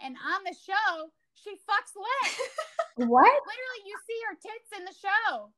and 0.00 0.16
on 0.16 0.42
the 0.44 0.54
show, 0.54 1.10
she 1.34 1.52
fucks 1.52 1.94
Lip. 1.96 3.08
What? 3.08 3.22
Literally, 3.24 3.82
you 3.86 3.94
see 4.06 4.18
her 4.28 4.34
tits 4.34 4.78
in 4.78 4.84
the 4.84 4.92
show. 4.94 5.50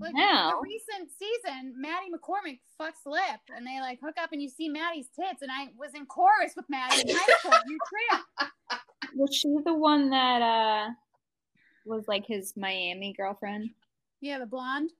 Like 0.00 0.14
No. 0.14 0.50
the 0.50 0.60
recent 0.62 1.10
season, 1.18 1.74
Maddie 1.78 2.10
McCormick 2.12 2.60
fucks 2.78 3.06
Lip, 3.06 3.40
and 3.54 3.66
they 3.66 3.80
like 3.80 3.98
hook 4.04 4.16
up, 4.20 4.32
and 4.32 4.42
you 4.42 4.48
see 4.48 4.68
Maddie's 4.68 5.08
tits, 5.14 5.42
and 5.42 5.50
I 5.50 5.68
was 5.78 5.94
in 5.94 6.04
chorus 6.06 6.54
with 6.56 6.66
Maddie 6.68 7.08
in 7.08 7.16
high 7.16 7.38
school. 7.38 7.52
New 7.66 7.78
trip. 7.88 8.50
Was 9.14 9.34
she 9.34 9.48
the 9.64 9.72
one 9.74 10.10
that 10.10 10.42
uh 10.42 10.90
was 11.88 12.06
like 12.08 12.26
his 12.26 12.54
Miami 12.56 13.14
girlfriend? 13.16 13.70
Yeah, 14.20 14.38
the 14.38 14.46
blonde. 14.46 14.90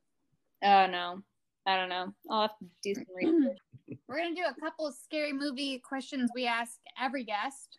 Oh 0.63 0.87
no. 0.87 1.23
I 1.67 1.77
don't 1.77 1.91
know. 1.91 2.15
I'll 2.31 2.43
have 2.43 2.59
to 2.59 2.67
do 2.83 2.95
some 2.95 3.05
research. 3.15 3.59
We're 4.09 4.19
gonna 4.19 4.35
do 4.35 4.45
a 4.49 4.61
couple 4.61 4.87
of 4.87 4.95
scary 4.95 5.33
movie 5.33 5.79
questions 5.79 6.31
we 6.35 6.47
ask 6.47 6.79
every 7.01 7.25
guest. 7.25 7.79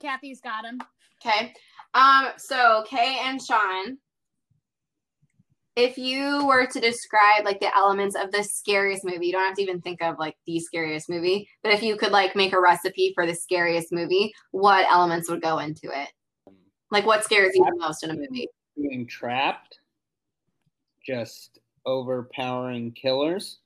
Kathy's 0.00 0.40
got 0.40 0.62
them. 0.62 0.78
Okay. 1.24 1.52
Um. 1.94 2.28
So 2.38 2.84
Kay 2.88 3.18
and 3.22 3.42
Sean, 3.42 3.98
if 5.76 5.98
you 5.98 6.46
were 6.46 6.66
to 6.66 6.80
describe 6.80 7.44
like 7.44 7.60
the 7.60 7.76
elements 7.76 8.16
of 8.16 8.32
the 8.32 8.42
scariest 8.42 9.04
movie, 9.04 9.26
you 9.26 9.32
don't 9.32 9.46
have 9.46 9.56
to 9.56 9.62
even 9.62 9.80
think 9.80 10.02
of 10.02 10.18
like 10.18 10.36
the 10.46 10.58
scariest 10.58 11.08
movie, 11.08 11.48
but 11.62 11.72
if 11.72 11.82
you 11.82 11.96
could 11.96 12.10
like 12.10 12.34
make 12.34 12.52
a 12.52 12.60
recipe 12.60 13.12
for 13.14 13.26
the 13.26 13.34
scariest 13.34 13.92
movie, 13.92 14.32
what 14.50 14.86
elements 14.90 15.30
would 15.30 15.42
go 15.42 15.58
into 15.58 15.86
it? 15.86 16.08
Like 16.90 17.06
what 17.06 17.24
scares 17.24 17.52
you 17.54 17.64
the 17.64 17.76
most 17.78 18.02
in 18.02 18.10
a 18.10 18.14
movie? 18.14 18.48
Being 18.76 19.06
trapped, 19.06 19.80
just 21.04 21.58
overpowering 21.84 22.92
killers 22.92 23.58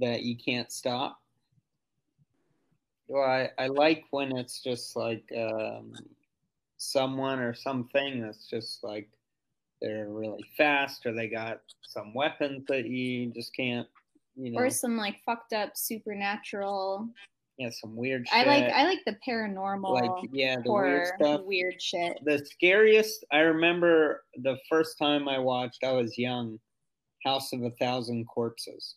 that 0.00 0.22
you 0.22 0.36
can't 0.36 0.70
stop. 0.70 1.20
Well, 3.08 3.24
I, 3.28 3.50
I 3.58 3.66
like 3.66 4.04
when 4.10 4.36
it's 4.36 4.62
just 4.62 4.94
like 4.94 5.24
um, 5.36 5.92
someone 6.76 7.40
or 7.40 7.54
something 7.54 8.20
that's 8.20 8.46
just 8.46 8.84
like 8.84 9.08
they're 9.82 10.08
really 10.08 10.44
fast 10.56 11.06
or 11.06 11.12
they 11.12 11.28
got 11.28 11.60
some 11.82 12.14
weapons 12.14 12.64
that 12.68 12.86
you 12.86 13.26
just 13.30 13.54
can't, 13.54 13.88
you 14.36 14.52
know, 14.52 14.60
Or 14.60 14.70
some 14.70 14.96
like 14.96 15.16
fucked 15.26 15.52
up 15.52 15.76
supernatural. 15.76 17.08
Yeah, 17.60 17.68
some 17.70 17.94
weird 17.94 18.26
I 18.32 18.44
like 18.44 18.72
I 18.72 18.84
like 18.84 19.00
the 19.04 19.16
paranormal 19.26 19.92
like 19.92 20.30
yeah, 20.32 20.56
the 20.56 20.62
horror 20.62 20.88
weird 20.88 21.06
stuff. 21.18 21.40
weird 21.44 21.82
shit. 21.82 22.18
the 22.24 22.38
scariest 22.38 23.24
i 23.32 23.38
remember 23.40 24.24
the 24.42 24.56
first 24.68 24.96
time 24.98 25.28
i 25.28 25.38
watched 25.38 25.84
i 25.84 25.92
was 25.92 26.16
young 26.16 26.58
house 27.24 27.52
of 27.52 27.62
a 27.62 27.70
thousand 27.72 28.24
corpses 28.26 28.94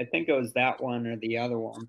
i 0.00 0.04
think 0.04 0.28
it 0.28 0.32
was 0.32 0.54
that 0.54 0.80
one 0.82 1.06
or 1.06 1.16
the 1.16 1.36
other 1.36 1.58
one 1.58 1.86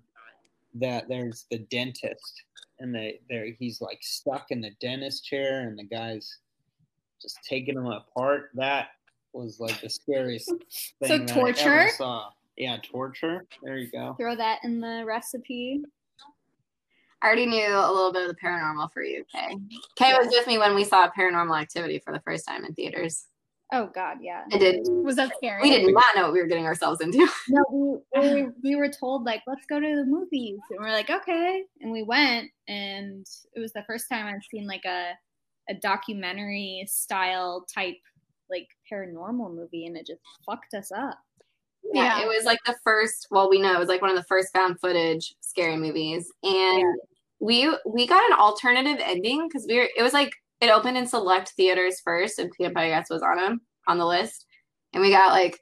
that 0.74 1.08
there's 1.08 1.46
the 1.50 1.58
dentist 1.70 2.42
and 2.80 2.94
they 2.94 3.18
there 3.30 3.46
he's 3.58 3.80
like 3.80 3.98
stuck 4.02 4.50
in 4.50 4.60
the 4.60 4.72
dentist 4.78 5.24
chair 5.24 5.62
and 5.62 5.78
the 5.78 5.84
guy's 5.84 6.36
just 7.22 7.38
taking 7.48 7.76
him 7.76 7.86
apart 7.86 8.50
that 8.52 8.88
was 9.32 9.58
like 9.58 9.80
the 9.80 9.88
scariest 9.88 10.48
thing 11.00 11.08
So 11.08 11.18
that 11.18 11.30
I 11.30 11.34
torture? 11.40 11.78
ever 11.80 11.90
saw 11.96 12.28
Yeah, 12.56 12.78
torture. 12.82 13.46
There 13.62 13.76
you 13.76 13.90
go. 13.90 14.14
Throw 14.18 14.34
that 14.36 14.60
in 14.64 14.80
the 14.80 15.04
recipe. 15.06 15.82
I 17.22 17.26
already 17.26 17.46
knew 17.46 17.66
a 17.66 17.92
little 17.92 18.12
bit 18.12 18.28
of 18.28 18.28
the 18.28 18.40
paranormal 18.40 18.92
for 18.92 19.02
you, 19.02 19.24
Kay. 19.32 19.56
Kay 19.96 20.12
was 20.14 20.28
with 20.28 20.46
me 20.46 20.58
when 20.58 20.74
we 20.74 20.84
saw 20.84 21.10
Paranormal 21.10 21.60
Activity 21.60 22.00
for 22.04 22.12
the 22.12 22.20
first 22.20 22.46
time 22.46 22.64
in 22.64 22.74
theaters. 22.74 23.26
Oh 23.72 23.90
God, 23.92 24.18
yeah. 24.20 24.44
I 24.52 24.58
did. 24.58 24.86
Was 24.86 25.16
that 25.16 25.32
scary? 25.36 25.62
We 25.62 25.70
did 25.70 25.92
not 25.92 26.04
know 26.14 26.24
what 26.24 26.32
we 26.32 26.40
were 26.40 26.46
getting 26.46 26.66
ourselves 26.66 27.00
into. 27.00 27.26
No, 27.48 28.02
we, 28.14 28.20
we, 28.20 28.48
we 28.62 28.76
were 28.76 28.88
told 28.88 29.24
like, 29.24 29.42
let's 29.46 29.66
go 29.66 29.80
to 29.80 29.96
the 29.96 30.04
movies, 30.04 30.60
and 30.70 30.78
we're 30.78 30.92
like, 30.92 31.10
okay, 31.10 31.64
and 31.80 31.90
we 31.90 32.02
went, 32.02 32.50
and 32.68 33.26
it 33.54 33.60
was 33.60 33.72
the 33.72 33.84
first 33.86 34.08
time 34.08 34.26
I've 34.26 34.44
seen 34.50 34.66
like 34.66 34.84
a 34.84 35.12
a 35.68 35.74
documentary 35.74 36.84
style 36.86 37.66
type 37.74 37.96
like 38.48 38.68
paranormal 38.92 39.52
movie, 39.52 39.86
and 39.86 39.96
it 39.96 40.06
just 40.06 40.20
fucked 40.44 40.74
us 40.74 40.92
up. 40.92 41.18
Yeah, 41.92 42.18
Yeah. 42.18 42.24
it 42.24 42.28
was 42.28 42.44
like 42.44 42.58
the 42.66 42.76
first. 42.84 43.26
Well, 43.30 43.48
we 43.50 43.60
know 43.60 43.72
it 43.74 43.78
was 43.78 43.88
like 43.88 44.00
one 44.02 44.10
of 44.10 44.16
the 44.16 44.24
first 44.24 44.52
found 44.52 44.80
footage 44.80 45.34
scary 45.40 45.76
movies, 45.76 46.30
and 46.42 46.78
Yeah. 46.80 46.92
we 47.40 47.76
we 47.86 48.06
got 48.06 48.30
an 48.30 48.38
alternative 48.38 48.98
ending 49.04 49.48
because 49.48 49.66
we 49.68 49.76
were. 49.78 49.88
It 49.96 50.02
was 50.02 50.12
like 50.12 50.32
it 50.60 50.70
opened 50.70 50.96
in 50.96 51.06
select 51.06 51.50
theaters 51.50 52.00
first, 52.04 52.38
and 52.38 52.50
Peanut 52.52 52.74
Butter 52.74 52.88
Guts 52.90 53.10
was 53.10 53.22
on 53.22 53.36
them 53.36 53.60
on 53.86 53.98
the 53.98 54.06
list, 54.06 54.46
and 54.92 55.02
we 55.02 55.10
got 55.10 55.32
like, 55.32 55.60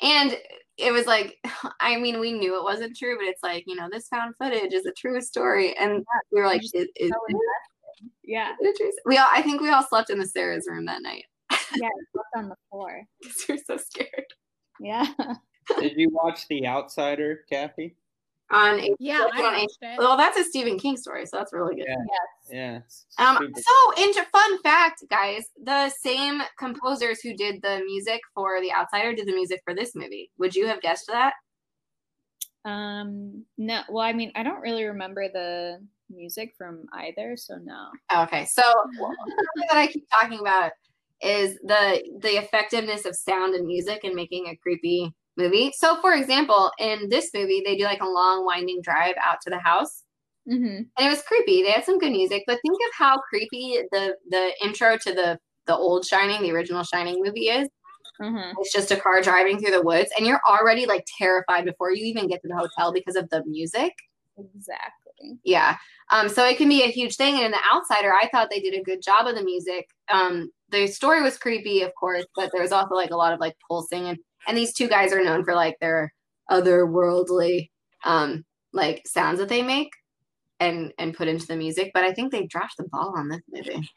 and 0.00 0.36
it 0.78 0.92
was 0.92 1.06
like, 1.06 1.38
I 1.80 1.96
mean, 1.98 2.18
we 2.20 2.32
knew 2.32 2.56
it 2.58 2.64
wasn't 2.64 2.96
true, 2.96 3.16
but 3.16 3.26
it's 3.26 3.42
like 3.42 3.64
you 3.66 3.76
know, 3.76 3.88
this 3.90 4.08
found 4.08 4.34
footage 4.36 4.72
is 4.72 4.86
a 4.86 4.92
true 4.92 5.20
story, 5.20 5.76
and 5.76 6.04
we 6.32 6.40
were 6.40 6.46
like, 6.46 6.62
just 6.62 6.74
is, 6.74 6.88
is, 6.96 7.10
So 7.10 7.16
invested. 7.28 8.12
yeah, 8.24 8.52
it? 8.60 8.94
We 9.06 9.18
all, 9.18 9.28
I 9.30 9.42
think 9.42 9.60
we 9.60 9.70
all 9.70 9.82
slept 9.86 10.10
in 10.10 10.18
the 10.18 10.26
Sarah's 10.26 10.66
room 10.68 10.86
that 10.86 11.02
night 11.02 11.24
yeah, 11.76 11.88
it 11.88 12.06
slept 12.12 12.28
on 12.36 12.48
the 12.48 12.56
floor. 12.70 13.02
because 13.20 13.44
we 13.48 13.54
were 13.54 13.60
so 13.66 13.76
scared. 13.76 14.26
Yeah, 14.82 15.06
Did 15.78 15.96
you 15.96 16.10
watch 16.10 16.48
The 16.48 16.66
Outsider, 16.66 17.44
Kathy? 17.50 17.96
On 18.50 18.80
Yeah, 18.98 19.26
I 19.32 19.42
on 19.42 19.54
it. 19.54 19.98
well, 19.98 20.16
that's 20.16 20.36
a 20.36 20.44
Stephen 20.44 20.78
King 20.78 20.96
story, 20.98 21.24
so 21.24 21.38
that's 21.38 21.54
really 21.54 21.74
good. 21.74 21.86
Yeah. 21.88 22.04
Yeah. 22.50 22.80
Um, 23.18 23.38
so, 23.38 24.02
into 24.02 24.26
fun 24.30 24.62
fact, 24.62 25.04
guys, 25.08 25.44
the 25.62 25.88
same 25.88 26.42
composers 26.58 27.20
who 27.22 27.34
did 27.34 27.62
the 27.62 27.80
music 27.86 28.20
for 28.34 28.60
The 28.60 28.72
Outsider 28.72 29.14
did 29.14 29.26
the 29.26 29.32
music 29.32 29.62
for 29.64 29.74
this 29.74 29.94
movie. 29.94 30.30
Would 30.38 30.54
you 30.54 30.66
have 30.66 30.82
guessed 30.82 31.06
that? 31.08 31.32
um, 32.64 33.44
no, 33.58 33.82
well, 33.88 34.04
I 34.04 34.12
mean, 34.12 34.32
I 34.34 34.42
don't 34.42 34.60
really 34.60 34.84
remember 34.84 35.28
the 35.28 35.84
music 36.10 36.54
from 36.56 36.84
either, 36.92 37.36
so 37.36 37.56
no. 37.56 37.88
Okay, 38.14 38.44
so 38.44 38.62
that 39.68 39.76
I 39.76 39.86
keep 39.86 40.06
talking 40.10 40.38
about 40.38 40.72
is 41.22 41.54
the 41.62 42.02
the 42.20 42.36
effectiveness 42.38 43.04
of 43.04 43.14
sound 43.16 43.54
and 43.54 43.66
music 43.66 44.04
in 44.04 44.14
making 44.14 44.46
a 44.48 44.56
creepy 44.56 45.12
movie. 45.36 45.72
So, 45.76 46.00
for 46.00 46.12
example, 46.14 46.70
in 46.78 47.08
this 47.08 47.30
movie, 47.34 47.62
they 47.64 47.76
do 47.76 47.84
like 47.84 48.02
a 48.02 48.08
long 48.08 48.44
winding 48.44 48.80
drive 48.82 49.14
out 49.24 49.38
to 49.42 49.50
the 49.50 49.58
house, 49.58 50.04
Mm-hmm. 50.50 50.64
and 50.66 50.88
it 50.98 51.08
was 51.08 51.22
creepy. 51.22 51.62
They 51.62 51.70
had 51.70 51.84
some 51.84 51.98
good 52.00 52.10
music, 52.10 52.42
but 52.48 52.58
think 52.62 52.74
of 52.74 52.94
how 52.98 53.18
creepy 53.18 53.78
the 53.92 54.16
the 54.28 54.52
intro 54.62 54.96
to 54.96 55.14
the 55.14 55.38
the 55.66 55.76
old 55.76 56.04
Shining, 56.04 56.42
the 56.42 56.50
original 56.50 56.82
Shining 56.82 57.22
movie 57.22 57.48
is. 57.48 57.68
Mm-hmm. 58.20 58.56
It's 58.58 58.72
just 58.72 58.90
a 58.90 58.96
car 58.96 59.22
driving 59.22 59.58
through 59.58 59.70
the 59.70 59.82
woods, 59.82 60.10
and 60.16 60.26
you're 60.26 60.40
already 60.48 60.86
like 60.86 61.06
terrified 61.18 61.64
before 61.64 61.92
you 61.92 62.04
even 62.04 62.28
get 62.28 62.42
to 62.42 62.48
the 62.48 62.56
hotel 62.56 62.92
because 62.92 63.16
of 63.16 63.28
the 63.30 63.44
music. 63.46 63.92
Exactly. 64.36 65.01
Yeah. 65.44 65.76
Um, 66.10 66.28
so 66.28 66.44
it 66.44 66.58
can 66.58 66.68
be 66.68 66.82
a 66.82 66.88
huge 66.88 67.16
thing. 67.16 67.36
And 67.36 67.44
in 67.44 67.50
The 67.52 67.58
Outsider, 67.72 68.12
I 68.12 68.28
thought 68.28 68.50
they 68.50 68.60
did 68.60 68.74
a 68.74 68.82
good 68.82 69.02
job 69.02 69.26
of 69.26 69.34
the 69.34 69.44
music. 69.44 69.86
Um, 70.10 70.50
the 70.70 70.86
story 70.86 71.22
was 71.22 71.38
creepy, 71.38 71.82
of 71.82 71.92
course, 71.98 72.24
but 72.34 72.50
there 72.52 72.62
was 72.62 72.72
also 72.72 72.94
like 72.94 73.10
a 73.10 73.16
lot 73.16 73.32
of 73.32 73.40
like 73.40 73.54
pulsing 73.68 74.08
and 74.08 74.18
and 74.48 74.56
these 74.56 74.74
two 74.74 74.88
guys 74.88 75.12
are 75.12 75.22
known 75.22 75.44
for 75.44 75.54
like 75.54 75.76
their 75.80 76.12
otherworldly 76.50 77.70
um 78.04 78.44
like 78.72 79.06
sounds 79.06 79.38
that 79.38 79.48
they 79.48 79.62
make 79.62 79.90
and 80.58 80.92
and 80.98 81.14
put 81.14 81.28
into 81.28 81.46
the 81.46 81.56
music. 81.56 81.90
But 81.94 82.04
I 82.04 82.12
think 82.12 82.32
they 82.32 82.46
dropped 82.46 82.76
the 82.78 82.88
ball 82.90 83.14
on 83.16 83.28
this 83.28 83.42
movie. 83.50 83.88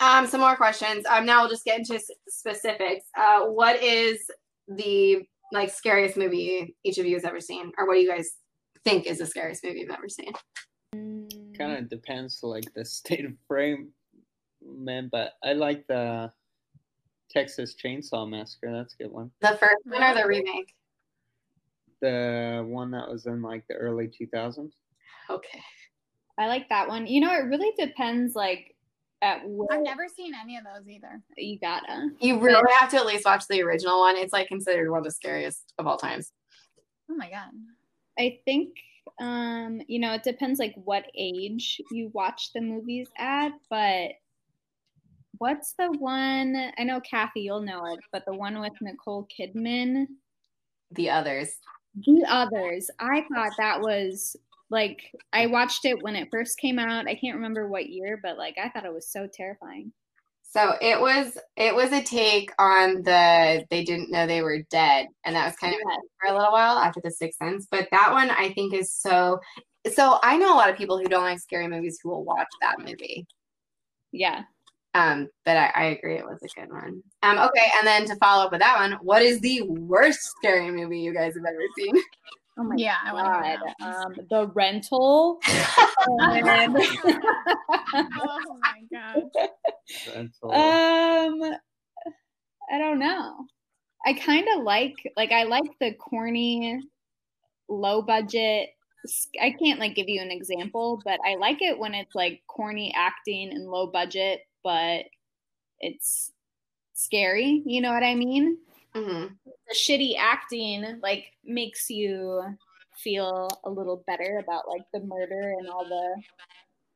Um, 0.00 0.26
some 0.26 0.40
more 0.40 0.56
questions. 0.56 1.04
Um, 1.06 1.26
now 1.26 1.40
we'll 1.40 1.50
just 1.50 1.64
get 1.64 1.78
into 1.78 2.00
specifics. 2.28 3.04
Uh, 3.16 3.42
what 3.42 3.82
is 3.82 4.18
the 4.66 5.22
like 5.52 5.70
scariest 5.70 6.16
movie 6.16 6.74
each 6.84 6.98
of 6.98 7.06
you 7.06 7.14
has 7.14 7.24
ever 7.24 7.40
seen, 7.40 7.70
or 7.78 7.86
what 7.86 7.94
do 7.94 8.00
you 8.00 8.08
guys 8.08 8.30
think 8.84 9.06
is 9.06 9.18
the 9.18 9.26
scariest 9.26 9.64
movie 9.64 9.80
you've 9.80 9.90
ever 9.90 10.08
seen? 10.08 10.32
kind 11.58 11.72
of 11.78 11.88
depends 11.88 12.40
like 12.42 12.72
the 12.74 12.84
state 13.00 13.24
of 13.24 13.32
frame 13.48 13.88
man 14.64 15.08
but 15.10 15.32
i 15.44 15.52
like 15.52 15.84
the 15.88 16.30
texas 17.30 17.74
chainsaw 17.82 18.28
massacre 18.28 18.72
that's 18.72 18.94
a 18.94 19.02
good 19.02 19.12
one 19.12 19.30
The 19.40 19.56
first 19.60 19.76
one 19.84 20.02
or 20.02 20.14
the 20.14 20.26
remake? 20.26 20.72
the 22.00 22.64
one 22.66 22.90
that 22.92 23.08
was 23.08 23.26
in 23.26 23.42
like 23.42 23.64
the 23.68 23.74
early 23.74 24.08
2000s 24.08 24.70
Okay. 25.30 25.60
I 26.36 26.48
like 26.48 26.68
that 26.68 26.86
one. 26.88 27.06
You 27.06 27.20
know, 27.22 27.32
it 27.32 27.44
really 27.46 27.72
depends, 27.78 28.34
like, 28.34 28.74
at 29.22 29.42
what 29.48 29.72
I've 29.72 29.80
never 29.82 30.06
seen 30.06 30.32
any 30.34 30.58
of 30.58 30.64
those 30.64 30.86
either. 30.86 31.22
you 31.38 31.58
gotta. 31.58 32.10
You 32.20 32.40
really 32.40 32.60
have 32.78 32.90
to 32.90 32.96
at 32.98 33.06
least 33.06 33.24
watch 33.24 33.44
the 33.48 33.62
original 33.62 34.00
one. 34.00 34.16
It's 34.18 34.34
like 34.34 34.48
considered 34.48 34.90
one 34.90 34.98
of 34.98 35.04
the 35.04 35.12
scariest 35.12 35.72
of 35.78 35.86
all 35.86 35.96
times. 35.96 36.30
Oh 37.10 37.14
my 37.14 37.30
god. 37.30 37.48
I 38.18 38.38
think, 38.44 38.76
um, 39.20 39.80
you 39.86 39.98
know, 39.98 40.14
it 40.14 40.22
depends, 40.22 40.58
like, 40.58 40.74
what 40.84 41.04
age 41.16 41.80
you 41.90 42.10
watch 42.14 42.52
the 42.52 42.60
movies 42.60 43.08
at, 43.18 43.52
but 43.70 44.12
what's 45.38 45.72
the 45.74 45.90
one? 45.98 46.72
I 46.78 46.84
know, 46.84 47.00
Kathy, 47.00 47.40
you'll 47.40 47.60
know 47.60 47.84
it, 47.86 48.00
but 48.12 48.24
the 48.26 48.34
one 48.34 48.60
with 48.60 48.72
Nicole 48.80 49.26
Kidman, 49.38 50.06
The 50.92 51.10
others. 51.10 51.56
The 52.06 52.24
Others. 52.26 52.90
I 52.98 53.24
thought 53.32 53.52
that 53.58 53.80
was 53.80 54.36
like 54.70 55.14
I 55.32 55.46
watched 55.46 55.84
it 55.84 56.02
when 56.02 56.16
it 56.16 56.28
first 56.30 56.58
came 56.58 56.78
out. 56.78 57.06
I 57.06 57.14
can't 57.14 57.36
remember 57.36 57.68
what 57.68 57.88
year, 57.88 58.18
but 58.22 58.36
like 58.36 58.56
I 58.62 58.68
thought 58.68 58.84
it 58.84 58.92
was 58.92 59.06
so 59.06 59.28
terrifying. 59.32 59.92
So 60.54 60.74
it 60.80 61.00
was 61.00 61.36
it 61.56 61.74
was 61.74 61.90
a 61.90 62.00
take 62.00 62.52
on 62.60 63.02
the 63.02 63.64
they 63.70 63.82
didn't 63.82 64.12
know 64.12 64.24
they 64.24 64.40
were 64.40 64.62
dead, 64.70 65.08
and 65.24 65.34
that 65.34 65.46
was 65.46 65.56
kind 65.56 65.74
of 65.74 65.80
for 66.20 66.32
a 66.32 66.32
little 66.32 66.52
while 66.52 66.78
after 66.78 67.00
the 67.02 67.10
Sixth 67.10 67.38
Sense. 67.38 67.66
But 67.68 67.88
that 67.90 68.12
one 68.12 68.30
I 68.30 68.52
think 68.52 68.72
is 68.72 68.92
so. 68.92 69.40
So 69.92 70.20
I 70.22 70.36
know 70.36 70.54
a 70.54 70.56
lot 70.56 70.70
of 70.70 70.76
people 70.76 70.96
who 70.96 71.06
don't 71.06 71.24
like 71.24 71.40
scary 71.40 71.66
movies 71.66 71.98
who 72.00 72.10
will 72.10 72.24
watch 72.24 72.46
that 72.60 72.78
movie. 72.78 73.26
Yeah. 74.12 74.42
Um, 74.94 75.28
but 75.44 75.56
I, 75.56 75.72
I 75.74 75.84
agree 75.86 76.18
it 76.18 76.24
was 76.24 76.38
a 76.44 76.60
good 76.60 76.70
one. 76.70 77.02
Um, 77.24 77.38
okay, 77.38 77.66
and 77.76 77.84
then 77.84 78.06
to 78.06 78.14
follow 78.16 78.44
up 78.44 78.52
with 78.52 78.60
that 78.60 78.78
one, 78.78 78.92
what 79.02 79.22
is 79.22 79.40
the 79.40 79.62
worst 79.62 80.20
scary 80.38 80.70
movie 80.70 81.00
you 81.00 81.12
guys 81.12 81.34
have 81.34 81.44
ever 81.44 81.66
seen? 81.76 81.96
Oh 82.56 82.62
my 82.62 82.76
Yeah, 82.76 82.96
I 83.04 83.12
want 83.12 83.26
to 83.26 83.48
hear 83.48 83.58
god. 83.58 83.74
that. 83.78 83.86
Um, 83.86 84.26
the 84.30 84.46
rental. 84.54 85.40
and- 85.48 86.76
oh 88.20 88.60
my 88.60 88.82
god. 88.92 89.22
That's 90.06 90.38
all. 90.42 90.52
um 90.52 91.56
I 92.72 92.78
don't 92.78 92.98
know. 92.98 93.46
I 94.06 94.12
kind 94.14 94.46
of 94.56 94.62
like 94.62 94.94
like 95.16 95.32
I 95.32 95.44
like 95.44 95.64
the 95.80 95.92
corny 95.94 96.80
low 97.68 98.02
budget 98.02 98.70
I 99.40 99.50
can't 99.50 99.78
like 99.80 99.94
give 99.94 100.08
you 100.08 100.22
an 100.22 100.30
example, 100.30 101.00
but 101.04 101.20
I 101.26 101.34
like 101.36 101.60
it 101.60 101.78
when 101.78 101.94
it's 101.94 102.14
like 102.14 102.40
corny 102.46 102.94
acting 102.96 103.50
and 103.52 103.68
low 103.68 103.86
budget, 103.86 104.40
but 104.62 105.04
it's 105.80 106.32
scary, 106.94 107.62
you 107.66 107.82
know 107.82 107.92
what 107.92 108.02
I 108.02 108.14
mean? 108.14 108.56
Hmm 108.94 109.26
The 109.46 109.74
shitty 109.74 110.16
acting 110.18 111.00
like 111.02 111.26
makes 111.44 111.90
you 111.90 112.42
feel 112.96 113.48
a 113.64 113.70
little 113.70 114.04
better 114.06 114.40
about 114.42 114.68
like 114.68 114.84
the 114.92 115.00
murder 115.00 115.54
and 115.58 115.68
all 115.68 115.84
the 115.84 116.22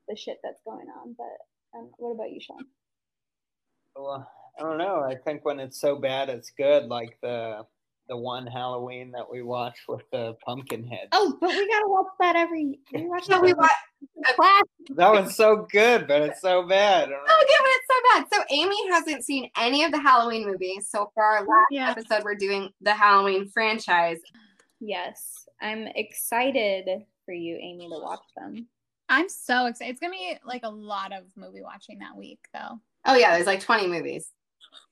the 0.08 0.16
shit 0.16 0.38
that's 0.42 0.60
going 0.64 0.86
on. 0.88 1.14
But 1.16 1.78
um, 1.78 1.90
what 1.98 2.12
about 2.12 2.30
you, 2.32 2.40
Sean? 2.40 2.64
Well, 3.94 4.30
I 4.58 4.62
don't 4.62 4.78
know. 4.78 5.02
I 5.02 5.16
think 5.16 5.44
when 5.44 5.60
it's 5.60 5.80
so 5.80 5.96
bad, 5.96 6.28
it's 6.28 6.50
good. 6.50 6.84
Like 6.84 7.18
the 7.22 7.66
the 8.08 8.16
one 8.16 8.46
Halloween 8.46 9.12
that 9.12 9.30
we 9.30 9.42
watched 9.42 9.82
with 9.88 10.02
the 10.12 10.34
pumpkin 10.44 10.86
head. 10.86 11.08
Oh, 11.12 11.36
but 11.40 11.50
we 11.50 11.68
gotta 11.68 11.88
watch 11.88 12.06
that 12.20 12.36
every. 12.36 12.78
We 12.94 13.06
watch 13.06 13.26
that 13.28 13.42
we 13.42 13.52
watch. 13.54 13.70
class. 14.36 14.62
That 14.96 15.10
was 15.12 15.34
so 15.36 15.66
good, 15.70 16.06
but 16.06 16.22
it's 16.22 16.40
so 16.40 16.62
bad. 16.66 17.08
Oh, 17.30 17.46
yeah, 17.50 17.56
but 17.60 17.70
it's 17.70 17.86
so 17.86 17.94
bad. 18.14 18.26
So 18.32 18.54
Amy 18.54 18.90
hasn't 18.90 19.24
seen 19.24 19.50
any 19.56 19.84
of 19.84 19.92
the 19.92 20.00
Halloween 20.00 20.46
movies. 20.46 20.88
So 20.90 21.10
for 21.14 21.22
our 21.22 21.40
last 21.40 21.66
Yeah. 21.70 21.90
episode, 21.90 22.24
we're 22.24 22.34
doing 22.34 22.70
the 22.80 22.94
Halloween 22.94 23.48
franchise. 23.48 24.18
Yes, 24.80 25.46
I'm 25.60 25.86
excited 25.94 26.88
for 27.24 27.32
you, 27.34 27.56
Amy, 27.56 27.88
to 27.88 28.00
watch 28.02 28.22
them. 28.36 28.66
I'm 29.08 29.28
so 29.28 29.66
excited. 29.66 29.90
It's 29.92 30.00
gonna 30.00 30.12
be 30.12 30.36
like 30.44 30.62
a 30.64 30.70
lot 30.70 31.12
of 31.12 31.24
movie 31.36 31.62
watching 31.62 31.98
that 32.00 32.16
week, 32.16 32.40
though. 32.52 32.78
Oh 33.06 33.14
yeah, 33.16 33.34
there's 33.34 33.46
like 33.46 33.60
20 33.60 33.86
movies. 33.86 34.30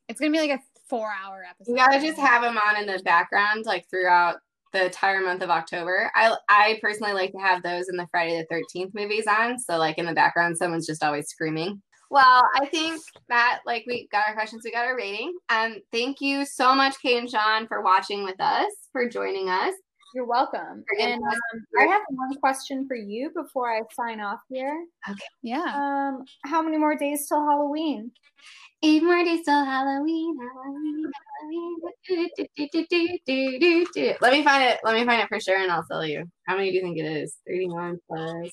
It's 0.09 0.19
gonna 0.21 0.33
be 0.33 0.39
like 0.41 0.51
a 0.59 0.63
four-hour 0.89 1.45
episode. 1.49 1.73
You 1.73 1.77
gotta 1.77 2.01
just 2.01 2.19
have 2.19 2.43
them 2.43 2.59
on 2.59 2.77
in 2.77 2.87
the 2.87 3.01
background, 3.05 3.65
like 3.67 3.89
throughout 3.91 4.37
the 4.73 4.87
entire 4.87 5.21
month 5.21 5.43
of 5.43 5.51
October. 5.51 6.11
I 6.15 6.35
I 6.49 6.79
personally 6.83 7.13
like 7.13 7.33
to 7.33 7.39
have 7.39 7.63
those 7.63 7.89
in 7.89 7.97
the 7.97 8.07
Friday 8.11 8.45
the 8.51 8.55
13th 8.55 8.95
movies 8.95 9.27
on. 9.27 9.59
So 9.59 9.79
like 9.79 9.99
in 9.99 10.07
the 10.07 10.13
background, 10.13 10.57
someone's 10.57 10.87
just 10.87 11.03
always 11.03 11.29
screaming. 11.29 11.83
Well, 12.11 12.49
I 12.55 12.67
think 12.67 13.03
that 13.29 13.61
like 13.67 13.85
we 13.87 14.09
got 14.13 14.29
our 14.29 14.35
questions, 14.35 14.63
we 14.65 14.71
got 14.71 14.87
our 14.87 14.97
rating. 14.97 15.33
Um, 15.49 15.77
thank 15.93 16.21
you 16.21 16.45
so 16.47 16.75
much, 16.75 16.95
Kate 17.03 17.19
and 17.19 17.29
Sean, 17.29 17.67
for 17.67 17.83
watching 17.83 18.25
with 18.25 18.41
us 18.41 18.71
for 18.93 19.09
joining 19.09 19.49
us. 19.49 19.75
You're 20.17 20.25
welcome. 20.25 20.83
And 20.99 21.23
um, 21.23 21.67
I 21.79 21.85
have 21.85 22.01
one 22.09 22.35
question 22.37 22.89
for 22.89 22.97
you 22.97 23.31
before 23.37 23.71
I 23.71 23.83
sign 23.93 24.19
off 24.19 24.41
here. 24.49 24.87
Okay. 25.07 25.21
Yeah. 25.43 25.59
Um, 25.75 26.25
how 26.47 26.63
many 26.63 26.79
more 26.79 26.97
days 26.97 27.29
till 27.29 27.45
Halloween? 27.45 28.11
Eight 28.83 29.03
more 29.03 29.23
days 29.23 29.45
till 29.45 29.63
Halloween. 29.63 30.35
Halloween. 30.39 31.05
Halloween. 31.39 31.77
Do, 32.09 32.29
do, 32.35 32.47
do, 32.57 32.69
do, 32.73 32.87
do, 32.89 33.19
do, 33.27 33.59
do, 33.59 33.87
do. 33.95 34.15
Let 34.23 34.33
me 34.33 34.43
find 34.43 34.63
it. 34.63 34.81
Let 34.85 34.95
me 34.95 35.05
find 35.05 35.21
it 35.21 35.29
for 35.29 35.39
sure, 35.39 35.59
and 35.59 35.71
I'll 35.71 35.85
tell 35.85 36.07
you. 36.07 36.25
How 36.47 36.57
many 36.57 36.71
do 36.71 36.77
you 36.77 36.83
think 36.83 36.97
it 36.97 37.05
is? 37.05 37.37
Thirty-one 37.47 37.99
plus. 38.09 38.51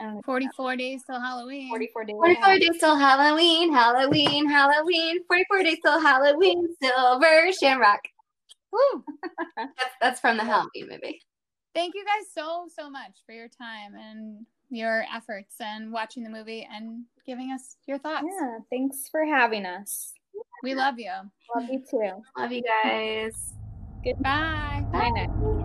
Um, 0.00 0.20
44 0.26 0.74
days 0.74 1.02
till 1.08 1.20
Halloween. 1.20 1.68
44 1.68 2.04
days. 2.04 2.16
44 2.18 2.58
days 2.58 2.80
till 2.80 2.96
Halloween, 2.96 3.72
Halloween, 3.72 4.48
Halloween. 4.48 5.18
44 5.28 5.62
days 5.62 5.78
till 5.84 6.00
Halloween, 6.00 6.66
Silver 6.82 7.52
Shamrock. 7.52 8.00
Woo! 8.72 9.04
That's, 9.56 9.94
that's 10.00 10.20
from 10.20 10.36
the 10.36 10.44
Halloween 10.44 10.88
movie. 10.90 11.20
Thank 11.74 11.94
you 11.94 12.04
guys 12.04 12.26
so, 12.32 12.66
so 12.74 12.88
much 12.90 13.18
for 13.26 13.32
your 13.32 13.48
time 13.48 13.94
and 13.94 14.46
your 14.70 15.04
efforts 15.14 15.56
and 15.60 15.92
watching 15.92 16.24
the 16.24 16.30
movie 16.30 16.66
and 16.72 17.04
giving 17.26 17.52
us 17.52 17.76
your 17.86 17.98
thoughts. 17.98 18.26
Yeah, 18.40 18.58
thanks 18.70 19.08
for 19.10 19.24
having 19.24 19.66
us. 19.66 20.12
We 20.62 20.74
love 20.74 20.98
you. 20.98 21.12
Love 21.54 21.68
you 21.70 21.82
too. 21.88 22.22
Love 22.38 22.52
you 22.52 22.62
guys. 22.62 23.54
Bye. 24.20 24.84
Bye 24.92 25.10
now. 25.14 25.55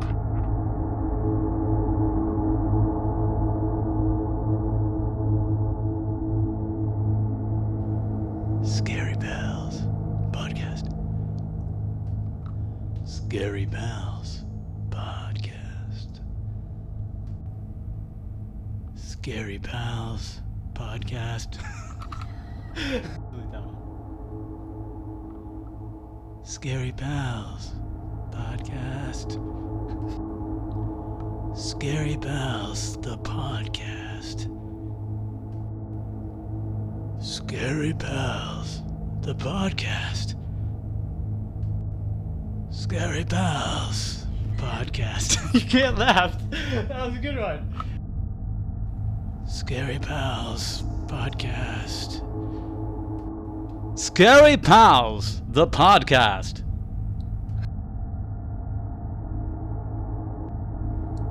Scary 13.32 13.66
Pals 13.66 14.44
podcast. 14.90 16.20
Scary 18.96 19.58
Pals 19.58 20.42
podcast. 20.74 21.56
Scary 26.44 26.92
Pals 26.92 27.72
podcast. 28.32 29.32
Scary 31.58 32.18
Pals 32.18 32.98
the 32.98 33.18
podcast. 33.20 34.42
Scary 37.24 37.94
Pals, 37.94 38.82
the 39.22 39.34
podcast. 39.36 40.41
Scary 42.72 43.26
Pals, 43.26 44.26
podcast. 44.56 45.54
you 45.54 45.60
can't 45.60 45.98
laugh. 45.98 46.34
That 46.72 47.06
was 47.06 47.18
a 47.18 47.20
good 47.20 47.38
one. 47.38 47.68
Scary 49.46 50.00
Pals, 50.00 50.84
podcast. 51.08 52.22
Scary 54.00 54.56
Pals, 54.56 55.42
the 55.50 55.68
podcast. 55.68 56.64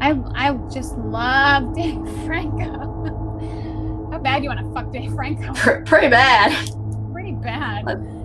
I 0.03 0.13
I 0.35 0.53
just 0.71 0.95
love 0.99 1.75
Dave 1.75 2.27
Franco. 2.27 4.11
How 4.13 4.19
bad 4.19 4.43
you 4.43 4.51
want 4.51 4.61
to 4.61 4.75
fuck 4.75 4.93
Dave 4.93 5.15
Franco? 5.15 5.55
Pretty 5.87 6.09
bad. 6.09 6.71
Pretty 7.15 7.33
bad. 7.33 8.20